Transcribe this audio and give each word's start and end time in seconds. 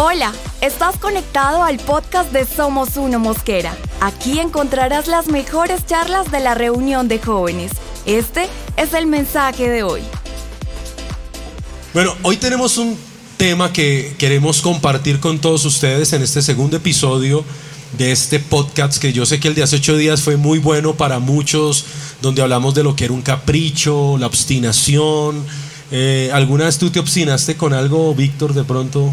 Hola, 0.00 0.32
estás 0.60 0.96
conectado 0.96 1.64
al 1.64 1.78
podcast 1.78 2.30
de 2.30 2.46
Somos 2.46 2.96
Uno 2.96 3.18
Mosquera. 3.18 3.76
Aquí 4.00 4.38
encontrarás 4.38 5.08
las 5.08 5.26
mejores 5.26 5.86
charlas 5.86 6.30
de 6.30 6.38
la 6.38 6.54
reunión 6.54 7.08
de 7.08 7.18
jóvenes. 7.18 7.72
Este 8.06 8.48
es 8.76 8.94
el 8.94 9.08
mensaje 9.08 9.68
de 9.68 9.82
hoy. 9.82 10.02
Bueno, 11.92 12.14
hoy 12.22 12.36
tenemos 12.36 12.78
un 12.78 12.96
tema 13.38 13.72
que 13.72 14.14
queremos 14.18 14.62
compartir 14.62 15.18
con 15.18 15.40
todos 15.40 15.64
ustedes 15.64 16.12
en 16.12 16.22
este 16.22 16.42
segundo 16.42 16.76
episodio 16.76 17.44
de 17.98 18.12
este 18.12 18.38
podcast 18.38 18.98
que 18.98 19.12
yo 19.12 19.26
sé 19.26 19.40
que 19.40 19.48
el 19.48 19.56
de 19.56 19.64
hace 19.64 19.76
ocho 19.78 19.96
días 19.96 20.22
fue 20.22 20.36
muy 20.36 20.60
bueno 20.60 20.94
para 20.94 21.18
muchos, 21.18 21.84
donde 22.22 22.40
hablamos 22.40 22.72
de 22.76 22.84
lo 22.84 22.94
que 22.94 23.06
era 23.06 23.14
un 23.14 23.22
capricho, 23.22 24.16
la 24.16 24.28
obstinación. 24.28 25.44
Eh, 25.90 26.30
¿Alguna 26.32 26.66
vez 26.66 26.78
tú 26.78 26.88
te 26.88 27.00
obstinaste 27.00 27.56
con 27.56 27.74
algo, 27.74 28.14
Víctor, 28.14 28.54
de 28.54 28.62
pronto? 28.62 29.12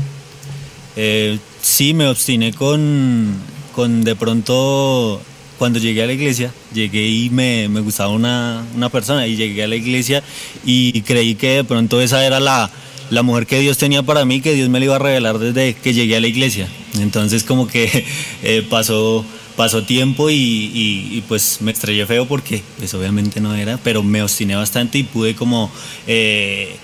Eh, 0.96 1.38
sí, 1.62 1.94
me 1.94 2.08
obstiné 2.08 2.54
con, 2.54 3.34
con 3.74 4.04
de 4.04 4.16
pronto 4.16 5.22
cuando 5.58 5.80
llegué 5.80 6.04
a 6.04 6.06
la 6.06 6.14
iglesia, 6.14 6.52
llegué 6.74 7.08
y 7.08 7.30
me, 7.30 7.68
me 7.70 7.80
gustaba 7.82 8.10
una, 8.12 8.66
una, 8.76 8.90
persona 8.90 9.26
y 9.28 9.36
llegué 9.36 9.64
a 9.64 9.68
la 9.68 9.76
iglesia 9.76 10.24
y 10.66 11.02
creí 11.02 11.36
que 11.36 11.58
de 11.58 11.64
pronto 11.64 12.02
esa 12.02 12.26
era 12.26 12.40
la, 12.40 12.70
la 13.10 13.24
mujer 13.24 13.46
que 13.48 13.60
Dios 13.60 13.78
tenía 13.78 14.04
para 14.04 14.26
mí, 14.26 14.42
que 14.42 14.54
Dios 14.54 14.70
me 14.70 14.80
la 14.80 14.86
iba 14.86 14.96
a 14.96 15.00
revelar 15.00 15.40
desde 15.40 15.74
que 15.76 15.94
llegué 15.94 16.18
a 16.18 16.22
la 16.22 16.28
iglesia. 16.28 16.68
Entonces 17.00 17.44
como 17.44 17.68
que 17.68 18.06
eh, 18.44 18.66
pasó, 18.70 19.26
pasó 19.56 19.84
tiempo 19.84 20.30
y, 20.30 20.36
y, 20.74 21.24
pues 21.28 21.60
me 21.62 21.72
estrellé 21.72 22.06
feo 22.06 22.26
porque 22.26 22.62
pues 22.78 22.94
obviamente 22.94 23.40
no 23.40 23.56
era, 23.56 23.78
pero 23.78 24.04
me 24.04 24.22
obstiné 24.22 24.56
bastante 24.56 24.98
y 25.00 25.04
pude 25.04 25.36
como... 25.36 25.72
Eh, 26.08 26.78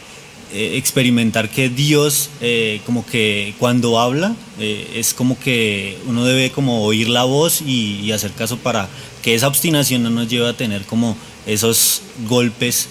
eh, 0.53 0.75
experimentar 0.75 1.49
que 1.49 1.69
Dios 1.69 2.29
eh, 2.41 2.81
como 2.85 3.05
que 3.05 3.55
cuando 3.57 3.97
habla 3.99 4.35
eh, 4.59 4.95
es 4.95 5.13
como 5.13 5.39
que 5.39 5.97
uno 6.07 6.25
debe 6.25 6.51
como 6.51 6.83
oír 6.83 7.07
la 7.07 7.23
voz 7.23 7.61
y, 7.61 8.11
hacer 8.11 8.33
caso 8.33 8.57
para 8.57 8.89
que 9.21 9.33
esa 9.33 9.47
obstinación 9.47 10.03
no 10.03 10.09
nos 10.09 10.27
lleve 10.27 10.49
a 10.49 10.53
tener 10.53 10.83
como 10.83 11.15
esos 11.45 12.01
golpes 12.27 12.89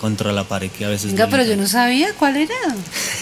contra 0.00 0.32
la 0.32 0.44
pared 0.44 0.70
que 0.70 0.86
a 0.86 0.88
veces... 0.88 1.12
Venga, 1.12 1.28
pero 1.28 1.44
yo 1.44 1.56
no 1.56 1.66
sabía 1.66 2.14
cuál 2.14 2.36
era. 2.36 2.54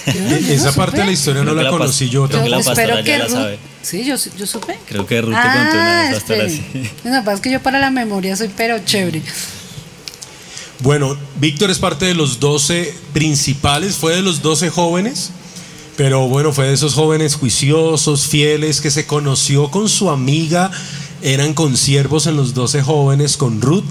Esa 0.49 0.73
parte 0.73 0.99
de 0.99 1.07
la 1.07 1.13
historia 1.13 1.43
no 1.43 1.55
la, 1.55 1.69
conocí 1.69 2.09
yo. 2.09 2.29
Creo 2.29 2.45
que 2.45 2.51
la 2.51 2.61
pastora 2.61 3.01
ya 3.01 3.19
la 3.19 3.29
sabe. 3.29 3.59
Sí, 3.83 4.05
yo, 4.05 4.17
yo 4.37 4.47
supe. 4.47 4.79
Creo 4.87 5.07
que 5.07 5.21
Ruth 5.21 5.35
te 5.35 5.43
contó 5.43 5.77
una 5.77 6.11
vez 6.11 6.25
ah, 6.29 6.45
así. 6.45 6.91
No, 7.05 7.31
es 7.31 7.41
que 7.41 7.51
yo 7.51 7.61
para 7.61 7.79
la 7.79 7.91
memoria 7.91 8.37
soy 8.37 8.51
pero 8.57 8.79
chévere. 8.85 9.23
Bueno, 10.85 11.17
Víctor 11.41 11.71
es 11.71 11.79
parte 11.79 12.05
de 12.05 12.13
los 12.13 12.41
12 12.41 12.95
principales, 13.15 13.97
fue 13.97 14.17
de 14.17 14.21
los 14.21 14.43
12 14.43 14.69
jóvenes, 14.69 15.31
pero 15.97 16.29
bueno, 16.29 16.53
fue 16.53 16.67
de 16.67 16.75
esos 16.75 16.93
jóvenes 16.93 17.37
juiciosos, 17.37 18.27
fieles, 18.27 18.83
que 18.83 18.91
se 18.91 19.07
conoció 19.07 19.71
con 19.71 19.89
su 19.89 20.11
amiga, 20.11 20.71
eran 21.23 21.55
consiervos 21.55 22.27
en 22.27 22.37
los 22.37 22.53
12 22.53 22.83
jóvenes 22.83 23.39
con 23.39 23.63
Ruth. 23.63 23.87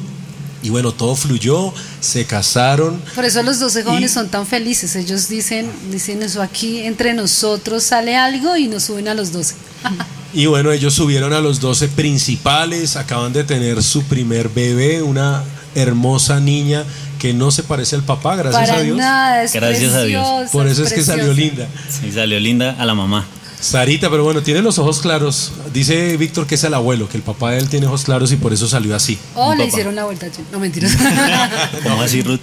Y 0.62 0.70
bueno, 0.70 0.92
todo 0.92 1.16
fluyó, 1.16 1.74
se 2.00 2.26
casaron. 2.26 3.02
Por 3.16 3.26
eso 3.26 3.42
los 3.42 3.60
12 3.60 3.84
jóvenes 3.84 4.12
son 4.12 4.30
tan 4.30 4.46
felices. 4.46 4.96
Ellos 4.96 5.28
dicen, 5.28 5.72
dicen 5.90 6.22
eso 6.22 6.44
aquí, 6.44 6.82
entre 6.82 7.16
nosotros 7.16 7.82
sale 7.82 8.16
algo 8.16 8.56
y 8.56 8.68
nos 8.68 8.84
suben 8.84 9.08
a 9.08 9.16
los 9.16 9.32
12. 9.32 9.56
Y 10.36 10.48
bueno, 10.48 10.72
ellos 10.72 10.96
subieron 10.96 11.32
a 11.32 11.42
los 11.42 11.60
12 11.60 11.90
principales, 11.90 12.96
acaban 12.96 13.34
de 13.34 13.44
tener 13.44 13.84
su 13.84 14.02
primer 14.02 14.50
bebé, 14.50 15.04
una 15.04 15.44
hermosa 15.76 16.40
niña 16.40 16.84
que 17.20 17.34
no 17.34 17.52
se 17.52 17.64
parece 17.64 17.96
al 17.96 18.04
papá, 18.04 18.36
gracias 18.36 18.70
a 18.70 18.82
Dios. 18.82 18.98
gracias 18.98 19.94
a 19.94 20.04
Dios. 20.04 20.50
Por 20.52 20.68
eso 20.68 20.84
es, 20.84 20.94
que 20.94 21.04
salió 21.04 21.34
linda. 21.34 21.68
Sí, 21.90 22.12
salió 22.12 22.40
linda 22.40 22.76
a 22.78 22.86
la 22.86 22.94
mamá. 22.94 23.26
Sarita, 23.64 24.10
pero 24.10 24.26
bueno, 24.26 24.44
tiene 24.44 24.62
los 24.62 24.78
ojos 24.78 25.00
claros. 25.00 25.54
Dice 25.74 26.18
Víctor 26.18 26.46
que 26.46 26.56
es 26.56 26.64
el 26.66 26.74
abuelo, 26.74 27.08
que 27.08 27.16
el 27.16 27.24
papá 27.24 27.52
de 27.52 27.60
él 27.60 27.70
tiene 27.70 27.88
ojos 27.88 28.04
claros 28.04 28.30
y 28.34 28.36
por 28.36 28.52
eso 28.52 28.68
salió 28.68 28.94
así. 28.94 29.18
Oh, 29.36 29.56
le 29.56 29.66
hicieron 29.66 29.96
la 29.96 30.04
vuelta. 30.04 30.28
No, 30.52 30.60
mentiras. 30.60 30.92
¿Cómo 31.84 32.02
así, 32.02 32.22
Ruth? 32.22 32.42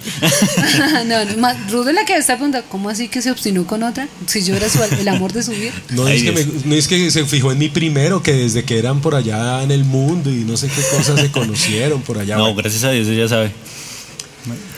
no, 1.05 1.25
no, 1.25 1.53
Ruth 1.69 1.87
es 1.89 1.93
la 1.93 2.05
que 2.05 2.17
está 2.17 2.37
preguntando, 2.37 2.67
¿cómo 2.69 2.89
así 2.89 3.07
que 3.07 3.21
se 3.21 3.29
obstinó 3.29 3.67
con 3.67 3.83
otra? 3.83 4.07
Si 4.25 4.43
yo 4.43 4.55
era 4.55 4.65
el 4.99 5.07
amor 5.07 5.31
de 5.31 5.43
su 5.43 5.51
vida. 5.51 5.71
No 5.91 6.07
es, 6.07 6.23
que 6.23 6.47
no 6.65 6.73
es 6.73 6.87
que 6.87 7.11
se 7.11 7.23
fijó 7.25 7.51
en 7.51 7.59
mí 7.59 7.69
primero, 7.69 8.23
que 8.23 8.33
desde 8.33 8.63
que 8.63 8.79
eran 8.79 8.99
por 8.99 9.13
allá 9.13 9.61
en 9.61 9.69
el 9.69 9.83
mundo 9.83 10.31
y 10.31 10.43
no 10.43 10.57
sé 10.57 10.69
qué 10.69 10.81
cosas 10.97 11.19
se 11.19 11.31
conocieron 11.31 12.01
por 12.01 12.17
allá. 12.17 12.35
No, 12.37 12.55
gracias 12.55 12.83
a 12.83 12.89
Dios, 12.89 13.07
ella 13.07 13.27
sabe. 13.27 13.51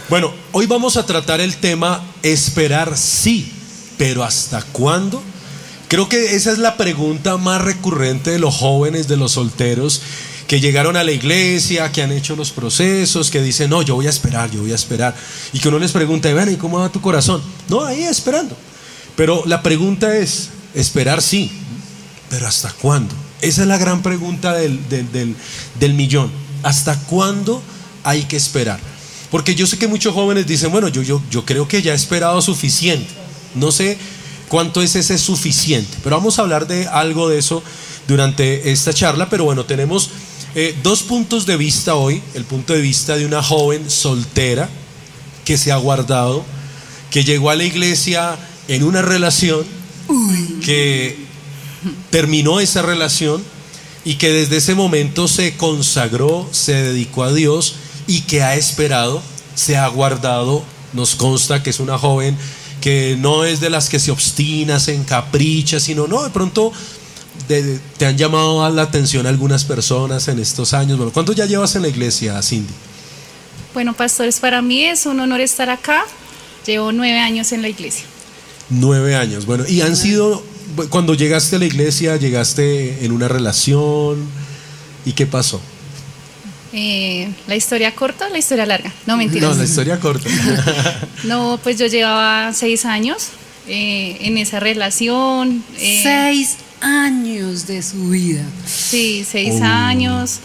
Bueno, 0.09 0.33
hoy 0.51 0.65
vamos 0.65 0.97
a 0.97 1.05
tratar 1.05 1.39
el 1.39 1.55
tema 1.55 2.03
esperar 2.21 2.97
sí, 2.97 3.49
pero 3.97 4.25
¿hasta 4.25 4.61
cuándo? 4.61 5.23
Creo 5.93 6.09
que 6.09 6.33
esa 6.35 6.51
es 6.51 6.57
la 6.57 6.75
pregunta 6.75 7.37
más 7.37 7.61
recurrente 7.61 8.31
de 8.31 8.39
los 8.39 8.55
jóvenes, 8.55 9.07
de 9.07 9.15
los 9.15 9.33
solteros, 9.33 10.01
que 10.47 10.59
llegaron 10.59 10.97
a 10.97 11.03
la 11.03 11.11
iglesia, 11.11 11.91
que 11.91 12.01
han 12.01 12.11
hecho 12.11 12.35
los 12.35 12.49
procesos, 12.49 13.29
que 13.29 13.43
dicen, 13.43 13.69
no, 13.69 13.83
yo 13.83 13.93
voy 13.93 14.07
a 14.07 14.09
esperar, 14.09 14.49
yo 14.49 14.61
voy 14.61 14.71
a 14.71 14.75
esperar. 14.75 15.13
Y 15.53 15.59
que 15.59 15.67
uno 15.67 15.77
les 15.77 15.91
pregunta, 15.91 16.33
ven, 16.33 16.51
¿y 16.51 16.55
cómo 16.55 16.79
va 16.79 16.89
tu 16.89 16.99
corazón? 16.99 17.43
No, 17.69 17.85
ahí 17.85 18.01
esperando. 18.01 18.57
Pero 19.15 19.43
la 19.45 19.61
pregunta 19.61 20.17
es, 20.17 20.49
esperar 20.73 21.21
sí, 21.21 21.51
pero 22.27 22.47
¿hasta 22.47 22.71
cuándo? 22.71 23.13
Esa 23.41 23.61
es 23.61 23.67
la 23.67 23.77
gran 23.77 24.01
pregunta 24.01 24.53
del, 24.53 24.79
del 24.89 25.93
millón. 25.93 26.31
¿Hasta 26.63 26.97
cuándo 27.01 27.61
hay 28.03 28.23
que 28.23 28.35
esperar? 28.35 28.79
Porque 29.29 29.53
yo 29.53 29.67
sé 29.67 29.77
que 29.77 29.87
muchos 29.87 30.15
jóvenes 30.15 30.47
dicen, 30.47 30.71
bueno, 30.71 30.87
yo, 30.87 31.03
yo, 31.03 31.21
yo 31.29 31.45
creo 31.45 31.67
que 31.67 31.83
ya 31.83 31.91
he 31.91 31.95
esperado 31.95 32.41
suficiente. 32.41 33.21
No 33.53 33.71
sé 33.71 33.99
cuánto 34.53 34.83
es 34.83 34.95
ese 34.95 35.17
suficiente. 35.17 35.97
Pero 36.03 36.15
vamos 36.17 36.37
a 36.37 36.43
hablar 36.43 36.67
de 36.67 36.85
algo 36.85 37.27
de 37.27 37.39
eso 37.39 37.63
durante 38.07 38.71
esta 38.71 38.93
charla. 38.93 39.27
Pero 39.27 39.45
bueno, 39.45 39.65
tenemos 39.65 40.11
eh, 40.53 40.77
dos 40.83 41.01
puntos 41.01 41.47
de 41.47 41.57
vista 41.57 41.95
hoy. 41.95 42.21
El 42.35 42.45
punto 42.45 42.73
de 42.73 42.81
vista 42.81 43.17
de 43.17 43.25
una 43.25 43.41
joven 43.41 43.89
soltera 43.89 44.69
que 45.43 45.57
se 45.57 45.71
ha 45.71 45.77
guardado, 45.77 46.45
que 47.09 47.23
llegó 47.23 47.49
a 47.49 47.55
la 47.55 47.63
iglesia 47.63 48.37
en 48.67 48.83
una 48.83 49.01
relación, 49.01 49.65
que 50.63 51.17
terminó 52.11 52.59
esa 52.59 52.83
relación 52.83 53.43
y 54.05 54.17
que 54.17 54.29
desde 54.29 54.57
ese 54.57 54.75
momento 54.75 55.27
se 55.27 55.57
consagró, 55.57 56.47
se 56.51 56.73
dedicó 56.73 57.23
a 57.23 57.33
Dios 57.33 57.73
y 58.05 58.21
que 58.21 58.43
ha 58.43 58.53
esperado, 58.53 59.19
se 59.55 59.77
ha 59.77 59.87
guardado. 59.87 60.63
Nos 60.93 61.15
consta 61.15 61.63
que 61.63 61.71
es 61.71 61.79
una 61.79 61.97
joven 61.97 62.37
que 62.83 63.15
no 63.17 63.45
es 63.45 63.61
de 63.61 63.69
las 63.69 63.87
que 63.87 63.97
se 63.97 64.11
obstina, 64.11 64.77
se 64.77 64.93
encapricha, 64.93 65.79
sino 65.79 66.05
no, 66.05 66.21
de 66.21 66.29
pronto 66.31 66.73
te 67.47 68.05
han 68.05 68.17
llamado 68.17 68.69
la 68.69 68.81
atención 68.81 69.25
algunas 69.25 69.63
personas 69.63 70.27
en 70.27 70.37
estos 70.37 70.73
años. 70.73 70.97
Bueno, 70.97 71.13
¿cuánto 71.13 71.31
ya 71.31 71.45
llevas 71.45 71.77
en 71.77 71.83
la 71.83 71.87
iglesia, 71.87 72.41
Cindy? 72.41 72.73
Bueno, 73.73 73.93
pastores, 73.93 74.41
para 74.41 74.61
mí 74.61 74.83
es 74.83 75.05
un 75.05 75.21
honor 75.21 75.39
estar 75.39 75.69
acá. 75.69 76.03
Llevo 76.65 76.91
nueve 76.91 77.19
años 77.19 77.53
en 77.53 77.61
la 77.61 77.69
iglesia. 77.69 78.03
Nueve 78.69 79.15
años, 79.15 79.45
bueno, 79.45 79.63
y 79.65 79.79
han 79.79 79.95
sido, 79.95 80.43
cuando 80.89 81.13
llegaste 81.13 81.55
a 81.55 81.59
la 81.59 81.65
iglesia, 81.65 82.17
llegaste 82.17 83.05
en 83.05 83.13
una 83.13 83.29
relación, 83.29 84.27
¿y 85.05 85.13
qué 85.13 85.25
pasó? 85.25 85.61
Eh, 86.75 87.29
la 87.47 87.55
historia 87.55 87.93
corta 87.93 88.25
o 88.25 88.29
la 88.29 88.39
historia 88.39 88.65
larga. 88.65 88.91
No, 89.05 89.15
mentiras. 89.15 89.51
No, 89.51 89.57
la 89.57 89.63
historia 89.63 89.99
corta. 89.99 90.27
no, 91.23 91.59
pues 91.61 91.77
yo 91.77 91.85
llevaba 91.85 92.51
seis 92.51 92.85
años 92.85 93.29
eh, 93.67 94.17
en 94.21 94.39
esa 94.39 94.59
relación. 94.59 95.63
Eh, 95.77 95.99
seis 96.01 96.57
años 96.81 97.67
de 97.67 97.83
su 97.83 98.09
vida. 98.09 98.43
Sí, 98.65 99.23
seis 99.23 99.55
oh. 99.61 99.65
años. 99.65 100.39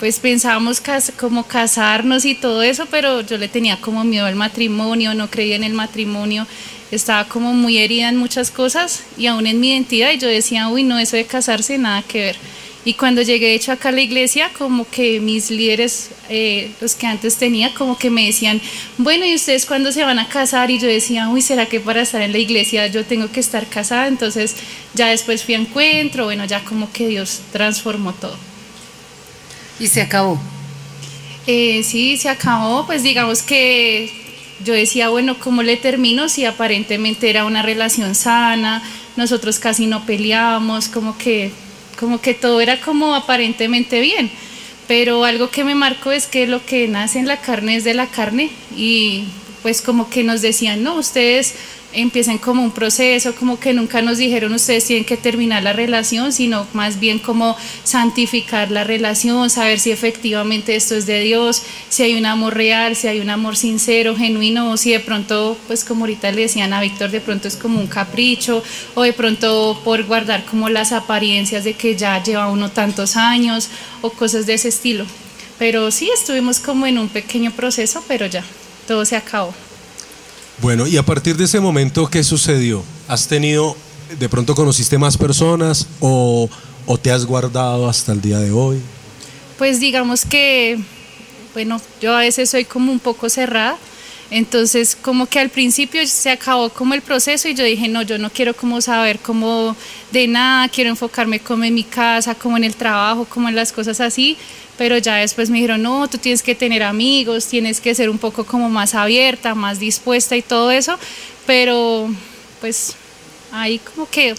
pues 0.00 0.18
pensábamos 0.18 0.82
como 1.16 1.44
casarnos 1.44 2.24
y 2.24 2.34
todo 2.34 2.64
eso, 2.64 2.86
pero 2.90 3.20
yo 3.20 3.38
le 3.38 3.46
tenía 3.46 3.80
como 3.80 4.02
miedo 4.02 4.26
al 4.26 4.34
matrimonio, 4.34 5.14
no 5.14 5.30
creía 5.30 5.54
en 5.54 5.62
el 5.62 5.72
matrimonio, 5.72 6.48
estaba 6.90 7.28
como 7.28 7.52
muy 7.52 7.78
herida 7.78 8.08
en 8.08 8.16
muchas 8.16 8.50
cosas 8.50 9.04
y 9.16 9.26
aún 9.26 9.46
en 9.46 9.60
mi 9.60 9.70
identidad 9.70 10.10
y 10.10 10.18
yo 10.18 10.26
decía, 10.26 10.68
uy, 10.68 10.82
no, 10.82 10.98
eso 10.98 11.16
de 11.16 11.26
casarse, 11.26 11.78
nada 11.78 12.02
que 12.02 12.18
ver. 12.18 12.36
Y 12.82 12.94
cuando 12.94 13.20
llegué 13.20 13.48
de 13.48 13.54
hecho 13.54 13.72
acá 13.72 13.90
a 13.90 13.92
la 13.92 14.00
iglesia, 14.00 14.50
como 14.56 14.88
que 14.88 15.20
mis 15.20 15.50
líderes, 15.50 16.10
eh, 16.30 16.70
los 16.80 16.94
que 16.94 17.06
antes 17.06 17.36
tenía, 17.36 17.74
como 17.74 17.98
que 17.98 18.08
me 18.08 18.24
decían, 18.24 18.60
bueno, 18.96 19.26
¿y 19.26 19.34
ustedes 19.34 19.66
cuándo 19.66 19.92
se 19.92 20.02
van 20.02 20.18
a 20.18 20.28
casar? 20.28 20.70
Y 20.70 20.78
yo 20.78 20.86
decía, 20.86 21.28
uy, 21.28 21.42
¿será 21.42 21.66
que 21.66 21.78
para 21.78 22.00
estar 22.00 22.22
en 22.22 22.32
la 22.32 22.38
iglesia 22.38 22.86
yo 22.86 23.04
tengo 23.04 23.30
que 23.30 23.40
estar 23.40 23.66
casada? 23.66 24.08
Entonces 24.08 24.56
ya 24.94 25.08
después 25.08 25.44
fui 25.44 25.54
a 25.54 25.58
encuentro, 25.58 26.24
bueno, 26.24 26.46
ya 26.46 26.64
como 26.64 26.90
que 26.90 27.08
Dios 27.08 27.42
transformó 27.52 28.14
todo. 28.14 28.36
¿Y 29.78 29.86
se 29.88 30.00
acabó? 30.00 30.40
Eh, 31.46 31.82
sí, 31.82 32.16
se 32.16 32.30
acabó, 32.30 32.86
pues 32.86 33.02
digamos 33.02 33.42
que 33.42 34.10
yo 34.64 34.72
decía, 34.72 35.10
bueno, 35.10 35.38
¿cómo 35.38 35.62
le 35.62 35.76
termino 35.76 36.30
si 36.30 36.46
aparentemente 36.46 37.28
era 37.28 37.44
una 37.44 37.60
relación 37.60 38.14
sana? 38.14 38.82
Nosotros 39.16 39.58
casi 39.58 39.86
no 39.86 40.06
peleábamos, 40.06 40.88
como 40.88 41.18
que 41.18 41.50
como 42.00 42.20
que 42.20 42.32
todo 42.32 42.62
era 42.62 42.80
como 42.80 43.14
aparentemente 43.14 44.00
bien. 44.00 44.30
Pero 44.88 45.24
algo 45.24 45.50
que 45.50 45.62
me 45.62 45.76
marcó 45.76 46.10
es 46.10 46.26
que 46.26 46.46
lo 46.46 46.64
que 46.64 46.88
nace 46.88 47.20
en 47.20 47.28
la 47.28 47.40
carne 47.40 47.76
es 47.76 47.84
de 47.84 47.94
la 47.94 48.06
carne 48.06 48.50
y 48.74 49.24
pues 49.62 49.82
como 49.82 50.08
que 50.08 50.24
nos 50.24 50.40
decían, 50.40 50.82
no, 50.82 50.96
ustedes 50.96 51.54
empiecen 51.92 52.38
como 52.38 52.62
un 52.62 52.70
proceso, 52.70 53.34
como 53.34 53.58
que 53.58 53.72
nunca 53.72 54.02
nos 54.02 54.18
dijeron 54.18 54.52
ustedes 54.54 54.86
tienen 54.86 55.04
que 55.04 55.16
terminar 55.16 55.62
la 55.62 55.72
relación, 55.72 56.32
sino 56.32 56.66
más 56.72 57.00
bien 57.00 57.18
como 57.18 57.56
santificar 57.84 58.70
la 58.70 58.84
relación, 58.84 59.50
saber 59.50 59.80
si 59.80 59.90
efectivamente 59.90 60.76
esto 60.76 60.94
es 60.94 61.06
de 61.06 61.20
Dios, 61.20 61.62
si 61.88 62.02
hay 62.02 62.14
un 62.14 62.26
amor 62.26 62.54
real, 62.54 62.96
si 62.96 63.08
hay 63.08 63.20
un 63.20 63.30
amor 63.30 63.56
sincero, 63.56 64.16
genuino, 64.16 64.70
o 64.70 64.76
si 64.76 64.92
de 64.92 65.00
pronto, 65.00 65.56
pues 65.66 65.84
como 65.84 66.04
ahorita 66.04 66.30
le 66.32 66.42
decían 66.42 66.72
a 66.72 66.80
Víctor, 66.80 67.10
de 67.10 67.20
pronto 67.20 67.48
es 67.48 67.56
como 67.56 67.80
un 67.80 67.86
capricho, 67.86 68.62
o 68.94 69.02
de 69.02 69.12
pronto 69.12 69.80
por 69.84 70.04
guardar 70.04 70.44
como 70.44 70.68
las 70.68 70.92
apariencias 70.92 71.64
de 71.64 71.74
que 71.74 71.96
ya 71.96 72.22
lleva 72.22 72.48
uno 72.48 72.70
tantos 72.70 73.16
años, 73.16 73.68
o 74.02 74.10
cosas 74.10 74.46
de 74.46 74.54
ese 74.54 74.68
estilo. 74.68 75.04
Pero 75.58 75.90
sí, 75.90 76.10
estuvimos 76.14 76.58
como 76.58 76.86
en 76.86 76.98
un 76.98 77.08
pequeño 77.08 77.50
proceso, 77.50 78.02
pero 78.08 78.26
ya, 78.26 78.42
todo 78.86 79.04
se 79.04 79.16
acabó. 79.16 79.52
Bueno, 80.60 80.86
y 80.86 80.98
a 80.98 81.02
partir 81.02 81.36
de 81.38 81.44
ese 81.44 81.58
momento, 81.58 82.08
¿qué 82.08 82.22
sucedió? 82.22 82.84
¿Has 83.08 83.28
tenido, 83.28 83.76
de 84.18 84.28
pronto 84.28 84.54
conociste 84.54 84.98
más 84.98 85.16
personas 85.16 85.86
o, 86.00 86.50
o 86.84 86.98
te 86.98 87.10
has 87.10 87.24
guardado 87.24 87.88
hasta 87.88 88.12
el 88.12 88.20
día 88.20 88.38
de 88.38 88.50
hoy? 88.50 88.78
Pues 89.56 89.80
digamos 89.80 90.26
que, 90.26 90.78
bueno, 91.54 91.80
yo 92.02 92.14
a 92.14 92.20
veces 92.20 92.50
soy 92.50 92.66
como 92.66 92.92
un 92.92 92.98
poco 92.98 93.30
cerrada, 93.30 93.78
entonces 94.30 94.98
como 95.00 95.24
que 95.24 95.38
al 95.38 95.48
principio 95.48 96.06
se 96.06 96.30
acabó 96.30 96.68
como 96.68 96.92
el 96.92 97.00
proceso 97.00 97.48
y 97.48 97.54
yo 97.54 97.64
dije, 97.64 97.88
no, 97.88 98.02
yo 98.02 98.18
no 98.18 98.28
quiero 98.28 98.54
como 98.54 98.82
saber 98.82 99.18
como 99.18 99.74
de 100.12 100.28
nada, 100.28 100.68
quiero 100.68 100.90
enfocarme 100.90 101.40
como 101.40 101.64
en 101.64 101.72
mi 101.72 101.84
casa, 101.84 102.34
como 102.34 102.58
en 102.58 102.64
el 102.64 102.76
trabajo, 102.76 103.24
como 103.24 103.48
en 103.48 103.56
las 103.56 103.72
cosas 103.72 103.98
así, 104.00 104.36
pero 104.80 104.96
ya 104.96 105.16
después 105.16 105.50
me 105.50 105.58
dijeron, 105.58 105.82
no, 105.82 106.08
tú 106.08 106.16
tienes 106.16 106.42
que 106.42 106.54
tener 106.54 106.82
amigos, 106.82 107.44
tienes 107.44 107.82
que 107.82 107.94
ser 107.94 108.08
un 108.08 108.16
poco 108.16 108.46
como 108.46 108.70
más 108.70 108.94
abierta, 108.94 109.54
más 109.54 109.78
dispuesta 109.78 110.38
y 110.38 110.40
todo 110.40 110.70
eso, 110.70 110.98
pero 111.46 112.08
pues 112.62 112.94
ahí 113.52 113.78
como 113.78 114.08
que 114.08 114.34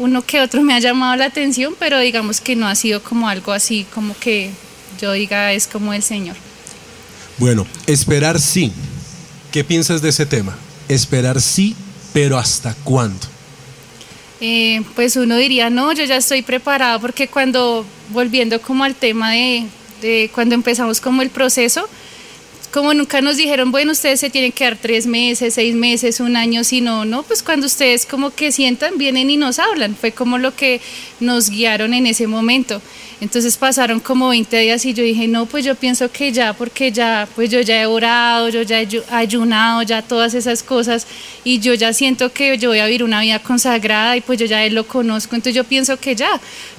uno 0.00 0.22
que 0.22 0.40
otro 0.40 0.60
me 0.62 0.74
ha 0.74 0.80
llamado 0.80 1.14
la 1.14 1.26
atención, 1.26 1.76
pero 1.78 2.00
digamos 2.00 2.40
que 2.40 2.56
no 2.56 2.66
ha 2.66 2.74
sido 2.74 3.00
como 3.00 3.28
algo 3.28 3.52
así, 3.52 3.86
como 3.94 4.18
que 4.18 4.50
yo 5.00 5.12
diga 5.12 5.52
es 5.52 5.68
como 5.68 5.92
el 5.92 6.02
Señor. 6.02 6.34
Bueno, 7.38 7.64
esperar 7.86 8.40
sí. 8.40 8.72
¿Qué 9.52 9.62
piensas 9.62 10.02
de 10.02 10.08
ese 10.08 10.26
tema? 10.26 10.56
Esperar 10.88 11.40
sí, 11.40 11.76
pero 12.12 12.38
¿hasta 12.38 12.74
cuándo? 12.82 13.35
Eh, 14.40 14.82
pues 14.94 15.16
uno 15.16 15.36
diría, 15.36 15.70
no, 15.70 15.92
yo 15.92 16.04
ya 16.04 16.16
estoy 16.16 16.42
preparada 16.42 16.98
porque 16.98 17.28
cuando, 17.28 17.86
volviendo 18.10 18.60
como 18.60 18.84
al 18.84 18.94
tema 18.94 19.32
de, 19.32 19.66
de 20.02 20.30
cuando 20.34 20.54
empezamos 20.54 21.00
como 21.00 21.22
el 21.22 21.30
proceso, 21.30 21.88
como 22.76 22.92
nunca 22.92 23.22
nos 23.22 23.38
dijeron, 23.38 23.72
bueno, 23.72 23.92
ustedes 23.92 24.20
se 24.20 24.28
tienen 24.28 24.52
que 24.52 24.64
dar 24.64 24.76
tres 24.76 25.06
meses, 25.06 25.54
seis 25.54 25.74
meses, 25.74 26.20
un 26.20 26.36
año, 26.36 26.62
sino, 26.62 27.06
no, 27.06 27.22
pues 27.22 27.42
cuando 27.42 27.64
ustedes 27.64 28.04
como 28.04 28.28
que 28.28 28.52
sientan, 28.52 28.98
vienen 28.98 29.30
y 29.30 29.38
nos 29.38 29.58
hablan. 29.58 29.96
Fue 29.96 30.12
como 30.12 30.36
lo 30.36 30.54
que 30.54 30.82
nos 31.18 31.48
guiaron 31.48 31.94
en 31.94 32.06
ese 32.06 32.26
momento. 32.26 32.82
Entonces 33.22 33.56
pasaron 33.56 33.98
como 33.98 34.28
20 34.28 34.58
días 34.58 34.84
y 34.84 34.92
yo 34.92 35.02
dije, 35.02 35.26
no, 35.26 35.46
pues 35.46 35.64
yo 35.64 35.74
pienso 35.74 36.12
que 36.12 36.32
ya, 36.32 36.52
porque 36.52 36.92
ya, 36.92 37.26
pues 37.34 37.48
yo 37.48 37.62
ya 37.62 37.80
he 37.80 37.86
orado, 37.86 38.50
yo 38.50 38.60
ya 38.60 38.82
he 38.82 38.88
ayunado, 39.08 39.80
ya 39.80 40.02
todas 40.02 40.34
esas 40.34 40.62
cosas, 40.62 41.06
y 41.44 41.60
yo 41.60 41.72
ya 41.72 41.94
siento 41.94 42.30
que 42.30 42.58
yo 42.58 42.68
voy 42.68 42.80
a 42.80 42.84
vivir 42.84 43.04
una 43.04 43.22
vida 43.22 43.38
consagrada 43.38 44.18
y 44.18 44.20
pues 44.20 44.38
yo 44.38 44.44
ya 44.44 44.62
él 44.64 44.74
lo 44.74 44.86
conozco, 44.86 45.34
entonces 45.34 45.54
yo 45.54 45.64
pienso 45.64 45.96
que 45.96 46.14
ya, 46.14 46.28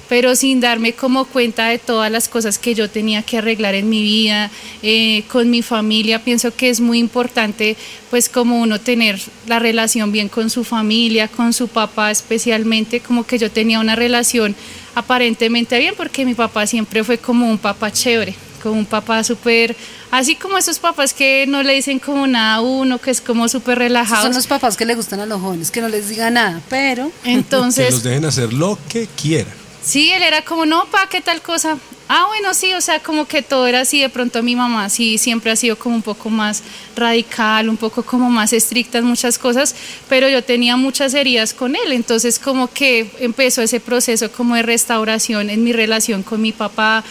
pero 0.08 0.34
sin 0.34 0.60
darme 0.60 0.92
como 0.94 1.26
cuenta 1.26 1.68
de 1.68 1.78
todas 1.78 2.10
las 2.10 2.28
cosas 2.28 2.58
que 2.58 2.74
yo 2.74 2.88
tenía 2.88 3.22
que 3.22 3.38
arreglar 3.38 3.74
en 3.74 3.88
mi 3.88 4.02
vida, 4.02 4.50
eh, 4.82 5.24
con 5.28 5.50
mi 5.50 5.62
familia, 5.62 6.24
pienso 6.24 6.54
que 6.54 6.70
es 6.70 6.80
muy 6.80 6.98
importante 6.98 7.76
pues 8.10 8.28
como 8.28 8.60
uno 8.60 8.80
tener 8.80 9.20
la 9.46 9.58
relación 9.58 10.12
bien 10.12 10.28
con 10.28 10.50
su 10.50 10.64
familia, 10.64 11.28
con 11.28 11.52
su 11.52 11.68
papá 11.68 12.10
especialmente, 12.10 13.00
como 13.00 13.26
que 13.26 13.38
yo 13.38 13.50
tenía 13.50 13.80
una 13.80 13.96
relación 13.96 14.56
aparentemente 14.94 15.78
bien 15.78 15.94
porque 15.96 16.24
mi 16.24 16.34
papá 16.34 16.66
siempre 16.66 17.04
fue 17.04 17.18
como 17.18 17.48
un 17.48 17.58
papá 17.58 17.92
chévere, 17.92 18.34
como 18.62 18.78
un 18.78 18.86
papá 18.86 19.22
súper, 19.22 19.76
así 20.10 20.36
como 20.36 20.56
esos 20.56 20.78
papás 20.78 21.12
que 21.12 21.44
no 21.46 21.62
le 21.62 21.74
dicen 21.74 21.98
como 21.98 22.26
nada 22.26 22.54
a 22.54 22.60
uno, 22.62 22.98
que 22.98 23.10
es 23.10 23.20
como 23.20 23.46
súper 23.48 23.78
relajado. 23.78 24.22
Son 24.22 24.34
los 24.34 24.46
papás 24.46 24.76
que 24.76 24.86
le 24.86 24.94
gustan 24.94 25.20
a 25.20 25.26
los 25.26 25.40
jóvenes, 25.40 25.70
que 25.70 25.80
no 25.80 25.88
les 25.88 26.08
diga 26.08 26.30
nada, 26.30 26.60
pero... 26.68 27.12
Entonces... 27.24 27.86
que 27.86 27.92
los 27.92 28.02
dejen 28.02 28.24
hacer 28.24 28.52
lo 28.52 28.78
que 28.88 29.06
quieran. 29.20 29.67
Sí, 29.88 30.12
él 30.12 30.22
era 30.22 30.42
como, 30.42 30.66
no, 30.66 30.84
pa, 30.90 31.08
¿qué 31.08 31.22
tal 31.22 31.40
cosa? 31.40 31.78
Ah, 32.08 32.26
bueno, 32.28 32.52
sí, 32.52 32.74
o 32.74 32.80
sea, 32.82 33.00
como 33.00 33.26
que 33.26 33.40
todo 33.40 33.66
era 33.66 33.80
así, 33.80 34.02
de 34.02 34.10
pronto 34.10 34.42
mi 34.42 34.54
mamá 34.54 34.90
sí 34.90 35.16
siempre 35.16 35.50
ha 35.50 35.56
sido 35.56 35.78
como 35.78 35.94
un 35.94 36.02
poco 36.02 36.28
más 36.28 36.62
radical, 36.94 37.70
un 37.70 37.78
poco 37.78 38.02
como 38.02 38.28
más 38.28 38.52
estricta 38.52 38.98
en 38.98 39.06
muchas 39.06 39.38
cosas, 39.38 39.74
pero 40.06 40.28
yo 40.28 40.44
tenía 40.44 40.76
muchas 40.76 41.14
heridas 41.14 41.54
con 41.54 41.74
él, 41.74 41.92
entonces 41.92 42.38
como 42.38 42.68
que 42.68 43.10
empezó 43.18 43.62
ese 43.62 43.80
proceso 43.80 44.30
como 44.30 44.56
de 44.56 44.62
restauración 44.62 45.48
en 45.48 45.64
mi 45.64 45.72
relación 45.72 46.22
con 46.22 46.42
mi 46.42 46.52
papá, 46.52 47.02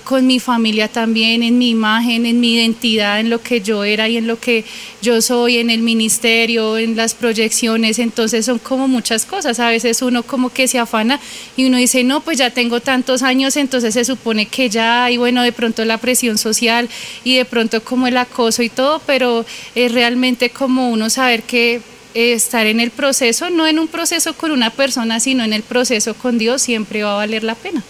con 0.00 0.26
mi 0.26 0.40
familia 0.40 0.88
también, 0.88 1.42
en 1.42 1.58
mi 1.58 1.70
imagen, 1.70 2.26
en 2.26 2.40
mi 2.40 2.54
identidad, 2.54 3.20
en 3.20 3.30
lo 3.30 3.40
que 3.40 3.60
yo 3.60 3.84
era 3.84 4.08
y 4.08 4.16
en 4.16 4.26
lo 4.26 4.40
que 4.40 4.64
yo 5.02 5.20
soy, 5.22 5.58
en 5.58 5.70
el 5.70 5.82
ministerio, 5.82 6.78
en 6.78 6.96
las 6.96 7.14
proyecciones, 7.14 7.98
entonces 7.98 8.46
son 8.46 8.58
como 8.58 8.88
muchas 8.88 9.26
cosas, 9.26 9.60
a 9.60 9.68
veces 9.68 10.02
uno 10.02 10.22
como 10.22 10.50
que 10.50 10.68
se 10.68 10.78
afana 10.78 11.20
y 11.56 11.66
uno 11.66 11.76
dice, 11.76 12.04
no, 12.04 12.20
pues 12.20 12.38
ya 12.38 12.50
tengo 12.50 12.80
tantos 12.80 13.22
años, 13.22 13.56
entonces 13.56 13.94
se 13.94 14.04
supone 14.04 14.46
que 14.46 14.68
ya, 14.68 15.10
y 15.10 15.16
bueno, 15.16 15.42
de 15.42 15.52
pronto 15.52 15.84
la 15.84 15.98
presión 15.98 16.38
social 16.38 16.88
y 17.22 17.36
de 17.36 17.44
pronto 17.44 17.82
como 17.82 18.06
el 18.06 18.16
acoso 18.16 18.62
y 18.62 18.68
todo, 18.68 19.00
pero 19.06 19.44
es 19.74 19.92
realmente 19.92 20.50
como 20.50 20.90
uno 20.90 21.10
saber 21.10 21.42
que 21.42 21.80
eh, 22.14 22.32
estar 22.32 22.66
en 22.66 22.80
el 22.80 22.90
proceso, 22.90 23.50
no 23.50 23.66
en 23.66 23.78
un 23.78 23.88
proceso 23.88 24.34
con 24.34 24.52
una 24.52 24.70
persona, 24.70 25.18
sino 25.18 25.44
en 25.44 25.52
el 25.52 25.62
proceso 25.62 26.14
con 26.14 26.38
Dios, 26.38 26.62
siempre 26.62 27.02
va 27.02 27.14
a 27.14 27.16
valer 27.16 27.42
la 27.42 27.56
pena. 27.56 27.82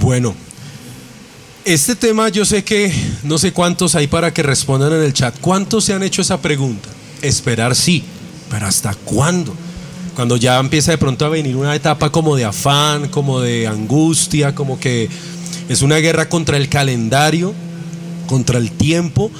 Bueno, 0.00 0.34
este 1.66 1.96
tema 1.96 2.28
yo 2.28 2.44
sé 2.44 2.62
que 2.62 2.94
no 3.24 3.38
sé 3.38 3.52
cuántos 3.52 3.96
hay 3.96 4.06
para 4.06 4.32
que 4.32 4.44
respondan 4.44 4.92
en 4.92 5.02
el 5.02 5.12
chat. 5.12 5.34
¿Cuántos 5.40 5.84
se 5.84 5.92
han 5.92 6.04
hecho 6.04 6.22
esa 6.22 6.40
pregunta? 6.40 6.88
Esperar 7.22 7.74
sí, 7.74 8.04
pero 8.48 8.66
¿hasta 8.66 8.94
cuándo? 8.94 9.52
Cuando 10.14 10.36
ya 10.36 10.60
empieza 10.60 10.92
de 10.92 10.98
pronto 10.98 11.26
a 11.26 11.28
venir 11.28 11.56
una 11.56 11.74
etapa 11.74 12.10
como 12.10 12.36
de 12.36 12.44
afán, 12.44 13.08
como 13.08 13.40
de 13.40 13.66
angustia, 13.66 14.54
como 14.54 14.78
que 14.78 15.10
es 15.68 15.82
una 15.82 15.96
guerra 15.96 16.28
contra 16.28 16.56
el 16.56 16.68
calendario, 16.68 17.52
contra 18.28 18.58
el 18.58 18.70
tiempo, 18.70 19.32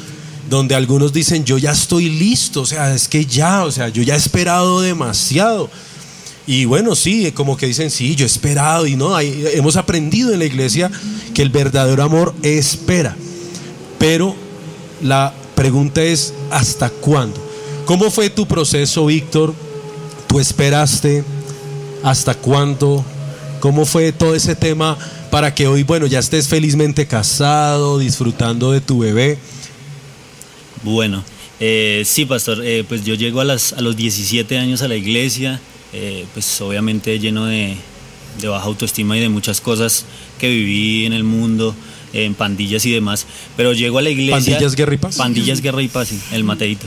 donde 0.50 0.75
algunos 0.75 1.12
dicen, 1.12 1.44
yo 1.44 1.58
ya 1.58 1.70
estoy 1.70 2.08
listo, 2.08 2.62
o 2.62 2.67
sea, 2.67 2.93
es 2.93 3.06
que 3.06 3.25
ya, 3.25 3.64
o 3.64 3.70
sea, 3.70 3.88
yo 3.88 4.02
ya 4.02 4.14
he 4.14 4.19
esperado 4.19 4.80
demasiado. 4.80 5.71
Y 6.47 6.65
bueno, 6.65 6.95
sí, 6.95 7.33
como 7.33 7.57
que 7.57 7.67
dicen, 7.67 7.91
sí, 7.91 8.15
yo 8.15 8.25
he 8.25 8.26
esperado 8.26 8.87
y 8.87 8.95
no, 8.95 9.19
hemos 9.19 9.76
aprendido 9.76 10.33
en 10.33 10.38
la 10.38 10.45
iglesia 10.45 10.91
que 11.35 11.43
el 11.43 11.50
verdadero 11.50 12.03
amor 12.03 12.35
espera. 12.43 13.17
Pero 13.99 14.37
la 15.03 15.35
pregunta 15.57 16.03
es, 16.03 16.35
¿hasta 16.50 16.88
cuándo? 16.88 17.45
¿Cómo 17.85 18.11
fue 18.11 18.31
tu 18.31 18.47
proceso, 18.47 19.07
Víctor? 19.07 19.55
¿Tú 20.29 20.38
esperaste? 20.38 21.25
¿Hasta 22.05 22.35
cuándo? 22.35 23.05
¿Cómo 23.61 23.85
fue 23.85 24.12
todo 24.12 24.35
ese 24.35 24.55
tema 24.55 24.97
para 25.31 25.55
que 25.55 25.67
hoy, 25.67 25.83
bueno, 25.83 26.07
ya 26.07 26.21
estés 26.21 26.47
felizmente 26.47 27.07
casado, 27.07 27.99
disfrutando 27.99 28.71
de 28.71 28.81
tu 28.81 29.00
bebé? 29.00 29.38
Bueno, 30.85 31.25
eh, 31.59 32.03
sí, 32.05 32.25
pastor, 32.25 32.65
eh, 32.65 32.85
pues 32.88 33.05
yo 33.05 33.15
llego 33.15 33.41
a, 33.41 33.45
las, 33.45 33.73
a 33.73 33.81
los 33.81 33.97
17 33.97 34.59
años 34.59 34.83
a 34.83 34.88
la 34.88 34.95
iglesia, 34.95 35.61
eh, 35.93 36.26
pues 36.33 36.61
obviamente 36.61 37.19
lleno 37.19 37.47
de, 37.47 37.76
de, 38.40 38.49
baja 38.49 38.66
autoestima 38.66 39.16
y 39.16 39.21
de 39.21 39.28
muchas 39.28 39.61
cosas 39.61 40.05
que 40.38 40.49
viví 40.49 41.07
en 41.07 41.12
el 41.12 41.25
mundo, 41.25 41.75
en 42.12 42.35
pandillas 42.35 42.85
y 42.87 42.93
demás, 42.93 43.26
pero 43.57 43.73
llego 43.73 43.99
a 43.99 44.02
la 44.02 44.11
iglesia... 44.11 44.55
¿Pandillas, 44.55 44.75
guerra 44.75 44.95
y 44.95 44.99
paz? 44.99 45.16
Pandillas, 45.16 45.61
guerra 45.61 45.83
y 45.83 45.88
paz, 45.88 46.09
sí, 46.09 46.21
el 46.33 46.45
mateito. 46.45 46.87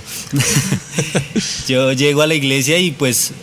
yo 1.67 1.93
llego 1.93 2.21
a 2.21 2.27
la 2.27 2.35
iglesia 2.35 2.79
y 2.79 2.91
pues 2.91 3.33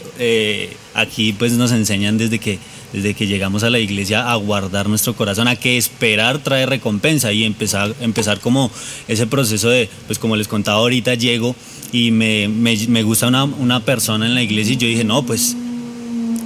aquí 0.94 1.32
pues 1.34 1.52
nos 1.52 1.72
enseñan 1.72 2.16
desde 2.16 2.38
que 2.38 2.58
desde 2.92 3.14
que 3.14 3.26
llegamos 3.26 3.62
a 3.62 3.70
la 3.70 3.78
iglesia 3.78 4.30
a 4.30 4.34
guardar 4.36 4.88
nuestro 4.88 5.14
corazón, 5.14 5.48
a 5.48 5.56
que 5.56 5.76
esperar 5.76 6.38
trae 6.38 6.66
recompensa 6.66 7.32
y 7.32 7.44
empezar, 7.44 7.94
empezar 8.00 8.40
como 8.40 8.70
ese 9.08 9.26
proceso 9.26 9.68
de, 9.68 9.90
pues 10.06 10.18
como 10.18 10.36
les 10.36 10.48
contaba 10.48 10.78
ahorita, 10.78 11.14
llego 11.14 11.54
y 11.92 12.10
me, 12.10 12.48
me, 12.48 13.02
gusta 13.02 13.28
una, 13.28 13.44
una, 13.44 13.80
persona 13.80 14.26
en 14.26 14.34
la 14.34 14.42
iglesia 14.42 14.74
y 14.74 14.76
yo 14.76 14.88
dije, 14.88 15.04
no, 15.04 15.22
pues, 15.24 15.56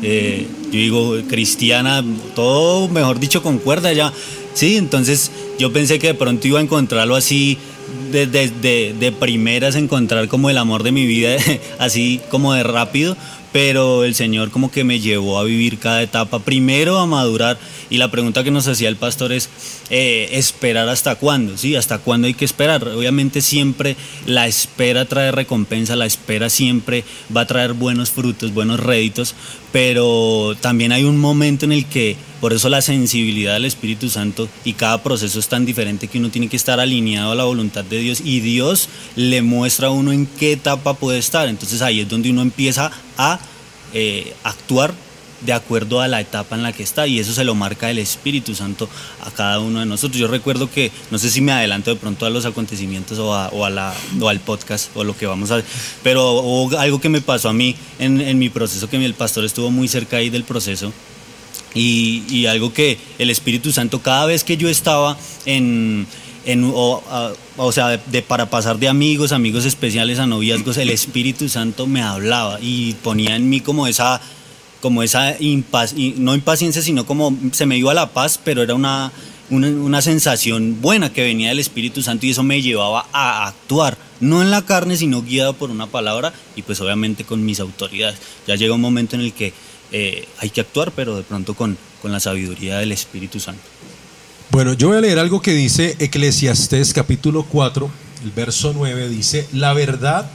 eh, 0.02 0.47
yo 0.66 0.78
digo, 0.78 1.16
cristiana, 1.28 2.04
todo, 2.35 2.88
mejor 2.88 3.20
dicho, 3.20 3.42
concuerda 3.42 3.92
ya. 3.92 4.12
Sí, 4.54 4.76
entonces 4.76 5.30
yo 5.59 5.73
pensé 5.73 5.99
que 5.99 6.09
de 6.09 6.14
pronto 6.14 6.47
iba 6.49 6.59
a 6.59 6.62
encontrarlo 6.62 7.16
así 7.16 7.56
de, 8.11 8.26
de, 8.26 9.12
primeras 9.12 9.76
encontrar 9.76 10.28
como 10.28 10.50
el 10.50 10.59
amor 10.59 10.82
de 10.82 10.92
mi 10.92 11.06
vida, 11.06 11.37
así 11.78 12.20
como 12.30 12.52
de 12.52 12.62
rápido, 12.62 13.16
pero 13.52 14.04
el 14.04 14.14
Señor 14.14 14.50
como 14.50 14.71
que 14.71 14.85
me 14.85 15.00
llevó 15.00 15.38
a 15.38 15.45
vivir 15.45 15.78
cada 15.78 16.02
etapa, 16.02 16.38
primero 16.38 16.99
a 16.99 17.07
madurar 17.07 17.59
y 17.88 17.97
la 17.97 18.11
pregunta 18.11 18.45
que 18.45 18.50
nos 18.50 18.69
hacía 18.69 18.88
el 18.88 18.97
pastor 18.97 19.33
es 19.33 19.49
eh, 19.90 20.28
esperar 20.33 20.88
hasta 20.88 21.16
cuándo, 21.16 21.57
¿sí? 21.57 21.75
Hasta 21.75 21.99
cuándo 21.99 22.26
hay 22.26 22.35
que 22.35 22.45
esperar. 22.45 22.87
Obviamente 22.87 23.40
siempre 23.40 23.97
la 24.26 24.47
espera 24.47 25.04
trae 25.04 25.33
recompensa, 25.33 25.97
la 25.97 26.07
espera 26.07 26.49
siempre 26.50 27.04
va 27.35 27.42
a 27.42 27.47
traer 27.47 27.73
buenos 27.73 28.11
frutos, 28.11 28.54
buenos 28.54 28.78
réditos, 28.78 29.35
pero 29.73 30.57
también 30.61 30.92
hay 30.92 31.04
un 31.04 31.19
momento 31.19 31.64
en 31.64 31.73
el 31.73 31.87
que, 31.87 32.16
por 32.40 32.52
eso 32.52 32.68
la 32.68 32.80
sensibilidad 32.82 33.54
del 33.54 33.66
Espíritu 33.66 34.09
Santo 34.09 34.49
y 34.64 34.73
cada 34.73 35.02
proceso 35.02 35.38
es 35.38 35.49
tan 35.49 35.66
diferente 35.66 36.09
que 36.09 36.18
uno 36.18 36.30
tiene 36.30 36.49
que 36.49 36.56
estar 36.56 36.80
alineado 36.80 37.32
a 37.32 37.35
la 37.35 37.44
voluntad 37.44 37.85
de 37.85 37.99
Dios 37.99 38.23
y 38.25 38.40
Dios 38.40 38.88
le 39.16 39.42
muestra 39.42 39.88
a 39.88 39.90
uno 39.90 40.12
en 40.12 40.26
qué 40.26 40.52
etapa 40.52 40.94
puede 40.94 41.18
estar. 41.18 41.49
Entonces 41.49 41.82
ahí 41.82 42.00
es 42.00 42.09
donde 42.09 42.30
uno 42.30 42.42
empieza 42.42 42.90
a 43.16 43.38
eh, 43.92 44.35
actuar 44.42 44.94
de 45.40 45.52
acuerdo 45.52 46.00
a 46.00 46.09
la 46.09 46.20
etapa 46.20 46.54
en 46.54 46.62
la 46.62 46.73
que 46.73 46.82
está 46.82 47.06
y 47.06 47.18
eso 47.18 47.32
se 47.32 47.44
lo 47.44 47.54
marca 47.54 47.90
el 47.90 47.99
Espíritu 47.99 48.54
Santo 48.54 48.88
a 49.25 49.30
cada 49.30 49.59
uno 49.61 49.80
de 49.80 49.87
nosotros. 49.87 50.18
Yo 50.18 50.28
recuerdo 50.28 50.70
que, 50.70 50.90
no 51.11 51.18
sé 51.18 51.30
si 51.30 51.40
me 51.40 51.52
adelanto 51.52 51.90
de 51.90 51.97
pronto 51.97 52.26
a 52.26 52.30
los 52.30 52.44
acontecimientos 52.44 53.18
o, 53.18 53.35
a, 53.35 53.70
la, 53.70 53.94
o 54.20 54.28
al 54.28 54.40
podcast 54.40 54.94
o 54.94 55.04
lo 55.04 55.16
que 55.16 55.26
vamos 55.26 55.50
a 55.50 55.56
hacer, 55.56 55.66
pero 56.02 56.68
algo 56.78 57.00
que 57.00 57.09
me 57.09 57.20
pasó 57.20 57.49
a 57.49 57.52
mí 57.52 57.75
en, 57.99 58.38
mi 58.38 58.49
proceso, 58.49 58.88
que 58.88 59.02
el 59.02 59.14
pastor 59.14 59.44
estuvo 59.44 59.70
muy 59.70 59.88
cerca 59.88 60.18
ahí 60.18 60.30
del 60.30 60.44
proceso 60.44 60.92
y, 61.75 62.47
algo 62.47 62.73
que 62.73 62.99
el 63.19 63.31
Espíritu 63.31 63.73
Santo 63.73 64.00
cada 64.00 64.27
vez 64.27 64.45
que 64.45 64.57
yo 64.57 64.69
estaba 64.69 65.17
en... 65.47 66.07
En, 66.47 66.73
o, 66.75 67.71
sea, 67.71 67.99
de, 67.99 68.23
para 68.23 68.49
pasar 68.49 68.79
de 68.79 68.89
amigos, 68.89 69.31
amigos 69.31 69.67
especiales 69.67 70.19
a 70.19 70.27
noviazgos, 70.27 70.79
el 70.79 70.89
Espíritu 70.89 71.50
Santo 71.50 71.87
me 71.87 72.00
hablaba 72.00 72.59
y 72.62 72.95
ponía 72.95 73.37
en 73.37 73.50
mí 73.50 73.61
como 73.61 73.87
esa, 73.87 74.23
como 74.81 75.03
esa 75.03 75.37
no 76.17 76.35
impaciencia, 76.35 76.81
sino 76.81 77.05
como 77.05 77.37
se 77.53 77.67
me 77.67 77.77
iba 77.77 77.93
la 77.93 78.09
paz, 78.09 78.41
pero 78.43 78.62
era 78.62 78.75
una, 78.75 79.12
una, 79.50 80.02
sensación 80.02 80.80
buena 80.80 81.12
que 81.12 81.23
venía 81.23 81.49
del 81.49 81.59
Espíritu 81.59 82.02
Santo 82.02 82.26
y 82.26 82.30
eso 82.30 82.42
me 82.42 82.62
llevaba 82.62 83.07
a 83.12 83.49
actuar, 83.49 83.99
no 84.21 84.42
en 84.42 84.50
la 84.50 84.62
carne, 84.62 84.97
sino 84.97 85.23
guiado 85.23 85.54
por 85.54 85.71
una 85.71 85.87
palabra 85.87 86.33
y 86.57 86.62
pues 86.62 86.80
obviamente 86.80 87.25
con 87.25 87.45
mis 87.45 87.61
autoridades. 87.61 88.19
Ya 88.47 88.54
llega 88.54 88.75
un 88.75 88.80
momento 88.80 89.16
en 89.16 89.23
el 89.23 89.33
que 89.33 89.52
eh, 89.92 90.26
hay 90.38 90.50
que 90.50 90.61
actuar, 90.61 90.92
pero 90.92 91.16
de 91.16 91.23
pronto 91.23 91.54
con, 91.54 91.76
con 92.00 92.12
la 92.12 92.21
sabiduría 92.21 92.78
del 92.78 92.92
Espíritu 92.92 93.40
Santo. 93.40 93.62
Bueno, 94.50 94.73
yo 94.73 94.88
voy 94.88 94.99
a 94.99 95.00
leer 95.00 95.19
algo 95.19 95.42
que 95.42 95.52
dice 95.52 95.97
Eclesiastés 95.99 96.92
capítulo 96.92 97.45
4, 97.45 97.90
el 98.25 98.30
verso 98.30 98.73
9, 98.75 99.09
dice, 99.09 99.47
la 99.52 99.73
verdad 99.73 100.30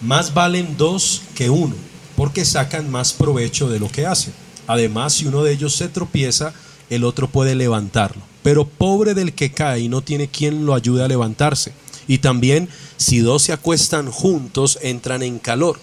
más 0.00 0.34
valen 0.34 0.76
dos 0.76 1.22
que 1.34 1.50
uno 1.50 1.74
porque 2.16 2.44
sacan 2.44 2.90
más 2.90 3.12
provecho 3.12 3.68
de 3.68 3.80
lo 3.80 3.88
que 3.88 4.06
hacen. 4.06 4.32
Además, 4.66 5.14
si 5.14 5.26
uno 5.26 5.42
de 5.42 5.52
ellos 5.52 5.74
se 5.74 5.88
tropieza, 5.88 6.52
el 6.90 7.04
otro 7.04 7.28
puede 7.28 7.54
levantarlo. 7.54 8.22
Pero 8.44 8.64
pobre 8.64 9.14
del 9.14 9.32
que 9.32 9.50
cae 9.50 9.80
y 9.80 9.88
no 9.88 10.02
tiene 10.02 10.28
quien 10.28 10.66
lo 10.66 10.74
ayude 10.74 11.02
a 11.02 11.08
levantarse. 11.08 11.72
Y 12.06 12.18
también, 12.18 12.68
si 12.96 13.18
dos 13.18 13.42
se 13.42 13.52
acuestan 13.52 14.08
juntos, 14.08 14.78
entran 14.82 15.24
en 15.24 15.40
calor. 15.40 15.80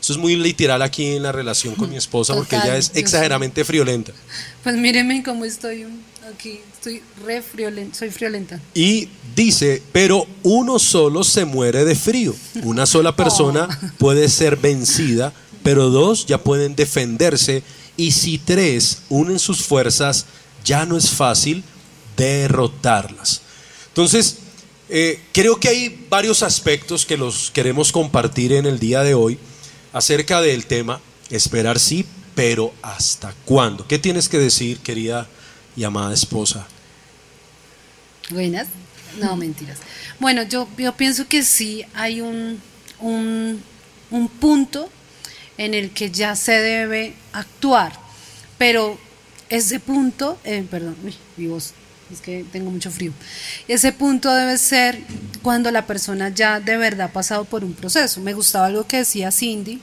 Eso 0.00 0.14
es 0.14 0.18
muy 0.18 0.36
literal 0.36 0.80
aquí 0.80 1.04
en 1.04 1.24
la 1.24 1.32
relación 1.32 1.74
con 1.74 1.90
mi 1.90 1.96
esposa 1.96 2.34
porque 2.34 2.56
ella 2.56 2.78
es 2.78 2.92
exageradamente 2.94 3.64
friolenta. 3.64 4.12
Pues 4.62 4.76
míreme 4.76 5.22
cómo 5.22 5.44
estoy 5.44 5.84
aquí, 6.32 6.60
estoy 6.72 7.02
re 7.24 7.42
friolenta, 7.42 7.98
soy 7.98 8.10
friolenta. 8.10 8.58
Y 8.72 9.08
dice, 9.34 9.82
pero 9.92 10.26
uno 10.44 10.78
solo 10.78 11.24
se 11.24 11.44
muere 11.44 11.84
de 11.84 11.94
frío. 11.94 12.34
Una 12.62 12.86
sola 12.86 13.14
persona 13.16 13.68
oh. 13.68 13.86
puede 13.98 14.30
ser 14.30 14.56
vencida 14.56 15.34
pero 15.66 15.90
dos 15.90 16.26
ya 16.26 16.38
pueden 16.38 16.76
defenderse 16.76 17.64
y 17.96 18.12
si 18.12 18.38
tres 18.38 18.98
unen 19.08 19.40
sus 19.40 19.64
fuerzas, 19.64 20.26
ya 20.64 20.86
no 20.86 20.96
es 20.96 21.10
fácil 21.10 21.64
derrotarlas. 22.16 23.42
Entonces, 23.88 24.38
eh, 24.88 25.20
creo 25.32 25.58
que 25.58 25.68
hay 25.68 26.06
varios 26.08 26.42
aspectos 26.42 27.04
que 27.04 27.16
los 27.16 27.50
queremos 27.50 27.92
compartir 27.92 28.52
en 28.52 28.66
el 28.66 28.78
día 28.78 29.02
de 29.02 29.14
hoy 29.14 29.38
acerca 29.92 30.40
del 30.40 30.66
tema 30.66 31.00
esperar 31.30 31.78
sí, 31.78 32.06
pero 32.34 32.72
¿hasta 32.82 33.34
cuándo? 33.44 33.86
¿Qué 33.88 33.98
tienes 33.98 34.28
que 34.28 34.38
decir, 34.38 34.78
querida 34.78 35.26
y 35.76 35.84
amada 35.84 36.14
esposa? 36.14 36.66
Buenas. 38.30 38.68
No, 39.18 39.36
mentiras. 39.36 39.78
Bueno, 40.20 40.42
yo, 40.42 40.68
yo 40.76 40.94
pienso 40.94 41.26
que 41.26 41.42
sí 41.42 41.84
hay 41.94 42.20
un, 42.20 42.60
un, 43.00 43.62
un 44.10 44.28
punto 44.28 44.90
en 45.56 45.74
el 45.74 45.90
que 45.90 46.10
ya 46.10 46.36
se 46.36 46.52
debe 46.52 47.14
actuar. 47.32 47.98
Pero 48.58 48.98
ese 49.48 49.80
punto, 49.80 50.38
eh, 50.44 50.64
perdón, 50.70 50.96
mi 51.36 51.46
voz, 51.46 51.72
es 52.12 52.20
que 52.20 52.44
tengo 52.52 52.70
mucho 52.70 52.90
frío. 52.90 53.12
Ese 53.68 53.92
punto 53.92 54.32
debe 54.34 54.58
ser 54.58 55.00
cuando 55.42 55.70
la 55.70 55.86
persona 55.86 56.28
ya 56.28 56.60
de 56.60 56.76
verdad 56.76 57.06
ha 57.06 57.12
pasado 57.12 57.44
por 57.44 57.64
un 57.64 57.74
proceso. 57.74 58.20
Me 58.20 58.34
gustaba 58.34 58.66
algo 58.66 58.86
que 58.86 58.98
decía 58.98 59.30
Cindy, 59.30 59.80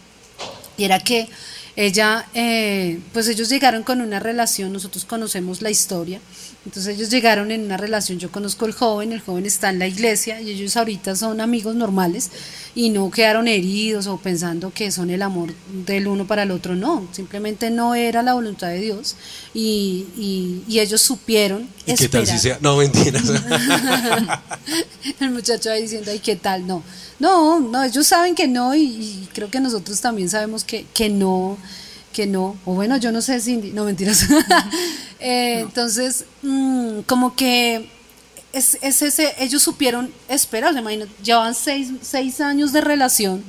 y 0.77 0.83
era 0.83 0.99
que 0.99 1.29
ella, 1.75 2.27
eh, 2.33 2.99
pues 3.13 3.27
ellos 3.27 3.49
llegaron 3.49 3.83
con 3.83 4.01
una 4.01 4.19
relación, 4.19 4.71
nosotros 4.71 5.05
conocemos 5.05 5.61
la 5.61 5.71
historia, 5.71 6.19
entonces 6.65 6.95
ellos 6.95 7.09
llegaron 7.09 7.51
en 7.51 7.65
una 7.65 7.75
relación, 7.75 8.19
yo 8.19 8.31
conozco 8.31 8.65
al 8.65 8.71
joven, 8.71 9.11
el 9.11 9.19
joven 9.19 9.45
está 9.45 9.69
en 9.69 9.79
la 9.79 9.87
iglesia 9.87 10.39
y 10.39 10.51
ellos 10.51 10.77
ahorita 10.77 11.15
son 11.15 11.41
amigos 11.41 11.75
normales 11.75 12.31
y 12.73 12.89
no 12.89 13.11
quedaron 13.11 13.49
heridos 13.49 14.07
o 14.07 14.17
pensando 14.17 14.71
que 14.71 14.89
son 14.89 15.09
el 15.09 15.21
amor 15.21 15.53
del 15.85 16.07
uno 16.07 16.25
para 16.25 16.43
el 16.43 16.51
otro, 16.51 16.75
no, 16.75 17.05
simplemente 17.11 17.69
no 17.69 17.95
era 17.95 18.23
la 18.23 18.33
voluntad 18.33 18.69
de 18.69 18.79
Dios 18.79 19.17
y, 19.53 20.05
y, 20.67 20.79
ellos 20.79 21.01
supieron... 21.01 21.67
¿Y 21.85 21.95
qué 21.95 22.09
tal 22.09 22.25
si 22.27 22.37
sea? 22.37 22.57
No, 22.61 22.77
mentiras. 22.77 23.23
el 25.19 25.31
muchacho 25.31 25.69
ahí 25.69 25.83
diciendo, 25.83 26.11
ay, 26.11 26.19
¿qué 26.19 26.35
tal? 26.35 26.65
No, 26.65 26.81
no, 27.19 27.59
no, 27.59 27.83
ellos 27.83 28.07
saben 28.07 28.35
que 28.35 28.47
no 28.47 28.73
y, 28.73 29.27
creo 29.33 29.49
que 29.49 29.59
nosotros 29.59 29.99
también 29.99 30.29
sabemos 30.29 30.63
que, 30.63 30.85
que 30.93 31.09
no 31.09 31.57
que 32.13 32.27
no, 32.27 32.55
o 32.63 32.73
bueno, 32.73 32.95
yo 32.97 33.11
no 33.11 33.21
sé, 33.21 33.41
Cindy, 33.41 33.71
no 33.71 33.83
mentiras. 33.83 34.25
Eh, 35.25 35.61
entonces, 35.61 36.25
mm, 36.41 36.99
como 37.05 37.33
que 37.33 37.89
es, 38.51 38.77
ese, 38.81 39.33
ellos 39.39 39.63
supieron 39.63 40.11
esperar, 40.27 40.75
imagino, 40.75 41.05
llevan 41.23 41.55
seis, 41.55 41.91
seis 42.01 42.41
años 42.41 42.73
de 42.73 42.81
relación. 42.81 43.41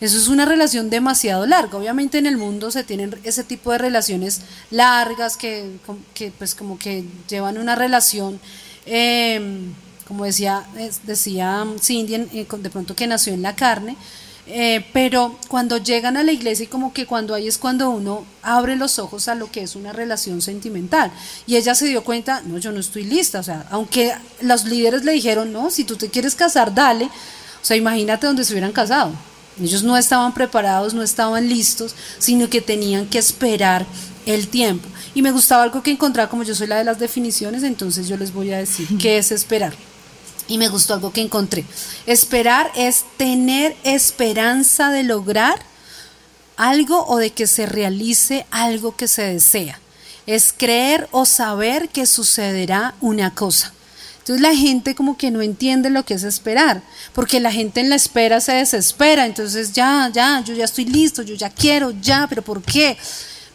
Eso 0.00 0.18
es 0.18 0.26
una 0.26 0.44
relación 0.46 0.90
demasiado 0.90 1.46
larga. 1.46 1.78
Obviamente 1.78 2.18
en 2.18 2.26
el 2.26 2.36
mundo 2.36 2.72
se 2.72 2.82
tienen 2.82 3.16
ese 3.22 3.44
tipo 3.44 3.70
de 3.70 3.78
relaciones 3.78 4.40
largas 4.72 5.36
que, 5.36 5.76
que 6.12 6.32
pues 6.32 6.56
como 6.56 6.76
que 6.76 7.04
llevan 7.28 7.56
una 7.56 7.76
relación, 7.76 8.40
em, 8.84 9.72
como 10.08 10.24
decía, 10.24 10.64
decía 11.04 11.64
Cindy, 11.80 12.16
eh, 12.16 12.46
de 12.50 12.70
pronto 12.70 12.96
que 12.96 13.06
nació 13.06 13.32
en 13.32 13.42
la 13.42 13.54
carne, 13.54 13.96
eh, 14.46 14.84
pero 14.92 15.38
cuando 15.48 15.78
llegan 15.78 16.16
a 16.16 16.24
la 16.24 16.32
iglesia 16.32 16.64
y 16.64 16.66
como 16.66 16.92
que 16.92 17.06
cuando 17.06 17.34
ahí 17.34 17.46
es 17.46 17.58
cuando 17.58 17.90
uno 17.90 18.24
abre 18.42 18.74
los 18.74 18.98
ojos 18.98 19.28
a 19.28 19.36
lo 19.36 19.50
que 19.50 19.62
es 19.62 19.76
una 19.76 19.92
relación 19.92 20.42
sentimental. 20.42 21.12
Y 21.46 21.56
ella 21.56 21.74
se 21.74 21.86
dio 21.86 22.02
cuenta, 22.02 22.42
no, 22.44 22.58
yo 22.58 22.72
no 22.72 22.80
estoy 22.80 23.04
lista. 23.04 23.40
O 23.40 23.42
sea, 23.42 23.66
aunque 23.70 24.12
los 24.40 24.64
líderes 24.64 25.04
le 25.04 25.12
dijeron, 25.12 25.52
no, 25.52 25.70
si 25.70 25.84
tú 25.84 25.96
te 25.96 26.08
quieres 26.08 26.34
casar, 26.34 26.74
dale. 26.74 27.04
O 27.04 27.64
sea, 27.64 27.76
imagínate 27.76 28.26
donde 28.26 28.44
se 28.44 28.52
hubieran 28.52 28.72
casado. 28.72 29.12
Ellos 29.60 29.82
no 29.84 29.96
estaban 29.96 30.34
preparados, 30.34 30.94
no 30.94 31.02
estaban 31.02 31.48
listos, 31.48 31.94
sino 32.18 32.48
que 32.48 32.60
tenían 32.60 33.06
que 33.06 33.18
esperar 33.18 33.86
el 34.26 34.48
tiempo. 34.48 34.88
Y 35.14 35.22
me 35.22 35.30
gustaba 35.30 35.62
algo 35.62 35.82
que 35.82 35.90
encontraba, 35.90 36.28
como 36.28 36.42
yo 36.42 36.54
soy 36.54 36.66
la 36.66 36.78
de 36.78 36.84
las 36.84 36.98
definiciones, 36.98 37.62
entonces 37.62 38.08
yo 38.08 38.16
les 38.16 38.32
voy 38.32 38.52
a 38.52 38.58
decir 38.58 38.88
qué 39.00 39.18
es 39.18 39.30
esperar. 39.30 39.74
Y 40.52 40.58
me 40.58 40.68
gustó 40.68 40.92
algo 40.92 41.14
que 41.14 41.22
encontré. 41.22 41.64
Esperar 42.04 42.70
es 42.76 43.06
tener 43.16 43.74
esperanza 43.84 44.90
de 44.90 45.02
lograr 45.02 45.58
algo 46.58 47.06
o 47.06 47.16
de 47.16 47.30
que 47.30 47.46
se 47.46 47.64
realice 47.64 48.44
algo 48.50 48.94
que 48.94 49.08
se 49.08 49.22
desea. 49.22 49.80
Es 50.26 50.52
creer 50.54 51.08
o 51.10 51.24
saber 51.24 51.88
que 51.88 52.04
sucederá 52.04 52.94
una 53.00 53.34
cosa. 53.34 53.72
Entonces 54.18 54.42
la 54.42 54.54
gente 54.54 54.94
como 54.94 55.16
que 55.16 55.30
no 55.30 55.40
entiende 55.40 55.88
lo 55.88 56.04
que 56.04 56.12
es 56.12 56.22
esperar, 56.22 56.82
porque 57.14 57.40
la 57.40 57.50
gente 57.50 57.80
en 57.80 57.88
la 57.88 57.96
espera 57.96 58.38
se 58.42 58.52
desespera, 58.52 59.24
entonces 59.24 59.72
ya, 59.72 60.10
ya, 60.12 60.44
yo 60.44 60.52
ya 60.52 60.66
estoy 60.66 60.84
listo, 60.84 61.22
yo 61.22 61.34
ya 61.34 61.48
quiero, 61.48 61.92
ya, 61.92 62.26
pero 62.28 62.42
¿por 62.42 62.60
qué? 62.60 62.98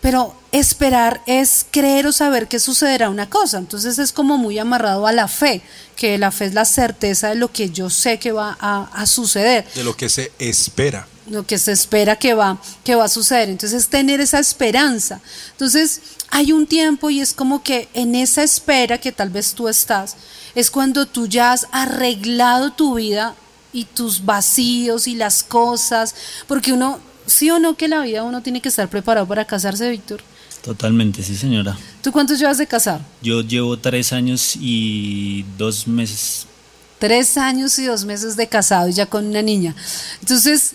Pero 0.07 0.33
esperar 0.53 1.21
es 1.25 1.65
creer 1.69 2.07
o 2.07 2.13
saber 2.13 2.47
que 2.47 2.59
sucederá 2.59 3.09
una 3.09 3.29
cosa. 3.29 3.57
Entonces 3.57 3.99
es 3.99 4.13
como 4.13 4.37
muy 4.37 4.57
amarrado 4.57 5.05
a 5.05 5.11
la 5.11 5.27
fe, 5.27 5.61
que 5.97 6.17
la 6.17 6.31
fe 6.31 6.45
es 6.45 6.53
la 6.53 6.63
certeza 6.63 7.27
de 7.27 7.35
lo 7.35 7.51
que 7.51 7.71
yo 7.71 7.89
sé 7.89 8.17
que 8.17 8.31
va 8.31 8.57
a, 8.57 9.05
suceder. 9.05 9.67
De 9.75 9.83
lo 9.83 9.97
que 9.97 10.07
se 10.07 10.31
espera. 10.39 11.05
Lo 11.29 11.45
que 11.45 11.57
se 11.57 11.73
espera 11.73 12.15
que 12.15 12.33
va, 12.33 12.57
que 12.85 12.95
va 12.95 13.03
a 13.03 13.09
suceder. 13.09 13.49
Entonces 13.49 13.81
es 13.83 13.89
tener 13.89 14.21
esa 14.21 14.39
esperanza. 14.39 15.19
Entonces 15.51 15.99
hay 16.29 16.53
un 16.53 16.67
tiempo 16.67 17.09
y 17.09 17.19
es 17.19 17.33
como 17.33 17.61
que 17.61 17.89
en 17.93 18.15
esa 18.15 18.43
espera 18.43 18.99
que 18.99 19.11
tal 19.11 19.29
vez 19.29 19.55
tú 19.55 19.67
estás, 19.67 20.15
es 20.55 20.71
cuando 20.71 21.05
tú 21.05 21.27
ya 21.27 21.51
has 21.51 21.67
arreglado 21.73 22.71
tu 22.71 22.95
vida 22.95 23.35
y 23.73 23.83
tus 23.83 24.23
vacíos 24.23 25.05
y 25.05 25.15
las 25.15 25.43
cosas, 25.43 26.15
porque 26.47 26.71
uno 26.71 27.01
sí 27.27 27.51
o 27.51 27.59
no 27.59 27.77
que 27.77 27.87
la 27.87 28.01
vida 28.01 28.23
uno 28.23 28.41
tiene 28.41 28.61
que 28.61 28.69
estar 28.69 28.89
preparado 28.89 29.27
para 29.27 29.45
casarse, 29.45 29.89
Víctor. 29.89 30.21
Totalmente, 30.61 31.23
sí 31.23 31.35
señora. 31.35 31.77
¿Tú 32.01 32.11
cuántos 32.11 32.39
llevas 32.39 32.57
de 32.57 32.67
casar? 32.67 32.99
Yo 33.21 33.41
llevo 33.41 33.77
tres 33.77 34.11
años 34.11 34.55
y 34.59 35.45
dos 35.57 35.87
meses. 35.87 36.47
Tres 36.99 37.37
años 37.37 37.77
y 37.77 37.85
dos 37.85 38.05
meses 38.05 38.35
de 38.35 38.47
casado 38.47 38.89
ya 38.89 39.05
con 39.05 39.27
una 39.27 39.41
niña. 39.41 39.75
Entonces, 40.19 40.73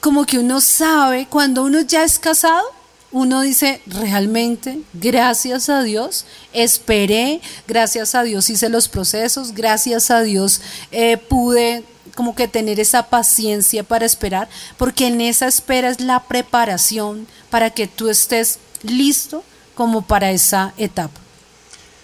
como 0.00 0.26
que 0.26 0.38
uno 0.38 0.60
sabe, 0.60 1.26
cuando 1.30 1.62
uno 1.62 1.80
ya 1.82 2.04
es 2.04 2.18
casado, 2.18 2.64
uno 3.12 3.40
dice, 3.42 3.80
realmente, 3.86 4.80
gracias 4.92 5.68
a 5.68 5.82
Dios, 5.82 6.26
esperé, 6.52 7.40
gracias 7.66 8.14
a 8.14 8.22
Dios 8.22 8.50
hice 8.50 8.68
los 8.68 8.88
procesos, 8.88 9.52
gracias 9.52 10.10
a 10.10 10.22
Dios 10.22 10.60
eh, 10.92 11.16
pude 11.16 11.84
como 12.20 12.34
que 12.34 12.48
tener 12.48 12.78
esa 12.78 13.08
paciencia 13.08 13.82
para 13.82 14.04
esperar, 14.04 14.46
porque 14.76 15.06
en 15.06 15.22
esa 15.22 15.48
espera 15.48 15.88
es 15.88 16.00
la 16.02 16.24
preparación 16.24 17.26
para 17.48 17.70
que 17.70 17.86
tú 17.86 18.10
estés 18.10 18.58
listo 18.82 19.42
como 19.74 20.06
para 20.06 20.30
esa 20.30 20.74
etapa. 20.76 21.18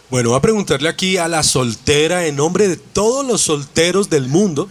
Bueno, 0.08 0.30
voy 0.30 0.38
a 0.38 0.40
preguntarle 0.40 0.88
aquí 0.88 1.18
a 1.18 1.28
la 1.28 1.42
soltera 1.42 2.24
en 2.24 2.36
nombre 2.36 2.66
de 2.66 2.78
todos 2.78 3.26
los 3.26 3.42
solteros 3.42 4.08
del 4.08 4.26
mundo. 4.26 4.70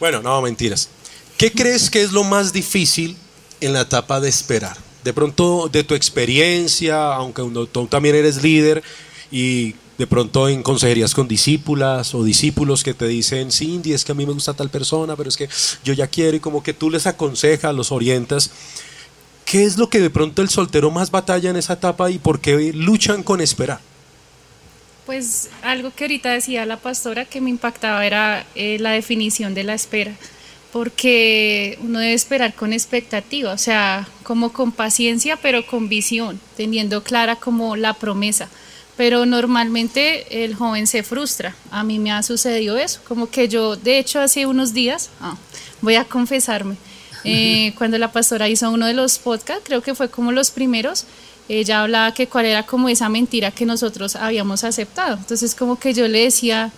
Bueno, 0.00 0.22
no, 0.22 0.40
mentiras. 0.40 0.88
¿Qué 1.36 1.52
crees 1.52 1.90
que 1.90 2.00
es 2.00 2.12
lo 2.12 2.24
más 2.24 2.54
difícil 2.54 3.18
en 3.60 3.74
la 3.74 3.82
etapa 3.82 4.18
de 4.18 4.30
esperar? 4.30 4.78
De 5.04 5.12
pronto, 5.12 5.68
de 5.70 5.84
tu 5.84 5.94
experiencia, 5.94 7.12
aunque 7.12 7.42
tú 7.70 7.86
también 7.86 8.14
eres 8.14 8.42
líder 8.42 8.82
y 9.30 9.74
de 9.98 10.06
pronto 10.06 10.48
en 10.48 10.62
consejerías 10.62 11.14
con 11.14 11.28
discípulas 11.28 12.14
o 12.14 12.24
discípulos 12.24 12.82
que 12.82 12.94
te 12.94 13.06
dicen, 13.06 13.52
Cindy, 13.52 13.92
es 13.92 14.04
que 14.04 14.12
a 14.12 14.14
mí 14.14 14.26
me 14.26 14.32
gusta 14.32 14.54
tal 14.54 14.70
persona, 14.70 15.14
pero 15.16 15.28
es 15.28 15.36
que 15.36 15.48
yo 15.84 15.92
ya 15.92 16.06
quiero 16.08 16.36
y 16.36 16.40
como 16.40 16.62
que 16.62 16.74
tú 16.74 16.90
les 16.90 17.06
aconsejas, 17.06 17.74
los 17.74 17.92
orientas. 17.92 18.50
¿Qué 19.44 19.64
es 19.64 19.78
lo 19.78 19.88
que 19.88 20.00
de 20.00 20.10
pronto 20.10 20.42
el 20.42 20.48
soltero 20.48 20.90
más 20.90 21.10
batalla 21.10 21.50
en 21.50 21.56
esa 21.56 21.74
etapa 21.74 22.10
y 22.10 22.18
por 22.18 22.40
qué 22.40 22.72
luchan 22.72 23.22
con 23.22 23.40
esperar? 23.40 23.80
Pues 25.06 25.50
algo 25.62 25.92
que 25.94 26.04
ahorita 26.04 26.30
decía 26.30 26.64
la 26.64 26.78
pastora 26.78 27.26
que 27.26 27.40
me 27.40 27.50
impactaba 27.50 28.04
era 28.06 28.46
eh, 28.54 28.78
la 28.80 28.90
definición 28.92 29.54
de 29.54 29.62
la 29.62 29.74
espera, 29.74 30.16
porque 30.72 31.78
uno 31.82 31.98
debe 31.98 32.14
esperar 32.14 32.54
con 32.54 32.72
expectativa, 32.72 33.52
o 33.52 33.58
sea, 33.58 34.08
como 34.22 34.52
con 34.52 34.72
paciencia, 34.72 35.36
pero 35.36 35.66
con 35.66 35.90
visión, 35.90 36.40
teniendo 36.56 37.04
clara 37.04 37.36
como 37.36 37.76
la 37.76 37.92
promesa. 37.92 38.48
Pero 38.96 39.26
normalmente 39.26 40.44
el 40.44 40.54
joven 40.54 40.86
se 40.86 41.02
frustra. 41.02 41.54
A 41.70 41.82
mí 41.82 41.98
me 41.98 42.12
ha 42.12 42.22
sucedido 42.22 42.76
eso, 42.76 43.00
como 43.06 43.28
que 43.28 43.48
yo, 43.48 43.76
de 43.76 43.98
hecho, 43.98 44.20
hace 44.20 44.46
unos 44.46 44.72
días, 44.72 45.10
ah, 45.20 45.36
voy 45.80 45.96
a 45.96 46.04
confesarme, 46.04 46.76
eh, 47.24 47.74
cuando 47.76 47.98
la 47.98 48.12
pastora 48.12 48.48
hizo 48.48 48.70
uno 48.70 48.86
de 48.86 48.94
los 48.94 49.18
podcasts, 49.18 49.64
creo 49.64 49.82
que 49.82 49.94
fue 49.94 50.08
como 50.08 50.32
los 50.32 50.50
primeros, 50.50 51.06
ella 51.48 51.82
hablaba 51.82 52.14
que 52.14 52.26
cuál 52.26 52.46
era 52.46 52.62
como 52.64 52.88
esa 52.88 53.08
mentira 53.08 53.50
que 53.50 53.66
nosotros 53.66 54.16
habíamos 54.16 54.64
aceptado. 54.64 55.16
Entonces 55.16 55.54
como 55.54 55.78
que 55.78 55.92
yo 55.92 56.08
le 56.08 56.24
decía, 56.24 56.70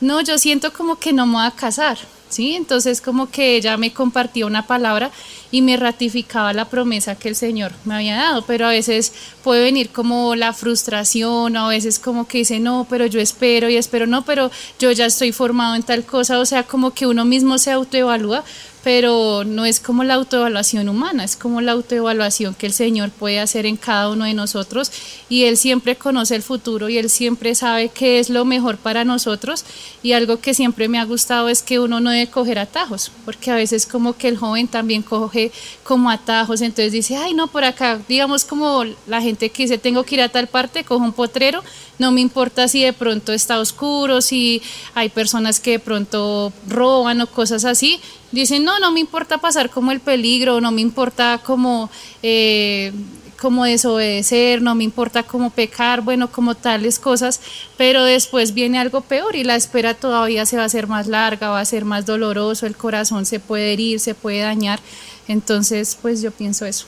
no, 0.00 0.20
yo 0.22 0.38
siento 0.38 0.72
como 0.72 0.96
que 0.96 1.12
no 1.12 1.26
me 1.26 1.34
voy 1.34 1.46
a 1.46 1.50
casar, 1.50 1.98
¿sí? 2.28 2.54
Entonces 2.54 3.00
como 3.00 3.30
que 3.30 3.56
ella 3.56 3.76
me 3.76 3.92
compartía 3.92 4.46
una 4.46 4.66
palabra 4.66 5.10
y 5.50 5.62
me 5.62 5.76
ratificaba 5.76 6.52
la 6.52 6.64
promesa 6.64 7.14
que 7.14 7.28
el 7.28 7.36
Señor 7.36 7.72
me 7.84 7.94
había 7.94 8.16
dado, 8.16 8.44
pero 8.44 8.66
a 8.66 8.70
veces 8.70 9.12
puede 9.42 9.62
venir 9.62 9.90
como 9.90 10.34
la 10.34 10.52
frustración, 10.52 11.56
o 11.56 11.66
a 11.66 11.68
veces 11.68 11.98
como 11.98 12.26
que 12.26 12.38
dice, 12.38 12.58
no, 12.58 12.86
pero 12.90 13.06
yo 13.06 13.20
espero 13.20 13.68
y 13.68 13.76
espero, 13.76 14.06
no, 14.06 14.24
pero 14.24 14.50
yo 14.78 14.90
ya 14.90 15.06
estoy 15.06 15.32
formado 15.32 15.76
en 15.76 15.82
tal 15.82 16.04
cosa, 16.04 16.40
o 16.40 16.46
sea, 16.46 16.64
como 16.64 16.92
que 16.92 17.06
uno 17.06 17.24
mismo 17.24 17.58
se 17.58 17.70
autoevalúa, 17.70 18.44
pero 18.84 19.44
no 19.46 19.64
es 19.64 19.80
como 19.80 20.04
la 20.04 20.14
autoevaluación 20.14 20.90
humana, 20.90 21.24
es 21.24 21.36
como 21.36 21.62
la 21.62 21.72
autoevaluación 21.72 22.54
que 22.54 22.66
el 22.66 22.74
Señor 22.74 23.10
puede 23.10 23.40
hacer 23.40 23.64
en 23.64 23.78
cada 23.78 24.10
uno 24.10 24.26
de 24.26 24.34
nosotros 24.34 24.92
y 25.30 25.44
Él 25.44 25.56
siempre 25.56 25.96
conoce 25.96 26.36
el 26.36 26.42
futuro 26.42 26.90
y 26.90 26.98
Él 26.98 27.08
siempre 27.08 27.54
sabe 27.54 27.88
qué 27.88 28.18
es 28.18 28.28
lo 28.28 28.44
mejor 28.44 28.76
para 28.76 29.04
nosotros. 29.04 29.64
Y 30.02 30.12
algo 30.12 30.38
que 30.38 30.52
siempre 30.52 30.88
me 30.88 30.98
ha 30.98 31.04
gustado 31.04 31.48
es 31.48 31.62
que 31.62 31.80
uno 31.80 31.98
no 31.98 32.10
debe 32.10 32.26
coger 32.26 32.58
atajos, 32.58 33.10
porque 33.24 33.50
a 33.50 33.54
veces 33.54 33.86
como 33.86 34.18
que 34.18 34.28
el 34.28 34.36
joven 34.36 34.68
también 34.68 35.02
coge 35.02 35.50
como 35.82 36.10
atajos, 36.10 36.60
entonces 36.60 36.92
dice, 36.92 37.16
ay 37.16 37.32
no, 37.32 37.46
por 37.46 37.64
acá, 37.64 37.98
digamos 38.06 38.44
como 38.44 38.84
la 39.06 39.22
gente 39.22 39.48
que 39.48 39.62
dice, 39.62 39.78
tengo 39.78 40.04
que 40.04 40.16
ir 40.16 40.20
a 40.20 40.28
tal 40.28 40.46
parte, 40.46 40.84
cojo 40.84 41.02
un 41.02 41.14
potrero, 41.14 41.64
no 41.98 42.12
me 42.12 42.20
importa 42.20 42.68
si 42.68 42.82
de 42.82 42.92
pronto 42.92 43.32
está 43.32 43.60
oscuro, 43.60 44.20
si 44.20 44.60
hay 44.94 45.08
personas 45.08 45.58
que 45.58 45.72
de 45.72 45.78
pronto 45.78 46.52
roban 46.68 47.22
o 47.22 47.26
cosas 47.26 47.64
así, 47.64 47.98
dicen, 48.34 48.64
no, 48.64 48.78
no 48.78 48.92
me 48.92 49.00
importa 49.00 49.38
pasar 49.38 49.70
como 49.70 49.92
el 49.92 50.00
peligro, 50.00 50.60
no 50.60 50.70
me 50.72 50.80
importa 50.80 51.40
como, 51.44 51.90
eh, 52.22 52.92
como 53.40 53.64
desobedecer, 53.64 54.62
no 54.62 54.74
me 54.74 54.84
importa 54.84 55.22
como 55.22 55.50
pecar, 55.50 56.00
bueno, 56.00 56.30
como 56.30 56.54
tales 56.54 56.98
cosas, 56.98 57.40
pero 57.76 58.04
después 58.04 58.54
viene 58.54 58.78
algo 58.78 59.00
peor 59.02 59.36
y 59.36 59.44
la 59.44 59.56
espera 59.56 59.94
todavía 59.94 60.46
se 60.46 60.56
va 60.56 60.62
a 60.62 60.66
hacer 60.66 60.86
más 60.86 61.06
larga, 61.06 61.50
va 61.50 61.60
a 61.60 61.64
ser 61.64 61.84
más 61.84 62.06
doloroso, 62.06 62.66
el 62.66 62.76
corazón 62.76 63.26
se 63.26 63.40
puede 63.40 63.72
herir, 63.72 64.00
se 64.00 64.14
puede 64.14 64.40
dañar, 64.40 64.80
entonces 65.28 65.96
pues 66.00 66.22
yo 66.22 66.30
pienso 66.30 66.66
eso. 66.66 66.86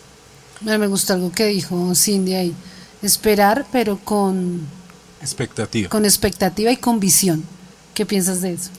Me 0.62 0.86
gusta 0.86 1.14
algo 1.14 1.30
que 1.32 1.46
dijo 1.46 1.94
Cindy 1.94 2.34
ahí, 2.34 2.54
esperar 3.02 3.66
pero 3.70 3.98
con 3.98 4.66
expectativa. 5.20 5.90
Con 5.90 6.04
expectativa 6.04 6.70
y 6.70 6.76
con 6.76 6.98
visión. 7.00 7.44
¿Qué 7.92 8.06
piensas 8.06 8.40
de 8.40 8.52
eso? 8.52 8.70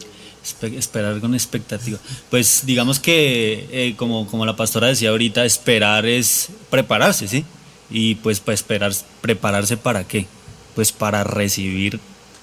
Esperar 0.76 1.20
con 1.20 1.34
expectativa. 1.34 2.00
Pues 2.30 2.64
digamos 2.66 3.00
que, 3.00 3.68
eh, 3.72 3.96
como, 3.98 4.28
como 4.28 4.46
la 4.46 4.56
pastora 4.56 4.88
decía 4.88 5.10
ahorita, 5.10 5.46
esperar 5.46 6.06
es 6.06 6.50
prepararse, 6.70 7.28
¿sí? 7.28 7.46
Y 7.90 8.16
pues 8.16 8.40
para 8.40 8.54
esperar, 8.56 8.94
prepararse 9.22 9.78
para 9.78 10.06
qué? 10.06 10.28
Pues 10.76 10.92
para 10.92 11.24
recibir 11.24 12.00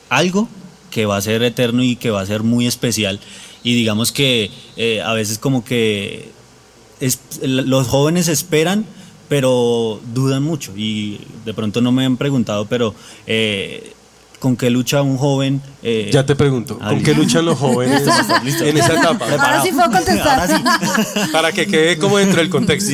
algo 0.08 0.48
que 0.90 1.06
va 1.06 1.16
a 1.16 1.20
ser 1.20 1.42
eterno 1.42 1.82
y 1.82 1.96
que 1.96 2.10
va 2.10 2.20
a 2.20 2.26
ser 2.26 2.42
muy 2.42 2.66
especial. 2.66 3.20
Y 3.62 3.74
digamos 3.74 4.12
que 4.12 4.50
eh, 4.76 5.02
a 5.02 5.12
veces 5.12 5.38
como 5.38 5.64
que 5.64 6.30
los 7.42 7.88
jóvenes 7.88 8.28
esperan, 8.28 8.86
pero 9.28 10.00
dudan 10.14 10.42
mucho. 10.42 10.72
Y 10.76 11.20
de 11.44 11.54
pronto 11.54 11.80
no 11.80 11.92
me 11.92 12.04
han 12.04 12.16
preguntado, 12.16 12.66
pero... 12.66 12.94
Eh, 13.26 13.92
¿Con 14.44 14.58
qué 14.58 14.68
lucha 14.68 15.00
un 15.00 15.16
joven? 15.16 15.62
Eh, 15.82 16.10
ya 16.12 16.26
te 16.26 16.36
pregunto, 16.36 16.78
¿con 16.78 17.02
qué 17.02 17.14
luchan 17.14 17.46
los 17.46 17.58
jóvenes 17.58 18.02
en 18.60 18.76
esa 18.76 18.92
etapa? 18.92 19.24
Ahora 19.24 19.62
sí 19.62 19.72
puedo 19.72 19.90
contestar. 19.90 20.46
Para 21.32 21.50
que 21.50 21.66
quede 21.66 21.96
como 21.96 22.18
dentro 22.18 22.42
del 22.42 22.50
contexto. 22.50 22.92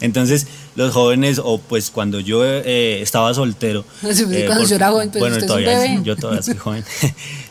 Entonces, 0.00 0.46
los 0.76 0.92
jóvenes, 0.92 1.40
o 1.42 1.58
pues 1.58 1.90
cuando 1.90 2.20
yo 2.20 2.44
eh, 2.44 3.02
estaba 3.02 3.34
soltero. 3.34 3.84
Eh, 4.04 4.44
cuando 4.46 4.64
yo 4.64 4.76
era 4.76 4.92
joven, 4.92 5.10
pero 5.12 5.24
bueno, 5.24 5.44
todavía, 5.44 6.00
yo 6.04 6.14
todavía 6.14 6.42
soy 6.44 6.56
joven. 6.56 6.84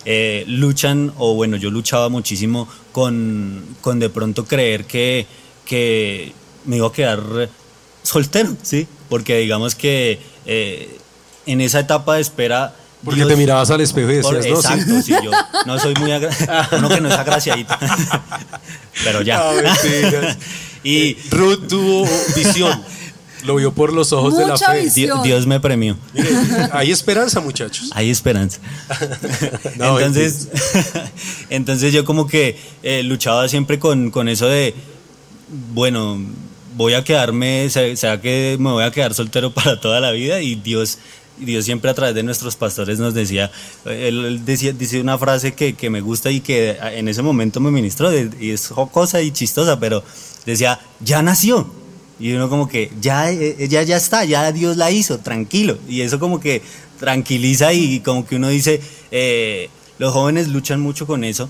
luchan, 0.48 1.12
o 1.18 1.34
bueno, 1.34 1.58
yo 1.58 1.70
luchaba 1.70 2.08
muchísimo 2.08 2.70
con, 2.94 3.66
con 3.82 4.00
de 4.00 4.10
pronto 4.10 4.46
creer 4.46 4.86
que, 4.86 5.28
que 5.66 6.32
me 6.64 6.78
iba 6.78 6.88
a 6.88 6.94
quedar 6.94 7.50
soltero, 8.02 8.56
¿sí? 8.64 8.88
Porque 9.10 9.40
digamos 9.40 9.76
que 9.76 10.20
en 11.52 11.62
esa 11.62 11.80
etapa 11.80 12.16
de 12.16 12.22
espera. 12.22 12.74
Porque 13.04 13.26
te 13.26 13.36
mirabas 13.38 13.72
al 13.72 13.80
espejo 13.80 14.12
y 14.12 14.16
decías, 14.16 14.34
no, 14.34 14.58
exacto, 14.58 15.02
sí. 15.02 15.14
yo 15.24 15.32
no 15.66 15.80
soy 15.80 15.94
muy 15.96 16.12
uno 16.78 16.90
que 16.90 17.02
no 17.02 17.08
es 17.08 17.16
agraciadito. 17.16 17.74
Pero 19.04 19.22
ya. 19.22 19.42
y 20.84 21.16
Ruth 21.30 21.68
tuvo 21.68 22.08
visión. 22.36 22.84
Lo 23.46 23.56
vio 23.56 23.74
por 23.74 23.94
los 23.94 24.12
ojos 24.12 24.38
de 24.38 24.46
la 24.46 24.58
fe. 24.58 24.90
Dios, 25.24 25.48
me 25.48 25.62
premió. 25.62 25.98
hay 26.74 26.92
esperanza, 26.92 27.40
muchachos. 27.40 27.90
Hay 27.94 28.10
esperanza. 28.10 28.60
entonces, 29.76 30.50
entonces 31.50 31.94
yo 31.94 32.04
como 32.04 32.28
que 32.28 32.60
eh, 32.84 33.02
luchaba 33.02 33.48
siempre 33.48 33.80
con, 33.80 34.12
con 34.12 34.28
eso 34.28 34.46
de, 34.48 34.76
bueno, 35.74 36.20
voy 36.80 36.94
a 36.94 37.04
quedarme, 37.04 37.70
sea 37.70 38.22
que 38.22 38.56
me 38.58 38.72
voy 38.72 38.84
a 38.86 38.92
quedar 38.92 39.14
soltero 39.14 39.52
para 39.54 39.80
toda 39.82 40.00
la 40.00 40.12
vida 40.12 40.42
y 40.42 40.56
Dios 40.56 40.98
Dios 41.40 41.66
siempre 41.66 41.90
a 41.90 41.94
través 41.94 42.16
de 42.16 42.24
nuestros 42.24 42.56
pastores 42.56 43.00
nos 43.00 43.14
decía, 43.14 43.52
él 43.86 44.42
decía, 44.46 44.74
dice 44.74 45.00
una 45.02 45.18
frase 45.18 45.54
que, 45.54 45.74
que 45.74 45.90
me 45.90 46.02
gusta 46.02 46.32
y 46.32 46.42
que 46.42 46.78
en 46.82 47.08
ese 47.08 47.22
momento 47.22 47.60
me 47.60 47.72
ministró, 47.72 48.12
y 48.14 48.52
es 48.52 48.68
jocosa 48.68 49.22
y 49.22 49.32
chistosa, 49.32 49.80
pero 49.80 50.04
decía, 50.46 50.80
ya 51.00 51.22
nació. 51.22 51.70
Y 52.20 52.34
uno 52.34 52.50
como 52.50 52.68
que, 52.68 52.92
ya, 53.00 53.32
eh, 53.32 53.68
ya, 53.70 53.82
ya 53.84 53.96
está, 53.96 54.26
ya 54.26 54.52
Dios 54.52 54.76
la 54.76 54.92
hizo, 54.92 55.20
tranquilo. 55.20 55.78
Y 55.88 56.02
eso 56.02 56.20
como 56.20 56.42
que 56.42 56.62
tranquiliza 57.00 57.72
y 57.72 58.02
como 58.02 58.26
que 58.26 58.36
uno 58.36 58.50
dice, 58.50 58.82
eh, 59.12 59.70
los 59.98 60.14
jóvenes 60.14 60.50
luchan 60.50 60.82
mucho 60.82 61.08
con 61.08 61.24
eso, 61.24 61.50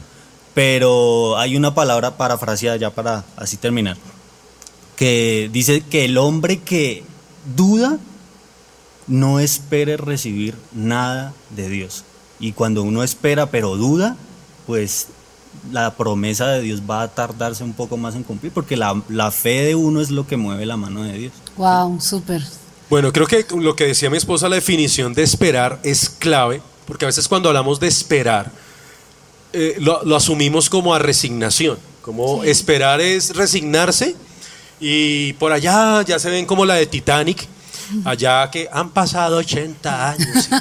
pero 0.53 1.37
hay 1.37 1.55
una 1.55 1.73
palabra 1.73 2.17
parafraseada 2.17 2.77
ya 2.77 2.91
para 2.91 3.25
así 3.35 3.57
terminar, 3.57 3.97
que 4.95 5.49
dice 5.51 5.81
que 5.81 6.05
el 6.05 6.17
hombre 6.17 6.59
que 6.59 7.03
duda 7.55 7.97
no 9.09 9.39
espere 9.39 9.97
recibir 9.97 10.55
nada 10.71 11.33
de 11.49 11.67
Dios. 11.67 12.05
Y 12.39 12.53
cuando 12.53 12.83
uno 12.83 13.03
espera 13.03 13.47
pero 13.47 13.75
duda, 13.75 14.15
pues 14.65 15.07
la 15.71 15.95
promesa 15.95 16.47
de 16.47 16.61
Dios 16.61 16.83
va 16.89 17.01
a 17.01 17.07
tardarse 17.09 17.63
un 17.63 17.73
poco 17.73 17.97
más 17.97 18.15
en 18.15 18.23
cumplir, 18.23 18.53
porque 18.53 18.77
la, 18.77 19.01
la 19.09 19.31
fe 19.31 19.63
de 19.63 19.75
uno 19.75 19.99
es 19.99 20.11
lo 20.11 20.25
que 20.25 20.37
mueve 20.37 20.65
la 20.65 20.77
mano 20.77 21.03
de 21.03 21.13
Dios. 21.13 21.33
Wow, 21.57 21.99
súper. 21.99 22.41
Bueno, 22.89 23.11
creo 23.11 23.27
que 23.27 23.45
lo 23.57 23.75
que 23.75 23.87
decía 23.87 24.09
mi 24.09 24.17
esposa, 24.17 24.47
la 24.47 24.55
definición 24.55 25.13
de 25.13 25.23
esperar 25.23 25.79
es 25.83 26.09
clave, 26.09 26.61
porque 26.85 27.05
a 27.05 27.07
veces 27.07 27.27
cuando 27.27 27.49
hablamos 27.49 27.79
de 27.79 27.87
esperar, 27.87 28.51
eh, 29.53 29.75
lo, 29.79 30.03
lo 30.05 30.15
asumimos 30.15 30.69
como 30.69 30.93
a 30.93 30.99
resignación, 30.99 31.77
como 32.01 32.43
esperar 32.43 33.01
es 33.01 33.35
resignarse 33.35 34.15
y 34.79 35.33
por 35.33 35.51
allá 35.51 36.03
ya 36.03 36.19
se 36.19 36.29
ven 36.29 36.45
como 36.45 36.65
la 36.65 36.75
de 36.75 36.85
Titanic, 36.85 37.47
allá 38.05 38.49
que 38.51 38.67
han 38.71 38.89
pasado 38.91 39.37
80 39.37 40.09
años. 40.11 40.49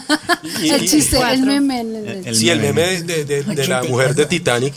Y- 0.63 0.67
y- 0.67 0.71
el 0.71 0.85
y- 0.85 0.89
chiste, 0.89 1.19
el 1.21 1.43
meme. 1.43 1.81
el- 1.81 2.27
El- 2.27 2.37
sí, 2.37 2.49
el 2.49 2.61
meme. 2.61 2.87
meme 2.87 3.03
de, 3.03 3.25
de- 3.25 3.43
de 3.43 3.67
la 3.69 3.83
mujer 3.83 4.15
de 4.15 4.25
Titanic, 4.27 4.73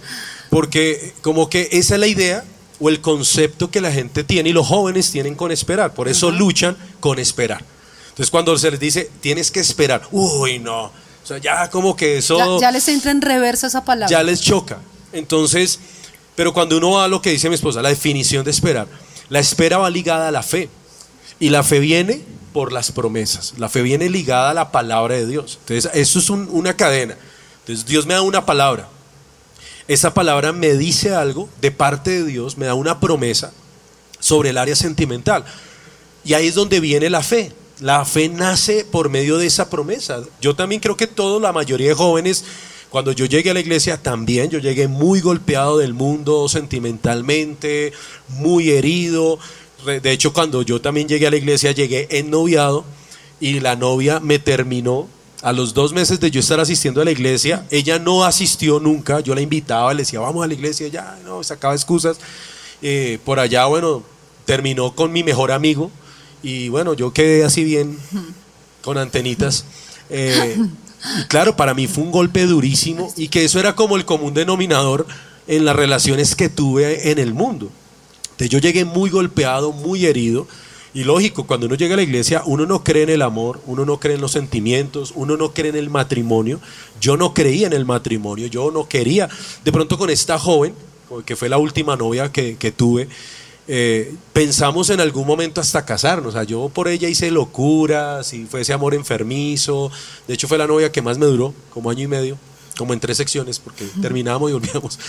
porque 0.50 1.14
como 1.22 1.50
que 1.50 1.70
esa 1.72 1.94
es 1.96 2.00
la 2.00 2.08
idea 2.08 2.44
o 2.80 2.90
el 2.90 3.00
concepto 3.00 3.70
que 3.72 3.80
la 3.80 3.92
gente 3.92 4.24
tiene 4.24 4.50
y 4.50 4.54
los 4.54 4.68
jóvenes 4.68 5.12
tienen 5.12 5.36
con 5.36 5.52
esperar, 5.52 5.94
por 5.94 6.08
eso 6.10 6.32
luchan 6.32 6.76
con 7.00 7.20
esperar. 7.20 7.64
Entonces 8.10 8.32
cuando 8.32 8.58
se 8.58 8.72
les 8.72 8.80
dice, 8.80 9.10
tienes 9.22 9.52
que 9.52 9.60
esperar, 9.60 10.02
uy, 10.12 10.60
no, 10.60 10.86
o 10.86 10.92
sea, 11.24 11.38
ya 11.38 11.70
como 11.70 11.96
que 11.96 12.18
eso 12.18 12.38
ya, 12.60 12.68
ya 12.68 12.72
les 12.72 12.88
entra 12.88 13.12
en 13.12 13.22
reversa 13.22 13.68
esa 13.68 13.86
palabra. 13.86 14.10
ya 14.10 14.24
les 14.24 14.42
choca. 14.42 14.80
Entonces, 15.14 15.80
pero 16.36 16.54
cuando 16.54 16.78
uno 16.78 16.92
va 16.92 17.06
a 17.06 17.08
lo 17.08 17.22
que 17.22 17.30
dice 17.30 17.48
mi 17.50 17.56
esposa, 17.56 17.82
la 17.82 17.90
definición 17.90 18.44
de 18.44 18.52
esperar, 18.52 18.88
la 19.30 19.40
espera 19.40 19.78
va 19.78 19.90
ligada 19.90 20.28
a 20.28 20.32
la 20.32 20.42
fe. 20.44 20.70
Y 21.42 21.50
la 21.50 21.64
fe 21.64 21.80
viene 21.80 22.22
por 22.54 22.72
las 22.72 22.92
promesas. 22.94 23.56
La 23.58 23.68
fe 23.68 23.82
viene 23.82 24.10
ligada 24.10 24.52
a 24.52 24.54
la 24.54 24.72
palabra 24.72 25.16
de 25.16 25.26
Dios. 25.26 25.58
Entonces, 25.62 25.92
eso 25.94 26.20
es 26.20 26.30
un- 26.30 26.48
una 26.52 26.78
cadena. 26.78 27.18
Entonces, 27.62 27.86
Dios 27.86 28.06
me 28.06 28.14
da 28.14 28.22
una 28.22 28.46
palabra. 28.46 28.88
Esa 29.88 30.14
palabra 30.14 30.54
me 30.54 30.74
dice 30.76 31.14
algo 31.14 31.50
de 31.60 31.72
parte 31.72 32.12
de 32.12 32.24
Dios, 32.26 32.58
me 32.58 32.66
da 32.68 32.76
una 32.76 33.00
promesa 33.00 33.52
sobre 34.20 34.52
el 34.52 34.58
área 34.58 34.76
sentimental. 34.76 35.44
Y 36.24 36.34
ahí 36.36 36.48
es 36.48 36.56
donde 36.56 36.80
viene 36.80 37.10
la 37.10 37.24
fe. 37.24 37.52
La 37.80 38.06
fe 38.06 38.30
nace 38.30 38.86
por 38.86 39.10
medio 39.10 39.38
de 39.40 39.48
esa 39.48 39.70
promesa. 39.70 40.22
Yo 40.40 40.56
también 40.56 40.80
creo 40.80 40.96
que 40.96 41.08
todos, 41.08 41.42
la 41.42 41.52
mayoría 41.52 41.90
de 41.90 41.96
jóvenes, 41.96 42.46
cuando 42.92 43.12
yo 43.14 43.26
llegué 43.26 43.50
a 43.50 43.54
la 43.56 43.60
iglesia 43.62 43.98
también, 43.98 44.52
yo 44.52 44.60
llegué 44.60 44.88
muy 44.88 45.20
golpeado 45.22 45.80
del 45.80 45.94
mundo 45.96 46.48
sentimentalmente, 46.48 47.94
muy 48.28 48.70
herido. 48.70 49.40
De 49.86 50.12
hecho, 50.12 50.34
cuando 50.34 50.62
yo 50.62 50.80
también 50.82 51.08
llegué 51.08 51.28
a 51.28 51.32
la 51.32 51.38
iglesia, 51.38 51.72
llegué 51.72 52.08
ennoviado 52.12 52.86
y 53.40 53.60
la 53.60 53.76
novia 53.76 54.20
me 54.20 54.40
terminó. 54.40 55.08
A 55.42 55.54
los 55.54 55.74
dos 55.74 55.92
meses 55.92 56.20
de 56.20 56.30
yo 56.30 56.40
estar 56.40 56.60
asistiendo 56.60 57.02
a 57.02 57.06
la 57.06 57.10
iglesia, 57.10 57.66
ella 57.72 57.98
no 57.98 58.24
asistió 58.24 58.80
nunca. 58.80 59.22
Yo 59.22 59.34
la 59.34 59.42
invitaba, 59.42 59.92
le 59.92 60.04
decía, 60.04 60.20
vamos 60.20 60.44
a 60.44 60.48
la 60.48 60.54
iglesia, 60.54 60.88
ya, 60.88 61.18
no, 61.26 61.44
sacaba 61.44 61.74
excusas. 61.74 62.18
Eh, 62.84 63.18
por 63.26 63.40
allá, 63.40 63.66
bueno, 63.66 64.04
terminó 64.46 64.94
con 64.94 65.12
mi 65.12 65.24
mejor 65.24 65.52
amigo 65.52 65.90
y 66.44 66.70
bueno, 66.70 66.94
yo 66.94 67.14
quedé 67.14 67.44
así 67.44 67.64
bien 67.64 67.98
con 68.82 68.98
antenitas. 68.98 69.66
Eh, 70.10 70.58
y 71.20 71.24
claro, 71.26 71.56
para 71.56 71.74
mí 71.74 71.88
fue 71.88 72.04
un 72.04 72.12
golpe 72.12 72.46
durísimo 72.46 73.12
y 73.16 73.30
que 73.30 73.46
eso 73.46 73.60
era 73.60 73.76
como 73.76 73.96
el 73.96 74.06
común 74.06 74.34
denominador 74.34 75.08
en 75.48 75.66
las 75.66 75.76
relaciones 75.76 76.36
que 76.36 76.50
tuve 76.50 77.12
en 77.12 77.20
el 77.20 77.34
mundo. 77.34 77.72
Entonces 78.32 78.50
yo 78.50 78.60
llegué 78.60 78.86
muy 78.86 79.10
golpeado, 79.10 79.72
muy 79.72 80.06
herido. 80.06 80.48
Y 80.94 81.06
lógico, 81.06 81.48
cuando 81.48 81.68
uno 81.68 81.76
llega 81.76 81.94
a 81.94 81.98
la 81.98 82.04
iglesia, 82.04 82.44
uno 82.46 82.66
no 82.66 82.84
cree 82.84 83.04
en 83.04 83.10
el 83.10 83.22
amor, 83.22 83.62
uno 83.66 83.86
no 83.86 84.00
cree 84.00 84.16
en 84.16 84.22
los 84.22 84.34
sentimientos, 84.34 85.14
uno 85.16 85.38
no 85.38 85.54
cree 85.54 85.70
en 85.70 85.78
el 85.78 85.90
matrimonio. 85.90 86.60
Yo 87.00 87.16
no 87.16 87.34
creía 87.34 87.68
en 87.68 87.74
el 87.74 87.86
matrimonio, 87.86 88.48
yo 88.48 88.72
no 88.72 88.90
quería. 88.90 89.30
De 89.64 89.72
pronto 89.72 89.98
con 89.98 90.10
esta 90.10 90.38
joven, 90.38 90.74
que 91.26 91.36
fue 91.36 91.50
la 91.50 91.58
última 91.58 91.96
novia 91.96 92.32
que, 92.32 92.58
que 92.58 92.72
tuve, 92.72 93.08
eh, 93.68 94.16
pensamos 94.34 94.90
en 94.90 95.00
algún 95.00 95.26
momento 95.26 95.62
hasta 95.62 95.86
casarnos. 95.86 96.28
O 96.28 96.32
sea, 96.34 96.44
yo 96.44 96.70
por 96.70 96.88
ella 96.90 97.08
hice 97.08 97.32
locuras 97.32 98.34
y 98.34 98.46
fue 98.46 98.62
ese 98.62 98.74
amor 98.74 98.94
enfermizo. 98.94 99.92
De 100.28 100.34
hecho, 100.34 100.48
fue 100.48 100.58
la 100.58 100.68
novia 100.68 100.92
que 100.92 101.02
más 101.02 101.18
me 101.18 101.26
duró, 101.26 101.54
como 101.70 101.90
año 101.90 102.04
y 102.04 102.08
medio, 102.08 102.38
como 102.78 102.94
en 102.94 103.00
tres 103.00 103.18
secciones, 103.18 103.60
porque 103.60 103.86
terminábamos 104.02 104.50
y 104.50 104.54
volvíamos. 104.54 105.00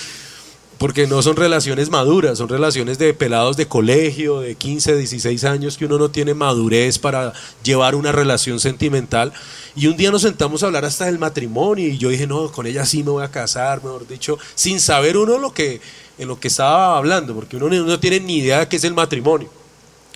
Porque 0.82 1.06
no 1.06 1.22
son 1.22 1.36
relaciones 1.36 1.90
maduras, 1.90 2.38
son 2.38 2.48
relaciones 2.48 2.98
de 2.98 3.14
pelados 3.14 3.56
de 3.56 3.68
colegio, 3.68 4.40
de 4.40 4.56
15, 4.56 4.96
16 4.96 5.44
años, 5.44 5.78
que 5.78 5.84
uno 5.84 5.96
no 5.96 6.10
tiene 6.10 6.34
madurez 6.34 6.98
para 6.98 7.32
llevar 7.62 7.94
una 7.94 8.10
relación 8.10 8.58
sentimental. 8.58 9.32
Y 9.76 9.86
un 9.86 9.96
día 9.96 10.10
nos 10.10 10.22
sentamos 10.22 10.60
a 10.60 10.66
hablar 10.66 10.84
hasta 10.84 11.04
del 11.04 11.20
matrimonio 11.20 11.86
y 11.86 11.98
yo 11.98 12.08
dije, 12.08 12.26
no, 12.26 12.50
con 12.50 12.66
ella 12.66 12.84
sí 12.84 13.04
me 13.04 13.12
voy 13.12 13.22
a 13.22 13.30
casar, 13.30 13.80
mejor 13.84 14.08
dicho, 14.08 14.40
sin 14.56 14.80
saber 14.80 15.16
uno 15.16 15.38
lo 15.38 15.54
que, 15.54 15.80
en 16.18 16.26
lo 16.26 16.40
que 16.40 16.48
estaba 16.48 16.96
hablando, 16.98 17.32
porque 17.32 17.58
uno 17.58 17.68
no 17.68 18.00
tiene 18.00 18.18
ni 18.18 18.38
idea 18.38 18.58
de 18.58 18.66
qué 18.66 18.74
es 18.74 18.82
el 18.82 18.94
matrimonio, 18.94 19.48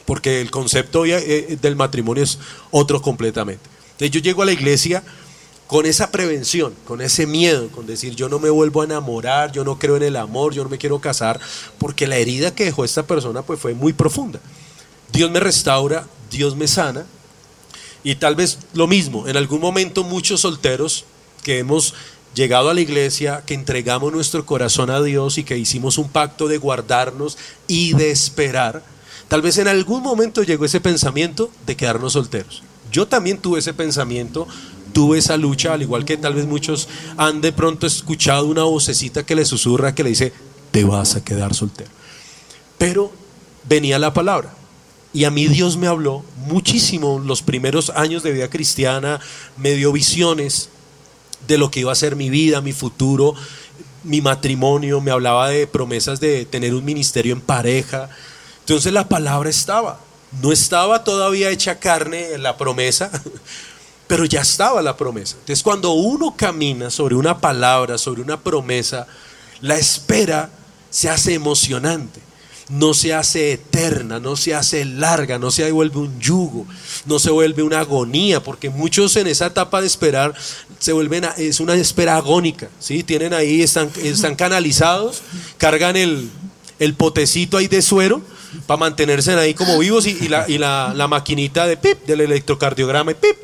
porque 0.05 0.41
el 0.41 0.51
concepto 0.51 1.07
eh, 1.07 1.59
del 1.63 1.77
matrimonio 1.77 2.25
es 2.25 2.41
otro 2.73 3.01
completamente. 3.01 3.71
Entonces 3.93 4.11
yo 4.11 4.19
llego 4.19 4.43
a 4.43 4.47
la 4.47 4.53
iglesia 4.53 5.05
con 5.67 5.87
esa 5.87 6.11
prevención, 6.11 6.75
con 6.87 7.01
ese 7.01 7.27
miedo, 7.27 7.69
con 7.71 7.87
decir 7.87 8.15
yo 8.15 8.29
no 8.29 8.39
me 8.39 8.51
vuelvo 8.51 8.83
a 8.83 8.85
enamorar, 8.85 9.53
yo 9.53 9.65
no 9.65 9.79
creo 9.79 9.97
en 9.97 10.05
el 10.05 10.17
amor, 10.17 10.55
yo 10.55 10.63
no 10.63 10.71
me 10.71 10.79
quiero 10.79 11.01
casar, 11.01 11.41
porque 11.79 12.07
la 12.07 12.17
herida 12.17 12.55
que 12.55 12.65
dejó 12.65 12.85
esta 12.85 13.07
persona 13.07 13.43
pues 13.43 13.59
fue 13.59 13.75
muy 13.75 13.93
profunda. 13.93 14.41
Dios 15.13 15.31
me 15.31 15.41
restaura, 15.41 16.07
Dios 16.31 16.57
me 16.57 16.69
sana, 16.69 17.07
y 18.05 18.15
tal 18.15 18.37
vez 18.37 18.59
lo 18.73 18.87
mismo, 18.87 19.27
en 19.27 19.37
algún 19.37 19.61
momento 19.61 20.05
muchos 20.05 20.43
solteros 20.43 21.05
que 21.43 21.59
hemos 21.59 21.95
llegado 22.37 22.71
a 22.71 22.75
la 22.75 22.81
iglesia, 22.81 23.43
que 23.47 23.55
entregamos 23.55 24.13
nuestro 24.13 24.45
corazón 24.47 24.91
a 24.91 25.03
Dios 25.03 25.39
y 25.39 25.45
que 25.45 25.59
hicimos 25.59 25.99
un 25.99 26.09
pacto 26.09 26.47
de 26.49 26.59
guardarnos 26.59 27.39
y 27.67 27.95
de 27.95 28.11
esperar, 28.11 28.85
tal 29.27 29.43
vez 29.43 29.59
en 29.59 29.67
algún 29.67 30.03
momento 30.03 30.43
llegó 30.43 30.67
ese 30.67 30.81
pensamiento 30.81 31.51
de 31.67 31.77
quedarnos 31.77 32.13
solteros. 32.13 32.63
Yo 32.93 33.09
también 33.09 33.39
tuve 33.39 33.59
ese 33.59 33.75
pensamiento, 33.75 34.47
tuve 34.97 35.19
esa 35.19 35.37
lucha, 35.37 35.75
al 35.75 35.83
igual 35.83 36.07
que 36.07 36.17
tal 36.17 36.33
vez 36.33 36.47
muchos 36.47 36.89
han 37.19 37.43
de 37.43 37.53
pronto 37.53 37.87
escuchado 37.87 38.47
una 38.47 38.63
vocecita 38.63 39.27
que 39.27 39.35
le 39.35 39.45
susurra, 39.45 39.95
que 39.95 40.03
le 40.03 40.09
dice, 40.09 40.33
te 40.71 40.85
vas 40.85 41.17
a 41.17 41.23
quedar 41.23 41.53
soltero. 41.53 41.91
Pero 42.79 43.13
venía 43.69 43.99
la 43.99 44.15
palabra. 44.15 44.55
Y 45.13 45.25
a 45.25 45.31
mí 45.31 45.49
Dios 45.49 45.77
me 45.77 45.87
habló 45.87 46.25
muchísimo 46.47 47.19
los 47.19 47.43
primeros 47.43 47.91
años 47.91 48.23
de 48.23 48.33
vida 48.33 48.49
cristiana, 48.49 49.21
me 49.59 49.75
dio 49.75 49.93
visiones 49.93 50.71
de 51.47 51.59
lo 51.59 51.71
que 51.71 51.81
iba 51.81 51.93
a 51.93 51.95
ser 51.95 52.17
mi 52.17 52.31
vida, 52.31 52.63
mi 52.63 52.73
futuro, 52.73 53.35
mi 54.03 54.23
matrimonio, 54.23 55.03
me 55.03 55.11
hablaba 55.11 55.51
de 55.51 55.67
promesas 55.67 56.21
de 56.21 56.47
tener 56.47 56.75
un 56.75 56.87
ministerio 56.87 57.35
en 57.35 57.43
pareja. 57.43 58.09
Entonces 58.61 58.95
la 58.95 59.11
palabra 59.11 59.51
estaba, 59.51 60.01
no 60.41 60.53
estaba 60.53 61.05
todavía 61.05 61.51
hecha 61.51 61.81
carne 61.81 62.39
la 62.39 62.57
promesa, 62.57 63.11
pero 64.07 64.25
ya 64.25 64.41
estaba 64.43 64.83
la 64.83 64.97
promesa. 64.97 65.37
Entonces 65.41 65.63
cuando 65.63 65.93
uno 65.93 66.35
camina 66.37 66.91
sobre 66.91 67.15
una 67.15 67.39
palabra, 67.39 67.99
sobre 67.99 68.23
una 68.23 68.41
promesa, 68.41 69.07
la 69.61 69.77
espera 69.77 70.51
se 70.91 71.09
hace 71.09 71.35
emocionante 71.35 72.27
no 72.69 72.95
se 72.95 73.15
hace 73.15 73.53
eterna, 73.53 74.19
no 74.19 74.37
se 74.37 74.55
hace 74.55 74.85
larga, 74.85 75.39
no 75.39 75.51
se 75.51 75.71
vuelve 75.71 75.99
un 75.99 76.21
yugo, 76.21 76.67
no 77.05 77.19
se 77.19 77.31
vuelve 77.31 77.63
una 77.63 77.81
agonía, 77.81 78.43
porque 78.43 78.71
muchos 78.71 79.15
en 79.17 79.29
esa 79.29 79.47
etapa 79.47 79.81
de 79.81 79.87
esperar 79.87 80.35
se 80.79 80.93
vuelven, 80.93 81.27
a, 81.27 81.29
es 81.37 81.61
una 81.61 81.75
espera 81.75 82.17
agónica, 82.17 82.69
¿sí? 82.81 83.03
Tienen 83.03 83.35
ahí, 83.35 83.63
están, 83.63 83.91
están 84.03 84.35
canalizados, 84.35 85.23
cargan 85.59 85.97
el, 85.97 86.29
el 86.79 86.95
potecito 86.95 87.57
ahí 87.57 87.69
de 87.69 87.83
suero 87.83 88.21
para 88.67 88.79
mantenerse 88.79 89.33
ahí 89.35 89.55
como 89.55 89.79
vivos 89.79 90.07
y, 90.07 90.19
y, 90.21 90.29
la, 90.29 90.49
y 90.49 90.59
la, 90.59 90.93
la, 90.95 91.07
maquinita 91.07 91.67
de 91.67 91.77
pip, 91.77 92.05
del 92.07 92.23
electrocardiograma 92.23 93.13
y 93.13 93.15
pip, 93.15 93.37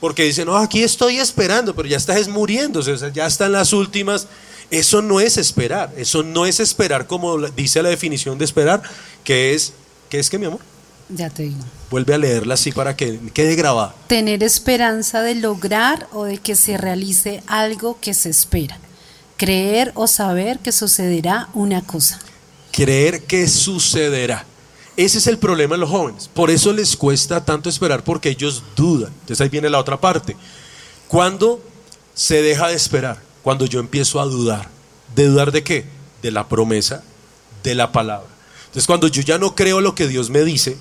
porque 0.00 0.24
dicen, 0.24 0.46
no, 0.46 0.56
aquí 0.56 0.82
estoy 0.82 1.18
esperando, 1.18 1.74
pero 1.74 1.88
ya 1.88 1.96
estás 1.96 2.28
muriéndose, 2.28 2.92
o 2.92 2.96
sea, 2.98 3.12
ya 3.12 3.26
están 3.26 3.52
las 3.52 3.72
últimas. 3.72 4.26
Eso 4.70 5.00
no 5.00 5.20
es 5.20 5.36
esperar, 5.36 5.92
eso 5.96 6.22
no 6.22 6.44
es 6.44 6.58
esperar 6.58 7.06
como 7.06 7.38
dice 7.38 7.82
la 7.82 7.88
definición 7.88 8.36
de 8.36 8.44
esperar, 8.44 8.82
que 9.22 9.54
es, 9.54 9.72
¿qué 10.08 10.18
es 10.18 10.28
que 10.28 10.38
mi 10.38 10.46
amor? 10.46 10.60
Ya 11.08 11.30
te 11.30 11.44
digo. 11.44 11.60
Vuelve 11.88 12.14
a 12.14 12.18
leerla 12.18 12.54
así 12.54 12.72
para 12.72 12.96
que 12.96 13.20
quede 13.32 13.54
grabada. 13.54 13.94
Tener 14.08 14.42
esperanza 14.42 15.22
de 15.22 15.36
lograr 15.36 16.08
o 16.12 16.24
de 16.24 16.38
que 16.38 16.56
se 16.56 16.76
realice 16.76 17.42
algo 17.46 17.98
que 18.00 18.12
se 18.12 18.28
espera. 18.28 18.78
Creer 19.36 19.92
o 19.94 20.08
saber 20.08 20.58
que 20.58 20.72
sucederá 20.72 21.48
una 21.54 21.82
cosa. 21.82 22.18
Creer 22.72 23.22
que 23.22 23.46
sucederá. 23.46 24.44
Ese 24.96 25.18
es 25.18 25.26
el 25.26 25.38
problema 25.38 25.74
de 25.74 25.80
los 25.80 25.90
jóvenes. 25.90 26.30
Por 26.32 26.50
eso 26.50 26.72
les 26.72 26.96
cuesta 26.96 27.44
tanto 27.44 27.68
esperar 27.68 28.02
porque 28.02 28.30
ellos 28.30 28.62
dudan. 28.74 29.12
Entonces 29.20 29.40
ahí 29.42 29.48
viene 29.50 29.68
la 29.68 29.78
otra 29.78 30.00
parte. 30.00 30.36
¿Cuándo 31.08 31.62
se 32.14 32.40
deja 32.40 32.68
de 32.68 32.74
esperar? 32.74 33.20
Cuando 33.42 33.66
yo 33.66 33.78
empiezo 33.78 34.20
a 34.20 34.24
dudar. 34.24 34.68
¿De 35.14 35.26
dudar 35.26 35.52
de 35.52 35.62
qué? 35.62 35.84
De 36.22 36.30
la 36.30 36.48
promesa, 36.48 37.02
de 37.62 37.74
la 37.74 37.92
palabra. 37.92 38.28
Entonces 38.66 38.86
cuando 38.86 39.06
yo 39.08 39.22
ya 39.22 39.38
no 39.38 39.54
creo 39.54 39.80
lo 39.80 39.94
que 39.94 40.08
Dios 40.08 40.30
me 40.30 40.44
dice, 40.44 40.76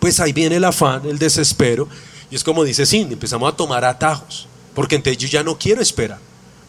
pues 0.00 0.18
ahí 0.20 0.32
viene 0.32 0.56
el 0.56 0.64
afán, 0.64 1.06
el 1.06 1.18
desespero. 1.18 1.88
Y 2.30 2.34
es 2.34 2.42
como 2.42 2.64
dice 2.64 2.84
Cindy, 2.84 3.14
empezamos 3.14 3.52
a 3.52 3.56
tomar 3.56 3.84
atajos. 3.84 4.48
Porque 4.74 4.96
entonces 4.96 5.18
yo 5.22 5.28
ya 5.28 5.44
no 5.44 5.56
quiero 5.56 5.80
esperar. 5.80 6.18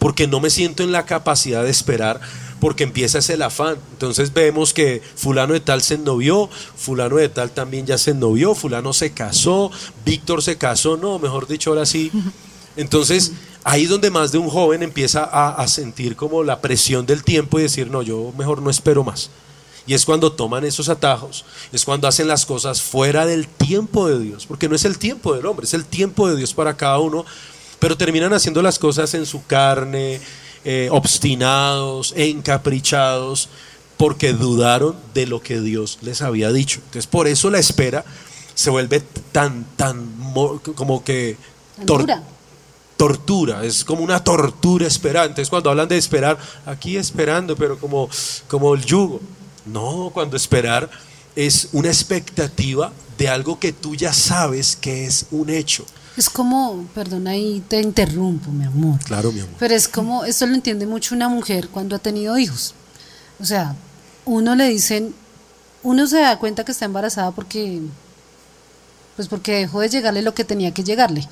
porque 0.02 0.28
no 0.28 0.39
me 0.39 0.50
siento 0.50 0.82
en 0.82 0.91
la 0.91 1.06
capacidad 1.06 1.63
de 1.63 1.69
esperar, 1.69 2.19
porque 2.62 2.84
empieza 2.84 3.17
ese 3.17 3.43
afán. 3.43 3.78
Entonces 3.91 4.32
vemos 4.32 4.74
que 4.74 5.02
fulano 5.15 5.54
de 5.54 5.60
tal 5.60 5.82
se 5.82 5.95
ennovió, 5.95 6.47
fulano 6.78 7.17
de 7.17 7.28
tal 7.28 7.50
también 7.52 7.86
ya 7.88 7.97
se 7.97 8.12
ennovió, 8.12 8.56
fulano 8.56 8.93
se 8.93 9.12
casó, 9.12 9.71
Víctor 10.06 10.41
se 10.43 10.58
casó, 10.58 10.95
no, 10.95 11.19
mejor 11.19 11.47
dicho, 11.47 11.71
ahora 11.71 11.88
sí. 11.88 12.12
Entonces, 12.78 13.34
ahí 13.63 13.88
donde 13.88 14.12
más 14.12 14.32
de 14.32 14.38
un 14.38 14.47
joven 14.47 14.84
empieza 14.84 15.24
a, 15.24 15.56
a 15.56 15.67
sentir 15.67 16.15
como 16.15 16.43
la 16.43 16.62
presión 16.62 17.06
del 17.06 17.24
tiempo 17.24 17.60
y 17.60 17.63
decir, 17.63 17.89
no, 17.89 18.04
yo 18.04 18.32
mejor 18.38 18.62
no 18.62 18.69
espero 18.69 19.04
más. 19.04 19.32
Y 19.88 19.95
es 19.95 20.06
cuando 20.06 20.32
toman 20.32 20.63
esos 20.63 20.88
atajos, 20.88 21.43
es 21.74 21.84
cuando 21.84 22.08
hacen 22.08 22.28
las 22.28 22.45
cosas 22.45 22.84
fuera 22.84 23.26
del 23.26 23.47
tiempo 23.47 24.08
de 24.08 24.19
Dios, 24.19 24.45
porque 24.45 24.69
no 24.69 24.76
es 24.76 24.86
el 24.86 25.00
tiempo 25.00 25.34
del 25.34 25.47
hombre, 25.47 25.65
es 25.65 25.74
el 25.74 25.86
tiempo 25.86 26.30
de 26.30 26.36
Dios 26.36 26.54
para 26.54 26.78
cada 26.78 27.00
uno, 27.00 27.26
pero 27.80 27.97
terminan 27.97 28.32
haciendo 28.34 28.62
las 28.62 28.78
cosas 28.78 29.15
en 29.15 29.26
su 29.26 29.43
carne, 29.47 30.21
eh, 30.65 30.89
obstinados, 30.91 32.13
encaprichados, 32.17 33.50
porque 33.97 34.34
dudaron 34.34 34.95
de 35.13 35.28
lo 35.28 35.41
que 35.41 35.60
Dios 35.62 36.00
les 36.02 36.21
había 36.21 36.52
dicho. 36.52 36.80
Entonces, 36.86 37.08
por 37.08 37.28
eso 37.28 37.50
la 37.50 37.60
espera 37.60 38.04
se 38.54 38.69
vuelve 38.69 39.02
tan, 39.32 39.65
tan, 39.76 40.17
mo- 40.17 40.60
como 40.76 41.04
que 41.04 41.38
tor- 41.86 42.06
tortura, 42.97 43.63
es 43.65 43.84
como 43.86 44.04
una 44.04 44.24
tortura 44.24 44.88
esperar. 44.88 45.26
Entonces, 45.28 45.50
cuando 45.50 45.69
hablan 45.69 45.88
de 45.88 45.97
esperar, 45.97 46.38
aquí 46.65 46.97
esperando, 46.97 47.56
pero 47.56 47.78
como, 47.80 48.10
como 48.47 48.74
el 48.74 48.84
yugo. 48.86 49.19
No, 49.65 50.10
cuando 50.13 50.36
esperar 50.38 50.89
es 51.36 51.69
una 51.71 51.88
expectativa 51.89 52.91
de 53.17 53.30
algo 53.30 53.60
que 53.60 53.71
tú 53.71 53.95
ya 53.95 54.12
sabes 54.13 54.76
que 54.76 55.06
es 55.06 55.28
un 55.32 55.50
hecho. 55.50 55.86
Es 56.17 56.30
como, 56.30 56.86
perdona 56.93 57.32
ahí 57.32 57.63
te 57.67 57.80
interrumpo, 57.80 58.52
mi 58.52 58.65
amor. 58.65 59.00
Claro, 59.04 59.32
mi 59.32 59.39
amor. 59.39 59.56
Pero 59.60 59.74
es 59.74 59.88
como, 59.88 60.26
esto 60.26 60.45
lo 60.45 60.56
entiende 60.56 60.86
mucho 60.86 61.15
una 61.15 61.30
mujer 61.30 61.69
cuando 61.69 61.95
ha 61.95 62.00
tenido 62.00 62.38
hijos. 62.38 62.74
O 63.39 63.45
sea, 63.45 63.76
uno 64.26 64.56
le 64.56 64.67
dicen, 64.67 65.15
uno 65.84 66.08
se 66.08 66.19
da 66.19 66.38
cuenta 66.38 66.65
que 66.65 66.71
está 66.71 66.86
embarazada 66.86 67.32
porque, 67.32 67.82
pues 69.15 69.28
porque 69.28 69.54
dejó 69.54 69.80
de 69.80 69.89
llegarle 69.89 70.21
lo 70.21 70.34
que 70.34 70.43
tenía 70.43 70.74
que 70.74 70.84
llegarle. 70.84 71.28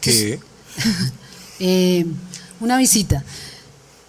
¿Qué? 0.00 0.40
Eh, 1.62 2.06
una 2.58 2.78
visita. 2.78 3.22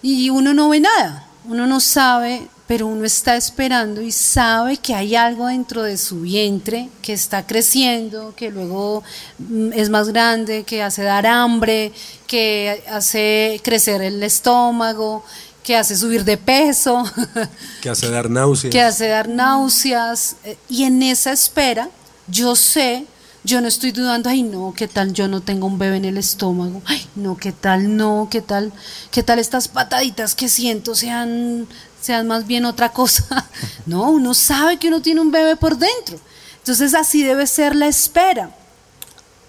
Y 0.00 0.30
uno 0.30 0.54
no 0.54 0.70
ve 0.70 0.80
nada, 0.80 1.28
uno 1.44 1.66
no 1.66 1.80
sabe, 1.80 2.48
pero 2.72 2.86
uno 2.86 3.04
está 3.04 3.36
esperando 3.36 4.00
y 4.00 4.10
sabe 4.12 4.78
que 4.78 4.94
hay 4.94 5.14
algo 5.14 5.46
dentro 5.48 5.82
de 5.82 5.98
su 5.98 6.22
vientre 6.22 6.88
que 7.02 7.12
está 7.12 7.46
creciendo, 7.46 8.32
que 8.34 8.50
luego 8.50 9.02
mm, 9.38 9.74
es 9.74 9.90
más 9.90 10.08
grande, 10.08 10.64
que 10.64 10.82
hace 10.82 11.02
dar 11.02 11.26
hambre, 11.26 11.92
que 12.26 12.82
hace 12.90 13.60
crecer 13.62 14.00
el 14.00 14.22
estómago, 14.22 15.22
que 15.62 15.76
hace 15.76 15.94
subir 15.98 16.24
de 16.24 16.38
peso, 16.38 17.04
Que 17.82 17.90
hace 17.90 18.08
dar 18.08 18.30
náuseas. 18.30 18.72
que 18.72 18.80
hace 18.80 19.06
dar 19.08 19.28
náuseas. 19.28 20.36
eh, 20.44 20.56
Y 20.70 20.84
en 20.84 21.02
esa 21.02 21.30
espera, 21.32 21.90
yo 22.26 22.56
sé, 22.56 23.04
yo 23.44 23.60
no 23.60 23.68
estoy 23.68 23.92
dudando, 23.92 24.30
ay 24.30 24.44
no, 24.44 24.72
qué 24.74 24.88
tal 24.88 25.12
yo 25.12 25.28
no 25.28 25.42
tengo 25.42 25.66
un 25.66 25.76
bebé 25.78 25.96
en 25.98 26.06
el 26.06 26.16
estómago, 26.16 26.80
ay 26.86 27.06
no, 27.16 27.36
qué 27.36 27.52
tal 27.52 27.98
no, 27.98 28.28
qué 28.30 28.40
tal, 28.40 28.72
qué 29.10 29.22
tal 29.22 29.38
estas 29.40 29.68
pataditas 29.68 30.34
que 30.34 30.48
siento 30.48 30.94
sean, 30.94 31.66
sean 32.02 32.26
más 32.26 32.46
bien 32.46 32.64
otra 32.66 32.90
cosa. 32.92 33.48
No, 33.86 34.10
uno 34.10 34.32
sabe 34.32 34.78
que 34.78 34.88
uno 34.88 35.02
tiene 35.02 35.20
un 35.20 35.32
bebé 35.32 35.56
por 35.56 35.76
dentro. 35.76 36.16
Entonces 36.58 36.94
así 36.94 37.24
debe 37.24 37.48
ser 37.48 37.74
la 37.74 37.88
espera 37.88 38.54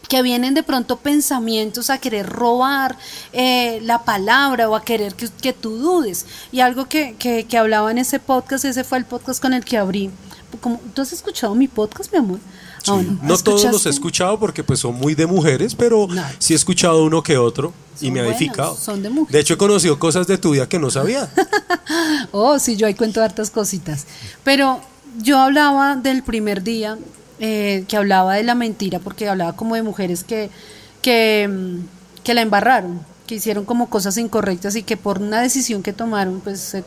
que 0.09 0.23
vienen 0.23 0.53
de 0.53 0.63
pronto 0.63 0.97
pensamientos 0.97 1.89
a 1.89 1.99
querer 1.99 2.27
robar 2.27 2.97
eh, 3.31 3.79
la 3.83 4.03
palabra 4.03 4.69
o 4.69 4.75
a 4.75 4.83
querer 4.83 5.13
que, 5.13 5.29
que 5.29 5.53
tú 5.53 5.77
dudes. 5.77 6.25
Y 6.51 6.61
algo 6.61 6.85
que, 6.85 7.15
que, 7.17 7.45
que 7.45 7.57
hablaba 7.57 7.91
en 7.91 7.99
ese 7.99 8.19
podcast, 8.19 8.65
ese 8.65 8.83
fue 8.83 8.97
el 8.97 9.05
podcast 9.05 9.41
con 9.41 9.53
el 9.53 9.63
que 9.63 9.77
abrí. 9.77 10.09
Como, 10.59 10.79
¿Tú 10.93 11.01
has 11.01 11.11
escuchado 11.13 11.53
mi 11.55 11.67
podcast, 11.67 12.11
mi 12.11 12.19
amor? 12.19 12.39
Sí. 12.83 12.91
Ah, 12.91 13.01
no 13.21 13.37
todos 13.37 13.63
los 13.65 13.85
he 13.85 13.89
escuchado 13.89 14.37
porque 14.39 14.63
pues 14.63 14.79
son 14.79 14.95
muy 14.95 15.15
de 15.15 15.25
mujeres, 15.25 15.73
pero 15.75 16.07
No. 16.09 16.21
sí 16.39 16.53
he 16.53 16.55
escuchado 16.55 17.03
uno 17.05 17.23
que 17.23 17.37
otro 17.37 17.73
y 18.01 18.11
me 18.11 18.19
ha 18.19 18.27
edificado. 18.27 18.75
son 18.75 19.01
de 19.01 19.09
mujeres. 19.09 19.31
De 19.33 19.39
hecho 19.39 19.53
he 19.53 19.57
conocido 19.57 19.97
cosas 19.99 20.27
de 20.27 20.37
tu 20.37 20.51
vida 20.51 20.67
que 20.67 20.79
no 20.79 20.89
sabía. 20.89 21.29
Oh, 22.31 22.57
sí, 22.59 22.75
yo 22.77 22.87
ahí 22.87 22.93
cuento 22.95 23.21
hartas 23.21 23.49
cositas. 23.51 24.05
Pero 24.43 24.81
yo 25.21 25.37
hablaba 25.39 25.95
del 25.95 26.23
primer 26.23 26.63
día, 26.63 26.97
eh, 27.39 27.85
que 27.87 27.97
hablaba 27.97 28.35
de 28.35 28.43
la 28.43 28.55
mentira, 28.55 28.99
porque 28.99 29.27
hablaba 29.29 29.55
como 29.55 29.75
de 29.75 29.83
mujeres 29.83 30.23
que, 30.23 30.49
que, 31.01 31.47
mm, 31.49 32.23
que 32.23 32.33
la 32.33 32.41
embarraron, 32.41 33.01
que 33.27 33.35
hicieron 33.35 33.65
como 33.65 33.89
cosas 33.89 34.17
incorrectas 34.17 34.75
y 34.75 34.83
que 34.83 34.97
por 34.97 35.19
una 35.21 35.41
decisión 35.41 35.83
que 35.83 35.93
tomaron, 35.93 36.39
pues 36.41 36.59
se- 36.59 36.83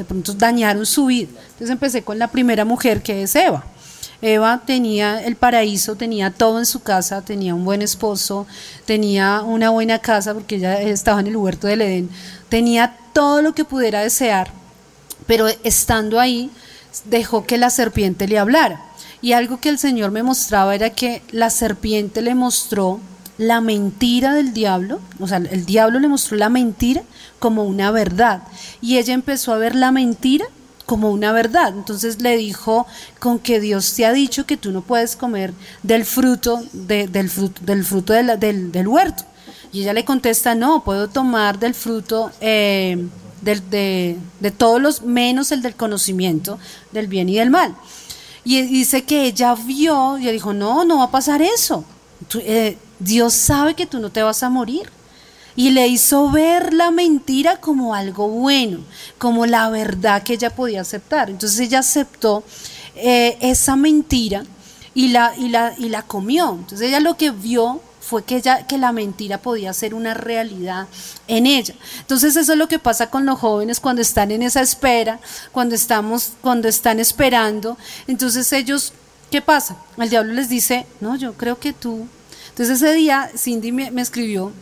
de 0.00 0.06
pronto 0.06 0.32
dañaron 0.32 0.86
su 0.86 1.06
vida. 1.06 1.28
Entonces 1.28 1.70
empecé 1.70 2.02
con 2.02 2.18
la 2.18 2.28
primera 2.28 2.64
mujer, 2.64 3.02
que 3.02 3.22
es 3.22 3.36
Eva. 3.36 3.64
Eva 4.22 4.62
tenía 4.64 5.22
el 5.22 5.36
paraíso, 5.36 5.94
tenía 5.94 6.30
todo 6.30 6.58
en 6.58 6.64
su 6.64 6.80
casa, 6.80 7.20
tenía 7.20 7.54
un 7.54 7.66
buen 7.66 7.82
esposo, 7.82 8.46
tenía 8.86 9.42
una 9.42 9.68
buena 9.68 9.98
casa 9.98 10.32
porque 10.32 10.56
ella 10.56 10.80
estaba 10.80 11.20
en 11.20 11.26
el 11.26 11.36
huerto 11.36 11.66
del 11.66 11.82
Edén, 11.82 12.08
tenía 12.48 12.96
todo 13.12 13.42
lo 13.42 13.54
que 13.54 13.66
pudiera 13.66 14.00
desear, 14.00 14.50
pero 15.26 15.46
estando 15.64 16.18
ahí 16.18 16.50
dejó 17.04 17.44
que 17.44 17.58
la 17.58 17.68
serpiente 17.68 18.26
le 18.26 18.38
hablara. 18.38 18.82
Y 19.20 19.32
algo 19.32 19.60
que 19.60 19.68
el 19.68 19.78
Señor 19.78 20.12
me 20.12 20.22
mostraba 20.22 20.74
era 20.74 20.90
que 20.90 21.22
la 21.30 21.50
serpiente 21.50 22.22
le 22.22 22.34
mostró 22.34 23.00
la 23.36 23.60
mentira 23.60 24.32
del 24.32 24.54
diablo, 24.54 25.00
o 25.18 25.28
sea, 25.28 25.38
el 25.38 25.66
diablo 25.66 25.98
le 25.98 26.08
mostró 26.08 26.38
la 26.38 26.48
mentira 26.48 27.02
como 27.40 27.64
una 27.64 27.90
verdad. 27.90 28.42
Y 28.80 28.98
ella 28.98 29.14
empezó 29.14 29.52
a 29.52 29.56
ver 29.58 29.74
la 29.74 29.90
mentira 29.90 30.46
como 30.86 31.10
una 31.10 31.32
verdad. 31.32 31.68
Entonces 31.76 32.20
le 32.22 32.36
dijo, 32.36 32.86
con 33.18 33.38
que 33.40 33.58
Dios 33.60 33.92
te 33.94 34.06
ha 34.06 34.12
dicho 34.12 34.46
que 34.46 34.56
tú 34.56 34.70
no 34.70 34.82
puedes 34.82 35.16
comer 35.16 35.52
del 35.82 36.04
fruto, 36.04 36.62
de- 36.72 37.08
del 37.08 37.28
fruto, 37.28 37.60
del, 37.64 37.84
fruto 37.84 38.12
del, 38.12 38.70
del 38.72 38.86
huerto. 38.88 39.24
Y 39.72 39.82
ella 39.82 39.92
le 39.92 40.04
contesta, 40.04 40.54
no, 40.54 40.82
puedo 40.84 41.08
tomar 41.08 41.58
del 41.58 41.74
fruto 41.74 42.30
eh, 42.40 43.06
de, 43.42 44.16
de 44.40 44.50
todos 44.50 44.80
los, 44.80 45.02
menos 45.02 45.52
el 45.52 45.62
del 45.62 45.74
conocimiento 45.76 46.58
del 46.92 47.06
bien 47.06 47.28
y 47.28 47.36
del 47.36 47.50
mal. 47.50 47.74
Y 48.44 48.62
dice 48.62 49.04
que 49.04 49.24
ella 49.26 49.54
vio, 49.54 50.18
y 50.18 50.26
dijo, 50.32 50.52
no, 50.52 50.84
no 50.84 50.98
va 50.98 51.04
a 51.04 51.10
pasar 51.10 51.40
eso. 51.40 51.84
Tú- 52.28 52.40
eh, 52.42 52.76
Dios 52.98 53.32
sabe 53.32 53.74
que 53.74 53.86
tú 53.86 53.98
no 54.00 54.10
te 54.10 54.22
vas 54.22 54.42
a 54.42 54.50
morir. 54.50 54.90
Y 55.60 55.72
le 55.72 55.88
hizo 55.88 56.30
ver 56.30 56.72
la 56.72 56.90
mentira 56.90 57.58
como 57.58 57.94
algo 57.94 58.28
bueno, 58.28 58.78
como 59.18 59.44
la 59.44 59.68
verdad 59.68 60.22
que 60.22 60.32
ella 60.32 60.48
podía 60.48 60.80
aceptar. 60.80 61.28
Entonces 61.28 61.60
ella 61.60 61.80
aceptó 61.80 62.42
eh, 62.96 63.36
esa 63.42 63.76
mentira 63.76 64.42
y 64.94 65.08
la, 65.08 65.34
y, 65.36 65.50
la, 65.50 65.74
y 65.76 65.90
la 65.90 66.00
comió. 66.00 66.52
Entonces 66.52 66.88
ella 66.88 66.98
lo 66.98 67.18
que 67.18 67.30
vio 67.30 67.82
fue 68.00 68.24
que, 68.24 68.36
ella, 68.36 68.66
que 68.66 68.78
la 68.78 68.92
mentira 68.92 69.36
podía 69.36 69.74
ser 69.74 69.92
una 69.92 70.14
realidad 70.14 70.86
en 71.28 71.44
ella. 71.44 71.74
Entonces 71.98 72.36
eso 72.36 72.52
es 72.52 72.58
lo 72.58 72.66
que 72.66 72.78
pasa 72.78 73.10
con 73.10 73.26
los 73.26 73.38
jóvenes 73.38 73.80
cuando 73.80 74.00
están 74.00 74.30
en 74.30 74.42
esa 74.42 74.62
espera, 74.62 75.20
cuando, 75.52 75.74
estamos, 75.74 76.32
cuando 76.40 76.68
están 76.68 76.98
esperando. 77.00 77.76
Entonces 78.06 78.50
ellos, 78.54 78.94
¿qué 79.30 79.42
pasa? 79.42 79.76
El 79.98 80.08
diablo 80.08 80.32
les 80.32 80.48
dice, 80.48 80.86
no, 81.02 81.16
yo 81.16 81.34
creo 81.34 81.60
que 81.60 81.74
tú. 81.74 82.08
Entonces 82.48 82.80
ese 82.82 82.94
día 82.94 83.30
Cindy 83.36 83.72
me, 83.72 83.90
me 83.90 84.00
escribió 84.00 84.54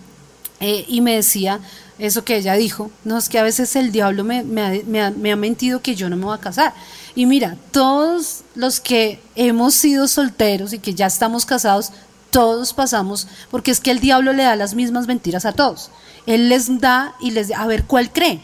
eh, 0.61 0.85
y 0.89 1.01
me 1.01 1.15
decía 1.15 1.61
eso 1.99 2.25
que 2.25 2.37
ella 2.37 2.55
dijo, 2.55 2.91
no, 3.05 3.19
es 3.19 3.29
que 3.29 3.39
a 3.39 3.43
veces 3.43 3.75
el 3.77 3.91
diablo 3.93 4.23
me, 4.25 4.39
ha, 4.39 4.43
me 4.45 5.03
ha- 5.03 5.11
me 5.11 5.33
ha 5.33 5.37
mentido 5.37 5.83
que 5.83 5.95
yo 5.97 6.09
no 6.09 6.17
me 6.17 6.25
voy 6.27 6.35
a 6.37 6.41
casar. 6.41 6.73
Y 7.15 7.27
mira, 7.27 7.57
todos 7.73 8.43
los 8.55 8.79
que 8.81 9.21
hemos 9.35 9.75
sido 9.75 10.07
solteros 10.07 10.73
y 10.73 10.79
que 10.79 10.95
ya 10.95 11.07
estamos 11.07 11.45
casados, 11.45 11.91
todos 12.31 12.73
pasamos, 12.75 13.27
porque 13.51 13.71
es 13.73 13.81
que 13.81 13.91
el 13.91 13.99
diablo 14.01 14.33
le 14.33 14.45
da 14.45 14.55
las 14.55 14.75
mismas 14.75 15.07
mentiras 15.09 15.45
a 15.45 15.53
todos. 15.53 15.91
Él 16.27 16.49
les 16.49 16.79
da 16.81 17.15
y 17.21 17.31
les 17.33 17.51
a 17.51 17.67
ver 17.67 17.85
cuál 17.85 18.13
cree. 18.13 18.41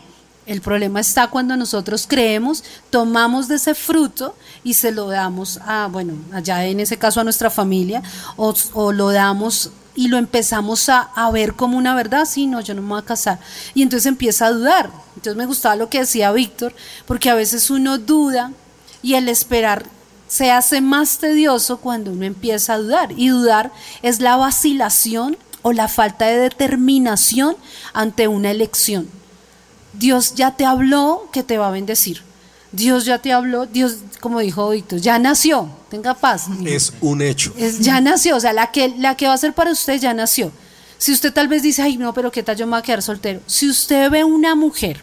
El 0.47 0.61
problema 0.61 1.01
está 1.01 1.29
cuando 1.29 1.57
nosotros 1.57 2.07
creemos, 2.07 2.65
tomamos 2.91 3.49
de 3.49 3.55
ese 3.55 3.75
fruto 3.75 4.37
y 4.63 4.75
se 4.75 4.93
lo 4.93 5.09
damos 5.09 5.59
a, 5.65 5.89
bueno, 5.91 6.15
allá 6.33 6.67
en 6.67 6.81
ese 6.81 6.99
caso 6.99 7.21
a 7.21 7.25
nuestra 7.25 7.49
familia, 7.49 8.03
o, 8.37 8.93
lo 8.93 9.11
damos 9.11 9.71
y 9.95 10.09
lo 10.09 10.19
empezamos 10.19 10.89
a, 10.91 11.01
a 11.15 11.31
ver 11.31 11.55
como 11.55 11.79
una 11.79 11.95
verdad, 11.95 12.27
sí, 12.27 12.47
no, 12.47 12.61
yo 12.61 12.75
no 12.75 12.83
me 12.83 12.89
voy 12.89 12.99
a 12.99 13.05
casar. 13.05 13.39
Y 13.75 13.83
entonces 13.83 14.07
empieza 14.07 14.47
a 14.47 14.53
dudar. 14.53 14.91
Entonces 15.17 15.37
me 15.37 15.47
gustaba 15.47 15.77
lo 15.77 15.89
que 15.89 16.01
decía 16.01 16.33
Víctor, 16.33 16.75
porque 17.07 17.31
a 17.31 17.35
veces 17.35 17.71
uno 17.71 17.97
duda 17.97 18.53
y 19.03 19.15
el 19.15 19.31
esperar 19.31 19.87
se 20.29 20.51
hace 20.51 20.81
más 20.81 21.19
tedioso 21.19 21.79
cuando 21.79 22.11
uno 22.11 22.27
empieza 22.27 22.75
a 22.75 22.79
dudar. 22.79 23.13
Y 23.13 23.29
dudar 23.29 23.73
es 24.03 24.21
la 24.21 24.37
vacilación 24.37 25.39
o 25.63 25.73
la 25.73 25.89
falta 25.89 26.27
de 26.27 26.37
determinación 26.37 27.57
ante 27.95 28.29
una 28.29 28.51
elección. 28.51 29.09
Dios 29.99 30.35
ya 30.35 30.53
te 30.57 30.65
habló 30.65 31.29
que 31.33 31.43
te 31.43 31.59
va 31.59 31.69
a 31.69 31.71
bendecir. 31.71 32.23
Dios 32.73 33.05
ya 33.05 33.19
te 33.19 33.33
habló, 33.33 33.67
Dios, 33.67 33.99
como 34.21 34.41
dijo 34.41 34.69
Víctor, 34.71 34.99
ya 35.01 35.19
nació, 35.21 35.69
tenga 35.91 36.15
paz. 36.15 36.47
Es 36.65 36.93
un 37.01 37.23
hecho. 37.23 37.53
Es- 37.57 37.79
ya 37.81 38.01
nació, 38.01 38.37
o 38.37 38.41
sea, 38.41 38.53
la 38.53 38.73
que, 38.73 38.89
la 38.99 39.17
que 39.17 39.29
va 39.29 39.35
a 39.35 39.39
ser 39.39 39.53
para 39.55 39.71
usted 39.71 40.01
ya 40.01 40.13
nació. 40.13 40.51
Si 40.99 41.13
usted 41.13 41.33
tal 41.33 41.47
vez 41.49 41.63
dice, 41.63 41.83
ay, 41.83 41.97
no, 41.99 42.13
pero 42.15 42.33
qué 42.33 42.43
tal 42.43 42.57
yo 42.57 42.67
me 42.67 42.71
voy 42.71 42.79
a 42.81 42.83
quedar 42.83 43.03
soltero. 43.03 43.41
Si 43.47 43.69
usted 43.69 44.11
ve 44.11 44.25
una 44.25 44.55
mujer, 44.57 45.01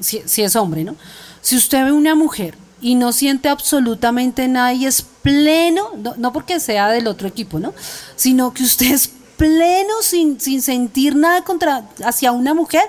si, 0.00 0.22
si 0.26 0.42
es 0.42 0.56
hombre, 0.56 0.84
¿no? 0.84 0.96
Si 1.40 1.56
usted 1.56 1.84
ve 1.84 1.92
una 1.92 2.14
mujer 2.14 2.56
y 2.82 2.96
no 2.96 3.12
siente 3.12 3.48
absolutamente 3.48 4.46
nada 4.48 4.72
y 4.74 4.84
es 4.84 5.00
pleno, 5.22 5.92
no, 5.96 6.14
no 6.16 6.32
porque 6.32 6.60
sea 6.60 6.88
del 6.88 7.06
otro 7.06 7.28
equipo, 7.28 7.58
¿no? 7.58 7.72
Sino 8.16 8.52
que 8.52 8.62
usted 8.62 8.92
es 8.92 9.10
pleno 9.38 9.94
sin, 10.02 10.38
sin 10.40 10.60
sentir 10.60 11.14
nada 11.16 11.42
contra, 11.44 11.88
hacia 12.04 12.32
una 12.32 12.52
mujer, 12.52 12.82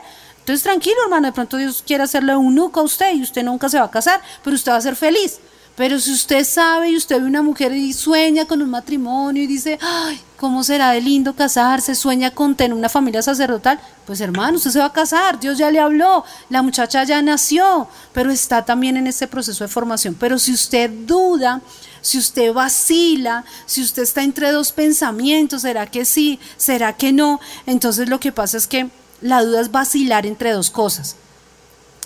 entonces 0.47 0.63
tranquilo, 0.63 0.95
hermano, 1.03 1.27
de 1.27 1.33
pronto 1.33 1.57
Dios 1.57 1.83
quiere 1.85 2.05
hacerle 2.05 2.33
un 2.37 2.55
nuco 2.55 2.79
a 2.79 2.83
usted 2.83 3.13
y 3.13 3.21
usted 3.21 3.43
nunca 3.43 3.67
se 3.67 3.79
va 3.79 3.83
a 3.83 3.91
casar, 3.91 4.21
pero 4.45 4.55
usted 4.55 4.71
va 4.71 4.77
a 4.77 4.81
ser 4.81 4.95
feliz. 4.95 5.39
Pero 5.75 5.99
si 5.99 6.13
usted 6.13 6.45
sabe 6.45 6.91
y 6.91 6.95
usted 6.95 7.19
ve 7.19 7.27
una 7.27 7.41
mujer 7.41 7.73
y 7.73 7.91
sueña 7.91 8.45
con 8.45 8.61
un 8.61 8.69
matrimonio 8.69 9.43
y 9.43 9.47
dice, 9.47 9.77
ay, 9.81 10.17
¿cómo 10.37 10.63
será 10.63 10.91
de 10.91 11.01
lindo 11.01 11.35
casarse? 11.35 11.95
Sueña 11.95 12.31
con 12.31 12.55
tener 12.55 12.77
una 12.77 12.87
familia 12.87 13.21
sacerdotal. 13.21 13.77
Pues 14.05 14.21
hermano, 14.21 14.55
usted 14.55 14.71
se 14.71 14.79
va 14.79 14.85
a 14.85 14.93
casar, 14.93 15.37
Dios 15.37 15.57
ya 15.57 15.69
le 15.69 15.81
habló, 15.81 16.23
la 16.47 16.61
muchacha 16.61 17.03
ya 17.03 17.21
nació, 17.21 17.89
pero 18.13 18.31
está 18.31 18.63
también 18.63 18.95
en 18.95 19.07
este 19.07 19.27
proceso 19.27 19.65
de 19.65 19.67
formación. 19.67 20.15
Pero 20.17 20.39
si 20.39 20.53
usted 20.53 20.89
duda, 20.89 21.59
si 21.99 22.19
usted 22.19 22.53
vacila, 22.53 23.43
si 23.65 23.81
usted 23.81 24.03
está 24.03 24.23
entre 24.23 24.53
dos 24.53 24.71
pensamientos, 24.71 25.63
¿será 25.63 25.87
que 25.87 26.05
sí? 26.05 26.39
¿Será 26.55 26.93
que 26.93 27.11
no? 27.11 27.41
Entonces 27.65 28.07
lo 28.07 28.21
que 28.21 28.31
pasa 28.31 28.55
es 28.55 28.65
que 28.65 28.89
la 29.21 29.43
duda 29.43 29.61
es 29.61 29.71
vacilar 29.71 30.25
entre 30.25 30.51
dos 30.51 30.69
cosas. 30.69 31.15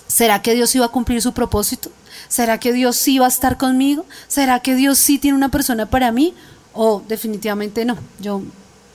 ¿Será 0.06 0.42
que 0.42 0.54
Dios 0.54 0.74
iba 0.74 0.86
a 0.86 0.90
cumplir 0.90 1.22
su 1.22 1.32
propósito? 1.32 1.90
¿Será 2.28 2.60
que 2.60 2.72
Dios 2.72 2.96
sí 2.96 3.18
va 3.18 3.26
a 3.26 3.28
estar 3.28 3.56
conmigo? 3.56 4.04
¿Será 4.28 4.60
que 4.60 4.74
Dios 4.74 4.98
sí 4.98 5.18
tiene 5.18 5.36
una 5.36 5.48
persona 5.48 5.86
para 5.86 6.12
mí? 6.12 6.34
O 6.74 7.02
definitivamente 7.08 7.84
no. 7.84 7.96
Yo, 8.20 8.42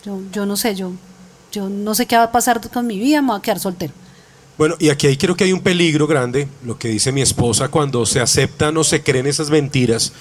yo, 0.06 0.21
yo 0.32 0.45
no 0.45 0.56
sé, 0.58 0.75
yo, 0.75 0.91
yo 1.51 1.69
no 1.69 1.95
sé 1.95 2.06
qué 2.06 2.17
va 2.17 2.23
a 2.23 2.32
pasar 2.32 2.62
con 2.69 2.86
mi 2.86 2.99
vida, 2.99 3.21
me 3.21 3.30
voy 3.30 3.39
a 3.39 3.41
quedar 3.41 3.60
soltero. 3.60 3.93
Bueno, 4.58 4.75
y 4.80 4.89
aquí 4.89 5.15
creo 5.17 5.36
que 5.36 5.43
hay 5.43 5.53
un 5.53 5.62
peligro 5.62 6.08
grande, 6.08 6.47
lo 6.63 6.80
que 6.80 6.88
dice 6.88 7.12
mi 7.12 7.21
esposa, 7.21 7.67
cuando 7.69 8.06
se 8.06 8.19
aceptan 8.19 8.75
o 8.77 8.84
se 8.84 9.03
creen 9.03 9.27
esas 9.27 9.49
mentiras. 9.49 10.13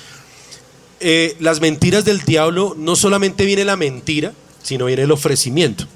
Eh, 1.01 1.37
las 1.41 1.61
mentiras 1.61 2.05
del 2.05 2.21
diablo, 2.21 2.75
no 2.77 2.97
solamente 2.97 3.45
viene 3.45 3.65
la 3.65 3.77
mentira, 3.77 4.33
sino 4.63 4.87
viene 4.87 5.03
el 5.03 5.13
ofrecimiento. 5.13 5.87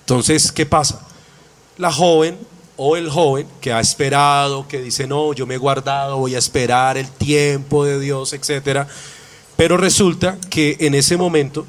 Entonces, 0.00 0.52
¿qué 0.52 0.66
pasa? 0.66 1.05
La 1.78 1.92
joven 1.92 2.38
o 2.76 2.96
el 2.96 3.08
joven 3.10 3.46
que 3.60 3.72
ha 3.72 3.80
esperado, 3.80 4.68
que 4.68 4.80
dice, 4.80 5.06
no, 5.06 5.32
yo 5.32 5.46
me 5.46 5.54
he 5.54 5.58
guardado, 5.58 6.18
voy 6.18 6.34
a 6.34 6.38
esperar 6.38 6.96
el 6.96 7.08
tiempo 7.08 7.84
de 7.84 7.98
Dios, 7.98 8.32
etc. 8.32 8.86
Pero 9.56 9.76
resulta 9.76 10.38
que 10.50 10.76
en 10.80 10.94
ese 10.94 11.16
momento 11.16 11.66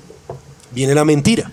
viene 0.71 0.93
la 0.93 1.05
mentira. 1.05 1.51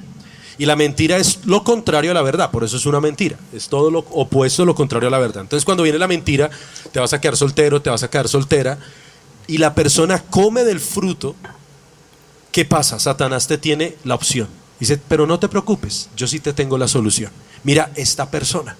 Y 0.56 0.66
la 0.66 0.76
mentira 0.76 1.16
es 1.16 1.40
lo 1.46 1.64
contrario 1.64 2.12
a 2.12 2.14
la 2.14 2.22
verdad, 2.22 2.50
por 2.50 2.62
eso 2.62 2.76
es 2.76 2.86
una 2.86 3.00
mentira. 3.00 3.36
Es 3.52 3.68
todo 3.68 3.90
lo 3.90 4.00
opuesto, 4.10 4.64
lo 4.64 4.74
contrario 4.74 5.08
a 5.08 5.10
la 5.10 5.18
verdad. 5.18 5.42
Entonces 5.42 5.64
cuando 5.64 5.82
viene 5.82 5.98
la 5.98 6.06
mentira, 6.06 6.50
te 6.92 7.00
vas 7.00 7.12
a 7.12 7.20
quedar 7.20 7.36
soltero, 7.36 7.82
te 7.82 7.90
vas 7.90 8.02
a 8.02 8.10
quedar 8.10 8.28
soltera, 8.28 8.78
y 9.46 9.58
la 9.58 9.74
persona 9.74 10.22
come 10.30 10.64
del 10.64 10.80
fruto, 10.80 11.34
¿qué 12.52 12.64
pasa? 12.64 12.98
Satanás 12.98 13.46
te 13.46 13.58
tiene 13.58 13.96
la 14.04 14.14
opción. 14.14 14.48
Dice, 14.84 15.00
pero 15.08 15.26
no 15.26 15.38
te 15.38 15.48
preocupes, 15.48 16.10
yo 16.14 16.26
sí 16.26 16.40
te 16.40 16.52
tengo 16.52 16.76
la 16.76 16.88
solución. 16.88 17.32
Mira, 17.62 17.90
esta 17.94 18.30
persona 18.30 18.76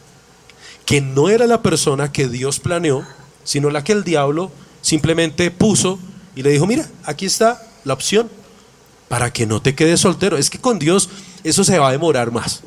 que 0.84 1.00
no 1.00 1.30
era 1.30 1.46
la 1.46 1.62
persona 1.62 2.12
que 2.12 2.28
Dios 2.28 2.60
planeó, 2.60 3.06
sino 3.42 3.70
la 3.70 3.82
que 3.84 3.92
el 3.92 4.04
diablo 4.04 4.52
simplemente 4.82 5.50
puso 5.50 5.98
y 6.36 6.42
le 6.42 6.50
dijo, 6.50 6.66
mira, 6.66 6.86
aquí 7.04 7.24
está 7.24 7.66
la 7.84 7.94
opción 7.94 8.28
para 9.08 9.32
que 9.32 9.46
no 9.46 9.62
te 9.62 9.74
quedes 9.74 10.00
soltero. 10.00 10.36
Es 10.36 10.50
que 10.50 10.58
con 10.58 10.78
Dios 10.78 11.08
eso 11.42 11.64
se 11.64 11.78
va 11.78 11.88
a 11.88 11.92
demorar 11.92 12.32
más. 12.32 12.62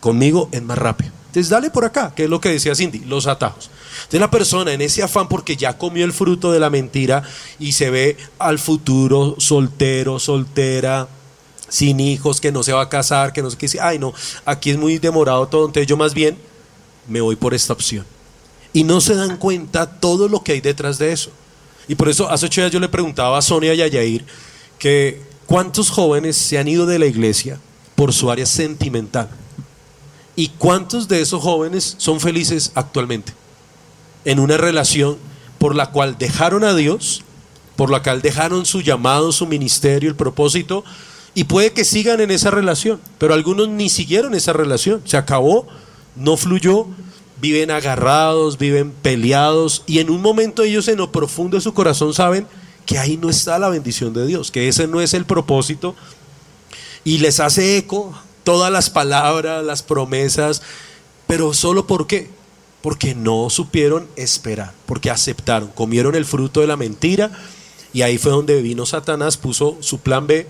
Conmigo 0.00 0.48
es 0.50 0.62
más 0.62 0.78
rápido. 0.78 1.12
Entonces 1.26 1.50
dale 1.50 1.68
por 1.68 1.84
acá, 1.84 2.14
que 2.14 2.24
es 2.24 2.30
lo 2.30 2.40
que 2.40 2.48
decía 2.48 2.74
Cindy, 2.74 3.00
los 3.00 3.26
atajos. 3.26 3.68
Entonces 3.96 4.20
la 4.20 4.30
persona 4.30 4.72
en 4.72 4.80
ese 4.80 5.02
afán 5.02 5.28
porque 5.28 5.56
ya 5.56 5.76
comió 5.76 6.06
el 6.06 6.14
fruto 6.14 6.52
de 6.52 6.58
la 6.58 6.70
mentira 6.70 7.22
y 7.58 7.72
se 7.72 7.90
ve 7.90 8.16
al 8.38 8.58
futuro 8.58 9.34
soltero, 9.36 10.18
soltera, 10.18 11.06
sin 11.68 12.00
hijos, 12.00 12.40
que 12.40 12.52
no 12.52 12.62
se 12.62 12.72
va 12.72 12.82
a 12.82 12.88
casar, 12.88 13.32
que 13.32 13.42
no 13.42 13.50
sé 13.50 13.56
qué, 13.56 13.68
ay 13.80 13.98
no, 13.98 14.14
aquí 14.44 14.70
es 14.70 14.78
muy 14.78 14.98
demorado 14.98 15.46
todo, 15.48 15.66
entonces 15.66 15.86
yo 15.86 15.96
más 15.96 16.14
bien 16.14 16.38
me 17.06 17.20
voy 17.20 17.36
por 17.36 17.54
esta 17.54 17.72
opción. 17.72 18.04
Y 18.72 18.84
no 18.84 19.00
se 19.00 19.14
dan 19.14 19.38
cuenta 19.38 19.90
todo 19.98 20.28
lo 20.28 20.42
que 20.42 20.52
hay 20.52 20.60
detrás 20.60 20.98
de 20.98 21.12
eso. 21.12 21.30
Y 21.88 21.94
por 21.94 22.08
eso 22.08 22.30
hace 22.30 22.46
ocho 22.46 22.60
días 22.60 22.72
yo 22.72 22.80
le 22.80 22.88
preguntaba 22.88 23.38
a 23.38 23.42
Sonia 23.42 23.74
y 23.74 23.80
a 23.80 23.86
Yair 23.86 24.24
que 24.78 25.22
cuántos 25.46 25.90
jóvenes 25.90 26.36
se 26.36 26.58
han 26.58 26.68
ido 26.68 26.84
de 26.84 26.98
la 26.98 27.06
iglesia 27.06 27.58
por 27.94 28.12
su 28.12 28.30
área 28.30 28.46
sentimental. 28.46 29.28
¿Y 30.36 30.48
cuántos 30.50 31.08
de 31.08 31.20
esos 31.20 31.42
jóvenes 31.42 31.96
son 31.98 32.20
felices 32.20 32.70
actualmente? 32.74 33.32
En 34.24 34.38
una 34.38 34.56
relación 34.56 35.16
por 35.58 35.74
la 35.74 35.90
cual 35.90 36.16
dejaron 36.18 36.62
a 36.62 36.74
Dios, 36.74 37.24
por 37.74 37.90
la 37.90 38.02
cual 38.02 38.22
dejaron 38.22 38.66
su 38.66 38.82
llamado, 38.82 39.32
su 39.32 39.46
ministerio, 39.46 40.10
el 40.10 40.14
propósito, 40.14 40.84
y 41.38 41.44
puede 41.44 41.72
que 41.72 41.84
sigan 41.84 42.20
en 42.20 42.32
esa 42.32 42.50
relación, 42.50 43.00
pero 43.16 43.32
algunos 43.32 43.68
ni 43.68 43.88
siguieron 43.88 44.34
esa 44.34 44.52
relación, 44.52 45.02
se 45.04 45.16
acabó 45.16 45.68
no 46.16 46.36
fluyó, 46.36 46.88
viven 47.40 47.70
agarrados, 47.70 48.58
viven 48.58 48.90
peleados 48.90 49.84
y 49.86 50.00
en 50.00 50.10
un 50.10 50.20
momento 50.20 50.64
ellos 50.64 50.88
en 50.88 50.96
lo 50.98 51.12
profundo 51.12 51.56
de 51.56 51.60
su 51.60 51.74
corazón 51.74 52.12
saben 52.12 52.48
que 52.86 52.98
ahí 52.98 53.16
no 53.16 53.30
está 53.30 53.56
la 53.60 53.68
bendición 53.68 54.14
de 54.14 54.26
Dios, 54.26 54.50
que 54.50 54.66
ese 54.66 54.88
no 54.88 55.00
es 55.00 55.14
el 55.14 55.26
propósito 55.26 55.94
y 57.04 57.18
les 57.18 57.38
hace 57.38 57.76
eco 57.76 58.12
todas 58.42 58.72
las 58.72 58.90
palabras, 58.90 59.64
las 59.64 59.84
promesas, 59.84 60.60
pero 61.28 61.54
solo 61.54 61.86
por 61.86 62.08
qué? 62.08 62.32
Porque 62.82 63.14
no 63.14 63.48
supieron 63.48 64.08
esperar, 64.16 64.72
porque 64.86 65.08
aceptaron, 65.08 65.68
comieron 65.68 66.16
el 66.16 66.24
fruto 66.24 66.62
de 66.62 66.66
la 66.66 66.76
mentira 66.76 67.30
y 67.92 68.02
ahí 68.02 68.18
fue 68.18 68.32
donde 68.32 68.60
vino 68.60 68.86
Satanás, 68.86 69.36
puso 69.36 69.76
su 69.78 70.00
plan 70.00 70.26
B 70.26 70.48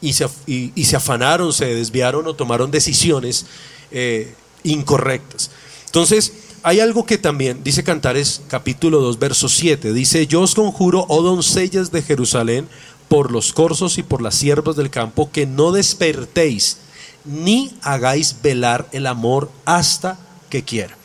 y 0.00 0.12
se, 0.12 0.28
y, 0.46 0.84
se 0.84 0.96
afanaron, 0.96 1.52
se 1.52 1.66
desviaron 1.74 2.26
o 2.26 2.34
tomaron 2.34 2.70
decisiones. 2.70 3.46
Eh, 3.90 4.34
incorrectas. 4.64 5.50
Entonces, 5.86 6.32
hay 6.62 6.80
algo 6.80 7.06
que 7.06 7.18
también 7.18 7.62
dice 7.62 7.84
Cantares 7.84 8.42
capítulo 8.48 9.00
2, 9.00 9.18
verso 9.18 9.48
7. 9.48 9.92
Dice, 9.92 10.26
yo 10.26 10.42
os 10.42 10.54
conjuro, 10.54 11.06
oh 11.08 11.22
doncellas 11.22 11.90
de 11.92 12.02
Jerusalén, 12.02 12.68
por 13.08 13.32
los 13.32 13.52
corzos 13.52 13.96
y 13.98 14.02
por 14.02 14.20
las 14.20 14.34
siervas 14.34 14.76
del 14.76 14.90
campo, 14.90 15.30
que 15.32 15.46
no 15.46 15.72
despertéis, 15.72 16.78
ni 17.24 17.74
hagáis 17.82 18.36
velar 18.42 18.88
el 18.92 19.06
amor 19.06 19.50
hasta 19.64 20.18
que 20.50 20.62
quiera. 20.62 20.96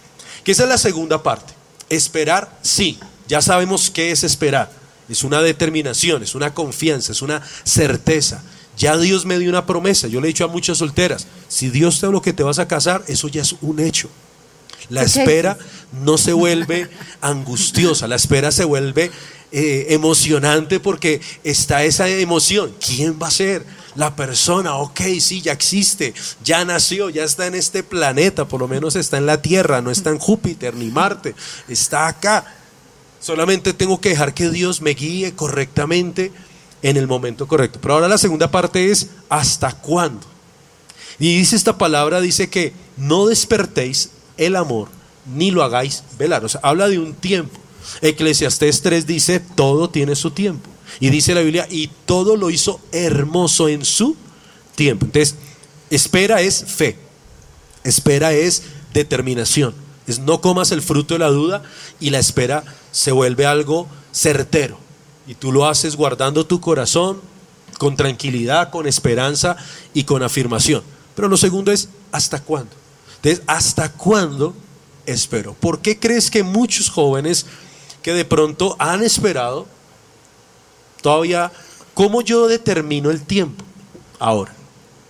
Que 0.43 0.51
esa 0.51 0.63
es 0.63 0.69
la 0.69 0.77
segunda 0.77 1.23
parte. 1.23 1.53
Esperar, 1.89 2.57
sí, 2.61 2.99
ya 3.27 3.41
sabemos 3.41 3.89
qué 3.89 4.11
es 4.11 4.23
esperar. 4.23 4.71
Es 5.07 5.23
una 5.23 5.41
determinación, 5.41 6.23
es 6.23 6.35
una 6.35 6.53
confianza, 6.53 7.11
es 7.11 7.21
una 7.21 7.41
certeza. 7.63 8.41
Ya 8.77 8.97
Dios 8.97 9.25
me 9.25 9.39
dio 9.39 9.49
una 9.49 9.65
promesa. 9.65 10.07
Yo 10.07 10.19
le 10.19 10.27
he 10.27 10.33
dicho 10.33 10.45
a 10.45 10.47
muchas 10.47 10.79
solteras, 10.79 11.27
si 11.47 11.69
Dios 11.69 11.99
te 11.99 12.07
lo 12.07 12.21
que 12.21 12.33
te 12.33 12.43
vas 12.43 12.59
a 12.59 12.67
casar, 12.67 13.03
eso 13.07 13.27
ya 13.27 13.41
es 13.41 13.55
un 13.61 13.79
hecho. 13.79 14.09
La 14.89 15.03
espera 15.03 15.57
no 16.03 16.17
se 16.17 16.33
vuelve 16.33 16.89
angustiosa, 17.21 18.07
la 18.07 18.15
espera 18.15 18.51
se 18.51 18.65
vuelve 18.65 19.11
eh, 19.51 19.87
emocionante 19.89 20.79
porque 20.79 21.21
está 21.43 21.83
esa 21.83 22.09
emoción. 22.09 22.73
¿Quién 22.85 23.19
va 23.21 23.27
a 23.27 23.31
ser? 23.31 23.65
La 23.95 24.15
persona, 24.15 24.75
ok, 24.77 25.01
sí, 25.19 25.41
ya 25.41 25.51
existe, 25.51 26.15
ya 26.43 26.65
nació, 26.65 27.11
ya 27.11 27.23
está 27.23 27.45
en 27.45 27.53
este 27.53 27.83
planeta, 27.83 28.47
por 28.47 28.59
lo 28.59 28.67
menos 28.67 28.95
está 28.95 29.17
en 29.17 29.27
la 29.27 29.43
Tierra, 29.43 29.83
no 29.83 29.91
está 29.91 30.09
en 30.09 30.17
Júpiter 30.17 30.73
ni 30.73 30.89
Marte, 30.89 31.35
está 31.67 32.07
acá. 32.07 32.43
Solamente 33.19 33.73
tengo 33.73 34.01
que 34.01 34.09
dejar 34.09 34.33
que 34.33 34.49
Dios 34.49 34.81
me 34.81 34.95
guíe 34.95 35.33
correctamente 35.35 36.31
en 36.83 36.97
el 36.97 37.07
momento 37.07 37.47
correcto. 37.47 37.79
Pero 37.81 37.95
ahora 37.95 38.07
la 38.07 38.17
segunda 38.19 38.51
parte 38.51 38.91
es 38.91 39.07
¿hasta 39.29 39.71
cuándo? 39.71 40.27
Y 41.17 41.37
dice 41.37 41.55
esta 41.55 41.77
palabra, 41.77 42.21
dice 42.21 42.49
que 42.49 42.73
no 42.97 43.25
despertéis 43.25 44.11
el 44.37 44.55
amor, 44.55 44.89
ni 45.33 45.51
lo 45.51 45.63
hagáis 45.63 46.03
velar. 46.19 46.43
O 46.45 46.49
sea, 46.49 46.61
habla 46.63 46.87
de 46.87 46.99
un 46.99 47.13
tiempo. 47.13 47.59
Eclesiastés 48.01 48.81
3 48.81 49.07
dice, 49.07 49.39
todo 49.39 49.89
tiene 49.89 50.15
su 50.15 50.31
tiempo. 50.31 50.69
Y 50.99 51.09
dice 51.09 51.33
la 51.33 51.41
Biblia, 51.41 51.67
y 51.69 51.89
todo 52.05 52.35
lo 52.35 52.49
hizo 52.49 52.79
hermoso 52.91 53.69
en 53.69 53.85
su 53.85 54.15
tiempo. 54.75 55.05
Entonces, 55.05 55.35
espera 55.89 56.41
es 56.41 56.65
fe. 56.65 56.97
Espera 57.83 58.33
es 58.33 58.63
determinación. 58.93 59.73
Es 60.07 60.19
no 60.19 60.41
comas 60.41 60.71
el 60.71 60.81
fruto 60.81 61.15
de 61.15 61.19
la 61.19 61.29
duda 61.29 61.63
y 61.99 62.09
la 62.09 62.19
espera 62.19 62.63
se 62.91 63.11
vuelve 63.11 63.45
algo 63.45 63.87
certero. 64.11 64.82
Y 65.27 65.35
tú 65.35 65.51
lo 65.51 65.67
haces 65.67 65.95
guardando 65.95 66.45
tu 66.45 66.59
corazón 66.59 67.21
con 67.77 67.95
tranquilidad, 67.95 68.69
con 68.69 68.87
esperanza 68.87 69.55
y 69.93 70.03
con 70.03 70.23
afirmación. 70.23 70.83
Pero 71.15 71.27
lo 71.27 71.37
segundo 71.37 71.71
es, 71.71 71.89
¿hasta 72.11 72.41
cuándo? 72.41 72.71
Entonces, 73.17 73.43
¿hasta 73.47 73.91
cuándo 73.91 74.53
espero? 75.05 75.53
¿Por 75.53 75.79
qué 75.79 75.99
crees 75.99 76.29
que 76.29 76.43
muchos 76.43 76.89
jóvenes 76.89 77.45
que 78.01 78.13
de 78.13 78.25
pronto 78.25 78.75
han 78.79 79.01
esperado, 79.03 79.65
todavía, 81.01 81.51
¿cómo 81.93 82.21
yo 82.21 82.47
determino 82.47 83.11
el 83.11 83.21
tiempo? 83.23 83.63
Ahora, 84.19 84.53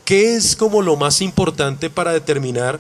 ¿Qué 0.05 0.35
es 0.35 0.55
como 0.55 0.81
lo 0.81 0.97
más 0.97 1.21
importante 1.21 1.89
para 1.89 2.11
determinar 2.11 2.79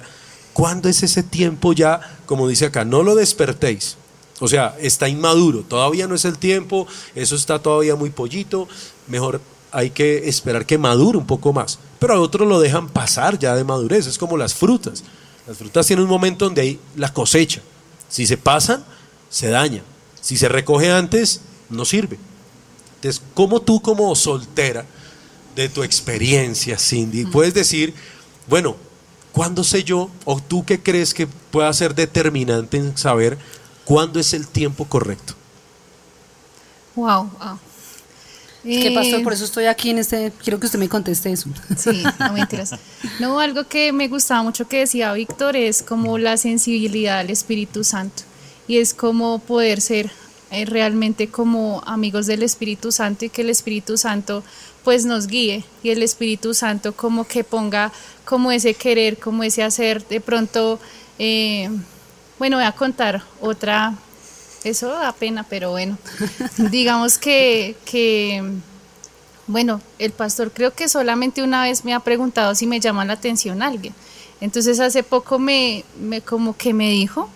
cuándo 0.51 0.89
es 0.89 1.03
ese 1.03 1.23
tiempo 1.23 1.73
ya, 1.73 2.01
como 2.25 2.47
dice 2.47 2.65
acá, 2.65 2.83
no 2.83 3.01
lo 3.03 3.15
despertéis? 3.15 3.95
O 4.43 4.47
sea, 4.49 4.75
está 4.81 5.07
inmaduro, 5.07 5.61
todavía 5.61 6.05
no 6.05 6.15
es 6.15 6.25
el 6.25 6.37
tiempo, 6.37 6.85
eso 7.15 7.33
está 7.33 7.59
todavía 7.59 7.95
muy 7.95 8.09
pollito, 8.09 8.67
mejor 9.07 9.39
hay 9.71 9.89
que 9.89 10.27
esperar 10.27 10.65
que 10.65 10.77
madure 10.77 11.17
un 11.17 11.25
poco 11.25 11.53
más. 11.53 11.79
Pero 11.97 12.15
a 12.15 12.19
otros 12.19 12.45
lo 12.45 12.59
dejan 12.59 12.89
pasar 12.89 13.39
ya 13.39 13.55
de 13.55 13.63
madurez, 13.63 14.05
es 14.05 14.17
como 14.17 14.35
las 14.35 14.53
frutas. 14.53 15.01
Las 15.47 15.55
frutas 15.55 15.87
tienen 15.87 16.03
un 16.03 16.09
momento 16.09 16.43
donde 16.43 16.61
hay 16.61 16.79
la 16.97 17.13
cosecha. 17.13 17.61
Si 18.09 18.27
se 18.27 18.35
pasan, 18.35 18.83
se 19.29 19.47
daña. 19.47 19.81
Si 20.19 20.35
se 20.35 20.49
recoge 20.49 20.91
antes, 20.91 21.39
no 21.69 21.85
sirve. 21.85 22.19
Entonces, 22.95 23.21
¿cómo 23.33 23.61
tú 23.61 23.81
como 23.81 24.13
soltera, 24.13 24.85
de 25.55 25.69
tu 25.69 25.83
experiencia, 25.83 26.77
Cindy, 26.77 27.27
puedes 27.27 27.53
decir, 27.53 27.93
bueno, 28.49 28.75
¿cuándo 29.31 29.63
sé 29.63 29.85
yo, 29.85 30.09
o 30.25 30.41
tú 30.41 30.65
qué 30.65 30.81
crees 30.81 31.13
que 31.13 31.27
pueda 31.27 31.71
ser 31.71 31.95
determinante 31.95 32.75
en 32.75 32.97
saber 32.97 33.37
cuándo 33.85 34.19
es 34.19 34.33
el 34.33 34.47
tiempo 34.47 34.85
correcto? 34.85 35.33
Wow, 36.95 37.29
wow. 37.39 37.59
¿Qué 38.63 38.91
pastor? 38.91 39.19
Eh, 39.19 39.23
Por 39.23 39.33
eso 39.33 39.43
estoy 39.43 39.65
aquí 39.65 39.89
en 39.89 39.97
este. 39.99 40.31
Quiero 40.41 40.59
que 40.59 40.67
usted 40.67 40.79
me 40.79 40.87
conteste 40.87 41.31
eso. 41.31 41.49
Sí, 41.77 42.01
no 42.19 42.33
mentiras. 42.33 42.75
No, 43.19 43.39
algo 43.39 43.67
que 43.67 43.91
me 43.91 44.07
gustaba 44.07 44.41
mucho 44.41 44.67
que 44.67 44.79
decía 44.79 45.11
Víctor 45.13 45.57
es 45.57 45.83
como 45.83 46.17
la 46.17 46.37
sensibilidad 46.37 47.19
al 47.19 47.29
Espíritu 47.29 47.83
Santo. 47.83 48.23
Y 48.67 48.77
es 48.77 48.93
como 48.93 49.39
poder 49.39 49.81
ser 49.81 50.09
eh, 50.51 50.65
realmente 50.65 51.27
como 51.27 51.83
amigos 51.85 52.25
del 52.25 52.43
Espíritu 52.43 52.93
Santo 52.93 53.25
y 53.25 53.29
que 53.29 53.41
el 53.41 53.49
Espíritu 53.49 53.97
Santo 53.97 54.43
pues 54.85 55.03
nos 55.03 55.27
guíe 55.27 55.65
y 55.81 55.89
el 55.89 56.01
Espíritu 56.01 56.53
Santo 56.53 56.93
como 56.93 57.25
que 57.25 57.43
ponga 57.43 57.91
como 58.23 58.51
ese 58.51 58.73
querer, 58.73 59.17
como 59.17 59.43
ese 59.43 59.63
hacer. 59.63 60.07
De 60.07 60.21
pronto, 60.21 60.79
eh, 61.19 61.69
bueno, 62.39 62.57
voy 62.57 62.65
a 62.65 62.71
contar 62.71 63.23
otra 63.41 63.93
eso 64.63 64.87
da 64.87 65.11
pena, 65.11 65.43
pero 65.43 65.71
bueno, 65.71 65.97
digamos 66.71 67.17
que, 67.17 67.75
que, 67.85 68.41
bueno, 69.47 69.81
el 69.99 70.11
pastor 70.11 70.51
creo 70.51 70.73
que 70.73 70.87
solamente 70.87 71.43
una 71.43 71.63
vez 71.63 71.83
me 71.83 71.93
ha 71.93 71.99
preguntado 71.99 72.55
si 72.55 72.65
me 72.65 72.79
llama 72.79 73.05
la 73.05 73.13
atención 73.13 73.61
alguien. 73.61 73.93
Entonces 74.39 74.79
hace 74.79 75.03
poco 75.03 75.39
me, 75.39 75.83
me 75.99 76.21
como 76.21 76.55
que 76.55 76.73
me 76.73 76.89
dijo, 76.91 77.29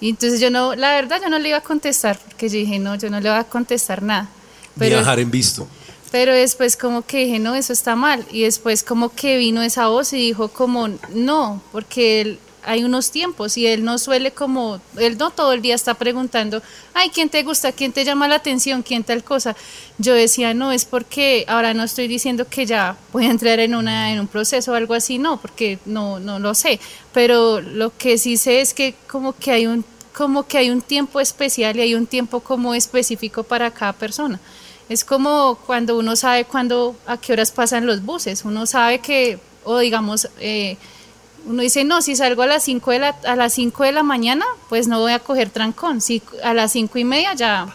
y 0.00 0.10
entonces 0.10 0.40
yo 0.40 0.50
no, 0.50 0.74
la 0.74 0.92
verdad 0.92 1.20
yo 1.22 1.28
no 1.30 1.38
le 1.38 1.48
iba 1.48 1.58
a 1.58 1.62
contestar, 1.62 2.18
porque 2.18 2.48
yo 2.48 2.58
dije, 2.58 2.78
no, 2.78 2.94
yo 2.96 3.10
no 3.10 3.20
le 3.20 3.30
voy 3.30 3.38
a 3.38 3.44
contestar 3.44 4.02
nada. 4.02 4.28
Pero, 4.78 4.96
Viajar 4.96 5.20
en 5.20 5.30
visto. 5.30 5.66
Pero 6.10 6.34
después 6.34 6.76
como 6.76 7.02
que 7.02 7.24
dije, 7.24 7.38
no, 7.38 7.54
eso 7.54 7.72
está 7.72 7.96
mal. 7.96 8.24
Y 8.30 8.42
después 8.42 8.82
como 8.82 9.08
que 9.08 9.36
vino 9.36 9.62
esa 9.62 9.88
voz 9.88 10.12
y 10.12 10.16
dijo 10.16 10.48
como, 10.48 10.88
no, 11.12 11.62
porque 11.72 12.20
él, 12.20 12.38
hay 12.64 12.84
unos 12.84 13.10
tiempos 13.10 13.56
y 13.56 13.66
él 13.66 13.84
no 13.84 13.98
suele 13.98 14.32
como, 14.32 14.80
él 14.98 15.16
no 15.18 15.30
todo 15.30 15.52
el 15.52 15.62
día 15.62 15.74
está 15.74 15.94
preguntando, 15.94 16.62
ay, 16.92 17.10
¿quién 17.10 17.28
te 17.28 17.42
gusta? 17.42 17.72
¿Quién 17.72 17.92
te 17.92 18.04
llama 18.04 18.28
la 18.28 18.36
atención? 18.36 18.82
¿Quién 18.82 19.04
tal 19.04 19.22
cosa? 19.22 19.56
Yo 19.98 20.14
decía, 20.14 20.54
no, 20.54 20.72
es 20.72 20.84
porque 20.84 21.44
ahora 21.48 21.74
no 21.74 21.84
estoy 21.84 22.08
diciendo 22.08 22.46
que 22.48 22.66
ya 22.66 22.96
voy 23.12 23.26
a 23.26 23.30
entrar 23.30 23.60
en, 23.60 23.74
una, 23.74 24.12
en 24.12 24.20
un 24.20 24.28
proceso 24.28 24.72
o 24.72 24.74
algo 24.74 24.94
así, 24.94 25.18
no, 25.18 25.40
porque 25.40 25.78
no, 25.84 26.20
no 26.20 26.38
lo 26.38 26.54
sé, 26.54 26.80
pero 27.12 27.60
lo 27.60 27.96
que 27.96 28.18
sí 28.18 28.36
sé 28.36 28.60
es 28.60 28.74
que 28.74 28.94
como 29.06 29.34
que 29.34 29.50
hay 29.50 29.66
un 29.66 29.84
como 30.14 30.46
que 30.46 30.58
hay 30.58 30.70
un 30.70 30.80
tiempo 30.80 31.20
especial 31.20 31.76
y 31.76 31.80
hay 31.80 31.94
un 31.94 32.06
tiempo 32.06 32.38
como 32.38 32.74
específico 32.74 33.42
para 33.42 33.72
cada 33.72 33.92
persona. 33.92 34.38
Es 34.88 35.04
como 35.04 35.58
cuando 35.66 35.98
uno 35.98 36.14
sabe 36.14 36.44
cuándo, 36.44 36.94
a 37.06 37.16
qué 37.16 37.32
horas 37.32 37.50
pasan 37.50 37.86
los 37.86 38.04
buses, 38.04 38.44
uno 38.44 38.66
sabe 38.66 39.00
que, 39.00 39.38
o 39.64 39.78
digamos, 39.78 40.28
eh, 40.38 40.76
uno 41.46 41.62
dice, 41.62 41.84
no, 41.84 42.02
si 42.02 42.16
salgo 42.16 42.42
a 42.42 42.46
las 42.46 42.62
5 42.64 42.90
de 42.90 42.98
la, 42.98 43.08
a 43.24 43.36
las 43.36 43.52
5 43.54 43.84
de 43.84 43.92
la 43.92 44.02
mañana, 44.02 44.44
pues 44.68 44.88
no 44.88 45.00
voy 45.00 45.12
a 45.12 45.18
coger 45.18 45.50
trancón. 45.50 46.00
Si 46.00 46.22
a 46.42 46.54
las 46.54 46.72
5 46.72 46.98
y 46.98 47.04
media 47.04 47.34
ya 47.34 47.66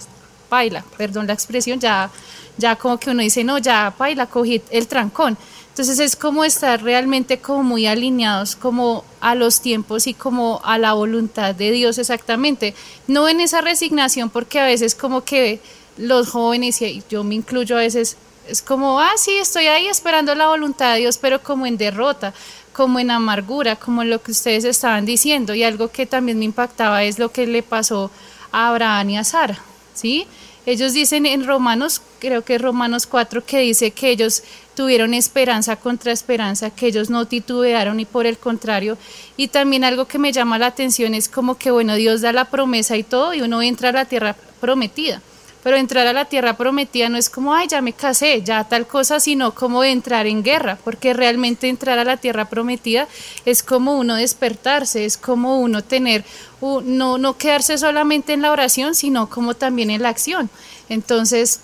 baila, 0.50 0.84
perdón 0.98 1.28
la 1.28 1.34
expresión, 1.34 1.80
ya, 1.80 2.10
ya 2.58 2.76
como 2.76 3.00
que 3.00 3.12
uno 3.12 3.22
dice, 3.22 3.44
no, 3.44 3.58
ya 3.58 3.94
baila, 3.98 4.26
cogí 4.26 4.62
el 4.72 4.88
trancón. 4.88 5.38
Entonces 5.70 6.00
es 6.00 6.16
como 6.16 6.44
estar 6.44 6.84
realmente 6.84 7.40
como 7.40 7.64
muy 7.64 7.88
alineados 7.88 8.58
como 8.58 9.06
a 9.22 9.34
los 9.34 9.62
tiempos 9.62 10.08
y 10.08 10.14
como 10.14 10.60
a 10.66 10.78
la 10.78 10.92
voluntad 10.92 11.56
de 11.56 11.72
Dios 11.72 11.98
exactamente. 11.98 12.74
No 13.08 13.30
en 13.30 13.40
esa 13.40 13.62
resignación 13.62 14.30
porque 14.30 14.60
a 14.60 14.66
veces 14.66 14.94
como 14.94 15.24
que 15.24 15.62
los 15.96 16.32
jóvenes, 16.32 16.82
y 16.82 17.02
yo 17.10 17.24
me 17.24 17.36
incluyo 17.36 17.78
a 17.78 17.80
veces, 17.80 18.18
es 18.48 18.62
como, 18.62 19.00
ah, 19.00 19.12
sí, 19.16 19.32
estoy 19.36 19.68
ahí 19.68 19.88
esperando 19.88 20.34
la 20.36 20.48
voluntad 20.48 20.94
de 20.94 21.02
Dios, 21.02 21.18
pero 21.18 21.42
como 21.42 21.66
en 21.66 21.78
derrota 21.78 22.34
como 22.80 22.98
en 23.00 23.12
amargura, 23.12 23.76
como 23.76 24.06
lo 24.06 24.24
que 24.24 24.32
ustedes 24.32 24.64
estaban 24.64 25.06
diciendo. 25.06 25.54
Y 25.54 25.64
algo 25.64 25.90
que 25.90 26.06
también 26.06 26.40
me 26.40 26.46
impactaba 26.46 27.04
es 27.04 27.20
lo 27.20 27.30
que 27.30 27.46
le 27.46 27.62
pasó 27.62 28.10
a 28.54 28.70
Abraham 28.70 29.10
y 29.10 29.18
a 29.18 29.26
Sara, 29.26 29.60
¿sí? 29.94 30.26
Ellos 30.66 30.94
dicen 30.94 31.26
en 31.26 31.46
Romanos, 31.46 32.02
creo 32.20 32.46
que 32.46 32.58
Romanos 32.58 33.06
4, 33.06 33.44
que 33.46 33.60
dice 33.60 33.92
que 33.92 34.12
ellos 34.12 34.44
tuvieron 34.76 35.14
esperanza 35.14 35.76
contra 35.76 36.14
esperanza, 36.14 36.70
que 36.70 36.88
ellos 36.88 37.10
no 37.10 37.28
titubearon 37.28 38.00
y 38.00 38.06
por 38.06 38.26
el 38.26 38.38
contrario. 38.38 38.98
Y 39.36 39.50
también 39.50 39.84
algo 39.84 40.06
que 40.06 40.18
me 40.18 40.32
llama 40.32 40.58
la 40.58 40.68
atención 40.68 41.14
es 41.14 41.28
como 41.28 41.58
que, 41.58 41.72
bueno, 41.72 41.96
Dios 41.96 42.22
da 42.22 42.32
la 42.32 42.46
promesa 42.46 42.96
y 42.96 43.04
todo 43.04 43.34
y 43.34 43.42
uno 43.42 43.62
entra 43.62 43.90
a 43.90 43.92
la 43.92 44.06
tierra 44.06 44.38
prometida. 44.62 45.22
Pero 45.64 45.76
entrar 45.76 46.07
a 46.07 46.14
la 46.14 46.26
tierra 46.26 46.55
prometida 46.55 47.10
no 47.10 47.18
es 47.18 47.30
como, 47.30 47.53
ay, 47.53 47.68
ya 47.68 47.82
me 47.82 47.93
casé, 47.93 48.41
ya 48.43 48.64
tal 48.64 48.88
cosa, 48.88 49.20
sino 49.20 49.53
como 49.53 49.84
entrar 49.84 50.26
en 50.26 50.41
guerra, 50.41 50.78
porque 50.84 51.14
realmente 51.14 51.68
entrar 51.68 51.99
a 51.99 52.05
la 52.05 52.18
tierra 52.18 52.45
prometida 52.45 53.07
es 53.45 53.62
como 53.62 53.97
uno 53.97 54.16
despertarse, 54.16 55.03
es 55.05 55.18
como 55.18 55.60
uno 55.60 55.84
tener, 55.84 56.24
no, 56.62 57.18
no 57.18 57.38
quedarse 57.38 57.78
solamente 57.78 58.34
en 58.34 58.41
la 58.41 58.51
oración, 58.51 58.95
sino 58.95 59.30
como 59.30 59.53
también 59.53 59.89
en 59.89 60.01
la 60.01 60.10
acción. 60.10 60.49
Entonces, 60.88 61.60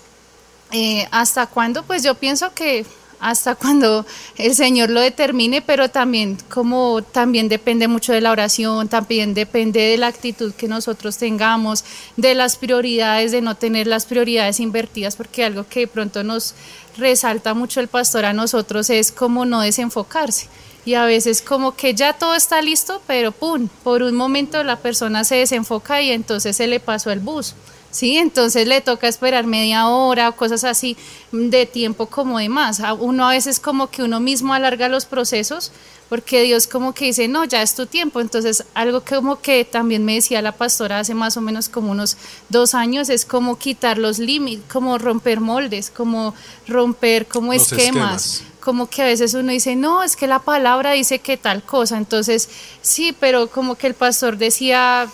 eh, 0.72 1.08
¿hasta 1.10 1.46
cuándo? 1.46 1.82
Pues 1.84 2.02
yo 2.02 2.14
pienso 2.16 2.52
que 2.52 2.84
hasta 3.20 3.54
cuando 3.54 4.06
el 4.36 4.54
Señor 4.54 4.90
lo 4.90 5.00
determine, 5.00 5.62
pero 5.62 5.90
también 5.90 6.38
como 6.48 7.02
también 7.02 7.48
depende 7.48 7.88
mucho 7.88 8.12
de 8.12 8.20
la 8.20 8.30
oración, 8.30 8.88
también 8.88 9.34
depende 9.34 9.80
de 9.80 9.96
la 9.96 10.08
actitud 10.08 10.52
que 10.52 10.68
nosotros 10.68 11.16
tengamos, 11.16 11.84
de 12.16 12.34
las 12.34 12.56
prioridades, 12.56 13.32
de 13.32 13.40
no 13.40 13.54
tener 13.54 13.86
las 13.86 14.06
prioridades 14.06 14.60
invertidas, 14.60 15.16
porque 15.16 15.44
algo 15.44 15.66
que 15.68 15.80
de 15.80 15.88
pronto 15.88 16.22
nos 16.22 16.54
resalta 16.96 17.54
mucho 17.54 17.80
el 17.80 17.88
pastor 17.88 18.24
a 18.24 18.32
nosotros 18.32 18.90
es 18.90 19.12
como 19.12 19.44
no 19.44 19.60
desenfocarse. 19.60 20.48
Y 20.84 20.94
a 20.94 21.04
veces 21.04 21.42
como 21.42 21.74
que 21.74 21.94
ya 21.94 22.12
todo 22.12 22.36
está 22.36 22.62
listo, 22.62 23.02
pero 23.08 23.32
pum, 23.32 23.68
por 23.82 24.02
un 24.02 24.14
momento 24.14 24.62
la 24.62 24.76
persona 24.76 25.24
se 25.24 25.34
desenfoca 25.34 26.00
y 26.00 26.12
entonces 26.12 26.56
se 26.56 26.68
le 26.68 26.78
pasó 26.78 27.10
el 27.10 27.18
bus. 27.18 27.56
¿Sí? 27.96 28.18
Entonces 28.18 28.66
le 28.66 28.80
toca 28.80 29.08
esperar 29.08 29.46
media 29.46 29.88
hora 29.88 30.28
o 30.28 30.36
cosas 30.36 30.64
así 30.64 30.96
de 31.32 31.66
tiempo 31.66 32.06
como 32.06 32.38
de 32.38 32.48
más. 32.48 32.82
Uno 32.98 33.26
a 33.26 33.30
veces 33.30 33.58
como 33.58 33.88
que 33.88 34.02
uno 34.02 34.20
mismo 34.20 34.54
alarga 34.54 34.88
los 34.88 35.06
procesos 35.06 35.72
porque 36.08 36.42
Dios 36.42 36.66
como 36.68 36.92
que 36.92 37.06
dice, 37.06 37.26
no, 37.26 37.44
ya 37.44 37.62
es 37.62 37.74
tu 37.74 37.86
tiempo. 37.86 38.20
Entonces 38.20 38.64
algo 38.74 39.02
como 39.02 39.40
que 39.40 39.64
también 39.64 40.04
me 40.04 40.14
decía 40.14 40.42
la 40.42 40.52
pastora 40.52 41.00
hace 41.00 41.14
más 41.14 41.36
o 41.36 41.40
menos 41.40 41.68
como 41.68 41.90
unos 41.90 42.16
dos 42.48 42.74
años 42.74 43.08
es 43.08 43.24
como 43.24 43.58
quitar 43.58 43.98
los 43.98 44.18
límites, 44.18 44.64
como 44.70 44.98
romper 44.98 45.40
moldes, 45.40 45.90
como 45.90 46.34
romper 46.68 47.26
como 47.26 47.52
esquemas. 47.52 48.42
como 48.60 48.88
que 48.90 49.00
a 49.02 49.04
veces 49.04 49.32
uno 49.34 49.52
dice, 49.52 49.76
no, 49.76 50.02
es 50.02 50.16
que 50.16 50.26
la 50.26 50.40
palabra 50.40 50.90
dice 50.90 51.20
que 51.20 51.36
tal 51.36 51.62
cosa, 51.62 51.98
entonces 51.98 52.48
sí, 52.82 53.14
pero 53.18 53.46
como 53.48 53.76
que 53.76 53.86
el 53.86 53.94
pastor 53.94 54.38
decía, 54.38 55.08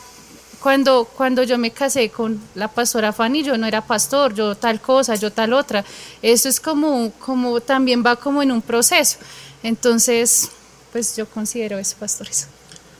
cuando, 0.63 1.05
cuando 1.05 1.43
yo 1.43 1.59
me 1.59 1.73
casé 1.73 2.11
con 2.11 2.41
la 2.55 2.69
pastora 2.69 3.13
Fanny, 3.13 3.43
yo 3.43 3.59
no 3.59 3.67
era 3.67 3.85
pastor, 3.85 4.33
yo 4.33 4.55
tal 4.55 4.81
cosa, 4.81 5.17
yo 5.17 5.33
tal 5.33 5.53
otra. 5.53 5.85
Eso 6.23 6.49
es 6.49 6.61
como, 6.61 7.11
como 7.19 7.61
también 7.61 8.05
va 8.07 8.15
como 8.17 8.43
en 8.43 8.53
un 8.53 8.63
proceso. 8.63 9.19
Entonces, 9.63 10.51
pues 10.93 11.17
yo 11.17 11.27
considero 11.27 11.79
eso, 11.79 11.97
pastores. 11.99 12.47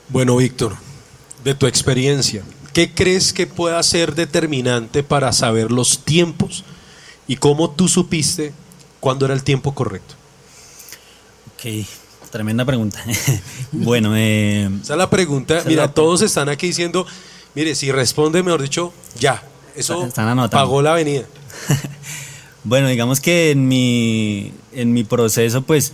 Bueno, 0.09 0.35
Víctor, 0.35 0.75
de 1.43 1.55
tu 1.55 1.65
experiencia, 1.65 2.43
¿qué 2.73 2.93
crees 2.93 3.31
que 3.31 3.47
pueda 3.47 3.81
ser 3.81 4.13
determinante 4.13 5.01
para 5.01 5.31
saber 5.31 5.71
los 5.71 5.99
tiempos 5.99 6.65
y 7.27 7.37
cómo 7.37 7.69
tú 7.69 7.87
supiste 7.87 8.53
cuándo 8.99 9.25
era 9.25 9.33
el 9.33 9.43
tiempo 9.43 9.73
correcto? 9.73 10.15
Ok, 11.53 11.87
tremenda 12.29 12.65
pregunta. 12.65 13.01
bueno, 13.71 14.13
eh, 14.17 14.69
esa 14.81 14.93
es 14.93 14.97
la 14.97 15.09
pregunta. 15.09 15.63
Mira, 15.65 15.93
todos 15.93 16.21
están 16.21 16.49
aquí 16.49 16.67
diciendo, 16.67 17.05
Mire, 17.55 17.75
si 17.75 17.91
responde, 17.91 18.41
mejor 18.43 18.61
dicho, 18.61 18.93
ya. 19.19 19.43
Eso 19.75 20.09
pagó 20.51 20.81
la 20.81 20.93
avenida. 20.93 21.23
bueno, 22.63 22.87
digamos 22.87 23.19
que 23.19 23.51
en 23.51 23.67
mi, 23.67 24.53
en 24.71 24.93
mi 24.93 25.03
proceso, 25.03 25.61
pues, 25.63 25.93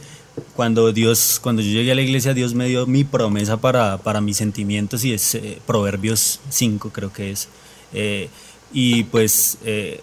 cuando 0.55 0.91
Dios, 0.91 1.39
cuando 1.41 1.61
yo 1.61 1.71
llegué 1.71 1.91
a 1.91 1.95
la 1.95 2.01
iglesia, 2.01 2.33
Dios 2.33 2.53
me 2.53 2.67
dio 2.67 2.85
mi 2.85 3.03
promesa 3.03 3.57
para, 3.57 3.97
para 3.97 4.21
mis 4.21 4.37
sentimientos 4.37 5.03
y 5.03 5.13
es 5.13 5.35
eh, 5.35 5.59
Proverbios 5.65 6.39
5, 6.49 6.91
creo 6.91 7.11
que 7.11 7.31
es. 7.31 7.49
Eh, 7.93 8.29
y 8.71 9.03
pues 9.05 9.57
eh, 9.65 9.99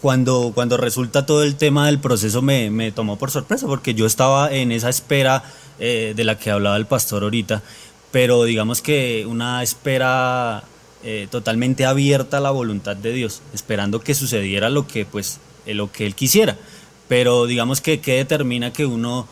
cuando, 0.00 0.52
cuando 0.54 0.76
resulta 0.76 1.26
todo 1.26 1.44
el 1.44 1.56
tema 1.56 1.86
del 1.86 1.98
proceso 1.98 2.42
me, 2.42 2.70
me 2.70 2.92
tomó 2.92 3.16
por 3.16 3.30
sorpresa, 3.30 3.66
porque 3.66 3.94
yo 3.94 4.06
estaba 4.06 4.52
en 4.52 4.72
esa 4.72 4.88
espera 4.88 5.44
de 5.78 6.24
la 6.24 6.36
que 6.36 6.50
hablaba 6.50 6.76
el 6.76 6.84
pastor 6.84 7.22
ahorita, 7.22 7.62
pero 8.10 8.44
digamos 8.44 8.82
que 8.82 9.24
una 9.26 9.62
espera 9.62 10.62
eh, 11.02 11.28
totalmente 11.30 11.84
abierta 11.86 12.38
a 12.38 12.40
la 12.40 12.50
voluntad 12.50 12.96
de 12.96 13.12
Dios, 13.12 13.42
esperando 13.52 14.00
que 14.00 14.14
sucediera 14.14 14.70
lo 14.70 14.86
que, 14.86 15.04
pues, 15.04 15.38
eh, 15.66 15.74
lo 15.74 15.90
que 15.90 16.06
Él 16.06 16.14
quisiera. 16.14 16.56
Pero 17.08 17.46
digamos 17.46 17.80
que 17.80 18.00
qué 18.00 18.16
determina 18.16 18.72
que 18.72 18.86
uno, 18.86 19.26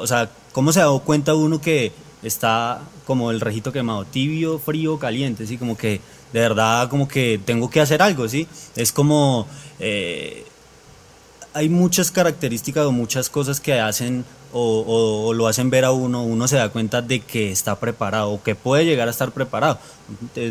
o 0.00 0.06
sea, 0.06 0.30
¿cómo 0.52 0.72
se 0.72 0.78
dado 0.78 1.00
cuenta 1.00 1.34
uno 1.34 1.60
que 1.60 1.92
está 2.22 2.80
como 3.06 3.32
el 3.32 3.40
rejito 3.40 3.72
quemado, 3.72 4.04
tibio, 4.04 4.60
frío, 4.60 4.98
caliente, 4.98 5.46
¿sí? 5.46 5.58
Como 5.58 5.76
que 5.76 6.00
de 6.32 6.40
verdad 6.40 6.88
como 6.88 7.08
que 7.08 7.40
tengo 7.44 7.68
que 7.68 7.80
hacer 7.80 8.02
algo, 8.02 8.28
¿sí? 8.28 8.46
Es 8.76 8.92
como... 8.92 9.48
hay 11.54 11.68
muchas 11.68 12.10
características 12.10 12.84
o 12.84 12.92
muchas 12.92 13.30
cosas 13.30 13.60
que 13.60 13.80
hacen 13.80 14.24
o, 14.56 15.32
lo 15.34 15.48
hacen 15.48 15.68
ver 15.68 15.84
a 15.84 15.90
uno, 15.90 16.22
uno 16.22 16.46
se 16.46 16.56
da 16.56 16.68
cuenta 16.68 17.02
de 17.02 17.20
que 17.20 17.50
está 17.50 17.80
preparado 17.80 18.30
o 18.30 18.42
que 18.42 18.54
puede 18.54 18.84
llegar 18.84 19.08
a 19.08 19.10
estar 19.10 19.32
preparado. 19.32 19.78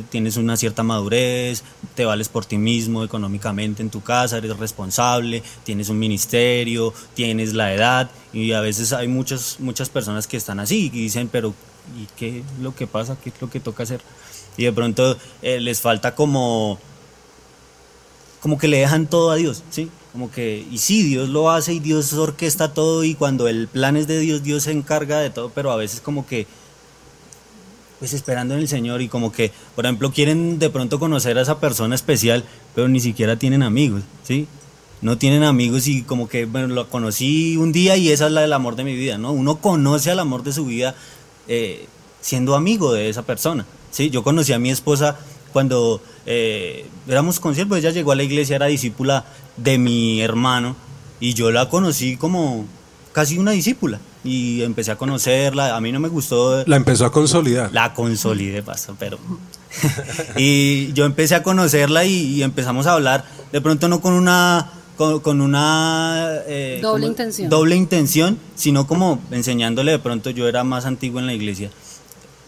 Tienes 0.10 0.36
una 0.36 0.58
cierta 0.58 0.84
madurez, 0.84 1.64
te 1.96 2.04
vales 2.04 2.28
por 2.28 2.46
ti 2.46 2.58
mismo 2.58 3.04
económicamente 3.06 3.82
en 3.82 3.90
tu 3.90 4.02
casa, 4.02 4.38
eres 4.38 4.58
responsable, 4.58 5.42
tienes 5.64 5.88
un 5.88 6.00
ministerio, 6.00 6.94
tienes 7.14 7.54
la 7.54 7.74
edad 7.74 8.12
y 8.34 8.52
a 8.52 8.60
veces 8.60 8.92
hay 8.92 9.08
muchas, 9.08 9.58
muchas 9.60 9.88
personas 9.90 10.28
que 10.28 10.36
están 10.36 10.60
así 10.60 10.88
y 10.88 11.04
dicen, 11.04 11.30
pero 11.32 11.54
¿y 11.98 12.08
qué 12.18 12.40
es 12.40 12.46
lo 12.62 12.76
que 12.76 12.88
pasa? 12.88 13.16
¿Qué 13.24 13.30
es 13.30 13.42
lo 13.42 13.50
que 13.50 13.62
toca 13.62 13.84
hacer? 13.84 14.02
Y 14.58 14.66
de 14.66 14.74
pronto 14.74 15.18
eh, 15.42 15.62
les 15.62 15.80
falta 15.80 16.14
como, 16.14 16.78
como 18.42 18.58
que 18.58 18.68
le 18.68 18.80
dejan 18.80 19.08
todo 19.08 19.32
a 19.32 19.36
Dios, 19.36 19.64
¿sí? 19.70 19.90
Como 20.14 20.30
que, 20.30 20.66
y 20.72 20.78
sí, 20.78 21.02
Dios 21.02 21.30
lo 21.30 21.50
hace 21.50 21.74
y 21.74 21.80
Dios 21.80 22.14
orquesta 22.14 22.72
todo 22.72 23.04
y 23.04 23.16
cuando 23.16 23.48
el 23.48 23.68
plan 23.68 23.98
es 23.98 24.06
de 24.06 24.20
Dios, 24.20 24.44
Dios 24.44 24.64
se 24.64 24.72
encarga 24.72 25.20
de 25.20 25.32
todo, 25.32 25.50
pero 25.50 25.72
a 25.72 25.76
veces 25.76 26.02
como 26.02 26.28
que, 26.28 26.46
pues 27.98 28.14
esperando 28.14 28.54
en 28.54 28.60
el 28.60 28.68
Señor 28.68 29.02
y 29.02 29.08
como 29.08 29.32
que, 29.32 29.52
por 29.76 29.86
ejemplo, 29.86 30.12
quieren 30.12 30.60
de 30.60 30.70
pronto 30.70 31.00
conocer 31.00 31.40
a 31.40 31.42
esa 31.42 31.60
persona 31.60 31.96
especial, 31.96 32.44
pero 32.76 32.88
ni 32.88 33.00
siquiera 33.00 33.40
tienen 33.40 33.64
amigos, 33.64 34.04
¿sí? 34.24 34.48
No 35.02 35.18
tienen 35.18 35.42
amigos 35.44 35.88
y 35.88 36.04
como 36.04 36.30
que, 36.30 36.46
bueno, 36.46 36.68
lo 36.68 36.90
conocí 36.90 37.58
un 37.58 37.72
día 37.72 37.98
y 37.98 38.10
esa 38.10 38.28
es 38.28 38.34
la 38.34 38.42
del 38.42 38.54
amor 38.54 38.76
de 38.76 38.84
mi 38.84 38.96
vida, 38.96 39.18
¿no? 39.18 39.32
Uno 39.32 39.56
conoce 39.56 40.12
al 40.12 40.20
amor 40.20 40.44
de 40.44 40.54
su 40.54 40.66
vida 40.66 40.94
eh, 41.48 41.88
siendo 42.22 42.56
amigo 42.56 42.94
de 42.94 43.10
esa 43.10 43.24
persona, 43.24 43.66
¿sí? 43.90 44.12
Yo 44.12 44.24
conocí 44.24 44.54
a 44.54 44.60
mi 44.60 44.70
esposa 44.70 45.18
cuando 45.52 46.02
eh, 46.26 46.86
éramos 47.08 47.40
conciertos, 47.40 47.78
ella 47.78 47.92
llegó 47.92 48.12
a 48.12 48.16
la 48.16 48.24
iglesia, 48.24 48.56
era 48.56 48.68
discípula 48.68 49.26
de 49.58 49.78
mi 49.78 50.22
hermano 50.22 50.76
y 51.20 51.34
yo 51.34 51.52
la 51.52 51.70
conocí 51.70 52.18
como 52.18 52.66
casi 53.12 53.38
una 53.38 53.52
discípula 53.52 54.00
y 54.24 54.62
empecé 54.62 54.92
a 54.92 54.96
conocerla, 54.96 55.76
a 55.76 55.82
mí 55.82 55.92
no 55.92 56.00
me 56.00 56.08
gustó. 56.08 56.64
La 56.66 56.76
empezó 56.76 57.06
a 57.06 57.12
consolidar. 57.12 57.72
La 57.74 57.94
consolidé, 57.94 58.64
pasó, 58.64 58.96
pero... 58.98 59.18
y 60.38 60.94
yo 60.94 61.06
empecé 61.06 61.36
a 61.36 61.44
conocerla 61.44 62.06
y, 62.06 62.44
empezamos 62.44 62.88
a 62.88 62.94
hablar, 62.94 63.26
de 63.52 63.62
pronto 63.62 63.88
no 63.88 64.02
con 64.02 64.14
una... 64.14 64.72
Con, 64.96 65.42
una 65.42 66.36
eh, 66.46 66.80
doble 66.82 67.08
intención 67.08 67.50
doble 67.50 67.76
intención 67.76 68.38
sino 68.56 68.86
como 68.86 69.20
enseñándole 69.32 69.92
de 69.92 70.00
pronto 70.00 70.30
yo 70.30 70.48
era 70.48 70.64
más 70.64 70.86
antiguo 70.86 71.20
en 71.20 71.26
la 71.26 71.34
iglesia 71.34 71.72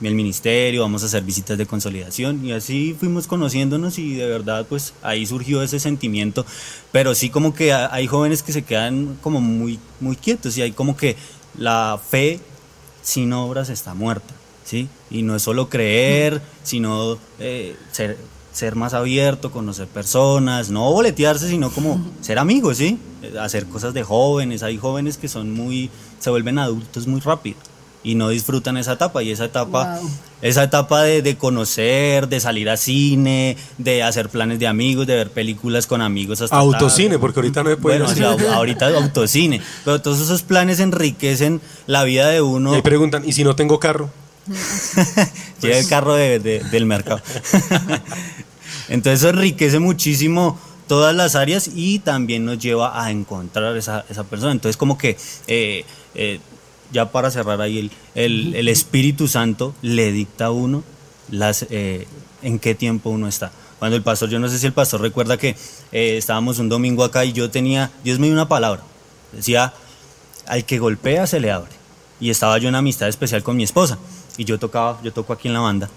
el 0.01 0.15
ministerio, 0.15 0.81
vamos 0.81 1.03
a 1.03 1.05
hacer 1.05 1.23
visitas 1.23 1.57
de 1.57 1.65
consolidación 1.65 2.45
y 2.45 2.51
así 2.51 2.95
fuimos 2.99 3.27
conociéndonos 3.27 3.97
y 3.97 4.15
de 4.15 4.27
verdad 4.27 4.65
pues 4.67 4.93
ahí 5.01 5.25
surgió 5.25 5.61
ese 5.61 5.79
sentimiento, 5.79 6.45
pero 6.91 7.15
sí 7.15 7.29
como 7.29 7.53
que 7.53 7.73
hay 7.73 8.07
jóvenes 8.07 8.43
que 8.43 8.51
se 8.51 8.63
quedan 8.63 9.17
como 9.21 9.39
muy, 9.39 9.79
muy 10.01 10.15
quietos 10.15 10.57
y 10.57 10.61
hay 10.61 10.71
como 10.73 10.97
que 10.97 11.15
la 11.57 11.99
fe 12.09 12.39
sin 13.01 13.31
obras 13.33 13.69
está 13.69 13.93
muerta, 13.93 14.33
¿sí? 14.65 14.89
Y 15.09 15.21
no 15.21 15.35
es 15.35 15.43
solo 15.43 15.69
creer, 15.69 16.41
sino 16.63 17.17
eh, 17.39 17.77
ser, 17.91 18.17
ser 18.51 18.75
más 18.75 18.93
abierto, 18.93 19.51
conocer 19.51 19.87
personas, 19.87 20.69
no 20.71 20.91
boletearse, 20.91 21.47
sino 21.47 21.71
como 21.71 22.03
ser 22.21 22.39
amigos, 22.39 22.77
¿sí? 22.77 22.99
Hacer 23.39 23.67
cosas 23.67 23.93
de 23.93 24.03
jóvenes, 24.03 24.63
hay 24.63 24.77
jóvenes 24.77 25.17
que 25.17 25.29
son 25.29 25.53
muy, 25.53 25.89
se 26.19 26.29
vuelven 26.29 26.59
adultos 26.59 27.07
muy 27.07 27.21
rápido 27.21 27.57
y 28.05 28.15
no 28.15 28.29
disfrutan 28.29 28.77
esa 28.77 28.93
etapa. 28.93 29.21
Y 29.23 29.31
esa 29.31 29.45
etapa 29.45 29.99
esa 30.41 30.63
etapa 30.63 31.01
de, 31.01 31.37
conocer 31.37 32.27
de 32.27 32.39
salir 32.39 32.69
a 32.69 32.77
cine 32.77 33.57
de 33.79 34.03
hacer 34.03 34.29
planes 34.29 34.59
de 34.59 34.67
amigos 34.67 35.07
de 35.07 35.15
ver 35.15 35.31
películas 35.31 35.87
con 35.87 36.01
amigos 36.01 36.41
hasta 36.41 36.55
autocine 36.55 37.17
porque 37.17 37.39
ahorita 37.39 37.63
no 37.63 37.71
se 37.71 37.77
puede 37.77 38.03
bueno, 38.03 38.53
ahorita 38.53 38.87
autocine. 38.89 39.61
Pero 39.83 40.01
todos 40.01 40.21
esos 40.21 40.43
planes 40.43 40.79
enriquecen 40.79 41.61
la 41.87 42.03
vida 42.03 42.27
de 42.29 42.41
uno. 42.41 42.77
Y 42.77 42.81
preguntan 42.81 43.27
y 43.27 43.33
si 43.33 43.43
no 43.43 43.55
tengo 43.55 43.79
carro 43.79 44.11
llega 45.61 45.79
el 45.79 45.87
carro 45.87 46.13
del 46.13 46.85
mercado. 46.85 47.21
Entonces 48.89 49.21
eso 49.21 49.29
enriquece 49.29 49.79
muchísimo 49.79 50.59
todas 50.87 51.15
las 51.15 51.35
áreas 51.35 51.71
y 51.73 51.99
también 51.99 52.45
nos 52.45 52.59
lleva 52.59 53.03
a 53.03 53.09
encontrar 53.09 53.75
esa, 53.77 54.05
esa 54.09 54.23
persona. 54.25 54.51
Entonces 54.51 54.77
como 54.77 54.97
que 54.97 55.17
eh, 55.47 55.85
eh, 56.13 56.39
ya 56.95 57.11
para 57.11 57.29
cerrar 57.29 57.59
ahí, 57.61 57.91
el, 58.15 58.55
el, 58.55 58.67
Espíritu 58.69 59.27
Santo 59.27 59.75
le 59.81 60.13
dicta 60.13 60.45
a 60.45 60.51
uno 60.51 60.81
las, 61.29 61.65
eh, 61.69 62.07
en 62.41 62.57
qué 62.57 62.73
tiempo 62.73 63.09
uno 63.09 63.27
está. 63.27 63.51
Cuando 63.79 63.97
el 63.97 64.01
pastor, 64.01 64.29
yo 64.29 64.39
no 64.39 64.47
sé 64.47 64.57
si 64.57 64.65
el 64.65 64.71
pastor 64.71 65.01
recuerda 65.01 65.35
que 65.35 65.57
eh, 65.91 66.17
estábamos 66.17 66.57
un 66.57 66.69
domingo 66.69 67.03
acá 67.03 67.25
y 67.25 67.33
yo 67.33 67.51
tenía, 67.51 67.91
Dios 68.05 68.17
me 68.17 68.27
dio 68.27 68.33
una 68.33 68.47
palabra, 68.47 68.81
decía, 69.33 69.73
al 70.47 70.63
que 70.63 70.79
golpea 70.79 71.27
se 71.27 71.41
le 71.41 71.51
abre. 71.51 71.71
Y 72.21 72.29
estaba 72.29 72.57
yo 72.59 72.69
en 72.69 72.75
amistad 72.75 73.09
especial 73.09 73.43
con 73.43 73.57
mi 73.57 73.63
esposa 73.63 73.97
y 74.37 74.45
yo 74.45 74.57
tocaba, 74.57 74.97
yo 75.03 75.11
toco 75.11 75.33
aquí 75.33 75.49
en 75.49 75.53
la 75.53 75.59
banda 75.59 75.89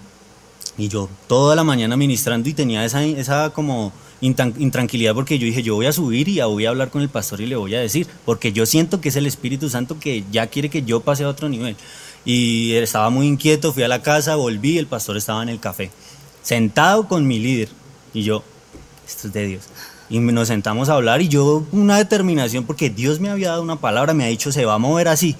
y 0.77 0.89
yo 0.89 1.09
toda 1.27 1.55
la 1.55 1.63
mañana 1.63 1.95
ministrando 1.95 2.49
y 2.49 2.53
tenía 2.53 2.83
esa, 2.83 3.03
esa 3.05 3.51
como 3.51 3.93
intranquilidad 4.21 5.13
porque 5.13 5.39
yo 5.39 5.45
dije, 5.45 5.63
yo 5.63 5.75
voy 5.75 5.85
a 5.85 5.93
subir 5.93 6.27
y 6.27 6.41
voy 6.41 6.65
a 6.65 6.69
hablar 6.69 6.89
con 6.89 7.01
el 7.01 7.09
pastor 7.09 7.41
y 7.41 7.45
le 7.45 7.55
voy 7.55 7.75
a 7.75 7.79
decir, 7.79 8.07
porque 8.25 8.51
yo 8.51 8.65
siento 8.65 9.01
que 9.01 9.09
es 9.09 9.15
el 9.15 9.25
Espíritu 9.25 9.69
Santo 9.69 9.99
que 9.99 10.23
ya 10.31 10.47
quiere 10.47 10.69
que 10.69 10.83
yo 10.83 10.99
pase 11.01 11.23
a 11.23 11.29
otro 11.29 11.49
nivel. 11.49 11.75
Y 12.25 12.73
estaba 12.73 13.09
muy 13.09 13.27
inquieto, 13.27 13.73
fui 13.73 13.83
a 13.83 13.87
la 13.87 14.01
casa, 14.01 14.35
volví, 14.35 14.77
el 14.77 14.87
pastor 14.87 15.17
estaba 15.17 15.41
en 15.41 15.49
el 15.49 15.59
café, 15.59 15.89
sentado 16.43 17.07
con 17.07 17.25
mi 17.27 17.39
líder. 17.39 17.69
Y 18.13 18.23
yo, 18.23 18.43
esto 19.07 19.27
es 19.27 19.33
de 19.33 19.47
Dios. 19.47 19.63
Y 20.09 20.19
nos 20.19 20.47
sentamos 20.47 20.89
a 20.89 20.95
hablar 20.95 21.21
y 21.21 21.27
yo 21.27 21.65
una 21.71 21.97
determinación, 21.97 22.65
porque 22.65 22.89
Dios 22.89 23.19
me 23.19 23.29
había 23.29 23.49
dado 23.49 23.61
una 23.61 23.77
palabra, 23.77 24.13
me 24.13 24.25
ha 24.25 24.27
dicho, 24.27 24.51
se 24.51 24.65
va 24.65 24.73
a 24.73 24.79
mover 24.79 25.07
así. 25.07 25.35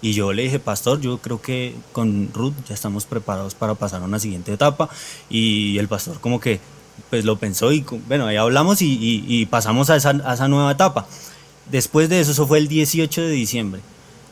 Y 0.00 0.12
yo 0.12 0.32
le 0.34 0.42
dije, 0.42 0.58
pastor, 0.58 1.00
yo 1.00 1.18
creo 1.18 1.40
que 1.40 1.74
con 1.92 2.30
Ruth 2.34 2.52
ya 2.68 2.74
estamos 2.74 3.06
preparados 3.06 3.54
para 3.54 3.74
pasar 3.74 4.02
a 4.02 4.04
una 4.04 4.18
siguiente 4.18 4.52
etapa. 4.52 4.90
Y 5.30 5.78
el 5.78 5.88
pastor 5.88 6.20
como 6.20 6.40
que 6.40 6.60
pues 7.10 7.24
lo 7.24 7.36
pensó 7.36 7.72
y 7.72 7.84
bueno, 8.08 8.26
ahí 8.26 8.36
hablamos 8.36 8.78
y, 8.80 9.46
pasamos 9.50 9.90
a 9.90 9.96
esa, 9.96 10.48
nueva 10.48 10.72
etapa. 10.72 11.06
Después 11.70 12.08
de 12.08 12.20
eso, 12.20 12.32
eso 12.32 12.46
fue 12.46 12.58
el 12.58 12.68
18 12.68 13.22
de 13.22 13.30
diciembre. 13.30 13.80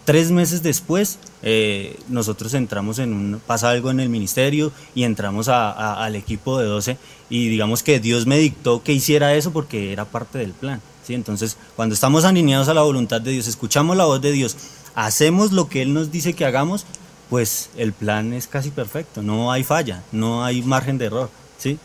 Tres 0.05 0.33
meses 0.33 0.63
después, 0.63 1.19
eh, 1.43 1.97
nosotros 2.09 2.55
entramos 2.55 2.99
en 2.99 3.13
un, 3.13 3.41
pasa 3.47 3.71
algo 3.71 3.91
en 3.91 4.01
el 4.01 4.09
ministerio 4.09 4.73
y 4.97 5.05
entramos 5.05 5.49
al 5.49 6.17
equipo 6.17 6.59
de 6.59 6.67
12 6.67 6.99
y 7.31 7.49
digamos 7.49 7.85
que 7.85 8.01
Dios 8.01 8.27
me 8.27 8.37
dictó 8.39 8.83
que 8.83 8.93
hiciera 8.93 9.35
eso 9.35 9.53
porque 9.53 9.93
era 9.93 10.05
parte 10.05 10.39
del 10.39 10.53
plan. 10.53 10.81
¿sí? 11.07 11.15
Entonces, 11.15 11.57
cuando 11.77 11.95
estamos 11.95 12.25
alineados 12.25 12.69
a 12.69 12.75
la 12.75 12.83
voluntad 12.83 13.21
de 13.21 13.31
Dios, 13.31 13.47
escuchamos 13.47 13.97
la 13.97 14.05
voz 14.05 14.21
de 14.21 14.33
Dios, 14.33 14.57
hacemos 14.97 15.53
lo 15.53 15.69
que 15.69 15.83
Él 15.83 15.95
nos 15.95 16.11
dice 16.11 16.33
que 16.33 16.45
hagamos, 16.45 16.85
pues 17.31 17.71
el 17.77 17.93
plan 17.93 18.33
es 18.33 18.49
casi 18.49 18.71
perfecto, 18.71 19.23
no 19.23 19.53
hay 19.53 19.63
falla, 19.63 20.03
no 20.11 20.45
hay 20.45 20.63
margen 20.63 20.99
de 20.99 21.07
error. 21.07 21.31
¿sí? 21.59 21.79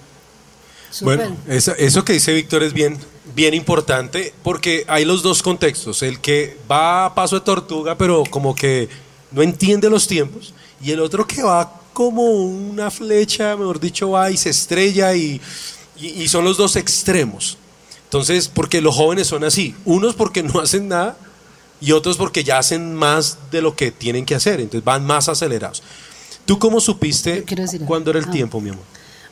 Bueno, 1.01 1.35
eso, 1.47 2.05
que 2.05 2.13
dice 2.13 2.33
Víctor 2.33 2.63
es 2.63 2.73
bien, 2.73 2.97
bien 3.35 3.53
importante 3.53 4.33
porque 4.43 4.85
hay 4.87 5.05
los 5.05 5.21
dos 5.21 5.43
contextos, 5.43 6.01
el 6.01 6.19
que 6.19 6.57
va 6.69 7.05
a 7.05 7.15
paso 7.15 7.39
de 7.39 7.45
tortuga 7.45 7.97
pero 7.97 8.23
como 8.29 8.55
que 8.55 8.89
no 9.31 9.41
entiende 9.41 9.89
los 9.89 10.07
tiempos 10.07 10.53
y 10.81 10.91
el 10.91 10.99
otro 10.99 11.27
que 11.27 11.43
va 11.43 11.81
como 11.93 12.23
una 12.23 12.91
flecha, 12.91 13.55
mejor 13.55 13.79
dicho, 13.79 14.11
va 14.11 14.29
y 14.31 14.37
se 14.37 14.51
estrella 14.51 15.15
y, 15.15 15.41
y 15.99 16.27
son 16.27 16.45
los 16.45 16.57
dos 16.57 16.75
extremos. 16.75 17.57
Entonces, 18.03 18.47
porque 18.47 18.79
los 18.81 18.95
jóvenes 18.95 19.27
son 19.27 19.43
así, 19.43 19.75
unos 19.83 20.15
porque 20.15 20.41
no 20.43 20.59
hacen 20.61 20.87
nada 20.87 21.17
y 21.81 21.91
otros 21.91 22.17
porque 22.17 22.43
ya 22.43 22.57
hacen 22.57 22.95
más 22.95 23.37
de 23.51 23.61
lo 23.61 23.75
que 23.75 23.91
tienen 23.91 24.25
que 24.25 24.35
hacer, 24.35 24.59
entonces 24.59 24.83
van 24.83 25.05
más 25.05 25.29
acelerados. 25.29 25.83
¿Tú 26.45 26.57
cómo 26.59 26.79
supiste 26.79 27.43
cuándo 27.85 28.09
era 28.11 28.19
el 28.19 28.25
ah. 28.29 28.31
tiempo, 28.31 28.61
mi 28.61 28.69
amor? 28.69 28.83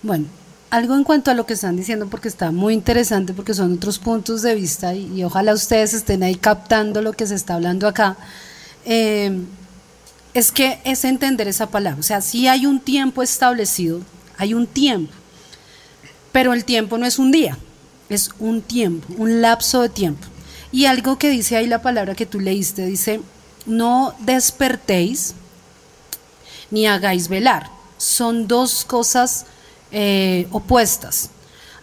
Bueno, 0.03 0.25
algo 0.75 0.95
en 0.95 1.05
cuanto 1.05 1.31
a 1.31 1.33
lo 1.33 1.45
que 1.45 1.53
están 1.53 1.77
diciendo, 1.77 2.07
porque 2.07 2.27
está 2.27 2.51
muy 2.51 2.73
interesante, 2.73 3.33
porque 3.33 3.53
son 3.53 3.73
otros 3.73 3.97
puntos 3.97 4.41
de 4.41 4.55
vista 4.55 4.93
y, 4.93 5.23
ojalá 5.23 5.53
ustedes 5.53 5.93
estén 5.93 6.21
ahí 6.21 6.35
captando 6.35 7.01
lo 7.01 7.13
que 7.13 7.25
se 7.25 7.35
está 7.35 7.55
hablando 7.55 7.87
acá. 7.87 8.17
Eh, 8.83 9.41
es 10.33 10.51
que 10.51 10.79
es 10.83 11.05
entender 11.05 11.47
esa 11.47 11.67
palabra. 11.67 11.99
O 11.99 12.03
sea, 12.03 12.19
si 12.19 12.49
hay 12.49 12.65
un 12.65 12.81
tiempo 12.81 13.23
establecido, 13.23 14.01
hay 14.37 14.53
un 14.53 14.67
tiempo, 14.67 15.13
pero 16.33 16.51
el 16.51 16.65
tiempo 16.65 16.97
no 16.97 17.05
es 17.05 17.19
un 17.19 17.31
día. 17.31 17.57
es 18.09 18.29
un 18.37 18.61
tiempo, 18.61 19.07
un 19.17 19.41
lapso 19.41 19.81
de 19.81 19.89
tiempo. 19.89 20.27
Y 20.71 20.85
algo 20.85 21.17
que 21.17 21.29
dice 21.29 21.55
ahí 21.55 21.67
la 21.67 21.81
palabra 21.81 22.15
que 22.15 22.25
tú 22.25 22.39
leíste, 22.39 22.85
dice, 22.85 23.21
no 23.65 24.13
despertéis 24.19 25.35
ni 26.69 26.85
hagáis 26.85 27.29
velar. 27.29 27.69
Son 27.97 28.47
dos 28.47 28.83
cosas 28.83 29.45
eh, 29.91 30.47
opuestas. 30.51 31.29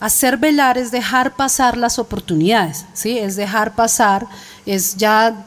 Hacer 0.00 0.36
velar 0.36 0.78
es 0.78 0.90
dejar 0.90 1.36
pasar 1.36 1.76
las 1.76 1.98
oportunidades, 1.98 2.84
¿sí? 2.92 3.18
Es 3.18 3.36
dejar 3.36 3.74
pasar, 3.76 4.26
es 4.66 4.96
ya 4.96 5.44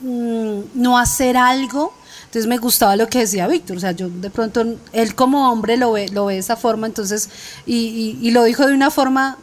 mm, 0.00 0.60
no 0.74 0.98
hacer 0.98 1.36
algo. 1.36 1.92
Entonces 2.24 2.46
me 2.46 2.58
gustaba 2.58 2.96
lo 2.96 3.06
que 3.08 3.20
decía 3.20 3.46
Víctor, 3.46 3.76
o 3.78 3.80
sea, 3.80 3.92
yo 3.92 4.08
de 4.08 4.30
pronto, 4.30 4.64
él 4.92 5.14
como 5.14 5.50
hombre 5.50 5.76
lo 5.76 5.92
ve, 5.92 6.08
lo 6.08 6.26
ve 6.26 6.34
de 6.34 6.40
esa 6.40 6.56
forma, 6.56 6.86
entonces, 6.86 7.30
y, 7.66 8.30
lo 8.32 8.44
dijo 8.44 8.66
de 8.66 8.74
una 8.74 8.90
forma 8.90 9.38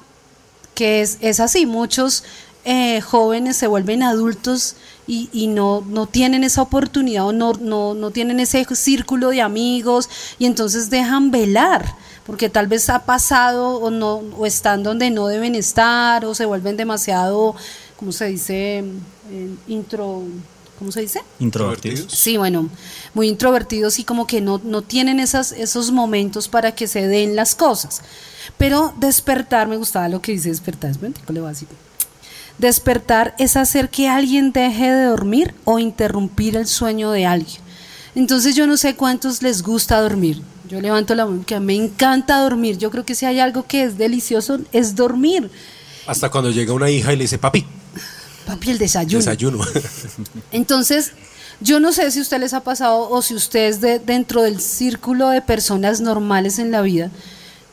que 0.75 1.01
es, 1.01 1.17
es 1.21 1.39
así, 1.39 1.65
muchos 1.65 2.23
eh, 2.63 3.01
jóvenes 3.01 3.57
se 3.57 3.65
vuelven 3.65 4.03
adultos 4.03 4.75
y, 5.07 5.29
y, 5.31 5.47
no, 5.47 5.81
no 5.87 6.05
tienen 6.05 6.43
esa 6.43 6.61
oportunidad 6.61 7.25
o 7.25 7.33
no, 7.33 7.53
no, 7.53 7.95
no 7.95 8.11
tienen 8.11 8.39
ese 8.39 8.65
círculo 8.75 9.29
de 9.29 9.41
amigos 9.41 10.09
y 10.37 10.45
entonces 10.45 10.91
dejan 10.91 11.31
velar 11.31 11.95
porque 12.25 12.49
tal 12.49 12.67
vez 12.67 12.89
ha 12.89 13.05
pasado 13.05 13.75
o 13.77 13.89
no 13.89 14.15
o 14.37 14.45
están 14.45 14.83
donde 14.83 15.09
no 15.09 15.27
deben 15.27 15.55
estar 15.55 16.25
o 16.25 16.33
se 16.33 16.45
vuelven 16.45 16.77
demasiado 16.77 17.55
¿cómo 17.97 18.11
se 18.11 18.25
dice? 18.25 18.83
Eh, 19.31 19.55
intro 19.67 20.23
¿cómo 20.77 20.91
se 20.91 21.01
dice? 21.01 21.21
Introvertidos. 21.39 22.11
Sí, 22.11 22.37
bueno, 22.37 22.69
muy 23.13 23.29
introvertidos 23.29 23.99
y 23.99 24.03
como 24.03 24.27
que 24.27 24.41
no, 24.41 24.59
no 24.63 24.81
tienen 24.81 25.19
esas, 25.19 25.51
esos 25.51 25.91
momentos 25.91 26.47
para 26.47 26.73
que 26.75 26.87
se 26.87 27.07
den 27.07 27.35
las 27.35 27.55
cosas. 27.55 28.01
Pero 28.57 28.93
despertar, 28.97 29.67
me 29.67 29.77
gustaba 29.77 30.09
lo 30.09 30.21
que 30.21 30.33
dice 30.33 30.49
despertar, 30.49 30.91
es 30.91 30.99
le 30.99 31.39
voy 31.39 31.47
a 31.47 31.51
decir. 31.51 31.67
Despertar 32.57 33.35
es 33.37 33.57
hacer 33.57 33.89
que 33.89 34.07
alguien 34.07 34.51
deje 34.51 34.91
de 34.91 35.05
dormir 35.05 35.53
o 35.65 35.79
interrumpir 35.79 36.55
el 36.55 36.67
sueño 36.67 37.11
de 37.11 37.25
alguien. 37.25 37.61
Entonces 38.13 38.55
yo 38.55 38.65
no 38.65 38.77
sé 38.77 38.95
cuántos 38.95 39.41
les 39.41 39.61
gusta 39.61 39.99
dormir. 39.99 40.41
Yo 40.69 40.81
levanto 40.81 41.15
la 41.15 41.25
mano, 41.25 41.43
que 41.45 41.59
me 41.59 41.75
encanta 41.75 42.39
dormir. 42.39 42.77
Yo 42.77 42.91
creo 42.91 43.05
que 43.05 43.15
si 43.15 43.25
hay 43.25 43.39
algo 43.39 43.65
que 43.67 43.83
es 43.83 43.97
delicioso 43.97 44.59
es 44.71 44.95
dormir. 44.95 45.49
Hasta 46.07 46.29
cuando 46.29 46.51
llega 46.51 46.73
una 46.73 46.89
hija 46.89 47.13
y 47.13 47.15
le 47.17 47.23
dice, 47.23 47.37
papi. 47.37 47.65
Papi, 48.45 48.71
el 48.71 48.77
desayuno. 48.77 49.19
Desayuno. 49.19 49.59
Entonces, 50.51 51.11
yo 51.61 51.79
no 51.79 51.91
sé 51.91 52.09
si 52.11 52.19
a 52.19 52.21
usted 52.21 52.39
les 52.39 52.53
ha 52.53 52.61
pasado 52.61 53.09
o 53.09 53.21
si 53.21 53.33
usted 53.33 53.67
es 53.67 53.81
de, 53.81 53.99
dentro 53.99 54.41
del 54.41 54.59
círculo 54.59 55.29
de 55.29 55.41
personas 55.41 56.01
normales 56.01 56.59
en 56.59 56.71
la 56.71 56.81
vida 56.81 57.11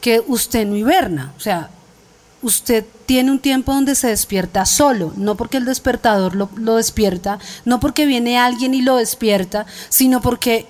que 0.01 0.23
usted 0.27 0.67
no 0.67 0.77
hiberna. 0.77 1.33
O 1.37 1.41
sea, 1.41 1.71
usted 2.43 2.85
tiene 3.07 3.31
un 3.31 3.39
tiempo 3.39 3.73
donde 3.73 3.95
se 3.95 4.09
despierta 4.09 4.67
solo, 4.67 5.13
no 5.17 5.37
porque 5.37 5.59
el 5.59 5.65
despertador 5.65 6.35
lo, 6.35 6.51
lo, 6.57 6.77
despierta, 6.77 7.39
no 7.65 7.81
porque 7.81 8.07
viene 8.07 8.39
alguien 8.39 8.75
y 8.75 8.83
lo 8.83 8.97
despierta, 8.97 9.67
sino 9.89 10.21
porque 10.21 10.67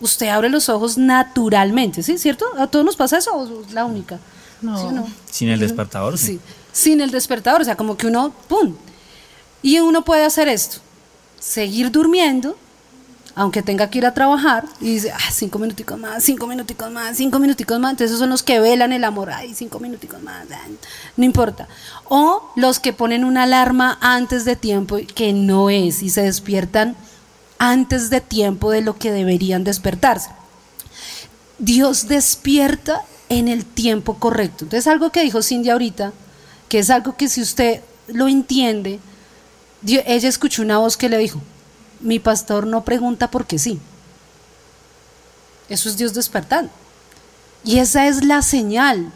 usted 0.00 0.28
abre 0.28 0.48
los 0.48 0.68
ojos 0.68 0.98
naturalmente, 0.98 2.02
¿sí? 2.02 2.18
¿Cierto? 2.18 2.46
¿A 2.58 2.66
todos 2.66 2.84
nos 2.84 2.96
pasa 2.96 3.18
eso 3.18 3.34
o 3.34 3.62
es 3.62 3.72
la 3.72 3.84
única? 3.84 4.18
No. 4.60 4.78
¿Sí 4.78 4.94
no? 4.94 5.06
Sin 5.30 5.48
el 5.48 5.60
despertador, 5.60 6.18
sí. 6.18 6.26
sí. 6.26 6.40
Sin 6.72 7.00
el 7.00 7.10
despertador, 7.10 7.60
o 7.62 7.64
sea, 7.64 7.76
como 7.76 7.96
que 7.96 8.06
uno, 8.06 8.32
¡pum! 8.48 8.74
Y 9.62 9.80
uno 9.80 10.04
puede 10.04 10.24
hacer 10.24 10.48
esto, 10.48 10.78
seguir 11.40 11.90
durmiendo, 11.90 12.56
aunque 13.34 13.62
tenga 13.62 13.88
que 13.88 13.98
ir 13.98 14.06
a 14.06 14.14
trabajar, 14.14 14.64
y 14.80 14.94
dice, 14.94 15.12
ah, 15.12 15.30
cinco 15.32 15.58
minuticos 15.58 15.98
más, 15.98 16.22
cinco 16.22 16.46
minuticos 16.46 16.90
más, 16.90 17.16
cinco 17.16 17.38
minuticos 17.38 17.78
más, 17.78 17.92
entonces 17.92 18.10
esos 18.10 18.20
son 18.20 18.30
los 18.30 18.42
que 18.42 18.60
velan 18.60 18.92
el 18.92 19.04
amor, 19.04 19.30
ay, 19.30 19.54
cinco 19.54 19.80
minuticos 19.80 20.22
más, 20.22 20.46
no 21.16 21.24
importa. 21.24 21.68
O 22.08 22.52
los 22.56 22.80
que 22.80 22.92
ponen 22.92 23.24
una 23.24 23.44
alarma 23.44 23.98
antes 24.00 24.44
de 24.44 24.56
tiempo, 24.56 24.98
que 25.14 25.32
no 25.32 25.70
es, 25.70 26.02
y 26.02 26.10
se 26.10 26.22
despiertan 26.22 26.96
antes 27.58 28.10
de 28.10 28.20
tiempo 28.20 28.70
de 28.70 28.80
lo 28.80 28.98
que 28.98 29.12
deberían 29.12 29.64
despertarse. 29.64 30.30
Dios 31.58 32.08
despierta 32.08 33.02
en 33.28 33.48
el 33.48 33.64
tiempo 33.64 34.14
correcto. 34.14 34.64
Entonces 34.64 34.86
algo 34.86 35.10
que 35.10 35.22
dijo 35.22 35.42
Cindy 35.42 35.70
ahorita, 35.70 36.12
que 36.68 36.78
es 36.78 36.90
algo 36.90 37.16
que 37.16 37.28
si 37.28 37.42
usted 37.42 37.82
lo 38.06 38.28
entiende, 38.28 39.00
ella 39.84 40.28
escuchó 40.28 40.62
una 40.62 40.78
voz 40.78 40.96
que 40.96 41.08
le 41.08 41.18
dijo, 41.18 41.40
mi 42.00 42.18
pastor 42.18 42.66
no 42.66 42.84
pregunta 42.84 43.30
por 43.30 43.46
qué 43.46 43.58
sí. 43.58 43.78
Eso 45.68 45.88
es 45.88 45.96
Dios 45.96 46.14
despertando. 46.14 46.70
Y 47.64 47.78
esa 47.78 48.06
es 48.06 48.24
la 48.24 48.42
señal. 48.42 49.12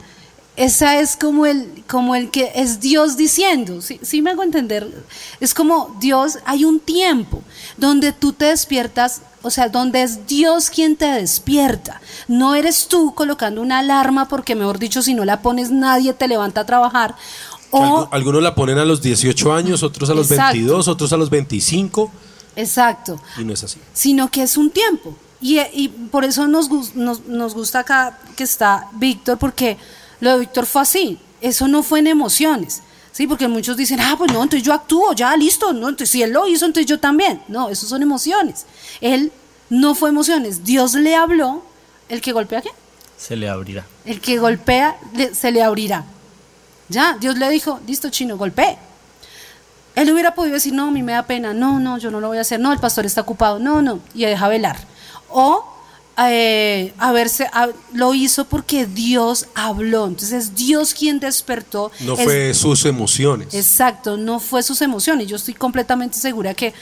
Esa 0.57 1.01
es 1.01 1.17
como 1.17 1.47
el, 1.47 1.83
como 1.89 2.15
el 2.15 2.31
que 2.31 2.53
es 2.55 2.81
Dios 2.81 3.17
diciendo. 3.17 3.81
¿sí? 3.81 3.99
¿sí? 4.03 4.21
me 4.21 4.31
hago 4.31 4.43
entender? 4.43 4.87
Es 5.41 5.55
como 5.55 5.97
Dios, 5.99 6.39
hay 6.45 6.65
un 6.65 6.79
tiempo 6.79 7.43
donde 7.79 8.13
tú 8.13 8.33
te 8.33 8.47
despiertas, 8.47 9.23
o 9.41 9.51
sea, 9.51 9.69
donde 9.71 10.03
es 10.03 10.27
Dios 10.27 10.69
quien 10.69 10.97
te 10.97 11.07
despierta. 11.07 12.01
No 12.29 12.55
eres 12.55 12.89
tú 12.89 13.15
colocando 13.15 13.63
una 13.63 13.79
alarma 13.79 14.29
porque, 14.29 14.55
mejor 14.55 14.79
dicho, 14.79 15.01
si 15.01 15.15
no 15.15 15.25
la 15.25 15.41
pones 15.41 15.71
nadie 15.71 16.13
te 16.13 16.29
levanta 16.29 16.61
a 16.61 16.67
trabajar. 16.67 17.15
O, 17.71 18.07
Algunos 18.11 18.43
la 18.43 18.55
ponen 18.55 18.77
a 18.77 18.85
los 18.85 19.01
18 19.01 19.55
años, 19.55 19.83
otros 19.83 20.11
a 20.11 20.15
los 20.15 20.31
exacto. 20.31 20.53
22, 20.53 20.89
otros 20.89 21.13
a 21.15 21.17
los 21.17 21.31
25. 21.31 22.13
Exacto. 22.57 23.19
Y 23.39 23.45
no 23.45 23.55
es 23.55 23.65
así. 23.65 23.79
Sino 23.95 24.31
que 24.31 24.43
es 24.43 24.59
un 24.59 24.71
tiempo. 24.71 25.17
Y, 25.41 25.59
y 25.59 25.89
por 25.89 26.25
eso 26.25 26.47
nos, 26.47 26.71
nos, 26.95 27.27
nos, 27.27 27.55
gusta 27.55 27.81
acá 27.81 28.19
que 28.37 28.45
está 28.45 28.89
Víctor, 28.93 29.39
porque 29.39 29.77
lo 30.23 30.35
de 30.35 30.39
Víctor 30.39 30.67
fue 30.67 30.83
así. 30.83 31.19
Eso 31.41 31.67
no 31.67 31.83
fue 31.83 31.99
en 31.99 32.07
emociones. 32.07 32.81
Sí, 33.11 33.27
porque 33.27 33.49
muchos 33.49 33.77
dicen, 33.77 33.99
ah, 33.99 34.15
pues 34.17 34.33
no, 34.33 34.41
entonces 34.41 34.65
yo 34.65 34.73
actúo, 34.73 35.13
ya 35.15 35.37
listo. 35.37 35.73
No, 35.73 35.89
entonces 35.89 36.11
si 36.11 36.23
él 36.23 36.31
lo 36.31 36.47
hizo, 36.47 36.65
entonces 36.65 36.87
yo 36.87 37.01
también. 37.01 37.43
No, 37.49 37.69
eso 37.69 37.89
son 37.89 38.03
emociones. 38.03 38.65
Él 39.01 39.33
no 39.69 39.97
fue 39.97 40.11
emociones. 40.11 40.63
Dios 40.63 40.95
le 40.95 41.17
habló. 41.17 41.65
¿El 42.09 42.21
que 42.21 42.31
golpea 42.31 42.63
qué? 42.63 42.71
Se 43.19 43.35
le 43.35 43.49
abrirá. 43.49 43.85
El 44.05 44.21
que 44.21 44.39
golpea, 44.39 44.97
le, 45.13 45.35
se 45.35 45.51
le 45.51 45.61
abrirá. 45.61 46.05
Ya, 46.89 47.17
Dios 47.19 47.37
le 47.37 47.51
dijo, 47.51 47.81
listo, 47.89 48.09
chino, 48.09 48.37
golpee. 48.37 48.79
Él 49.97 50.09
hubiera 50.13 50.37
podido 50.37 50.55
decir, 50.55 50.73
no, 50.73 50.87
a 50.87 50.91
mí 50.93 51.03
me 51.03 51.13
da 51.13 51.25
pena, 51.25 51.53
no, 51.53 51.81
no, 51.81 51.99
yo 51.99 52.13
no 52.13 52.21
lo 52.21 52.29
voy 52.29 52.39
a 52.39 52.43
hacer, 52.43 52.61
no, 52.61 52.73
el 52.73 52.79
pastor 52.79 53.07
está 53.07 53.23
ocupado, 53.23 53.59
no, 53.59 53.83
no, 53.83 53.99
y 54.15 54.25
deja 54.25 54.47
velar. 54.47 54.77
O 55.29 55.72
eh, 56.19 56.93
a 56.99 57.13
verse, 57.13 57.49
a, 57.53 57.69
lo 57.93 58.15
hizo 58.15 58.45
porque 58.45 58.87
Dios 58.87 59.47
habló, 59.55 60.07
entonces 60.07 60.33
es 60.45 60.55
Dios 60.55 60.95
quien 60.95 61.21
despertó. 61.21 61.91
No 62.01 62.15
es, 62.15 62.25
fue 62.25 62.55
sus 62.55 62.85
emociones. 62.85 63.55
Exacto, 63.55 64.17
no 64.17 64.39
fue 64.41 64.63
sus 64.63 64.83
emociones. 64.83 65.27
Yo 65.27 65.37
estoy 65.37 65.55
completamente 65.55 66.19
segura 66.19 66.55
que 66.55 66.75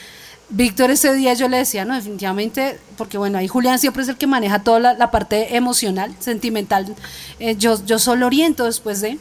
Víctor 0.49 0.91
ese 0.91 1.13
día 1.13 1.33
yo 1.33 1.47
le 1.47 1.57
decía, 1.57 1.85
no, 1.85 1.95
definitivamente, 1.95 2.77
porque 2.97 3.17
bueno, 3.17 3.37
ahí 3.37 3.47
Julián 3.47 3.79
siempre 3.79 4.03
es 4.03 4.09
el 4.09 4.17
que 4.17 4.27
maneja 4.27 4.63
toda 4.63 4.79
la, 4.79 4.93
la 4.95 5.09
parte 5.09 5.55
emocional, 5.55 6.13
sentimental, 6.19 6.93
eh, 7.39 7.55
yo, 7.57 7.83
yo 7.85 7.99
solo 7.99 8.25
oriento 8.25 8.65
después 8.65 8.99
de, 8.99 9.17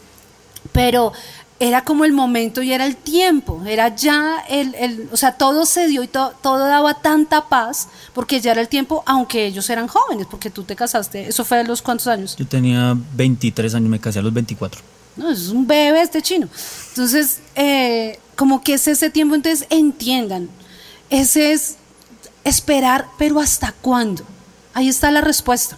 pero 0.73 1.13
era 1.61 1.85
como 1.85 2.07
el 2.07 2.13
momento 2.15 2.63
y 2.63 2.73
era 2.73 2.87
el 2.87 2.97
tiempo, 2.97 3.63
era 3.67 3.95
ya 3.95 4.43
el, 4.49 4.75
el 4.77 5.11
o 5.13 5.17
sea, 5.19 5.33
todo 5.33 5.67
se 5.67 5.89
dio 5.89 6.03
y 6.03 6.09
to, 6.09 6.33
todo 6.43 6.59
daba 6.67 6.95
tanta 6.95 7.51
paz 7.51 7.89
porque 8.15 8.41
ya 8.41 8.53
era 8.53 8.63
el 8.63 8.69
tiempo, 8.69 9.03
aunque 9.05 9.45
ellos 9.45 9.69
eran 9.69 9.87
jóvenes, 9.87 10.27
porque 10.29 10.49
tú 10.49 10.65
te 10.65 10.75
casaste, 10.75 11.29
¿eso 11.29 11.45
fue 11.45 11.61
a 11.61 11.63
los 11.63 11.83
cuántos 11.83 12.07
años? 12.07 12.35
Yo 12.37 12.47
tenía 12.47 12.97
23 13.15 13.75
años, 13.75 13.91
me 13.91 14.01
casé 14.01 14.21
a 14.21 14.23
los 14.23 14.33
24. 14.33 14.81
No, 15.17 15.31
es 15.31 15.49
un 15.49 15.67
bebé 15.67 16.01
este 16.01 16.23
chino. 16.23 16.49
Entonces, 16.89 17.41
eh, 17.55 18.19
como 18.37 18.63
que 18.63 18.75
es 18.75 18.89
ese 18.89 19.11
tiempo, 19.11 19.35
entonces 19.35 19.67
entiendan, 19.69 20.49
ese 21.11 21.53
es 21.53 21.77
esperar, 22.45 23.07
pero 23.19 23.39
¿hasta 23.39 23.73
cuándo? 23.73 24.25
Ahí 24.73 24.89
está 24.89 25.11
la 25.11 25.21
respuesta. 25.21 25.77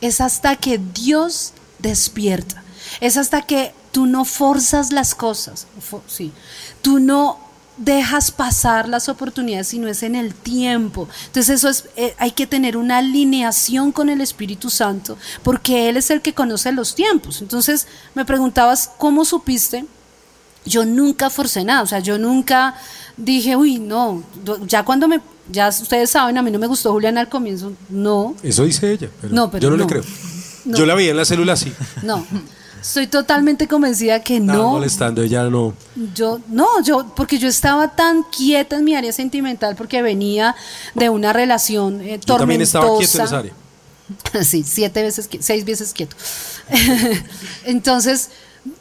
Es 0.00 0.20
hasta 0.20 0.54
que 0.54 0.78
Dios 0.78 1.54
despierta. 1.80 2.62
Es 3.00 3.16
hasta 3.16 3.42
que 3.42 3.72
tú 3.94 4.06
no 4.06 4.24
forzas 4.24 4.92
las 4.92 5.14
cosas, 5.14 5.68
sí. 6.08 6.32
Tú 6.82 6.98
no 6.98 7.38
dejas 7.76 8.32
pasar 8.32 8.88
las 8.88 9.08
oportunidades, 9.08 9.68
sino 9.68 9.86
es 9.86 10.02
en 10.02 10.16
el 10.16 10.34
tiempo. 10.34 11.08
Entonces 11.26 11.58
eso 11.60 11.68
es, 11.68 11.84
eh, 11.96 12.12
hay 12.18 12.32
que 12.32 12.48
tener 12.48 12.76
una 12.76 12.98
alineación 12.98 13.92
con 13.92 14.10
el 14.10 14.20
Espíritu 14.20 14.68
Santo, 14.68 15.16
porque 15.44 15.88
Él 15.88 15.96
es 15.96 16.10
el 16.10 16.22
que 16.22 16.34
conoce 16.34 16.72
los 16.72 16.96
tiempos. 16.96 17.40
Entonces 17.40 17.86
me 18.16 18.24
preguntabas, 18.24 18.90
¿cómo 18.98 19.24
supiste? 19.24 19.84
Yo 20.66 20.84
nunca 20.84 21.30
forcé 21.30 21.62
nada, 21.62 21.82
o 21.82 21.86
sea, 21.86 22.00
yo 22.00 22.18
nunca 22.18 22.74
dije, 23.16 23.54
uy, 23.54 23.78
no, 23.78 24.24
ya 24.66 24.84
cuando 24.84 25.06
me, 25.06 25.20
ya 25.48 25.68
ustedes 25.68 26.10
saben, 26.10 26.36
a 26.36 26.42
mí 26.42 26.50
no 26.50 26.58
me 26.58 26.66
gustó 26.66 26.90
Julián 26.90 27.16
al 27.16 27.28
comienzo, 27.28 27.74
no. 27.90 28.34
Eso 28.42 28.64
dice 28.64 28.90
ella, 28.90 29.08
pero, 29.20 29.32
no, 29.32 29.50
pero 29.52 29.62
yo 29.62 29.70
no, 29.70 29.76
no, 29.76 29.84
le 29.84 29.88
creo. 29.88 30.04
No. 30.64 30.76
Yo 30.76 30.84
la 30.84 30.96
vi 30.96 31.08
en 31.08 31.16
la 31.16 31.24
célula 31.24 31.52
así. 31.52 31.72
No. 32.02 32.26
Estoy 32.84 33.06
totalmente 33.06 33.66
convencida 33.66 34.20
que 34.20 34.38
no. 34.40 34.52
Estaba 34.52 34.70
molestando, 34.72 35.22
ella 35.22 35.44
no. 35.44 35.72
Yo, 36.14 36.38
no, 36.48 36.82
yo, 36.82 37.14
porque 37.16 37.38
yo 37.38 37.48
estaba 37.48 37.96
tan 37.96 38.24
quieta 38.24 38.76
en 38.76 38.84
mi 38.84 38.94
área 38.94 39.10
sentimental 39.10 39.74
porque 39.74 40.02
venía 40.02 40.54
de 40.94 41.08
una 41.08 41.32
relación 41.32 42.02
eh, 42.02 42.18
tormentosa. 42.18 42.26
Yo 42.26 42.36
también 42.36 42.60
estaba 42.60 42.98
quieto 42.98 43.18
en 43.18 43.24
esa 43.24 43.38
área. 43.38 43.52
Sí, 44.44 44.64
siete 44.64 45.02
veces, 45.02 45.30
seis 45.40 45.64
veces 45.64 45.94
quieto. 45.94 46.14
Entonces, 47.64 48.28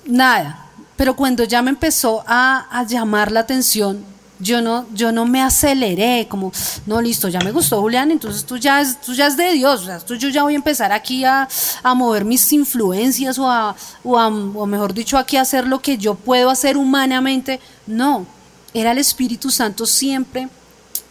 nada, 0.06 0.66
pero 0.98 1.16
cuando 1.16 1.46
ya 1.46 1.62
me 1.62 1.70
empezó 1.70 2.26
a, 2.28 2.68
a 2.78 2.86
llamar 2.86 3.32
la 3.32 3.40
atención, 3.40 4.04
yo 4.44 4.62
no, 4.62 4.86
yo 4.94 5.12
no 5.12 5.26
me 5.26 5.42
aceleré, 5.42 6.28
como, 6.30 6.52
no, 6.86 7.02
listo, 7.02 7.30
ya 7.30 7.40
me 7.40 7.52
gustó 7.52 7.82
Julián, 7.82 8.12
entonces 8.12 8.46
tú 8.46 8.58
ya 8.58 8.82
es, 8.82 9.00
tú 9.02 9.14
ya 9.14 9.28
es 9.28 9.38
de 9.38 9.54
Dios, 9.54 9.82
o 9.82 9.86
sea, 9.86 10.00
tú, 10.00 10.16
yo 10.16 10.30
ya 10.30 10.44
voy 10.44 10.54
a 10.54 10.58
empezar 10.58 10.92
aquí 10.92 11.24
a, 11.24 11.48
a 11.82 11.94
mover 11.94 12.26
mis 12.26 12.52
influencias 12.54 13.40
o, 13.40 13.50
a, 13.50 13.76
o, 14.04 14.20
a, 14.20 14.28
o 14.28 14.66
mejor 14.66 14.94
dicho, 14.94 15.18
aquí 15.18 15.38
a 15.38 15.42
hacer 15.42 15.66
lo 15.66 15.82
que 15.82 15.98
yo 15.98 16.16
puedo 16.16 16.50
hacer 16.50 16.78
humanamente. 16.78 17.60
No, 17.88 18.28
era 18.74 18.92
el 18.92 18.98
Espíritu 18.98 19.50
Santo 19.50 19.86
siempre 19.86 20.50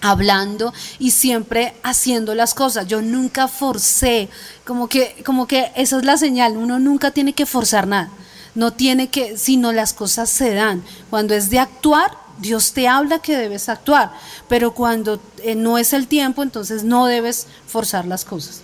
hablando 0.01 0.75
y 0.99 1.13
siempre 1.13 1.75
haciendo 1.83 2.35
las 2.35 2.55
cosas. 2.55 2.87
Yo 2.87 3.01
nunca 3.01 3.49
forcé, 3.49 4.29
como 4.67 4.89
que, 4.89 5.23
como 5.25 5.47
que 5.47 5.73
esa 5.77 5.97
es 5.99 6.05
la 6.05 6.17
señal, 6.17 6.57
uno 6.57 6.79
nunca 6.79 7.13
tiene 7.13 7.33
que 7.33 7.47
forzar 7.47 7.87
nada, 7.87 8.11
no 8.55 8.73
tiene 8.73 9.09
que, 9.09 9.39
sino 9.39 9.73
las 9.73 9.95
cosas 9.95 10.29
se 10.29 10.53
dan. 10.53 10.83
Cuando 11.09 11.35
es 11.35 11.49
de 11.49 11.61
actuar, 11.61 12.22
Dios 12.39 12.73
te 12.73 12.89
habla 12.89 13.21
que 13.21 13.37
debes 13.37 13.69
actuar, 13.69 14.13
pero 14.49 14.73
cuando 14.73 15.21
eh, 15.43 15.55
no 15.55 15.79
es 15.79 15.93
el 15.93 16.07
tiempo, 16.07 16.43
entonces 16.43 16.85
no 16.85 17.07
debes 17.07 17.47
forzar 17.67 18.07
las 18.07 18.25
cosas. 18.25 18.63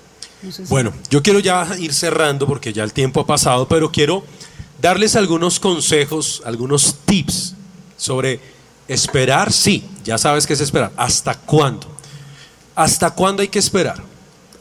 Bueno, 0.69 0.93
yo 1.11 1.23
quiero 1.23 1.41
ya 1.41 1.66
ir 1.79 1.93
cerrando 1.93 2.47
porque 2.47 2.73
ya 2.73 2.85
el 2.85 2.93
tiempo 2.93 3.21
ha 3.21 3.27
pasado, 3.27 3.66
pero 3.66 3.91
quiero 3.91 4.25
darles 4.81 5.16
algunos 5.16 5.59
consejos, 5.59 6.43
algunos 6.45 6.97
tips 7.05 7.55
sobre 7.97 8.41
esperar. 8.87 9.53
Sí, 9.53 9.85
ya 10.05 10.16
sabes 10.16 10.47
qué 10.47 10.53
es 10.53 10.61
esperar. 10.61 10.93
¿Hasta 10.97 11.35
cuándo? 11.35 11.89
¿Hasta 12.77 13.11
cuándo 13.11 13.43
hay 13.43 13.49
que 13.49 13.59
esperar? 13.59 14.03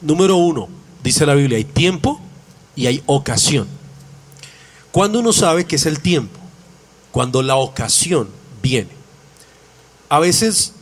Número 0.00 0.36
uno, 0.36 0.68
dice 1.02 1.24
la 1.24 1.34
Biblia, 1.34 1.58
hay 1.58 1.64
tiempo 1.64 2.20
y 2.74 2.86
hay 2.86 3.02
ocasión. 3.06 3.68
¿Cuándo 4.90 5.20
uno 5.20 5.32
sabe 5.32 5.64
que 5.64 5.76
es 5.76 5.86
el 5.86 6.00
tiempo? 6.00 6.38
Cuando 7.12 7.42
la 7.42 7.54
ocasión 7.54 8.28
viene. 8.60 8.97
A 10.08 10.18
veces, 10.18 10.72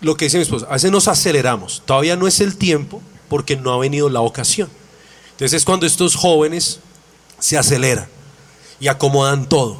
lo 0.00 0.16
que 0.16 0.26
dice 0.26 0.38
mi 0.38 0.42
esposa, 0.42 0.66
a 0.68 0.74
veces 0.74 0.90
nos 0.90 1.08
aceleramos. 1.08 1.82
Todavía 1.84 2.16
no 2.16 2.26
es 2.26 2.40
el 2.40 2.56
tiempo 2.56 3.00
porque 3.28 3.56
no 3.56 3.72
ha 3.72 3.78
venido 3.78 4.08
la 4.08 4.20
ocasión. 4.20 4.68
Entonces 5.32 5.58
es 5.58 5.64
cuando 5.64 5.86
estos 5.86 6.14
jóvenes 6.14 6.80
se 7.38 7.58
aceleran 7.58 8.06
y 8.78 8.88
acomodan 8.88 9.48
todo. 9.48 9.78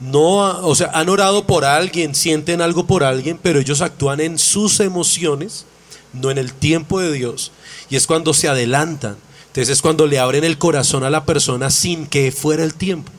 No, 0.00 0.36
o 0.66 0.74
sea, 0.74 0.90
han 0.94 1.08
orado 1.08 1.46
por 1.46 1.64
alguien, 1.64 2.14
sienten 2.14 2.60
algo 2.60 2.86
por 2.86 3.04
alguien, 3.04 3.38
pero 3.40 3.60
ellos 3.60 3.80
actúan 3.80 4.20
en 4.20 4.38
sus 4.38 4.80
emociones, 4.80 5.64
no 6.12 6.30
en 6.30 6.38
el 6.38 6.52
tiempo 6.52 6.98
de 6.98 7.12
Dios. 7.12 7.52
Y 7.88 7.96
es 7.96 8.08
cuando 8.08 8.34
se 8.34 8.48
adelantan. 8.48 9.16
Entonces 9.48 9.68
es 9.68 9.82
cuando 9.82 10.06
le 10.06 10.18
abren 10.18 10.44
el 10.44 10.58
corazón 10.58 11.04
a 11.04 11.10
la 11.10 11.24
persona 11.24 11.70
sin 11.70 12.06
que 12.06 12.32
fuera 12.32 12.64
el 12.64 12.74
tiempo. 12.74 13.12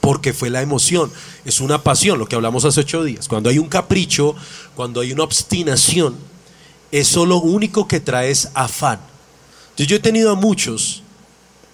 Porque 0.00 0.32
fue 0.32 0.50
la 0.50 0.62
emoción, 0.62 1.12
es 1.44 1.60
una 1.60 1.82
pasión, 1.82 2.18
lo 2.18 2.26
que 2.26 2.34
hablamos 2.34 2.64
hace 2.64 2.80
ocho 2.80 3.04
días. 3.04 3.28
Cuando 3.28 3.50
hay 3.50 3.58
un 3.58 3.68
capricho, 3.68 4.34
cuando 4.74 5.00
hay 5.00 5.12
una 5.12 5.24
obstinación, 5.24 6.16
eso 6.90 7.26
lo 7.26 7.38
único 7.38 7.86
que 7.86 8.00
trae 8.00 8.30
es 8.30 8.50
afán. 8.54 9.00
Entonces 9.70 9.86
yo 9.86 9.96
he 9.96 10.00
tenido 10.00 10.30
a 10.30 10.34
muchos, 10.34 11.02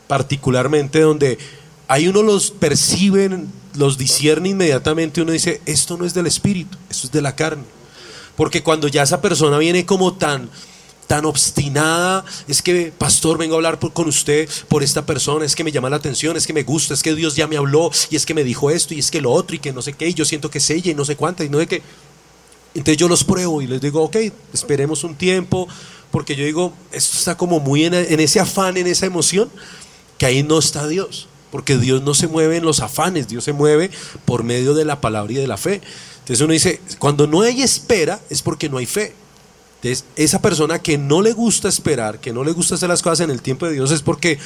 particularmente 0.09 1.01
donde 1.01 1.39
hay 1.89 2.09
uno 2.09 2.23
los 2.23 2.51
perciben, 2.51 3.51
los 3.75 3.97
discierne 3.99 4.51
inmediatamente, 4.51 5.23
uno 5.23 5.33
dice, 5.33 5.61
esto 5.67 5.97
no 5.97 6.05
es 6.05 6.15
del 6.15 6.27
espíritu, 6.27 6.77
esto 6.91 7.07
es 7.07 7.13
de 7.13 7.23
la 7.23 7.37
carne. 7.37 7.65
Porque 8.37 8.63
cuando 8.63 8.89
ya 8.89 9.03
esa 9.03 9.23
persona 9.23 9.59
viene 9.59 9.87
como 9.87 10.15
tan 10.15 10.51
tan 11.07 11.25
obstinada, 11.25 12.25
es 12.49 12.63
que 12.63 12.93
pastor, 12.97 13.39
vengo 13.39 13.55
a 13.55 13.59
hablar 13.59 13.79
con 13.79 14.09
usted 14.09 14.49
por 14.69 14.83
esta 14.83 15.07
persona, 15.07 15.45
es 15.45 15.55
que 15.55 15.65
me 15.65 15.73
llama 15.73 15.91
la 15.91 15.97
atención, 15.97 16.37
es 16.37 16.47
que 16.47 16.53
me 16.53 16.65
gusta, 16.65 16.95
es 16.95 17.03
que 17.03 17.15
Dios 17.15 17.37
ya 17.37 17.47
me 17.47 17.57
habló 17.57 17.91
y 18.11 18.17
es 18.17 18.27
que 18.27 18.35
me 18.35 18.45
dijo 18.45 18.71
esto 18.71 18.95
y 18.95 18.99
es 18.99 19.11
que 19.11 19.21
lo 19.21 19.31
otro 19.33 19.57
y 19.57 19.59
que 19.59 19.73
no 19.73 19.83
sé 19.83 19.93
qué, 19.93 20.09
y 20.09 20.15
yo 20.15 20.25
siento 20.25 20.51
que 20.51 20.59
es 20.59 20.71
ella 20.71 20.91
y 20.91 20.95
no 20.95 21.05
sé 21.05 21.17
cuánta 21.17 21.45
y 21.45 21.49
no 21.49 21.59
sé 21.59 21.67
qué. 21.67 21.83
Entonces 22.75 22.99
yo 22.99 23.09
los 23.09 23.25
pruebo 23.25 23.63
y 23.63 23.67
les 23.67 23.81
digo, 23.81 24.03
ok, 24.03 24.17
esperemos 24.53 25.05
un 25.05 25.15
tiempo, 25.15 25.69
porque 26.11 26.37
yo 26.37 26.45
digo, 26.45 26.73
esto 26.93 27.17
está 27.17 27.37
como 27.37 27.61
muy 27.61 27.85
en, 27.85 27.95
en 27.95 28.21
ese 28.21 28.41
afán, 28.41 28.77
en 28.77 28.87
esa 28.87 29.07
emoción, 29.07 29.51
que 30.19 30.27
ahí 30.27 30.43
no 30.43 30.59
está 30.59 30.87
Dios, 30.87 31.29
porque 31.51 31.79
Dios 31.79 32.03
no 32.03 32.15
se 32.15 32.27
mueve 32.27 32.57
en 32.57 32.65
los 32.65 32.81
afanes, 32.81 33.29
Dios 33.29 33.45
se 33.45 33.53
mueve 33.53 33.91
por 34.25 34.45
medio 34.45 34.75
de 34.75 34.85
la 34.85 35.01
palabra 35.01 35.33
y 35.33 35.37
de 35.37 35.47
la 35.47 35.57
fe. 35.57 35.81
Entonces 36.19 36.41
uno 36.41 36.53
dice, 36.53 36.81
cuando 36.99 37.27
no 37.27 37.43
hay 37.43 37.63
espera 37.63 38.21
es 38.29 38.43
porque 38.43 38.69
no 38.69 38.79
hay 38.79 38.87
fe. 38.87 39.15
Entonces, 39.87 40.05
esa 40.17 40.43
persona 40.43 40.81
que 40.81 40.99
no 40.99 41.23
le 41.23 41.33
gusta 41.33 41.69
esperar, 41.69 42.19
que 42.19 42.33
no 42.33 42.43
le 42.43 42.53
gusta 42.53 42.75
hacer 42.75 42.89
las 42.89 43.03
cosas 43.03 43.21
en 43.21 43.31
el 43.31 43.41
tiempo 43.41 43.67
de 43.67 43.75
Dios, 43.75 43.93
es 43.93 44.03
porque 44.03 44.39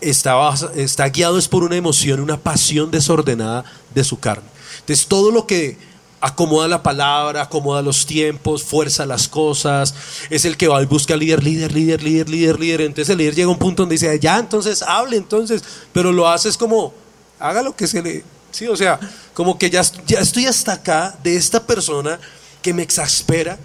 está, 0.00 0.34
está 0.74 1.08
guiado 1.10 1.36
es 1.38 1.48
por 1.48 1.64
una 1.64 1.76
emoción, 1.76 2.20
una 2.20 2.38
pasión 2.38 2.90
desordenada 2.90 3.64
de 3.94 4.04
su 4.04 4.18
carne. 4.18 4.48
Entonces, 4.80 5.06
todo 5.06 5.30
lo 5.30 5.46
que 5.46 5.76
acomoda 6.20 6.66
la 6.66 6.82
palabra, 6.82 7.42
acomoda 7.42 7.82
los 7.82 8.06
tiempos, 8.06 8.64
fuerza 8.64 9.04
las 9.04 9.28
cosas, 9.28 9.94
es 10.30 10.46
el 10.46 10.56
que 10.56 10.66
va 10.66 10.82
y 10.82 10.86
busca 10.86 11.14
líder, 11.14 11.44
líder, 11.44 11.72
líder, 11.72 12.02
líder, 12.02 12.30
líder, 12.30 12.58
líder. 12.58 12.80
Entonces, 12.80 13.10
el 13.10 13.18
líder 13.18 13.34
llega 13.34 13.48
a 13.48 13.52
un 13.52 13.58
punto 13.58 13.82
donde 13.82 13.96
dice, 13.96 14.18
ya, 14.18 14.38
entonces 14.38 14.80
hable, 14.80 15.18
entonces, 15.18 15.62
pero 15.92 16.10
lo 16.10 16.26
haces 16.26 16.56
como, 16.56 16.94
haga 17.38 17.62
lo 17.62 17.76
que 17.76 17.86
se 17.86 18.02
le. 18.02 18.24
Sí, 18.50 18.66
o 18.66 18.76
sea, 18.76 18.98
como 19.34 19.58
que 19.58 19.68
ya, 19.68 19.82
ya 20.06 20.20
estoy 20.20 20.46
hasta 20.46 20.72
acá 20.72 21.18
de 21.22 21.36
esta 21.36 21.66
persona 21.66 22.18
que 22.62 22.72
me 22.72 22.82
exaspera, 22.82 23.58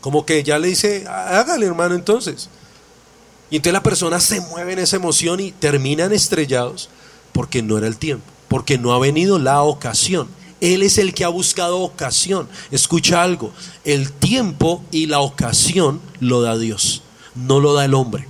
como 0.00 0.24
que 0.24 0.42
ya 0.42 0.58
le 0.58 0.68
dice, 0.68 1.04
hágale 1.06 1.66
hermano 1.66 1.94
entonces. 1.94 2.48
Y 3.50 3.56
entonces 3.56 3.72
la 3.72 3.82
persona 3.82 4.20
se 4.20 4.40
mueve 4.40 4.74
en 4.74 4.78
esa 4.78 4.96
emoción 4.96 5.40
y 5.40 5.50
terminan 5.50 6.12
estrellados 6.12 6.88
porque 7.32 7.62
no 7.62 7.78
era 7.78 7.86
el 7.86 7.96
tiempo, 7.96 8.24
porque 8.48 8.78
no 8.78 8.92
ha 8.92 8.98
venido 8.98 9.38
la 9.38 9.62
ocasión. 9.62 10.28
Él 10.60 10.82
es 10.82 10.98
el 10.98 11.14
que 11.14 11.24
ha 11.24 11.28
buscado 11.28 11.80
ocasión. 11.80 12.48
Escucha 12.70 13.22
algo, 13.22 13.52
el 13.84 14.12
tiempo 14.12 14.84
y 14.90 15.06
la 15.06 15.20
ocasión 15.20 16.00
lo 16.20 16.42
da 16.42 16.56
Dios, 16.58 17.02
no 17.34 17.60
lo 17.60 17.74
da 17.74 17.84
el 17.84 17.94
hombre. 17.94 18.28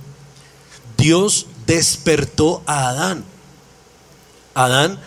Dios 0.97 1.47
despertó 1.67 2.63
a 2.65 2.89
Adán. 2.89 3.23
Adán 4.53 4.99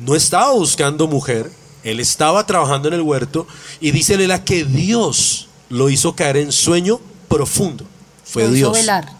no 0.00 0.14
estaba 0.14 0.52
buscando 0.52 1.06
mujer, 1.06 1.50
él 1.82 2.00
estaba 2.00 2.46
trabajando 2.46 2.88
en 2.88 2.94
el 2.94 3.02
huerto 3.02 3.46
y 3.80 3.90
dice 3.90 4.16
la 4.26 4.44
que 4.44 4.64
Dios 4.64 5.48
lo 5.68 5.88
hizo 5.90 6.14
caer 6.14 6.36
en 6.36 6.52
sueño 6.52 7.00
profundo. 7.28 7.84
Fue 8.24 8.48
Dios. 8.50 8.72
velar. 8.72 9.12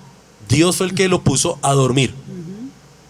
Dios 0.48 0.76
fue 0.76 0.86
el 0.86 0.94
que 0.94 1.08
lo 1.08 1.22
puso 1.22 1.58
a 1.62 1.72
dormir. 1.72 2.14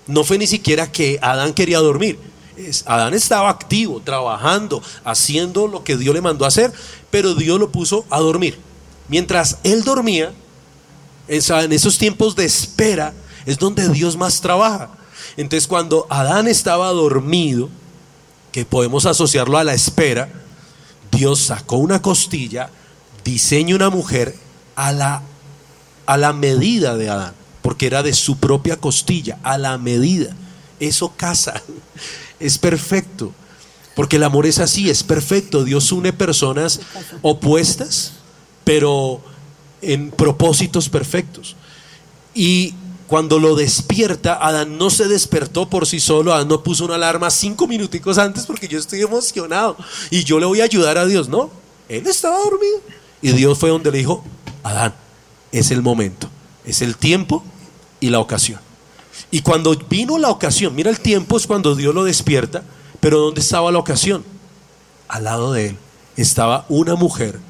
No 0.06 0.22
fue 0.24 0.38
ni 0.38 0.46
siquiera 0.46 0.90
que 0.92 1.18
Adán 1.22 1.52
quería 1.54 1.78
dormir. 1.80 2.18
Es- 2.56 2.84
Adán 2.86 3.14
estaba 3.14 3.48
activo, 3.50 4.00
trabajando, 4.00 4.82
haciendo 5.04 5.66
lo 5.66 5.82
que 5.82 5.96
Dios 5.96 6.14
le 6.14 6.20
mandó 6.20 6.44
a 6.44 6.48
hacer, 6.48 6.72
pero 7.10 7.34
Dios 7.34 7.58
lo 7.58 7.70
puso 7.72 8.04
a 8.10 8.20
dormir. 8.20 8.58
Mientras 9.08 9.58
él 9.64 9.82
dormía, 9.82 10.32
en 11.28 11.72
esos 11.72 11.98
tiempos 11.98 12.36
de 12.36 12.44
espera, 12.44 13.12
es 13.46 13.58
donde 13.58 13.88
Dios 13.88 14.16
más 14.16 14.40
trabaja. 14.40 14.90
Entonces 15.36 15.66
cuando 15.66 16.06
Adán 16.10 16.46
estaba 16.48 16.88
dormido, 16.90 17.68
que 18.52 18.64
podemos 18.64 19.04
asociarlo 19.06 19.58
a 19.58 19.64
la 19.64 19.74
espera, 19.74 20.28
Dios 21.10 21.40
sacó 21.40 21.76
una 21.76 22.00
costilla, 22.00 22.70
diseña 23.24 23.74
una 23.74 23.90
mujer 23.90 24.36
a 24.76 24.92
la, 24.92 25.22
a 26.06 26.16
la 26.16 26.32
medida 26.32 26.96
de 26.96 27.08
Adán, 27.08 27.34
porque 27.62 27.86
era 27.86 28.02
de 28.02 28.12
su 28.12 28.36
propia 28.36 28.76
costilla, 28.76 29.38
a 29.42 29.58
la 29.58 29.78
medida. 29.78 30.36
Eso 30.78 31.14
casa, 31.16 31.62
es 32.40 32.58
perfecto, 32.58 33.32
porque 33.96 34.16
el 34.16 34.24
amor 34.24 34.46
es 34.46 34.58
así, 34.58 34.90
es 34.90 35.02
perfecto. 35.02 35.64
Dios 35.64 35.90
une 35.92 36.12
personas 36.12 36.80
opuestas, 37.22 38.12
pero 38.64 39.20
en 39.80 40.10
propósitos 40.10 40.88
perfectos. 40.88 41.56
Y 42.34 42.74
cuando 43.06 43.38
lo 43.38 43.54
despierta, 43.54 44.34
Adán 44.34 44.78
no 44.78 44.90
se 44.90 45.06
despertó 45.06 45.68
por 45.68 45.86
sí 45.86 46.00
solo, 46.00 46.32
Adán 46.32 46.48
no 46.48 46.62
puso 46.62 46.84
una 46.84 46.96
alarma 46.96 47.30
cinco 47.30 47.68
minuticos 47.68 48.18
antes 48.18 48.46
porque 48.46 48.66
yo 48.66 48.78
estoy 48.78 49.02
emocionado 49.02 49.76
y 50.10 50.24
yo 50.24 50.40
le 50.40 50.46
voy 50.46 50.60
a 50.60 50.64
ayudar 50.64 50.98
a 50.98 51.06
Dios. 51.06 51.28
No, 51.28 51.50
él 51.88 52.06
estaba 52.06 52.38
dormido. 52.38 52.80
Y 53.24 53.32
Dios 53.32 53.56
fue 53.56 53.70
donde 53.70 53.90
le 53.90 53.96
dijo, 53.96 54.22
Adán, 54.62 54.92
es 55.50 55.70
el 55.70 55.80
momento, 55.80 56.28
es 56.66 56.82
el 56.82 56.98
tiempo 56.98 57.42
y 57.98 58.10
la 58.10 58.18
ocasión. 58.18 58.60
Y 59.30 59.40
cuando 59.40 59.74
vino 59.88 60.18
la 60.18 60.28
ocasión, 60.28 60.74
mira 60.74 60.90
el 60.90 61.00
tiempo 61.00 61.38
es 61.38 61.46
cuando 61.46 61.74
Dios 61.74 61.94
lo 61.94 62.04
despierta, 62.04 62.62
pero 63.00 63.20
¿dónde 63.20 63.40
estaba 63.40 63.72
la 63.72 63.78
ocasión? 63.78 64.22
Al 65.08 65.24
lado 65.24 65.54
de 65.54 65.68
él 65.68 65.76
estaba 66.18 66.66
una 66.68 66.96
mujer 66.96 67.40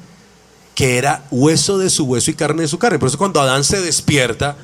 que 0.75 0.97
era 0.97 1.25
hueso 1.29 1.77
de 1.77 1.89
su 1.89 2.05
hueso 2.05 2.31
y 2.31 2.35
carne 2.35 2.61
de 2.61 2.69
su 2.69 2.79
carne. 2.79 2.97
Por 2.97 3.09
eso 3.09 3.17
cuando 3.17 3.41
Adán 3.41 3.65
se 3.65 3.81
despierta 3.81 4.55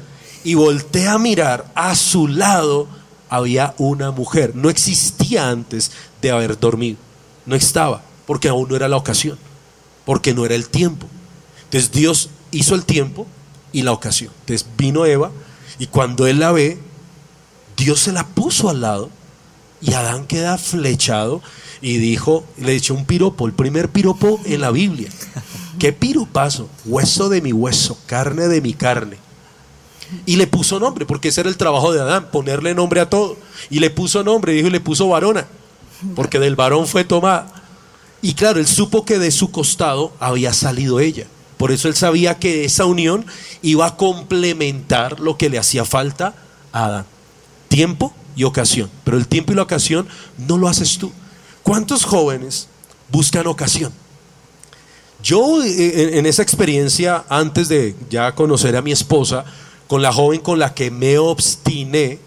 y 0.45 0.53
voltea 0.53 1.15
a 1.15 1.19
mirar, 1.19 1.69
a 1.75 1.93
su 1.93 2.29
lado 2.29 2.87
había 3.27 3.75
una 3.77 4.11
mujer. 4.11 4.55
No 4.55 4.69
existía 4.69 5.49
antes 5.49 5.91
de 6.21 6.31
haber 6.31 6.57
dormido. 6.57 6.99
No 7.45 7.57
estaba, 7.57 8.01
porque 8.25 8.47
aún 8.47 8.69
no 8.69 8.77
era 8.77 8.87
la 8.87 8.95
ocasión, 8.95 9.37
porque 10.05 10.33
no 10.33 10.45
era 10.45 10.55
el 10.55 10.69
tiempo. 10.69 11.07
Entonces 11.63 11.91
Dios 11.91 12.29
hizo 12.51 12.75
el 12.75 12.85
tiempo 12.85 13.27
y 13.71 13.83
la 13.83 13.91
ocasión. 13.91 14.31
Entonces 14.41 14.67
vino 14.77 15.05
Eva 15.05 15.31
y 15.79 15.87
cuando 15.87 16.27
él 16.27 16.39
la 16.39 16.51
ve, 16.51 16.79
Dios 17.77 18.01
se 18.01 18.11
la 18.11 18.27
puso 18.27 18.69
al 18.69 18.81
lado 18.81 19.09
Y 19.81 19.93
Adán 19.93 20.27
queda 20.27 20.57
flechado 20.57 21.41
y 21.81 21.97
dijo, 21.97 22.45
le 22.57 22.75
echó 22.75 22.93
un 22.93 23.05
piropo, 23.05 23.47
el 23.47 23.53
primer 23.53 23.89
piropo 23.89 24.39
en 24.45 24.61
la 24.61 24.69
Biblia. 24.69 25.09
¿Qué 25.79 25.91
piropazo? 25.91 26.69
Hueso 26.85 27.27
de 27.27 27.41
mi 27.41 27.51
hueso, 27.51 27.97
carne 28.05 28.47
de 28.47 28.61
mi 28.61 28.73
carne. 28.73 29.17
Y 30.27 30.35
le 30.35 30.45
puso 30.45 30.79
nombre, 30.79 31.07
porque 31.07 31.29
ese 31.29 31.41
era 31.41 31.49
el 31.49 31.57
trabajo 31.57 31.91
de 31.91 32.01
Adán, 32.01 32.29
ponerle 32.31 32.75
nombre 32.75 33.01
a 33.01 33.09
todo. 33.09 33.35
Y 33.71 33.79
le 33.79 33.89
puso 33.89 34.23
nombre, 34.23 34.53
dijo, 34.53 34.67
y 34.67 34.71
le 34.71 34.79
puso 34.79 35.07
varona, 35.07 35.47
porque 36.15 36.37
del 36.37 36.55
varón 36.55 36.85
fue 36.85 37.03
tomada. 37.03 37.60
Y 38.21 38.33
claro, 38.33 38.59
él 38.59 38.67
supo 38.67 39.05
que 39.05 39.19
de 39.19 39.31
su 39.31 39.51
costado 39.51 40.13
había 40.19 40.53
salido 40.53 40.99
ella. 40.99 41.25
Por 41.57 41.71
eso 41.71 41.87
él 41.87 41.95
sabía 41.95 42.37
que 42.37 42.65
esa 42.65 42.85
unión 42.85 43.25
iba 43.61 43.85
a 43.85 43.97
complementar 43.97 45.19
lo 45.19 45.37
que 45.37 45.49
le 45.49 45.59
hacía 45.59 45.85
falta 45.85 46.35
a 46.71 46.85
Adán. 46.85 47.05
Tiempo 47.67 48.13
y 48.35 48.43
ocasión. 48.43 48.89
Pero 49.03 49.17
el 49.17 49.27
tiempo 49.27 49.53
y 49.53 49.55
la 49.55 49.63
ocasión 49.63 50.07
no 50.37 50.57
lo 50.57 50.67
haces 50.67 50.97
tú. 50.97 51.11
¿Cuántos 51.63 52.05
jóvenes 52.05 52.67
buscan 53.11 53.47
ocasión? 53.47 53.91
Yo 55.23 55.63
eh, 55.63 56.17
en 56.17 56.25
esa 56.25 56.41
experiencia, 56.41 57.25
antes 57.29 57.69
de 57.69 57.95
ya 58.09 58.33
conocer 58.33 58.75
a 58.75 58.81
mi 58.81 58.91
esposa, 58.91 59.45
con 59.87 60.01
la 60.01 60.11
joven 60.11 60.39
con 60.39 60.57
la 60.57 60.73
que 60.73 60.89
me 60.89 61.17
obstiné, 61.17 62.19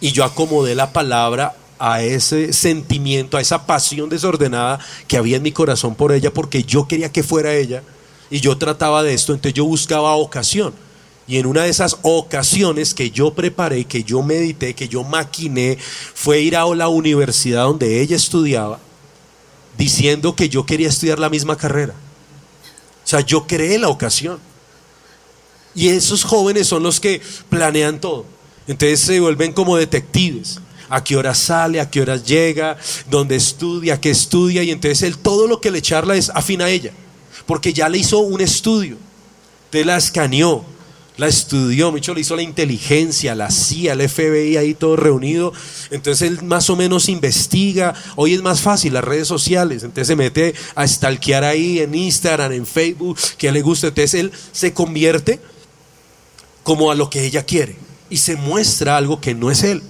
y 0.00 0.12
yo 0.12 0.24
acomodé 0.24 0.74
la 0.74 0.92
palabra 0.92 1.54
a 1.78 2.02
ese 2.02 2.52
sentimiento, 2.52 3.36
a 3.36 3.40
esa 3.40 3.66
pasión 3.66 4.08
desordenada 4.08 4.78
que 5.06 5.16
había 5.16 5.36
en 5.36 5.42
mi 5.42 5.52
corazón 5.52 5.94
por 5.94 6.12
ella, 6.12 6.32
porque 6.32 6.64
yo 6.64 6.88
quería 6.88 7.12
que 7.12 7.22
fuera 7.22 7.54
ella, 7.54 7.82
y 8.30 8.40
yo 8.40 8.58
trataba 8.58 9.02
de 9.02 9.14
esto, 9.14 9.32
entonces 9.32 9.54
yo 9.54 9.64
buscaba 9.64 10.14
ocasión. 10.14 10.74
Y 11.28 11.38
en 11.38 11.46
una 11.46 11.64
de 11.64 11.70
esas 11.70 11.98
ocasiones 12.02 12.94
que 12.94 13.10
yo 13.10 13.34
preparé, 13.34 13.84
que 13.84 14.04
yo 14.04 14.22
medité, 14.22 14.74
que 14.74 14.88
yo 14.88 15.02
maquiné, 15.02 15.76
fue 16.14 16.40
ir 16.40 16.56
a 16.56 16.64
la 16.74 16.88
universidad 16.88 17.64
donde 17.64 18.00
ella 18.00 18.16
estudiaba, 18.16 18.78
diciendo 19.76 20.36
que 20.36 20.48
yo 20.48 20.64
quería 20.66 20.88
estudiar 20.88 21.18
la 21.18 21.28
misma 21.28 21.56
carrera. 21.56 21.94
O 23.04 23.08
sea, 23.08 23.20
yo 23.20 23.46
creé 23.46 23.78
la 23.78 23.88
ocasión. 23.88 24.38
Y 25.74 25.88
esos 25.88 26.24
jóvenes 26.24 26.66
son 26.68 26.82
los 26.82 27.00
que 27.00 27.20
planean 27.48 28.00
todo. 28.00 28.24
Entonces 28.66 29.00
se 29.00 29.20
vuelven 29.20 29.52
como 29.52 29.76
detectives. 29.76 30.60
A 30.88 31.02
qué 31.02 31.16
hora 31.16 31.34
sale, 31.34 31.80
a 31.80 31.90
qué 31.90 32.00
horas 32.00 32.24
llega, 32.24 32.76
dónde 33.10 33.36
estudia, 33.36 34.00
qué 34.00 34.10
estudia. 34.10 34.62
Y 34.62 34.70
entonces 34.70 35.02
él 35.02 35.18
todo 35.18 35.46
lo 35.46 35.60
que 35.60 35.70
le 35.70 35.82
charla 35.82 36.16
es 36.16 36.30
afín 36.30 36.62
a 36.62 36.68
ella. 36.68 36.92
Porque 37.46 37.72
ya 37.72 37.88
le 37.88 37.98
hizo 37.98 38.18
un 38.18 38.40
estudio. 38.40 38.96
Entonces 39.66 39.86
la 39.86 39.96
escaneó, 39.96 40.64
la 41.16 41.28
estudió, 41.28 41.90
mucho 41.90 42.14
le 42.14 42.20
hizo 42.20 42.36
la 42.36 42.42
inteligencia, 42.42 43.34
la 43.34 43.50
CIA, 43.50 43.94
el 43.94 44.08
FBI 44.08 44.56
ahí 44.56 44.74
todo 44.74 44.96
reunido. 44.96 45.52
Entonces 45.90 46.28
él 46.28 46.42
más 46.42 46.68
o 46.70 46.76
menos 46.76 47.08
investiga. 47.08 47.94
Hoy 48.16 48.34
es 48.34 48.42
más 48.42 48.60
fácil 48.60 48.94
las 48.94 49.04
redes 49.04 49.26
sociales. 49.26 49.82
Entonces 49.82 50.08
se 50.08 50.16
mete 50.16 50.54
a 50.74 50.86
stalkear 50.86 51.44
ahí 51.44 51.78
en 51.80 51.94
Instagram, 51.94 52.52
en 52.52 52.66
Facebook, 52.66 53.18
que 53.38 53.50
le 53.50 53.62
gusta. 53.62 53.88
Entonces 53.88 54.14
él 54.14 54.32
se 54.52 54.72
convierte 54.72 55.40
como 56.62 56.90
a 56.90 56.94
lo 56.94 57.08
que 57.08 57.24
ella 57.24 57.44
quiere 57.44 57.76
y 58.10 58.18
se 58.18 58.36
muestra 58.36 58.96
algo 58.96 59.20
que 59.20 59.34
no 59.34 59.50
es 59.50 59.62
él. 59.62 59.82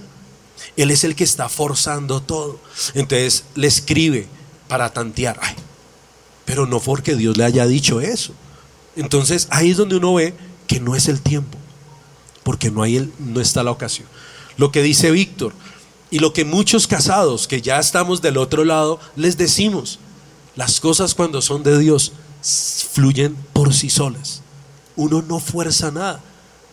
Él 0.77 0.91
es 0.91 1.03
el 1.03 1.15
que 1.15 1.23
está 1.23 1.49
forzando 1.49 2.21
todo. 2.21 2.59
Entonces 2.93 3.43
le 3.55 3.67
escribe 3.67 4.27
para 4.67 4.93
tantear. 4.93 5.39
Pero 6.45 6.65
no 6.65 6.79
porque 6.79 7.15
Dios 7.15 7.35
le 7.35 7.43
haya 7.43 7.65
dicho 7.65 7.99
eso. 7.99 8.33
Entonces 8.95 9.47
ahí 9.49 9.71
es 9.71 9.77
donde 9.77 9.97
uno 9.97 10.13
ve 10.13 10.33
que 10.67 10.79
no 10.79 10.95
es 10.95 11.07
el 11.07 11.21
tiempo, 11.21 11.57
porque 12.43 12.71
no, 12.71 12.83
hay 12.83 12.97
el, 12.97 13.13
no 13.19 13.41
está 13.41 13.63
la 13.63 13.71
ocasión. 13.71 14.07
Lo 14.57 14.71
que 14.71 14.81
dice 14.81 15.11
Víctor 15.11 15.53
y 16.09 16.19
lo 16.19 16.33
que 16.33 16.45
muchos 16.45 16.87
casados 16.87 17.47
que 17.47 17.61
ya 17.61 17.79
estamos 17.79 18.21
del 18.21 18.37
otro 18.37 18.63
lado 18.65 18.99
les 19.15 19.37
decimos, 19.37 19.99
las 20.55 20.79
cosas 20.79 21.13
cuando 21.13 21.41
son 21.41 21.63
de 21.63 21.77
Dios 21.77 22.13
fluyen 22.91 23.35
por 23.53 23.73
sí 23.73 23.89
solas. 23.89 24.41
Uno 24.95 25.21
no 25.21 25.39
fuerza 25.39 25.91
nada 25.91 26.23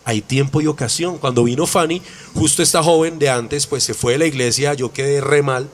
hay 0.05 0.20
tiempo 0.20 0.61
y 0.61 0.66
ocasión. 0.66 1.18
Cuando 1.18 1.44
vino 1.44 1.66
Fanny, 1.66 2.02
justo 2.34 2.62
esta 2.62 2.82
joven 2.82 3.18
de 3.18 3.30
antes, 3.30 3.66
pues 3.66 3.84
se 3.84 3.94
fue 3.94 4.12
de 4.12 4.18
la 4.18 4.26
iglesia, 4.26 4.74
yo 4.74 4.92
quedé 4.92 5.20
re 5.20 5.42
mal. 5.42 5.68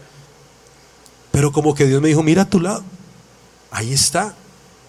Pero 1.33 1.53
como 1.53 1.75
que 1.75 1.87
Dios 1.87 2.01
me 2.01 2.09
dijo, 2.09 2.23
mira 2.23 2.43
a 2.43 2.51
tu 2.51 2.61
lado, 2.61 2.85
ahí 3.71 3.93
está. 3.93 4.35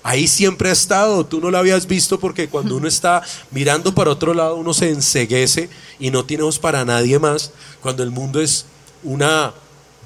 Ahí 0.03 0.27
siempre 0.27 0.69
ha 0.69 0.71
estado, 0.71 1.25
tú 1.27 1.39
no 1.39 1.51
lo 1.51 1.59
habías 1.59 1.85
visto 1.85 2.19
porque 2.19 2.49
cuando 2.49 2.75
uno 2.75 2.87
está 2.87 3.21
mirando 3.51 3.93
para 3.93 4.09
otro 4.09 4.33
lado 4.33 4.55
uno 4.55 4.73
se 4.73 4.89
enseguece 4.89 5.69
y 5.99 6.09
no 6.09 6.25
tenemos 6.25 6.57
para 6.57 6.83
nadie 6.83 7.19
más, 7.19 7.51
cuando 7.81 8.01
el 8.01 8.09
mundo 8.09 8.41
es 8.41 8.65
una 9.03 9.53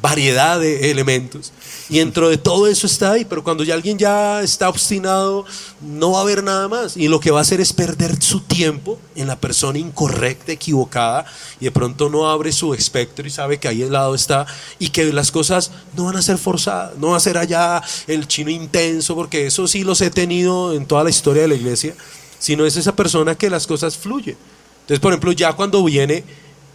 variedad 0.01 0.59
de 0.59 0.91
elementos. 0.91 1.53
Y 1.87 1.99
dentro 1.99 2.29
de 2.29 2.37
todo 2.37 2.67
eso 2.67 2.87
está 2.87 3.11
ahí, 3.11 3.25
pero 3.25 3.43
cuando 3.43 3.63
ya 3.63 3.75
alguien 3.75 3.97
ya 3.97 4.41
está 4.41 4.69
obstinado, 4.69 5.45
no 5.81 6.13
va 6.13 6.19
a 6.19 6.21
haber 6.23 6.43
nada 6.43 6.67
más. 6.67 6.97
Y 6.97 7.07
lo 7.07 7.19
que 7.19 7.29
va 7.29 7.39
a 7.39 7.41
hacer 7.43 7.61
es 7.61 7.73
perder 7.73 8.21
su 8.23 8.39
tiempo 8.39 8.99
en 9.15 9.27
la 9.27 9.39
persona 9.39 9.77
incorrecta, 9.77 10.51
equivocada, 10.51 11.25
y 11.59 11.65
de 11.65 11.71
pronto 11.71 12.09
no 12.09 12.27
abre 12.27 12.51
su 12.51 12.73
espectro 12.73 13.27
y 13.27 13.29
sabe 13.29 13.59
que 13.59 13.67
ahí 13.67 13.83
al 13.83 13.91
lado 13.91 14.15
está, 14.15 14.47
y 14.79 14.89
que 14.89 15.13
las 15.13 15.31
cosas 15.31 15.71
no 15.95 16.05
van 16.05 16.15
a 16.15 16.23
ser 16.23 16.39
forzadas, 16.39 16.97
no 16.97 17.09
va 17.09 17.17
a 17.17 17.19
ser 17.19 17.37
allá 17.37 17.83
el 18.07 18.27
chino 18.27 18.49
intenso, 18.49 19.13
porque 19.13 19.45
eso 19.45 19.67
sí 19.67 19.83
los 19.83 20.01
he 20.01 20.09
tenido 20.09 20.73
en 20.73 20.87
toda 20.87 21.03
la 21.03 21.11
historia 21.11 21.43
de 21.43 21.49
la 21.49 21.55
iglesia, 21.55 21.95
sino 22.39 22.65
es 22.65 22.77
esa 22.77 22.95
persona 22.95 23.35
que 23.35 23.49
las 23.49 23.67
cosas 23.67 23.95
fluyen. 23.95 24.37
Entonces, 24.81 24.99
por 24.99 25.11
ejemplo, 25.13 25.31
ya 25.33 25.53
cuando 25.53 25.83
viene 25.83 26.23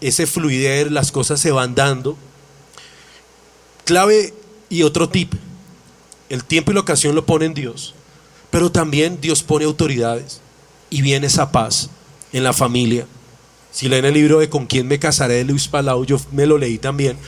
ese 0.00 0.26
fluider, 0.26 0.92
las 0.92 1.10
cosas 1.10 1.40
se 1.40 1.50
van 1.50 1.74
dando, 1.74 2.16
Clave 3.90 4.32
y 4.70 4.84
otro 4.84 5.10
tip. 5.10 5.34
El 6.30 6.44
tiempo 6.44 6.70
y 6.70 6.74
la 6.74 6.80
ocasión 6.80 7.14
lo 7.14 7.26
pone 7.26 7.44
en 7.44 7.54
Dios, 7.54 7.94
pero 8.50 8.72
también 8.72 9.20
Dios 9.20 9.42
pone 9.42 9.66
autoridades 9.66 10.40
y 10.88 11.02
viene 11.02 11.26
esa 11.26 11.52
paz 11.52 11.90
en 12.32 12.44
la 12.44 12.54
familia. 12.54 13.06
Si 13.72 13.88
leen 13.88 14.04
el 14.04 14.14
libro 14.14 14.38
de 14.38 14.48
Con 14.48 14.66
quién 14.66 14.88
me 14.88 14.98
casaré 14.98 15.34
de 15.34 15.44
Luis 15.44 15.68
Palau, 15.68 16.04
yo 16.04 16.18
me 16.32 16.46
lo 16.46 16.56
leí 16.56 16.78
también. 16.78 17.18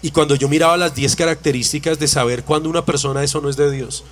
Y 0.00 0.12
cuando 0.12 0.36
yo 0.36 0.48
miraba 0.48 0.76
las 0.76 0.94
10 0.94 1.16
características 1.16 1.98
de 1.98 2.08
saber 2.08 2.44
cuándo 2.44 2.70
una 2.70 2.84
persona 2.84 3.22
eso 3.22 3.40
no 3.40 3.50
es 3.50 3.56
de 3.56 3.70
Dios, 3.70 4.04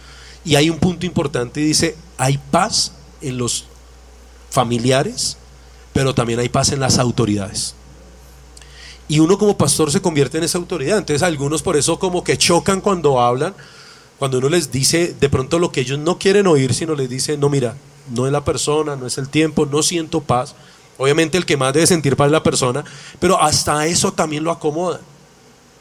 y 0.45 0.57
hay 0.57 0.68
un 0.68 0.79
punto 0.79 1.07
importante 1.07 1.61
dice, 1.61 1.97
hay 2.18 2.39
paz 2.39 2.93
en 3.22 3.39
los 3.39 3.66
familiares, 4.51 5.37
pero 5.93 6.14
también 6.14 6.39
hay 6.39 6.49
paz 6.49 6.72
en 6.72 6.81
las 6.81 6.99
autoridades. 6.99 7.75
Y 9.09 9.18
uno 9.18 9.38
como 9.38 9.57
pastor 9.57 9.90
se 9.90 10.00
convierte 10.00 10.38
en 10.38 10.44
esa 10.44 10.59
autoridad. 10.59 10.98
Entonces 10.98 11.22
algunos 11.22 11.62
por 11.62 11.76
eso 11.76 11.98
como 11.98 12.24
que 12.24 12.38
chocan 12.38 12.80
cuando 12.80 13.20
hablan, 13.20 13.55
cuando 14.18 14.38
uno 14.38 14.48
les 14.48 14.70
dice 14.70 15.14
de 15.18 15.28
pronto 15.28 15.59
lo 15.59 15.70
que 15.70 15.80
ellos 15.80 15.98
no 15.98 16.18
quieren 16.18 16.46
oír, 16.46 16.72
sino 16.72 16.94
les 16.94 17.11
dice, 17.11 17.36
no, 17.36 17.48
mira, 17.48 17.76
no 18.11 18.26
es 18.26 18.32
la 18.32 18.44
persona, 18.44 18.96
no 18.96 19.07
es 19.07 19.18
el 19.18 19.28
tiempo, 19.28 19.66
no 19.66 19.82
siento 19.82 20.20
paz. 20.20 20.55
Obviamente 20.96 21.36
el 21.36 21.46
que 21.46 21.57
más 21.57 21.74
debe 21.74 21.86
sentir 21.86 22.16
paz 22.16 22.26
es 22.26 22.32
la 22.32 22.42
persona, 22.42 22.84
pero 23.18 23.40
hasta 23.40 23.86
eso 23.86 24.12
también 24.12 24.44
lo 24.44 24.50
acomoda. 24.50 25.00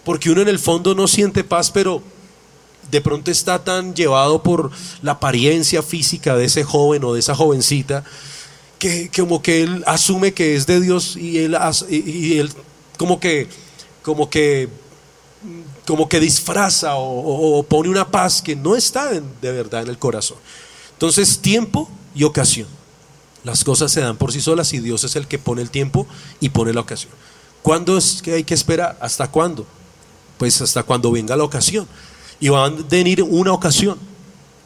Porque 0.03 0.30
uno 0.30 0.41
en 0.41 0.49
el 0.49 0.59
fondo 0.59 0.95
no 0.95 1.07
siente 1.07 1.43
paz, 1.43 1.71
pero 1.71 2.01
de 2.91 3.01
pronto 3.01 3.32
está 3.32 3.63
tan 3.63 3.93
llevado 3.93 4.43
por 4.43 4.71
la 5.01 5.13
apariencia 5.13 5.82
física 5.82 6.36
de 6.36 6.45
ese 6.45 6.63
joven 6.63 7.03
o 7.03 7.13
de 7.13 7.19
esa 7.19 7.36
jovencita, 7.36 8.03
que 8.80 9.09
como 9.15 9.41
que 9.41 9.63
él 9.63 9.84
asume 9.88 10.34
que 10.34 10.55
es 10.55 10.65
de 10.65 10.82
Dios 10.82 11.15
y 11.15 11.38
él, 11.38 11.55
y 11.89 12.39
él 12.39 12.51
como 12.98 13.20
que, 13.20 13.48
como 14.02 14.30
que, 14.30 14.70
como 15.86 16.08
que 16.08 16.20
disfraza 16.20 16.96
o, 16.96 17.64
pone 17.64 17.89
una 17.89 18.10
paz 18.10 18.41
que 18.41 18.56
no 18.56 18.76
está 18.76 19.10
de 19.12 19.52
verdad 19.52 19.84
en 19.84 19.89
el 19.89 19.98
corazón. 19.98 20.38
Entonces, 20.94 21.39
tiempo 21.39 21.89
y 22.16 22.24
ocasión. 22.24 22.68
Las 23.44 23.64
cosas 23.64 23.91
se 23.91 24.00
dan 24.00 24.16
por 24.16 24.32
sí 24.32 24.39
solas 24.39 24.72
y 24.74 24.80
Dios 24.80 25.04
es 25.04 25.16
el 25.16 25.28
que 25.28 25.38
pone 25.38 25.62
el 25.62 25.70
tiempo 25.70 26.08
y 26.39 26.50
pone 26.50 26.74
la 26.74 26.82
ocasión. 26.82 27.12
¿Cuándo 27.62 27.98
es 27.98 28.22
que 28.22 28.34
hay 28.34 28.44
que 28.44 28.54
esperar? 28.54 28.98
¿Hasta 29.02 29.30
cuándo? 29.30 29.66
Pues 30.38 30.62
hasta 30.62 30.84
cuando 30.84 31.12
venga 31.12 31.36
la 31.36 31.44
ocasión. 31.44 31.88
Y 32.39 32.50
va 32.50 32.66
a 32.66 32.70
venir 32.70 33.22
una 33.24 33.52
ocasión. 33.52 33.98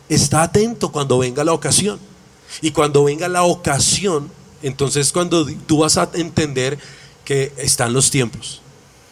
Está 0.10 0.44
atento 0.44 0.92
cuando 0.92 1.18
venga 1.18 1.44
la 1.44 1.54
ocasión. 1.54 2.00
Y 2.62 2.72
cuando 2.72 3.04
venga 3.04 3.28
la 3.28 3.44
ocasión, 3.44 4.32
entonces 4.62 5.12
cuando 5.12 5.46
tú 5.66 5.80
vas 5.80 5.98
a 5.98 6.10
entender 6.14 6.80
que 7.28 7.52
están 7.58 7.92
los 7.92 8.10
tiempos. 8.10 8.62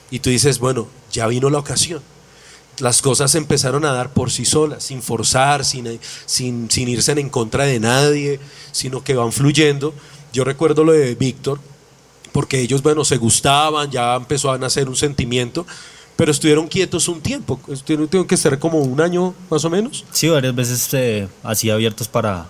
Y 0.09 0.19
tú 0.19 0.29
dices, 0.29 0.59
bueno, 0.59 0.87
ya 1.11 1.27
vino 1.27 1.49
la 1.49 1.57
ocasión. 1.57 2.01
Las 2.79 3.01
cosas 3.01 3.35
empezaron 3.35 3.83
a 3.83 3.91
dar 3.91 4.13
por 4.13 4.31
sí 4.31 4.45
solas, 4.45 4.85
sin 4.85 5.01
forzar, 5.01 5.65
sin, 5.65 5.99
sin, 6.25 6.71
sin 6.71 6.87
irse 6.87 7.11
en 7.11 7.29
contra 7.29 7.65
de 7.65 7.77
nadie, 7.81 8.39
sino 8.71 9.03
que 9.03 9.15
van 9.15 9.33
fluyendo. 9.33 9.93
Yo 10.31 10.45
recuerdo 10.45 10.85
lo 10.85 10.93
de 10.93 11.15
Víctor, 11.15 11.59
porque 12.31 12.61
ellos, 12.61 12.81
bueno, 12.81 13.03
se 13.03 13.17
gustaban, 13.17 13.91
ya 13.91 14.15
empezó 14.15 14.49
a 14.49 14.57
nacer 14.57 14.87
un 14.87 14.95
sentimiento, 14.95 15.67
pero 16.15 16.31
estuvieron 16.31 16.67
quietos 16.67 17.09
un 17.09 17.19
tiempo. 17.19 17.59
Estuvieron 17.67 18.25
que 18.25 18.37
ser 18.37 18.59
como 18.59 18.79
un 18.79 19.01
año 19.01 19.33
más 19.49 19.65
o 19.65 19.69
menos. 19.69 20.05
Sí, 20.13 20.29
varias 20.29 20.55
veces 20.55 20.87
eh, 20.93 21.27
así 21.43 21.69
abiertos 21.69 22.07
para. 22.07 22.45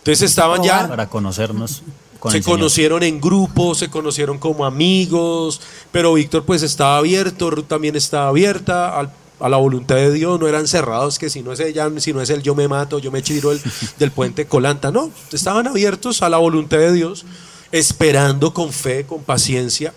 Entonces 0.00 0.28
estaban 0.28 0.62
ya. 0.62 0.86
Para 0.86 1.08
conocernos. 1.08 1.82
Con 2.18 2.32
se 2.32 2.42
conocieron 2.42 3.02
en 3.02 3.20
grupo, 3.20 3.74
se 3.74 3.88
conocieron 3.88 4.38
como 4.38 4.64
amigos, 4.64 5.60
pero 5.92 6.14
Víctor 6.14 6.44
pues 6.44 6.62
estaba 6.62 6.98
abierto, 6.98 7.50
Ruth 7.50 7.66
también 7.66 7.96
estaba 7.96 8.28
abierta 8.28 8.98
al- 8.98 9.12
a 9.38 9.48
la 9.50 9.58
voluntad 9.58 9.96
de 9.96 10.10
Dios, 10.12 10.40
no 10.40 10.48
eran 10.48 10.66
cerrados 10.66 11.18
que 11.18 11.28
si 11.28 11.42
no 11.42 11.52
es 11.52 11.60
ella, 11.60 11.90
si 11.98 12.14
no 12.14 12.22
es 12.22 12.30
él, 12.30 12.42
yo 12.42 12.54
me 12.54 12.68
mato, 12.68 12.98
yo 12.98 13.10
me 13.12 13.18
el- 13.18 13.60
del 13.98 14.10
puente 14.10 14.46
Colanta, 14.46 14.90
no, 14.90 15.10
estaban 15.30 15.66
abiertos 15.66 16.22
a 16.22 16.28
la 16.30 16.38
voluntad 16.38 16.78
de 16.78 16.92
Dios, 16.92 17.26
esperando 17.70 18.54
con 18.54 18.72
fe, 18.72 19.04
con 19.06 19.22
paciencia, 19.22 19.92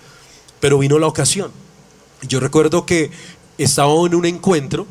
pero 0.59 0.77
vino 0.79 0.99
la 0.99 1.07
ocasión. 1.07 1.51
Yo 2.27 2.39
recuerdo 2.41 2.85
que 2.85 3.11
estaba 3.57 3.93
en 4.05 4.13
un 4.15 4.25
encuentro 4.25 4.85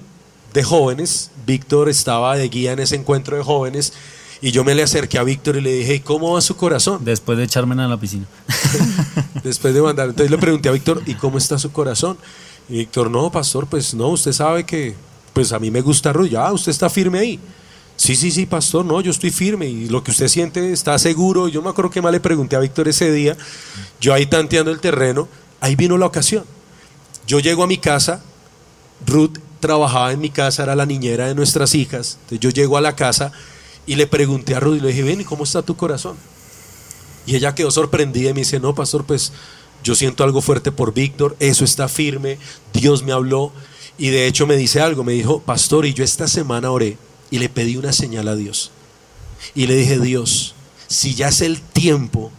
de 0.55 0.65
jóvenes, 0.65 1.31
Víctor 1.47 1.91
estaba 1.91 2.37
de 2.37 2.49
guía 2.49 2.73
en 2.73 2.79
ese 2.79 2.97
encuentro 2.97 3.37
de 3.37 3.43
jóvenes, 3.43 3.93
y 4.41 4.51
yo 4.53 4.65
me 4.65 4.75
le 4.75 4.83
acerqué 4.83 5.19
a 5.19 5.23
Víctor 5.25 5.57
y 5.57 5.61
le 5.61 5.73
dije, 5.73 5.97
"¿Y 5.97 6.01
¿cómo 6.01 6.33
va 6.33 6.41
su 6.41 6.57
corazón? 6.57 7.05
Después 7.05 7.39
de 7.39 7.45
echarme 7.45 7.81
a 7.83 7.89
la 7.89 7.99
piscina. 7.99 8.27
Después 9.45 9.75
de 9.75 9.83
mandar, 9.83 10.09
entonces 10.09 10.31
le 10.31 10.39
pregunté 10.39 10.69
a 10.69 10.73
Víctor, 10.73 11.03
¿y 11.07 11.15
cómo 11.15 11.39
está 11.39 11.59
su 11.59 11.73
corazón? 11.73 12.17
Y 12.69 12.79
Víctor, 12.79 13.11
no, 13.11 13.31
pastor, 13.31 13.67
pues 13.67 13.95
no, 13.95 14.09
usted 14.09 14.33
sabe 14.33 14.65
que, 14.65 14.95
pues 15.33 15.53
a 15.53 15.59
mí 15.59 15.71
me 15.71 15.81
gusta 15.81 16.13
Ruth, 16.13 16.29
ya, 16.29 16.53
usted 16.53 16.71
está 16.71 16.91
firme 16.91 17.19
ahí. 17.19 17.41
Sí, 17.97 18.15
sí, 18.15 18.31
sí, 18.31 18.47
pastor, 18.47 18.85
no, 18.85 19.01
yo 19.01 19.11
estoy 19.11 19.31
firme 19.31 19.67
y 19.67 19.89
lo 19.89 20.05
que 20.05 20.13
usted 20.13 20.29
siente 20.29 20.73
está 20.73 20.97
seguro. 21.01 21.49
Yo 21.49 21.63
me 21.63 21.71
acuerdo 21.71 21.91
que 21.91 22.01
más 22.01 22.13
le 22.13 22.21
pregunté 22.21 22.55
a 22.55 22.61
Víctor 22.61 22.87
ese 22.87 23.11
día, 23.11 23.37
yo 24.01 24.15
ahí 24.15 24.27
tanteando 24.27 24.71
el 24.71 24.79
terreno, 24.79 25.29
ahí 25.61 25.75
vino 25.75 25.99
la 25.99 26.07
ocasión. 26.07 26.45
Yo 27.27 27.41
llego 27.41 27.65
a 27.65 27.67
mi 27.67 27.79
casa, 27.79 28.23
Ruth 29.05 29.39
trabajaba 29.59 30.13
en 30.13 30.21
mi 30.21 30.31
casa, 30.31 30.63
era 30.63 30.77
la 30.77 30.87
niñera 30.87 31.27
de 31.27 31.35
nuestras 31.35 31.75
hijas. 31.75 32.19
Entonces 32.23 32.41
yo 32.41 32.51
llego 32.51 32.77
a 32.77 32.81
la 32.81 32.95
casa 32.95 33.33
y 33.89 33.95
le 33.97 34.07
pregunté 34.07 34.55
a 34.55 34.61
Ruth 34.61 34.77
y 34.77 34.81
le 34.81 34.89
dije, 34.89 35.03
ven, 35.03 35.23
¿y 35.23 35.25
cómo 35.25 35.45
está 35.45 35.63
tu 35.63 35.75
corazón? 35.75 36.19
Y 37.25 37.35
ella 37.37 37.55
quedó 37.55 37.71
sorprendida 37.71 38.29
y 38.29 38.35
me 38.35 38.41
dice, 38.41 38.61
no, 38.61 38.75
pastor, 38.75 39.07
pues 39.07 39.33
yo 39.83 39.95
siento 39.95 40.25
algo 40.25 40.43
fuerte 40.43 40.71
por 40.71 40.93
Víctor, 40.93 41.35
eso 41.41 41.65
está 41.65 41.89
firme, 41.89 42.39
Dios 42.75 43.03
me 43.03 43.13
habló. 43.13 43.51
Y 43.97 44.11
de 44.11 44.27
hecho 44.27 44.47
me 44.47 44.59
dice 44.59 44.83
algo, 44.83 45.05
me 45.05 45.15
dijo, 45.15 45.41
pastor, 45.41 45.87
y 45.87 45.95
yo 45.95 46.05
esta 46.05 46.29
semana 46.29 46.71
oré 46.71 46.99
y 47.31 47.39
le 47.39 47.49
pedí 47.49 47.79
una 47.79 47.95
señal 47.95 48.29
a 48.29 48.37
Dios. 48.37 48.73
Y 49.55 49.67
le 49.67 49.75
dije, 49.75 49.99
Dios, 49.99 50.55
si 50.87 51.15
ya 51.15 51.29
es 51.29 51.41
el 51.41 51.63
tiempo 51.63 52.31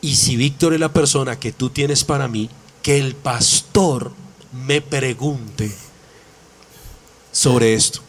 y 0.00 0.14
si 0.14 0.36
Víctor 0.36 0.74
es 0.74 0.80
la 0.80 0.92
persona 0.92 1.40
que 1.40 1.50
tú 1.50 1.70
tienes 1.70 2.04
para 2.04 2.28
mí, 2.28 2.48
que 2.82 2.98
el 2.98 3.16
pastor 3.16 4.12
me 4.52 4.80
pregunte 4.80 5.74
sobre 7.32 7.74
esto. 7.74 8.03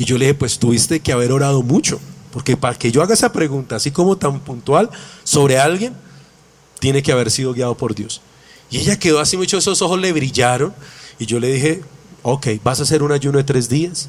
Y 0.00 0.06
yo 0.06 0.16
le 0.16 0.24
dije, 0.24 0.34
pues 0.34 0.58
tuviste 0.58 1.00
que 1.00 1.12
haber 1.12 1.30
orado 1.30 1.62
mucho, 1.62 2.00
porque 2.32 2.56
para 2.56 2.74
que 2.74 2.90
yo 2.90 3.02
haga 3.02 3.12
esa 3.12 3.32
pregunta, 3.32 3.76
así 3.76 3.90
como 3.90 4.16
tan 4.16 4.40
puntual, 4.40 4.88
sobre 5.24 5.58
alguien, 5.58 5.92
tiene 6.78 7.02
que 7.02 7.12
haber 7.12 7.30
sido 7.30 7.52
guiado 7.52 7.74
por 7.76 7.94
Dios. 7.94 8.22
Y 8.70 8.78
ella 8.78 8.98
quedó 8.98 9.20
así 9.20 9.36
mucho, 9.36 9.58
esos 9.58 9.82
ojos 9.82 10.00
le 10.00 10.10
brillaron, 10.14 10.72
y 11.18 11.26
yo 11.26 11.38
le 11.38 11.52
dije, 11.52 11.82
ok, 12.22 12.46
vas 12.64 12.80
a 12.80 12.84
hacer 12.84 13.02
un 13.02 13.12
ayuno 13.12 13.36
de 13.36 13.44
tres 13.44 13.68
días. 13.68 14.08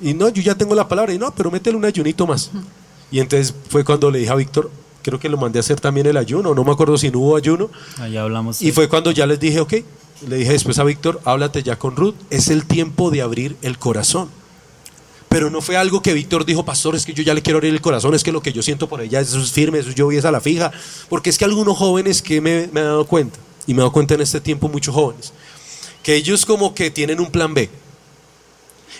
Y 0.00 0.14
no, 0.14 0.30
yo 0.30 0.40
ya 0.40 0.54
tengo 0.54 0.74
la 0.74 0.88
palabra, 0.88 1.12
y 1.12 1.18
no, 1.18 1.34
pero 1.34 1.50
métele 1.50 1.76
un 1.76 1.84
ayunito 1.84 2.26
más. 2.26 2.50
Y 3.10 3.20
entonces 3.20 3.54
fue 3.68 3.84
cuando 3.84 4.10
le 4.10 4.20
dije 4.20 4.30
a 4.30 4.36
Víctor, 4.36 4.70
creo 5.02 5.20
que 5.20 5.28
lo 5.28 5.36
mandé 5.36 5.58
a 5.58 5.60
hacer 5.60 5.78
también 5.80 6.06
el 6.06 6.16
ayuno, 6.16 6.54
no 6.54 6.64
me 6.64 6.72
acuerdo 6.72 6.96
si 6.96 7.10
no 7.10 7.18
hubo 7.18 7.36
ayuno, 7.36 7.68
Allá 7.98 8.22
hablamos. 8.22 8.62
y 8.62 8.72
fue 8.72 8.88
cuando 8.88 9.10
ya 9.10 9.26
les 9.26 9.38
dije, 9.38 9.60
ok, 9.60 9.74
le 10.28 10.36
dije 10.36 10.52
después 10.52 10.78
a 10.78 10.84
Víctor, 10.84 11.20
háblate 11.26 11.62
ya 11.62 11.78
con 11.78 11.94
Ruth, 11.94 12.14
es 12.30 12.48
el 12.48 12.64
tiempo 12.64 13.10
de 13.10 13.20
abrir 13.20 13.58
el 13.60 13.78
corazón. 13.78 14.30
Pero 15.36 15.50
no 15.50 15.60
fue 15.60 15.76
algo 15.76 16.00
que 16.00 16.14
Víctor 16.14 16.46
dijo, 16.46 16.64
pastor, 16.64 16.96
es 16.96 17.04
que 17.04 17.12
yo 17.12 17.22
ya 17.22 17.34
le 17.34 17.42
quiero 17.42 17.58
abrir 17.58 17.74
el 17.74 17.82
corazón, 17.82 18.14
es 18.14 18.24
que 18.24 18.32
lo 18.32 18.40
que 18.40 18.54
yo 18.54 18.62
siento 18.62 18.88
por 18.88 19.02
ella, 19.02 19.20
eso 19.20 19.38
es 19.38 19.52
firme, 19.52 19.80
eso 19.80 19.90
yo 19.90 20.10
es 20.10 20.24
a 20.24 20.30
la 20.30 20.40
fija. 20.40 20.72
Porque 21.10 21.28
es 21.28 21.36
que 21.36 21.44
algunos 21.44 21.76
jóvenes 21.76 22.22
que 22.22 22.40
me, 22.40 22.70
me 22.72 22.80
he 22.80 22.84
dado 22.84 23.06
cuenta, 23.06 23.38
y 23.66 23.74
me 23.74 23.80
he 23.80 23.82
dado 23.82 23.92
cuenta 23.92 24.14
en 24.14 24.22
este 24.22 24.40
tiempo 24.40 24.66
muchos 24.70 24.94
jóvenes, 24.94 25.34
que 26.02 26.14
ellos 26.14 26.46
como 26.46 26.74
que 26.74 26.90
tienen 26.90 27.20
un 27.20 27.30
plan 27.30 27.52
B. 27.52 27.68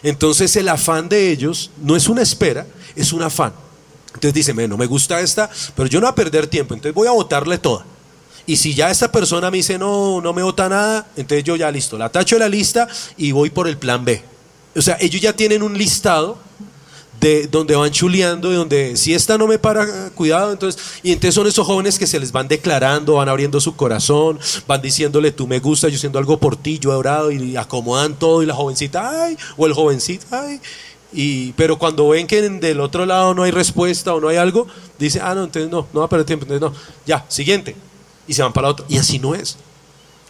Entonces 0.03 0.55
el 0.57 0.68
afán 0.68 1.09
de 1.09 1.30
ellos 1.30 1.70
no 1.82 1.97
es 1.97 2.07
una 2.07 2.20
espera, 2.20 2.66
es 2.95 3.14
un 3.14 3.22
afán. 3.22 3.55
Entonces 4.09 4.34
dicen, 4.34 4.57
"Ve, 4.57 4.68
no 4.68 4.76
me 4.76 4.84
gusta 4.84 5.18
esta, 5.22 5.49
pero 5.74 5.89
yo 5.89 6.01
no 6.03 6.07
voy 6.07 6.12
a 6.12 6.16
perder 6.16 6.49
tiempo, 6.49 6.74
entonces 6.74 6.95
voy 6.95 7.09
a 7.09 7.12
votarle 7.12 7.57
toda. 7.57 7.87
Y 8.45 8.57
si 8.57 8.74
ya 8.74 8.91
esta 8.91 9.11
persona 9.11 9.51
me 9.51 9.57
dice, 9.57 9.78
no, 9.78 10.20
no 10.20 10.34
me 10.34 10.43
vota 10.43 10.68
nada, 10.68 11.07
entonces 11.16 11.45
yo 11.45 11.57
ya 11.57 11.70
listo, 11.70 11.97
la 11.97 12.11
tacho 12.11 12.37
de 12.37 12.41
la 12.41 12.51
lista 12.51 12.87
y 13.16 13.32
voy 13.32 13.49
por 13.49 13.68
el 13.68 13.78
plan 13.78 14.05
B. 14.05 14.36
O 14.77 14.83
sea, 14.83 14.97
ellos 15.01 15.20
ya 15.20 15.33
tienen 15.33 15.62
un 15.62 15.77
listado 15.77 16.39
de 17.20 17.47
donde 17.47 17.74
van 17.74 17.91
chuleando, 17.91 18.51
de 18.51 18.57
donde 18.57 18.97
si 18.97 19.14
esta 19.14 19.39
no 19.39 19.47
me 19.47 19.59
para, 19.59 20.11
cuidado, 20.11 20.53
entonces, 20.53 21.01
y 21.03 21.12
entonces 21.12 21.35
son 21.35 21.47
esos 21.47 21.66
jóvenes 21.66 21.99
que 21.99 22.07
se 22.07 22.20
les 22.20 22.31
van 22.31 22.47
declarando, 22.47 23.14
van 23.14 23.29
abriendo 23.29 23.61
su 23.61 23.74
corazón, 23.74 24.39
van 24.66 24.83
diciéndole, 24.83 25.33
tú 25.33 25.47
me 25.47 25.59
gusta, 25.59 25.89
yo 25.89 25.99
siento 25.99 26.18
algo 26.18 26.39
por 26.39 26.57
ti, 26.57 26.79
yo 26.79 26.93
he 26.93 26.95
orado, 26.95 27.31
y 27.31 27.57
acomodan 27.57 28.14
todo, 28.16 28.43
y 28.43 28.47
la 28.47 28.55
jovencita, 28.55 29.24
ay, 29.24 29.37
o 29.57 29.66
el 29.66 29.72
jovencito, 29.72 30.27
ay, 30.31 30.61
y, 31.12 31.53
pero 31.53 31.79
cuando 31.79 32.09
ven 32.09 32.27
que 32.27 32.43
del 32.43 32.81
otro 32.81 33.07
lado 33.07 33.33
no 33.33 33.45
hay 33.45 33.51
respuesta 33.51 34.14
o 34.14 34.20
no 34.20 34.29
hay 34.29 34.37
algo, 34.37 34.66
dice, 34.99 35.20
ah, 35.22 35.35
no, 35.35 35.45
entonces 35.45 35.70
no, 35.70 35.87
no 35.93 36.01
va 36.01 36.07
a 36.07 36.09
perder 36.09 36.27
tiempo, 36.27 36.45
entonces 36.45 36.61
no, 36.61 36.74
ya, 37.07 37.24
siguiente, 37.29 37.74
y 38.29 38.35
se 38.35 38.43
van 38.43 38.53
para 38.53 38.68
otro, 38.68 38.85
y 38.89 38.99
así 38.99 39.18
no 39.18 39.35
es. 39.35 39.57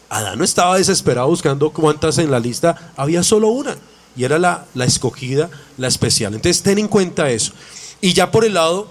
Adán 0.08 0.38
no 0.38 0.44
estaba 0.44 0.76
desesperado 0.76 1.26
buscando 1.26 1.70
cuántas 1.70 2.18
en 2.18 2.30
la 2.30 2.38
lista, 2.38 2.92
había 2.96 3.24
solo 3.24 3.48
una, 3.48 3.76
y 4.16 4.24
era 4.24 4.38
la, 4.38 4.66
escogida, 4.84 5.50
la 5.76 5.88
especial. 5.88 6.34
Entonces 6.34 6.62
ten 6.62 6.78
en 6.78 6.88
cuenta 6.88 7.30
eso. 7.30 7.52
Y 8.00 8.12
ya 8.12 8.30
por 8.30 8.44
el 8.44 8.54
lado 8.54 8.88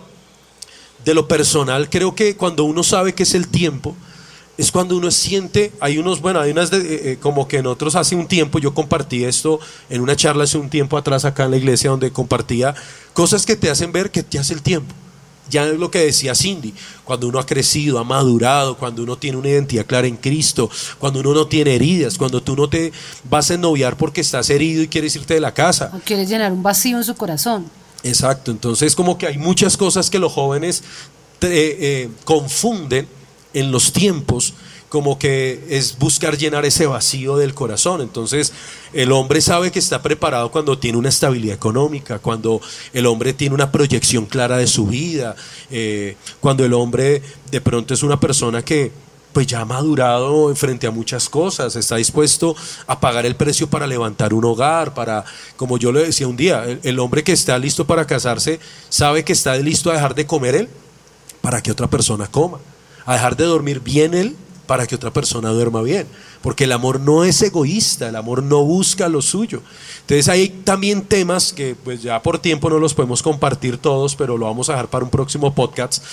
de 1.03 1.13
lo 1.13 1.27
personal, 1.27 1.89
creo 1.89 2.15
que 2.15 2.35
cuando 2.35 2.63
uno 2.63 2.83
sabe 2.83 3.13
que 3.13 3.23
es 3.23 3.33
el 3.35 3.47
tiempo, 3.47 3.95
es 4.57 4.71
cuando 4.71 4.95
uno 4.95 5.11
siente, 5.11 5.73
hay 5.81 5.97
unos, 5.97 6.21
bueno, 6.21 6.39
hay 6.39 6.51
unas 6.51 6.71
de- 6.71 6.77
eh, 6.79 7.11
eh, 7.11 7.17
como 7.21 7.47
que 7.47 7.61
nosotros 7.61 7.95
hace 7.95 8.15
un 8.15 8.27
tiempo, 8.27 8.57
yo 8.59 8.73
compartí 8.73 9.25
esto 9.25 9.59
en 9.89 10.01
una 10.01 10.15
charla 10.15 10.45
hace 10.45 10.57
un 10.57 10.69
tiempo 10.69 10.97
atrás 10.97 11.25
acá 11.25 11.43
en 11.43 11.51
la 11.51 11.57
iglesia 11.57 11.89
donde 11.89 12.11
compartía 12.11 12.73
cosas 13.13 13.45
que 13.45 13.55
te 13.57 13.69
hacen 13.69 13.91
ver 13.91 14.11
que 14.11 14.23
te 14.23 14.39
hace 14.39 14.53
el 14.53 14.61
tiempo. 14.61 14.93
Ya 15.49 15.67
es 15.67 15.77
lo 15.77 15.91
que 15.91 15.99
decía 15.99 16.33
Cindy, 16.33 16.73
cuando 17.03 17.27
uno 17.27 17.39
ha 17.39 17.45
crecido, 17.45 17.99
ha 17.99 18.03
madurado, 18.03 18.77
cuando 18.77 19.03
uno 19.03 19.15
tiene 19.15 19.37
una 19.37 19.49
identidad 19.49 19.85
clara 19.85 20.07
en 20.07 20.17
Cristo, 20.17 20.69
cuando 20.97 21.19
uno 21.19 21.33
no 21.33 21.47
tiene 21.47 21.75
heridas, 21.75 22.17
cuando 22.17 22.41
tú 22.41 22.55
no 22.55 22.67
te 22.67 22.91
vas 23.29 23.51
a 23.51 23.53
ennoviar 23.53 23.95
porque 23.95 24.21
estás 24.21 24.49
herido 24.49 24.81
y 24.81 24.87
quieres 24.87 25.15
irte 25.15 25.35
de 25.35 25.39
la 25.39 25.53
casa. 25.53 25.91
O 25.93 25.99
quiere 25.99 26.25
llenar 26.25 26.51
un 26.51 26.63
vacío 26.63 26.97
en 26.97 27.03
su 27.03 27.15
corazón. 27.15 27.69
Exacto, 28.03 28.51
entonces 28.51 28.95
como 28.95 29.17
que 29.17 29.27
hay 29.27 29.37
muchas 29.37 29.77
cosas 29.77 30.09
que 30.09 30.19
los 30.19 30.31
jóvenes 30.31 30.83
eh, 31.41 31.77
eh, 31.79 32.09
confunden 32.23 33.07
en 33.53 33.71
los 33.71 33.91
tiempos, 33.91 34.53
como 34.89 35.19
que 35.19 35.63
es 35.69 35.97
buscar 35.97 36.37
llenar 36.37 36.65
ese 36.65 36.85
vacío 36.85 37.37
del 37.37 37.53
corazón. 37.53 38.01
Entonces 38.01 38.53
el 38.93 39.11
hombre 39.11 39.41
sabe 39.41 39.71
que 39.71 39.79
está 39.79 40.01
preparado 40.01 40.51
cuando 40.51 40.77
tiene 40.77 40.97
una 40.97 41.09
estabilidad 41.09 41.55
económica, 41.55 42.19
cuando 42.19 42.61
el 42.93 43.05
hombre 43.05 43.33
tiene 43.33 43.55
una 43.55 43.71
proyección 43.71 44.25
clara 44.25 44.57
de 44.57 44.67
su 44.67 44.87
vida, 44.87 45.35
eh, 45.69 46.15
cuando 46.39 46.63
el 46.63 46.73
hombre 46.73 47.21
de 47.51 47.61
pronto 47.61 47.93
es 47.93 48.03
una 48.03 48.19
persona 48.19 48.63
que 48.63 48.91
pues 49.33 49.47
ya 49.47 49.59
ha 49.59 49.65
madurado 49.65 50.55
frente 50.55 50.87
a 50.87 50.91
muchas 50.91 51.27
cosas, 51.27 51.75
está 51.75 51.97
dispuesto 51.97 52.55
a 52.87 53.01
pagar 53.01 53.25
el 53.25 53.35
precio 53.35 53.69
para 53.69 53.85
levantar 53.85 54.33
un 54.33 54.45
hogar, 54.45 54.93
para, 54.93 55.25
como 55.57 55.77
yo 55.77 55.91
le 55.91 56.05
decía 56.05 56.25
un 56.25 56.37
día, 56.37 56.63
el, 56.63 56.79
el 56.83 56.99
hombre 56.99 57.21
que 57.21 57.33
está 57.33 57.57
listo 57.59 57.85
para 57.85 58.07
casarse 58.07 58.61
sabe 58.87 59.25
que 59.25 59.33
está 59.33 59.57
listo 59.57 59.91
a 59.91 59.95
dejar 59.95 60.15
de 60.15 60.25
comer 60.25 60.55
él 60.55 60.69
para 61.41 61.61
que 61.61 61.69
otra 61.69 61.89
persona 61.89 62.27
coma, 62.27 62.59
a 63.05 63.13
dejar 63.13 63.35
de 63.35 63.43
dormir 63.43 63.81
bien 63.81 64.13
él 64.13 64.37
para 64.65 64.87
que 64.87 64.95
otra 64.95 65.11
persona 65.11 65.49
duerma 65.49 65.81
bien, 65.81 66.07
porque 66.41 66.65
el 66.65 66.71
amor 66.71 66.99
no 66.99 67.23
es 67.23 67.41
egoísta, 67.41 68.09
el 68.09 68.15
amor 68.15 68.43
no 68.43 68.63
busca 68.63 69.09
lo 69.09 69.21
suyo. 69.21 69.61
Entonces 70.01 70.27
hay 70.29 70.49
también 70.49 71.03
temas 71.03 71.53
que 71.53 71.75
pues 71.75 72.01
ya 72.01 72.21
por 72.21 72.39
tiempo 72.39 72.69
no 72.69 72.79
los 72.79 72.93
podemos 72.93 73.21
compartir 73.21 73.77
todos, 73.77 74.15
pero 74.15 74.37
lo 74.37 74.45
vamos 74.45 74.69
a 74.69 74.73
dejar 74.73 74.89
para 74.89 75.05
un 75.05 75.11
próximo 75.11 75.53
podcast, 75.53 76.03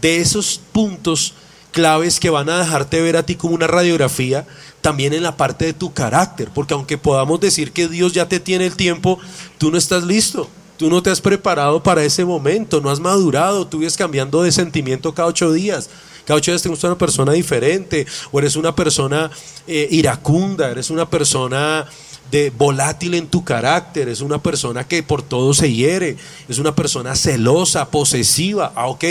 de 0.00 0.20
esos 0.20 0.60
puntos 0.72 1.34
claves 1.72 2.18
que 2.18 2.30
van 2.30 2.48
a 2.48 2.58
dejarte 2.58 3.00
ver 3.00 3.16
a 3.16 3.24
ti 3.24 3.34
como 3.34 3.54
una 3.54 3.66
radiografía 3.66 4.46
también 4.80 5.12
en 5.12 5.22
la 5.22 5.36
parte 5.36 5.66
de 5.66 5.72
tu 5.72 5.92
carácter, 5.92 6.50
porque 6.54 6.74
aunque 6.74 6.98
podamos 6.98 7.40
decir 7.40 7.72
que 7.72 7.88
Dios 7.88 8.12
ya 8.12 8.28
te 8.28 8.40
tiene 8.40 8.66
el 8.66 8.76
tiempo, 8.76 9.18
tú 9.58 9.70
no 9.70 9.78
estás 9.78 10.04
listo, 10.04 10.48
tú 10.76 10.88
no 10.88 11.02
te 11.02 11.10
has 11.10 11.20
preparado 11.20 11.82
para 11.82 12.04
ese 12.04 12.24
momento, 12.24 12.80
no 12.80 12.90
has 12.90 13.00
madurado, 13.00 13.66
tú 13.66 13.78
vives 13.78 13.96
cambiando 13.96 14.42
de 14.42 14.52
sentimiento 14.52 15.12
cada 15.14 15.28
ocho 15.28 15.52
días. 15.52 15.90
Cada 16.28 16.36
ocho 16.36 16.50
días 16.50 16.60
te 16.60 16.68
gusta 16.68 16.88
una 16.88 16.98
persona 16.98 17.32
diferente, 17.32 18.06
o 18.30 18.38
eres 18.38 18.54
una 18.56 18.76
persona 18.76 19.30
eh, 19.66 19.88
iracunda, 19.90 20.70
eres 20.70 20.90
una 20.90 21.08
persona 21.08 21.86
de 22.30 22.50
volátil 22.50 23.14
en 23.14 23.28
tu 23.28 23.44
carácter, 23.44 24.10
es 24.10 24.20
una 24.20 24.36
persona 24.36 24.86
que 24.86 25.02
por 25.02 25.22
todo 25.22 25.54
se 25.54 25.72
hiere, 25.72 26.18
es 26.46 26.58
una 26.58 26.74
persona 26.74 27.16
celosa, 27.16 27.88
posesiva. 27.88 28.74
Ah, 28.74 28.88
ok, 28.88 29.04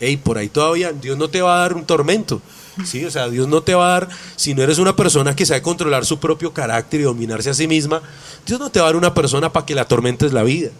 hey, 0.00 0.16
por 0.16 0.36
ahí 0.36 0.48
todavía 0.48 0.90
Dios 0.90 1.16
no 1.16 1.28
te 1.28 1.42
va 1.42 1.58
a 1.58 1.60
dar 1.60 1.74
un 1.74 1.84
tormento. 1.84 2.42
Sí, 2.84 3.04
o 3.04 3.10
sea, 3.12 3.28
Dios 3.28 3.46
no 3.46 3.62
te 3.62 3.76
va 3.76 3.86
a 3.86 4.00
dar, 4.00 4.08
si 4.34 4.52
no 4.52 4.64
eres 4.64 4.78
una 4.78 4.96
persona 4.96 5.36
que 5.36 5.46
sabe 5.46 5.62
controlar 5.62 6.04
su 6.04 6.18
propio 6.18 6.52
carácter 6.52 7.02
y 7.02 7.04
dominarse 7.04 7.50
a 7.50 7.54
sí 7.54 7.68
misma, 7.68 8.02
Dios 8.44 8.58
no 8.58 8.68
te 8.72 8.80
va 8.80 8.86
a 8.86 8.88
dar 8.88 8.96
una 8.96 9.14
persona 9.14 9.52
para 9.52 9.64
que 9.64 9.76
la 9.76 9.82
atormentes 9.82 10.32
la 10.32 10.42
vida. 10.42 10.70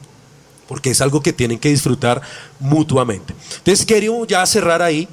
porque 0.67 0.91
es 0.91 1.01
algo 1.01 1.23
que 1.23 1.33
tienen 1.33 1.59
que 1.59 1.69
disfrutar 1.69 2.21
mutuamente. 2.59 3.33
Entonces, 3.59 3.87
queríamos 3.87 4.27
ya 4.27 4.45
cerrar 4.47 4.83
ahí 4.83 5.07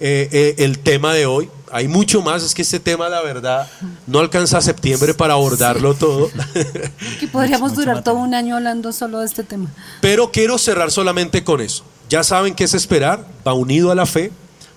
eh, 0.00 0.28
eh, 0.32 0.54
el 0.58 0.78
tema 0.78 1.12
de 1.12 1.26
hoy. 1.26 1.50
Hay 1.70 1.86
mucho 1.86 2.22
más, 2.22 2.42
es 2.42 2.54
que 2.54 2.62
este 2.62 2.80
tema, 2.80 3.08
la 3.08 3.22
verdad, 3.22 3.70
no 4.06 4.18
alcanza 4.18 4.58
a 4.58 4.60
septiembre 4.60 5.14
para 5.14 5.34
abordarlo 5.34 5.94
todo. 5.94 6.30
Que 7.20 7.28
podríamos 7.28 7.74
durar 7.74 8.02
todo 8.02 8.16
un 8.16 8.34
año 8.34 8.56
hablando 8.56 8.92
solo 8.92 9.20
de 9.20 9.26
este 9.26 9.44
tema. 9.44 9.70
Pero 10.00 10.32
quiero 10.32 10.58
cerrar 10.58 10.90
solamente 10.90 11.44
con 11.44 11.60
eso. 11.60 11.84
Ya 12.08 12.24
saben 12.24 12.54
qué 12.54 12.64
es 12.64 12.74
esperar, 12.74 13.24
va 13.46 13.52
unido 13.52 13.92
a 13.92 13.94
la 13.94 14.06
fe, 14.06 14.32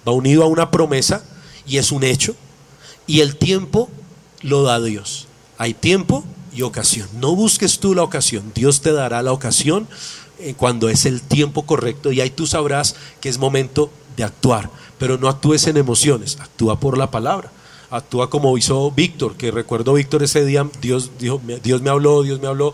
va 0.07 0.11
unido 0.11 0.43
a 0.43 0.47
una 0.47 0.69
promesa 0.69 1.23
y 1.65 1.77
es 1.77 1.91
un 1.91 2.03
hecho. 2.03 2.35
Y 3.07 3.21
el 3.21 3.37
tiempo 3.37 3.89
lo 4.41 4.63
da 4.63 4.79
Dios. 4.79 5.27
Hay 5.57 5.73
tiempo 5.73 6.23
y 6.53 6.61
ocasión. 6.61 7.07
No 7.13 7.35
busques 7.35 7.79
tú 7.79 7.95
la 7.95 8.03
ocasión, 8.03 8.51
Dios 8.53 8.81
te 8.81 8.91
dará 8.91 9.21
la 9.23 9.31
ocasión 9.31 9.87
eh, 10.39 10.53
cuando 10.55 10.89
es 10.89 11.05
el 11.05 11.21
tiempo 11.21 11.65
correcto 11.65 12.11
y 12.11 12.21
ahí 12.21 12.29
tú 12.29 12.45
sabrás 12.45 12.95
que 13.21 13.29
es 13.29 13.37
momento 13.37 13.89
de 14.15 14.23
actuar. 14.23 14.69
Pero 15.03 15.17
no 15.17 15.27
actúes 15.27 15.67
en 15.67 15.75
emociones, 15.75 16.37
actúa 16.39 16.79
por 16.79 16.97
la 16.97 17.11
palabra. 17.11 17.51
Actúa 17.89 18.29
como 18.29 18.57
hizo 18.57 18.89
Víctor, 18.89 19.35
que 19.35 19.51
recuerdo 19.51 19.95
Víctor 19.95 20.23
ese 20.23 20.45
día, 20.45 20.65
Dios, 20.79 21.11
dijo, 21.19 21.41
Dios 21.61 21.81
me 21.81 21.89
habló, 21.89 22.23
Dios 22.23 22.39
me 22.39 22.47
habló 22.47 22.73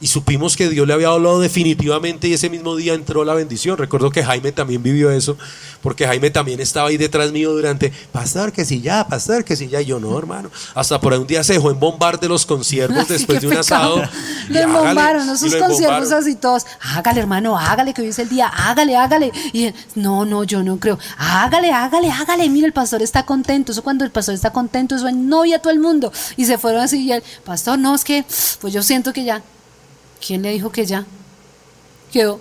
y 0.00 0.06
supimos 0.06 0.56
que 0.56 0.68
Dios 0.68 0.86
le 0.86 0.94
había 0.94 1.08
hablado 1.08 1.40
definitivamente 1.40 2.28
y 2.28 2.32
ese 2.32 2.48
mismo 2.48 2.74
día 2.74 2.94
entró 2.94 3.24
la 3.24 3.34
bendición. 3.34 3.76
Recuerdo 3.76 4.10
que 4.10 4.24
Jaime 4.24 4.50
también 4.52 4.82
vivió 4.82 5.10
eso, 5.10 5.36
porque 5.82 6.06
Jaime 6.06 6.30
también 6.30 6.60
estaba 6.60 6.88
ahí 6.88 6.96
detrás 6.96 7.32
mío 7.32 7.52
durante, 7.52 7.92
pastor, 8.10 8.52
que 8.52 8.64
si 8.64 8.80
ya, 8.80 9.06
pastor, 9.06 9.44
que 9.44 9.56
si 9.56 9.68
ya, 9.68 9.82
y 9.82 9.86
yo 9.86 10.00
no, 10.00 10.16
hermano. 10.18 10.50
Hasta 10.74 11.00
por 11.00 11.12
ahí 11.12 11.18
un 11.18 11.26
día 11.26 11.44
se 11.44 11.54
dejó 11.54 11.70
embombar 11.70 12.18
de 12.18 12.28
los 12.28 12.46
conciertos 12.46 13.08
después 13.08 13.42
de 13.42 13.48
un 13.48 13.56
asado. 13.58 14.02
Lo 14.48 14.58
embombaron, 14.58 15.28
esos 15.28 15.54
conciertos 15.54 16.12
así 16.12 16.34
todos, 16.34 16.64
hágale 16.80 17.20
hermano, 17.20 17.58
hágale 17.58 17.92
que 17.92 18.02
hoy 18.02 18.08
es 18.08 18.18
el 18.18 18.28
día, 18.28 18.46
hágale, 18.46 18.96
hágale. 18.96 19.32
Y 19.52 19.64
él, 19.64 19.74
no, 19.94 20.24
no, 20.24 20.44
yo 20.44 20.62
no 20.62 20.78
creo, 20.78 20.98
hágale, 21.18 21.72
hágale, 21.72 22.10
hágale, 22.10 22.48
mira, 22.48 22.66
el 22.66 22.72
pastor 22.72 23.02
está 23.02 23.26
contento, 23.26 23.72
eso 23.72 23.82
cuando 23.82 24.04
el 24.04 24.10
pastor 24.10 24.34
está 24.34 24.50
contento, 24.50 24.96
eso 24.96 25.10
novia 25.12 25.56
a 25.56 25.58
todo 25.60 25.72
el 25.72 25.80
mundo. 25.80 26.12
Y 26.36 26.46
se 26.46 26.56
fueron 26.56 26.80
así 26.80 27.02
y 27.02 27.12
él, 27.12 27.22
pastor, 27.44 27.78
no, 27.78 27.94
es 27.94 28.04
que, 28.04 28.24
pues 28.60 28.72
yo 28.72 28.82
siento 28.82 29.12
que 29.12 29.24
ya, 29.24 29.42
¿Quién 30.24 30.42
le 30.42 30.52
dijo 30.52 30.70
que 30.70 30.84
ya? 30.84 31.06
Quedó. 32.12 32.40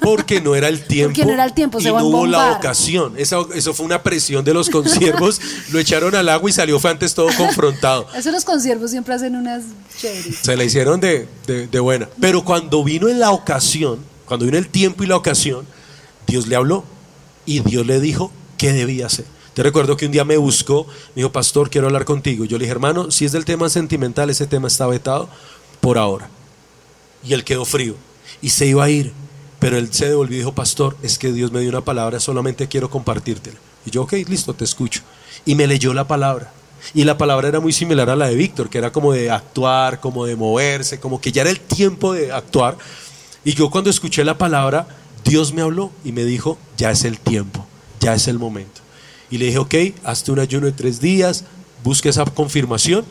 Porque 0.00 0.40
no 0.40 0.54
era 0.54 0.68
el 0.68 0.84
tiempo. 0.84 1.14
Porque 1.14 1.24
no 1.26 1.32
era 1.32 1.44
el 1.44 1.54
tiempo, 1.54 1.80
y 1.80 1.84
no 1.84 2.04
hubo 2.04 2.26
la 2.26 2.52
ocasión. 2.52 3.14
Eso, 3.16 3.52
eso 3.52 3.74
fue 3.74 3.86
una 3.86 4.02
presión 4.02 4.44
de 4.44 4.54
los 4.54 4.68
conciervos. 4.68 5.40
lo 5.72 5.78
echaron 5.78 6.14
al 6.14 6.28
agua 6.28 6.50
y 6.50 6.52
salió 6.52 6.78
fue 6.78 6.90
antes 6.90 7.14
todo 7.14 7.28
confrontado. 7.36 8.06
Eso 8.14 8.30
los 8.30 8.44
conciervos 8.44 8.90
siempre 8.90 9.14
hacen 9.14 9.36
unas 9.36 9.64
chéveres. 9.98 10.36
Se 10.42 10.56
la 10.56 10.64
hicieron 10.64 11.00
de, 11.00 11.28
de 11.46 11.80
buena. 11.80 12.08
Pero 12.20 12.44
cuando 12.44 12.84
vino 12.84 13.08
en 13.08 13.20
la 13.20 13.30
ocasión, 13.30 14.00
cuando 14.26 14.46
vino 14.46 14.58
el 14.58 14.68
tiempo 14.68 15.02
y 15.04 15.06
la 15.06 15.16
ocasión, 15.16 15.66
Dios 16.26 16.46
le 16.46 16.56
habló 16.56 16.84
y 17.46 17.60
Dios 17.60 17.86
le 17.86 18.00
dijo 18.00 18.30
qué 18.58 18.72
debía 18.72 19.06
hacer. 19.06 19.24
Te 19.54 19.62
recuerdo 19.62 19.96
que 19.96 20.06
un 20.06 20.12
día 20.12 20.24
me 20.24 20.36
buscó, 20.36 20.86
me 21.14 21.22
dijo, 21.22 21.32
pastor, 21.32 21.70
quiero 21.70 21.88
hablar 21.88 22.04
contigo. 22.04 22.44
Yo 22.44 22.56
le 22.56 22.64
dije, 22.64 22.72
hermano, 22.72 23.10
si 23.10 23.24
es 23.24 23.32
del 23.32 23.44
tema 23.44 23.68
sentimental, 23.68 24.30
ese 24.30 24.46
tema 24.46 24.68
está 24.68 24.86
vetado 24.86 25.28
por 25.80 25.98
ahora 25.98 26.28
y 27.24 27.32
él 27.32 27.44
quedó 27.44 27.64
frío 27.64 27.96
y 28.42 28.50
se 28.50 28.66
iba 28.66 28.84
a 28.84 28.90
ir. 28.90 29.12
Pero 29.58 29.76
él 29.76 29.92
se 29.92 30.08
devolvió 30.08 30.36
y 30.36 30.38
dijo, 30.38 30.54
pastor, 30.54 30.96
es 31.02 31.18
que 31.18 31.32
Dios 31.32 31.52
me 31.52 31.60
dio 31.60 31.68
una 31.68 31.82
palabra, 31.82 32.18
solamente 32.18 32.66
quiero 32.66 32.88
compartírtela. 32.88 33.58
Y 33.84 33.90
yo, 33.90 34.02
ok, 34.02 34.14
listo, 34.26 34.54
te 34.54 34.64
escucho. 34.64 35.02
Y 35.44 35.54
me 35.54 35.66
leyó 35.66 35.92
la 35.92 36.08
palabra. 36.08 36.52
Y 36.94 37.04
la 37.04 37.18
palabra 37.18 37.48
era 37.48 37.60
muy 37.60 37.72
similar 37.72 38.08
a 38.08 38.16
la 38.16 38.28
de 38.28 38.36
Víctor, 38.36 38.70
que 38.70 38.78
era 38.78 38.90
como 38.90 39.12
de 39.12 39.30
actuar, 39.30 40.00
como 40.00 40.24
de 40.24 40.34
moverse, 40.34 40.98
como 40.98 41.20
que 41.20 41.30
ya 41.30 41.42
era 41.42 41.50
el 41.50 41.60
tiempo 41.60 42.14
de 42.14 42.32
actuar. 42.32 42.78
Y 43.44 43.52
yo 43.52 43.68
cuando 43.70 43.90
escuché 43.90 44.24
la 44.24 44.38
palabra, 44.38 44.86
Dios 45.24 45.52
me 45.52 45.60
habló 45.60 45.90
y 46.04 46.12
me 46.12 46.24
dijo, 46.24 46.56
ya 46.78 46.90
es 46.90 47.04
el 47.04 47.18
tiempo, 47.18 47.66
ya 48.00 48.14
es 48.14 48.28
el 48.28 48.38
momento. 48.38 48.80
Y 49.30 49.36
le 49.36 49.46
dije, 49.46 49.58
ok, 49.58 49.74
hazte 50.04 50.32
un 50.32 50.38
ayuno 50.38 50.66
de 50.66 50.72
tres 50.72 51.00
días, 51.00 51.44
busque 51.84 52.08
esa 52.08 52.24
confirmación. 52.24 53.04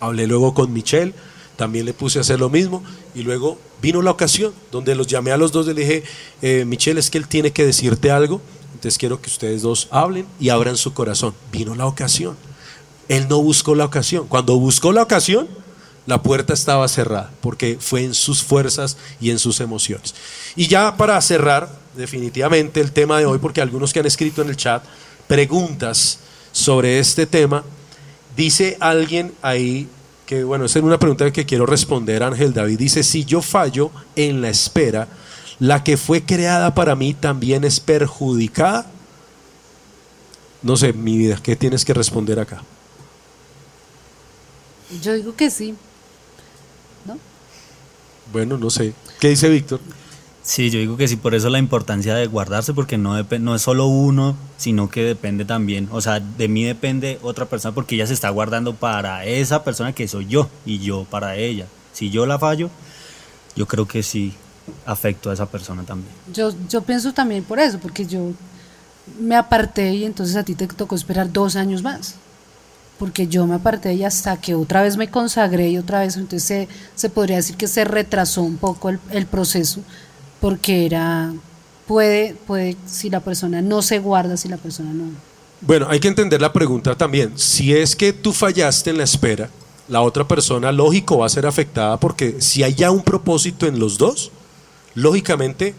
Hablé 0.00 0.26
luego 0.26 0.54
con 0.54 0.72
Michelle 0.72 1.12
también 1.56 1.86
le 1.86 1.94
puse 1.94 2.18
a 2.18 2.20
hacer 2.20 2.38
lo 2.38 2.50
mismo 2.50 2.82
y 3.14 3.22
luego 3.22 3.58
vino 3.80 4.02
la 4.02 4.10
ocasión 4.10 4.52
donde 4.70 4.94
los 4.94 5.06
llamé 5.06 5.32
a 5.32 5.36
los 5.36 5.52
dos 5.52 5.66
y 5.66 5.74
le 5.74 5.80
dije, 5.80 6.04
eh, 6.42 6.64
Michelle, 6.66 7.00
es 7.00 7.10
que 7.10 7.18
él 7.18 7.26
tiene 7.26 7.50
que 7.50 7.64
decirte 7.64 8.10
algo, 8.10 8.40
entonces 8.74 8.98
quiero 8.98 9.20
que 9.20 9.30
ustedes 9.30 9.62
dos 9.62 9.88
hablen 9.90 10.26
y 10.38 10.50
abran 10.50 10.76
su 10.76 10.92
corazón. 10.92 11.34
Vino 11.50 11.74
la 11.74 11.86
ocasión. 11.86 12.36
Él 13.08 13.26
no 13.28 13.42
buscó 13.42 13.74
la 13.74 13.86
ocasión. 13.86 14.26
Cuando 14.28 14.58
buscó 14.58 14.92
la 14.92 15.02
ocasión, 15.02 15.48
la 16.06 16.22
puerta 16.22 16.52
estaba 16.52 16.86
cerrada, 16.88 17.32
porque 17.40 17.78
fue 17.80 18.04
en 18.04 18.14
sus 18.14 18.42
fuerzas 18.42 18.96
y 19.20 19.30
en 19.30 19.38
sus 19.38 19.60
emociones. 19.60 20.14
Y 20.54 20.68
ya 20.68 20.96
para 20.96 21.20
cerrar 21.20 21.68
definitivamente 21.96 22.80
el 22.80 22.92
tema 22.92 23.18
de 23.18 23.26
hoy, 23.26 23.38
porque 23.38 23.60
algunos 23.60 23.92
que 23.92 24.00
han 24.00 24.06
escrito 24.06 24.42
en 24.42 24.50
el 24.50 24.56
chat 24.56 24.84
preguntas 25.26 26.18
sobre 26.52 26.98
este 26.98 27.26
tema, 27.26 27.64
dice 28.36 28.76
alguien 28.78 29.32
ahí 29.42 29.88
que 30.26 30.42
bueno, 30.42 30.64
esa 30.64 30.80
es 30.80 30.84
una 30.84 30.98
pregunta 30.98 31.32
que 31.32 31.46
quiero 31.46 31.64
responder. 31.64 32.22
Ángel 32.22 32.52
David 32.52 32.78
dice, 32.78 33.02
si 33.02 33.24
yo 33.24 33.40
fallo 33.40 33.90
en 34.16 34.42
la 34.42 34.48
espera, 34.50 35.08
la 35.60 35.84
que 35.84 35.96
fue 35.96 36.22
creada 36.24 36.74
para 36.74 36.96
mí 36.96 37.14
también 37.14 37.64
es 37.64 37.80
perjudicada. 37.80 38.86
No 40.62 40.76
sé, 40.76 40.92
mi 40.92 41.16
vida, 41.16 41.38
¿qué 41.42 41.54
tienes 41.54 41.84
que 41.84 41.94
responder 41.94 42.40
acá? 42.40 42.62
Yo 45.00 45.12
digo 45.14 45.34
que 45.36 45.48
sí. 45.50 45.74
¿No? 47.04 47.18
Bueno, 48.32 48.58
no 48.58 48.68
sé. 48.68 48.92
¿Qué 49.20 49.28
dice 49.28 49.48
Víctor? 49.48 49.80
Sí, 50.46 50.70
yo 50.70 50.78
digo 50.78 50.96
que 50.96 51.08
sí, 51.08 51.16
por 51.16 51.34
eso 51.34 51.50
la 51.50 51.58
importancia 51.58 52.14
de 52.14 52.28
guardarse, 52.28 52.72
porque 52.72 52.96
no, 52.96 53.20
no 53.20 53.54
es 53.56 53.62
solo 53.62 53.86
uno, 53.86 54.36
sino 54.56 54.88
que 54.88 55.02
depende 55.02 55.44
también, 55.44 55.88
o 55.90 56.00
sea, 56.00 56.20
de 56.20 56.46
mí 56.46 56.62
depende 56.62 57.18
otra 57.22 57.46
persona, 57.46 57.74
porque 57.74 57.96
ella 57.96 58.06
se 58.06 58.14
está 58.14 58.30
guardando 58.30 58.72
para 58.72 59.24
esa 59.24 59.64
persona 59.64 59.92
que 59.92 60.06
soy 60.06 60.26
yo 60.26 60.48
y 60.64 60.78
yo 60.78 61.04
para 61.10 61.34
ella. 61.34 61.66
Si 61.92 62.10
yo 62.10 62.26
la 62.26 62.38
fallo, 62.38 62.70
yo 63.56 63.66
creo 63.66 63.88
que 63.88 64.04
sí 64.04 64.34
afecto 64.84 65.30
a 65.30 65.34
esa 65.34 65.46
persona 65.46 65.82
también. 65.82 66.14
Yo, 66.32 66.54
yo 66.68 66.80
pienso 66.82 67.12
también 67.12 67.42
por 67.42 67.58
eso, 67.58 67.80
porque 67.80 68.06
yo 68.06 68.30
me 69.18 69.34
aparté 69.34 69.94
y 69.94 70.04
entonces 70.04 70.36
a 70.36 70.44
ti 70.44 70.54
te 70.54 70.68
tocó 70.68 70.94
esperar 70.94 71.32
dos 71.32 71.56
años 71.56 71.82
más 71.82 72.14
porque 72.98 73.26
yo 73.26 73.46
me 73.46 73.56
aparté 73.56 73.94
y 73.94 74.04
hasta 74.04 74.36
que 74.38 74.54
otra 74.54 74.82
vez 74.82 74.96
me 74.96 75.10
consagré 75.10 75.68
y 75.68 75.78
otra 75.78 76.00
vez, 76.00 76.16
entonces 76.16 76.42
se, 76.44 76.68
se 76.94 77.10
podría 77.10 77.36
decir 77.36 77.56
que 77.56 77.68
se 77.68 77.84
retrasó 77.84 78.42
un 78.42 78.56
poco 78.56 78.88
el, 78.88 78.98
el 79.10 79.26
proceso, 79.26 79.82
porque 80.40 80.86
era, 80.86 81.32
puede, 81.86 82.34
puede, 82.46 82.76
si 82.86 83.10
la 83.10 83.20
persona 83.20 83.62
no 83.62 83.82
se 83.82 83.98
guarda, 83.98 84.36
si 84.36 84.48
la 84.48 84.56
persona 84.56 84.92
no. 84.92 85.04
Bueno, 85.60 85.86
hay 85.88 86.00
que 86.00 86.08
entender 86.08 86.40
la 86.40 86.52
pregunta 86.52 86.96
también. 86.96 87.32
Si 87.36 87.74
es 87.74 87.96
que 87.96 88.12
tú 88.12 88.32
fallaste 88.32 88.90
en 88.90 88.98
la 88.98 89.04
espera, 89.04 89.48
la 89.88 90.02
otra 90.02 90.26
persona, 90.26 90.72
lógico, 90.72 91.18
va 91.18 91.26
a 91.26 91.30
ser 91.30 91.46
afectada 91.46 91.98
porque 91.98 92.40
si 92.40 92.62
hay 92.62 92.74
ya 92.74 92.90
un 92.90 93.02
propósito 93.02 93.66
en 93.66 93.78
los 93.78 93.98
dos, 93.98 94.30
lógicamente 94.94 95.74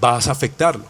vas 0.00 0.28
a 0.28 0.32
afectarlo. 0.32 0.84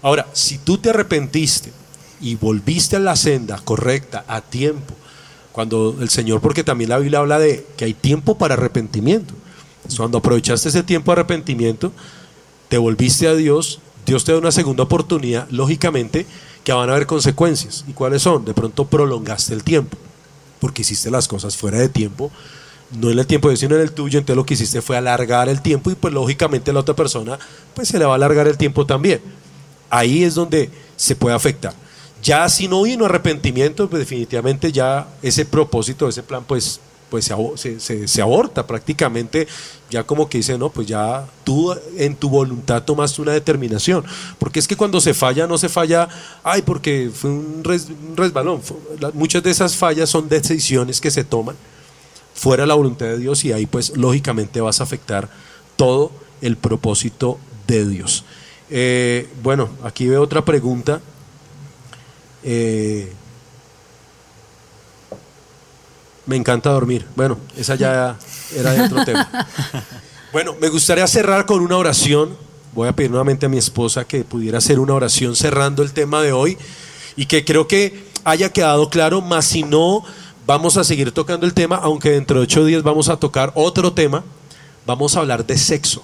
Ahora, 0.00 0.26
si 0.32 0.58
tú 0.58 0.78
te 0.78 0.90
arrepentiste 0.90 1.72
y 2.20 2.36
volviste 2.36 2.96
a 2.96 3.00
la 3.00 3.16
senda 3.16 3.58
correcta, 3.58 4.24
a 4.26 4.40
tiempo, 4.40 4.94
cuando 5.52 5.96
el 6.00 6.08
Señor, 6.08 6.40
porque 6.40 6.64
también 6.64 6.90
la 6.90 6.98
Biblia 6.98 7.18
habla 7.18 7.38
de 7.38 7.66
que 7.76 7.84
hay 7.84 7.94
tiempo 7.94 8.38
para 8.38 8.54
arrepentimiento. 8.54 9.34
Cuando 9.96 10.18
aprovechaste 10.18 10.70
ese 10.70 10.82
tiempo 10.82 11.10
de 11.10 11.20
arrepentimiento, 11.20 11.92
te 12.72 12.78
volviste 12.78 13.28
a 13.28 13.34
Dios, 13.34 13.80
Dios 14.06 14.24
te 14.24 14.32
da 14.32 14.38
una 14.38 14.50
segunda 14.50 14.84
oportunidad, 14.84 15.46
lógicamente 15.50 16.24
que 16.64 16.72
van 16.72 16.88
a 16.88 16.94
haber 16.94 17.06
consecuencias. 17.06 17.84
¿Y 17.86 17.92
cuáles 17.92 18.22
son? 18.22 18.46
De 18.46 18.54
pronto 18.54 18.86
prolongaste 18.86 19.52
el 19.52 19.62
tiempo, 19.62 19.98
porque 20.58 20.80
hiciste 20.80 21.10
las 21.10 21.28
cosas 21.28 21.54
fuera 21.54 21.78
de 21.78 21.90
tiempo, 21.90 22.30
no 22.98 23.10
en 23.10 23.18
el 23.18 23.26
tiempo 23.26 23.48
de 23.48 23.52
Dios, 23.52 23.60
sino 23.60 23.74
en 23.74 23.82
el 23.82 23.92
tuyo, 23.92 24.18
entonces 24.18 24.36
lo 24.36 24.46
que 24.46 24.54
hiciste 24.54 24.80
fue 24.80 24.96
alargar 24.96 25.50
el 25.50 25.60
tiempo 25.60 25.90
y 25.90 25.96
pues 25.96 26.14
lógicamente 26.14 26.72
la 26.72 26.80
otra 26.80 26.96
persona 26.96 27.38
pues 27.74 27.88
se 27.88 27.98
le 27.98 28.06
va 28.06 28.12
a 28.12 28.14
alargar 28.14 28.48
el 28.48 28.56
tiempo 28.56 28.86
también. 28.86 29.20
Ahí 29.90 30.24
es 30.24 30.34
donde 30.34 30.70
se 30.96 31.14
puede 31.14 31.36
afectar. 31.36 31.74
Ya 32.22 32.48
si 32.48 32.68
no 32.68 32.84
vino 32.84 33.04
arrepentimiento, 33.04 33.90
pues 33.90 34.00
definitivamente 34.00 34.72
ya 34.72 35.08
ese 35.20 35.44
propósito, 35.44 36.08
ese 36.08 36.22
plan 36.22 36.42
pues 36.46 36.80
pues 37.12 37.30
se, 37.56 38.08
se, 38.08 38.22
aborta 38.22 38.66
prácticamente, 38.66 39.46
ya 39.90 40.02
como 40.02 40.30
que 40.30 40.38
dice, 40.38 40.56
no, 40.56 40.70
pues 40.70 40.86
ya 40.86 41.26
tú 41.44 41.70
en 41.98 42.16
tu 42.16 42.30
voluntad 42.30 42.84
tomaste 42.84 43.20
una 43.20 43.32
determinación, 43.32 44.02
porque 44.38 44.58
es 44.58 44.66
que 44.66 44.76
cuando 44.76 44.98
se 44.98 45.12
falla, 45.12 45.46
no 45.46 45.58
se 45.58 45.68
falla, 45.68 46.08
ay, 46.42 46.62
porque 46.62 47.10
fue 47.12 47.28
un, 47.28 47.62
resbalón, 48.16 48.62
muchas 49.12 49.42
de 49.42 49.50
esas 49.50 49.76
fallas 49.76 50.08
son 50.08 50.26
decisiones 50.30 51.02
que 51.02 51.10
se 51.10 51.22
toman 51.22 51.54
fuera 52.32 52.64
la 52.64 52.72
voluntad 52.72 53.04
de 53.04 53.18
Dios 53.18 53.44
y 53.44 53.52
ahí 53.52 53.66
pues 53.66 53.94
lógicamente 53.94 54.62
vas 54.62 54.80
a 54.80 54.84
afectar 54.84 55.28
todo 55.76 56.12
el 56.40 56.56
propósito 56.56 57.38
de 57.66 57.86
Dios. 57.86 58.24
Eh, 58.70 59.28
bueno, 59.42 59.68
aquí 59.82 60.08
veo 60.08 60.22
otra 60.22 60.46
pregunta. 60.46 61.02
Eh, 62.42 63.12
me 66.26 66.36
encanta 66.36 66.70
dormir. 66.70 67.06
Bueno, 67.16 67.38
esa 67.56 67.74
ya 67.74 68.16
era 68.54 68.72
de 68.72 68.82
otro 68.82 69.04
tema. 69.04 69.28
Bueno, 70.32 70.54
me 70.60 70.70
gustaría 70.70 71.06
cerrar 71.06 71.44
con 71.44 71.60
una 71.60 71.76
oración. 71.76 72.36
Voy 72.72 72.88
a 72.88 72.96
pedir 72.96 73.10
nuevamente 73.10 73.44
a 73.44 73.48
mi 73.50 73.58
esposa 73.58 74.06
que 74.06 74.24
pudiera 74.24 74.58
hacer 74.58 74.78
una 74.78 74.94
oración 74.94 75.36
cerrando 75.36 75.82
el 75.82 75.92
tema 75.92 76.22
de 76.22 76.32
hoy 76.32 76.56
y 77.16 77.26
que 77.26 77.44
creo 77.44 77.68
que 77.68 78.06
haya 78.24 78.50
quedado 78.50 78.88
claro, 78.88 79.20
más 79.20 79.44
si 79.44 79.62
no, 79.62 80.02
vamos 80.46 80.78
a 80.78 80.84
seguir 80.84 81.12
tocando 81.12 81.44
el 81.44 81.52
tema, 81.52 81.76
aunque 81.76 82.12
dentro 82.12 82.38
de 82.38 82.44
ocho 82.44 82.64
días 82.64 82.82
vamos 82.82 83.10
a 83.10 83.18
tocar 83.18 83.52
otro 83.54 83.92
tema. 83.92 84.24
Vamos 84.86 85.16
a 85.16 85.20
hablar 85.20 85.46
de 85.46 85.58
sexo. 85.58 86.02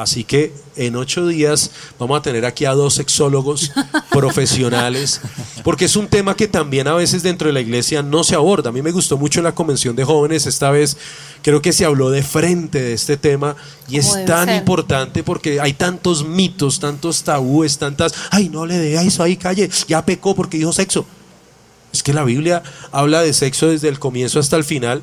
Así 0.00 0.24
que 0.24 0.50
en 0.76 0.96
ocho 0.96 1.26
días 1.26 1.70
vamos 1.98 2.18
a 2.18 2.22
tener 2.22 2.46
aquí 2.46 2.64
a 2.64 2.72
dos 2.72 2.94
sexólogos 2.94 3.70
profesionales, 4.10 5.20
porque 5.62 5.84
es 5.84 5.94
un 5.94 6.08
tema 6.08 6.34
que 6.34 6.48
también 6.48 6.88
a 6.88 6.94
veces 6.94 7.22
dentro 7.22 7.48
de 7.48 7.52
la 7.52 7.60
iglesia 7.60 8.02
no 8.02 8.24
se 8.24 8.34
aborda. 8.34 8.70
A 8.70 8.72
mí 8.72 8.80
me 8.80 8.92
gustó 8.92 9.18
mucho 9.18 9.42
la 9.42 9.54
convención 9.54 9.94
de 9.94 10.04
jóvenes, 10.04 10.46
esta 10.46 10.70
vez 10.70 10.96
creo 11.42 11.60
que 11.60 11.74
se 11.74 11.84
habló 11.84 12.08
de 12.08 12.22
frente 12.22 12.80
de 12.80 12.94
este 12.94 13.18
tema 13.18 13.56
y 13.88 13.98
es 13.98 14.24
tan 14.24 14.48
importante 14.54 15.22
porque 15.22 15.60
hay 15.60 15.74
tantos 15.74 16.26
mitos, 16.26 16.80
tantos 16.80 17.22
tabúes, 17.22 17.76
tantas, 17.76 18.14
ay, 18.30 18.48
no 18.48 18.64
le 18.64 18.78
dé 18.78 18.94
eso 18.94 19.22
ahí, 19.22 19.36
calle, 19.36 19.68
ya 19.86 20.06
pecó 20.06 20.34
porque 20.34 20.56
dijo 20.56 20.72
sexo. 20.72 21.04
Es 21.92 22.02
que 22.02 22.14
la 22.14 22.24
Biblia 22.24 22.62
habla 22.90 23.20
de 23.20 23.34
sexo 23.34 23.68
desde 23.68 23.88
el 23.88 23.98
comienzo 23.98 24.40
hasta 24.40 24.56
el 24.56 24.64
final 24.64 25.02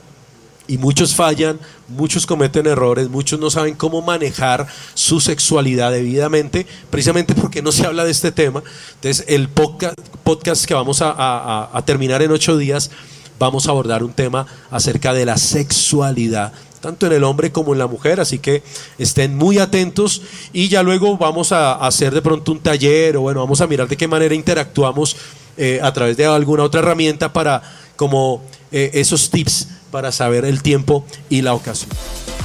y 0.68 0.78
muchos 0.78 1.16
fallan, 1.16 1.60
muchos 1.88 2.26
cometen 2.26 2.68
errores, 2.68 3.10
muchos 3.10 3.40
no 3.40 3.50
saben 3.50 3.76
cómo 3.76 4.02
manejar 4.02 4.68
su 4.94 5.20
sexualidad 5.20 5.92
debidamente, 5.92 6.68
precisamente 6.90 7.34
porque 7.34 7.62
no 7.62 7.72
se 7.72 7.86
habla 7.86 8.06
de 8.06 8.12
este 8.12 8.32
tema. 8.32 8.62
Entonces, 8.96 9.26
el 9.28 9.50
podcast, 9.50 10.66
que 10.66 10.74
vamos 10.74 11.02
a, 11.02 11.70
a 11.72 11.86
terminar 11.86 12.22
en 12.22 12.32
ocho 12.32 12.58
días, 12.58 12.92
vamos 13.40 13.68
a 13.68 13.72
abordar 13.72 14.04
un 14.04 14.14
tema 14.14 14.46
acerca 14.72 15.14
de 15.14 15.26
la 15.26 15.38
sexualidad 15.38 16.54
tanto 16.80 17.08
en 17.08 17.14
el 17.14 17.24
hombre 17.24 17.52
como 17.52 17.74
en 17.74 17.80
la 17.80 17.88
mujer, 17.88 18.20
así 18.20 18.40
que 18.40 18.64
estén 18.98 19.36
muy 19.36 19.58
atentos 19.58 20.22
y 20.54 20.70
ya 20.70 20.84
luego 20.84 21.18
vamos 21.18 21.52
a 21.52 21.74
hacer 21.74 22.14
de 22.14 22.22
pronto 22.22 22.52
un 22.52 22.60
taller 22.60 23.18
o 23.18 23.22
bueno, 23.22 23.40
vamos 23.40 23.62
a 23.62 23.68
mirar 23.68 23.88
de 23.88 23.98
qué 23.98 24.08
manera 24.08 24.36
interactuamos 24.36 25.18
eh, 25.58 25.80
a 25.82 25.92
través 25.92 26.18
de 26.18 26.26
alguna 26.26 26.64
otra 26.64 26.82
herramienta 26.82 27.34
para 27.34 27.62
como 27.96 28.44
eh, 28.72 28.92
esos 28.94 29.30
tips 29.30 29.68
para 29.92 30.12
saber 30.12 30.46
el 30.46 30.62
tiempo 30.62 31.06
y 31.30 31.42
la 31.42 31.54
ocasión. 31.54 31.90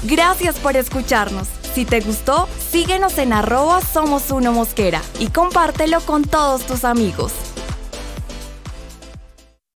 Gracias 0.05 0.56
por 0.56 0.77
escucharnos. 0.77 1.48
Si 1.74 1.85
te 1.85 2.01
gustó, 2.01 2.48
síguenos 2.70 3.19
en 3.19 3.32
arroba 3.32 3.81
somos 3.81 4.31
uno 4.31 4.52
mosquera 4.52 5.01
y 5.19 5.28
compártelo 5.28 6.01
con 6.01 6.24
todos 6.24 6.66
tus 6.66 6.85
amigos. 6.85 7.32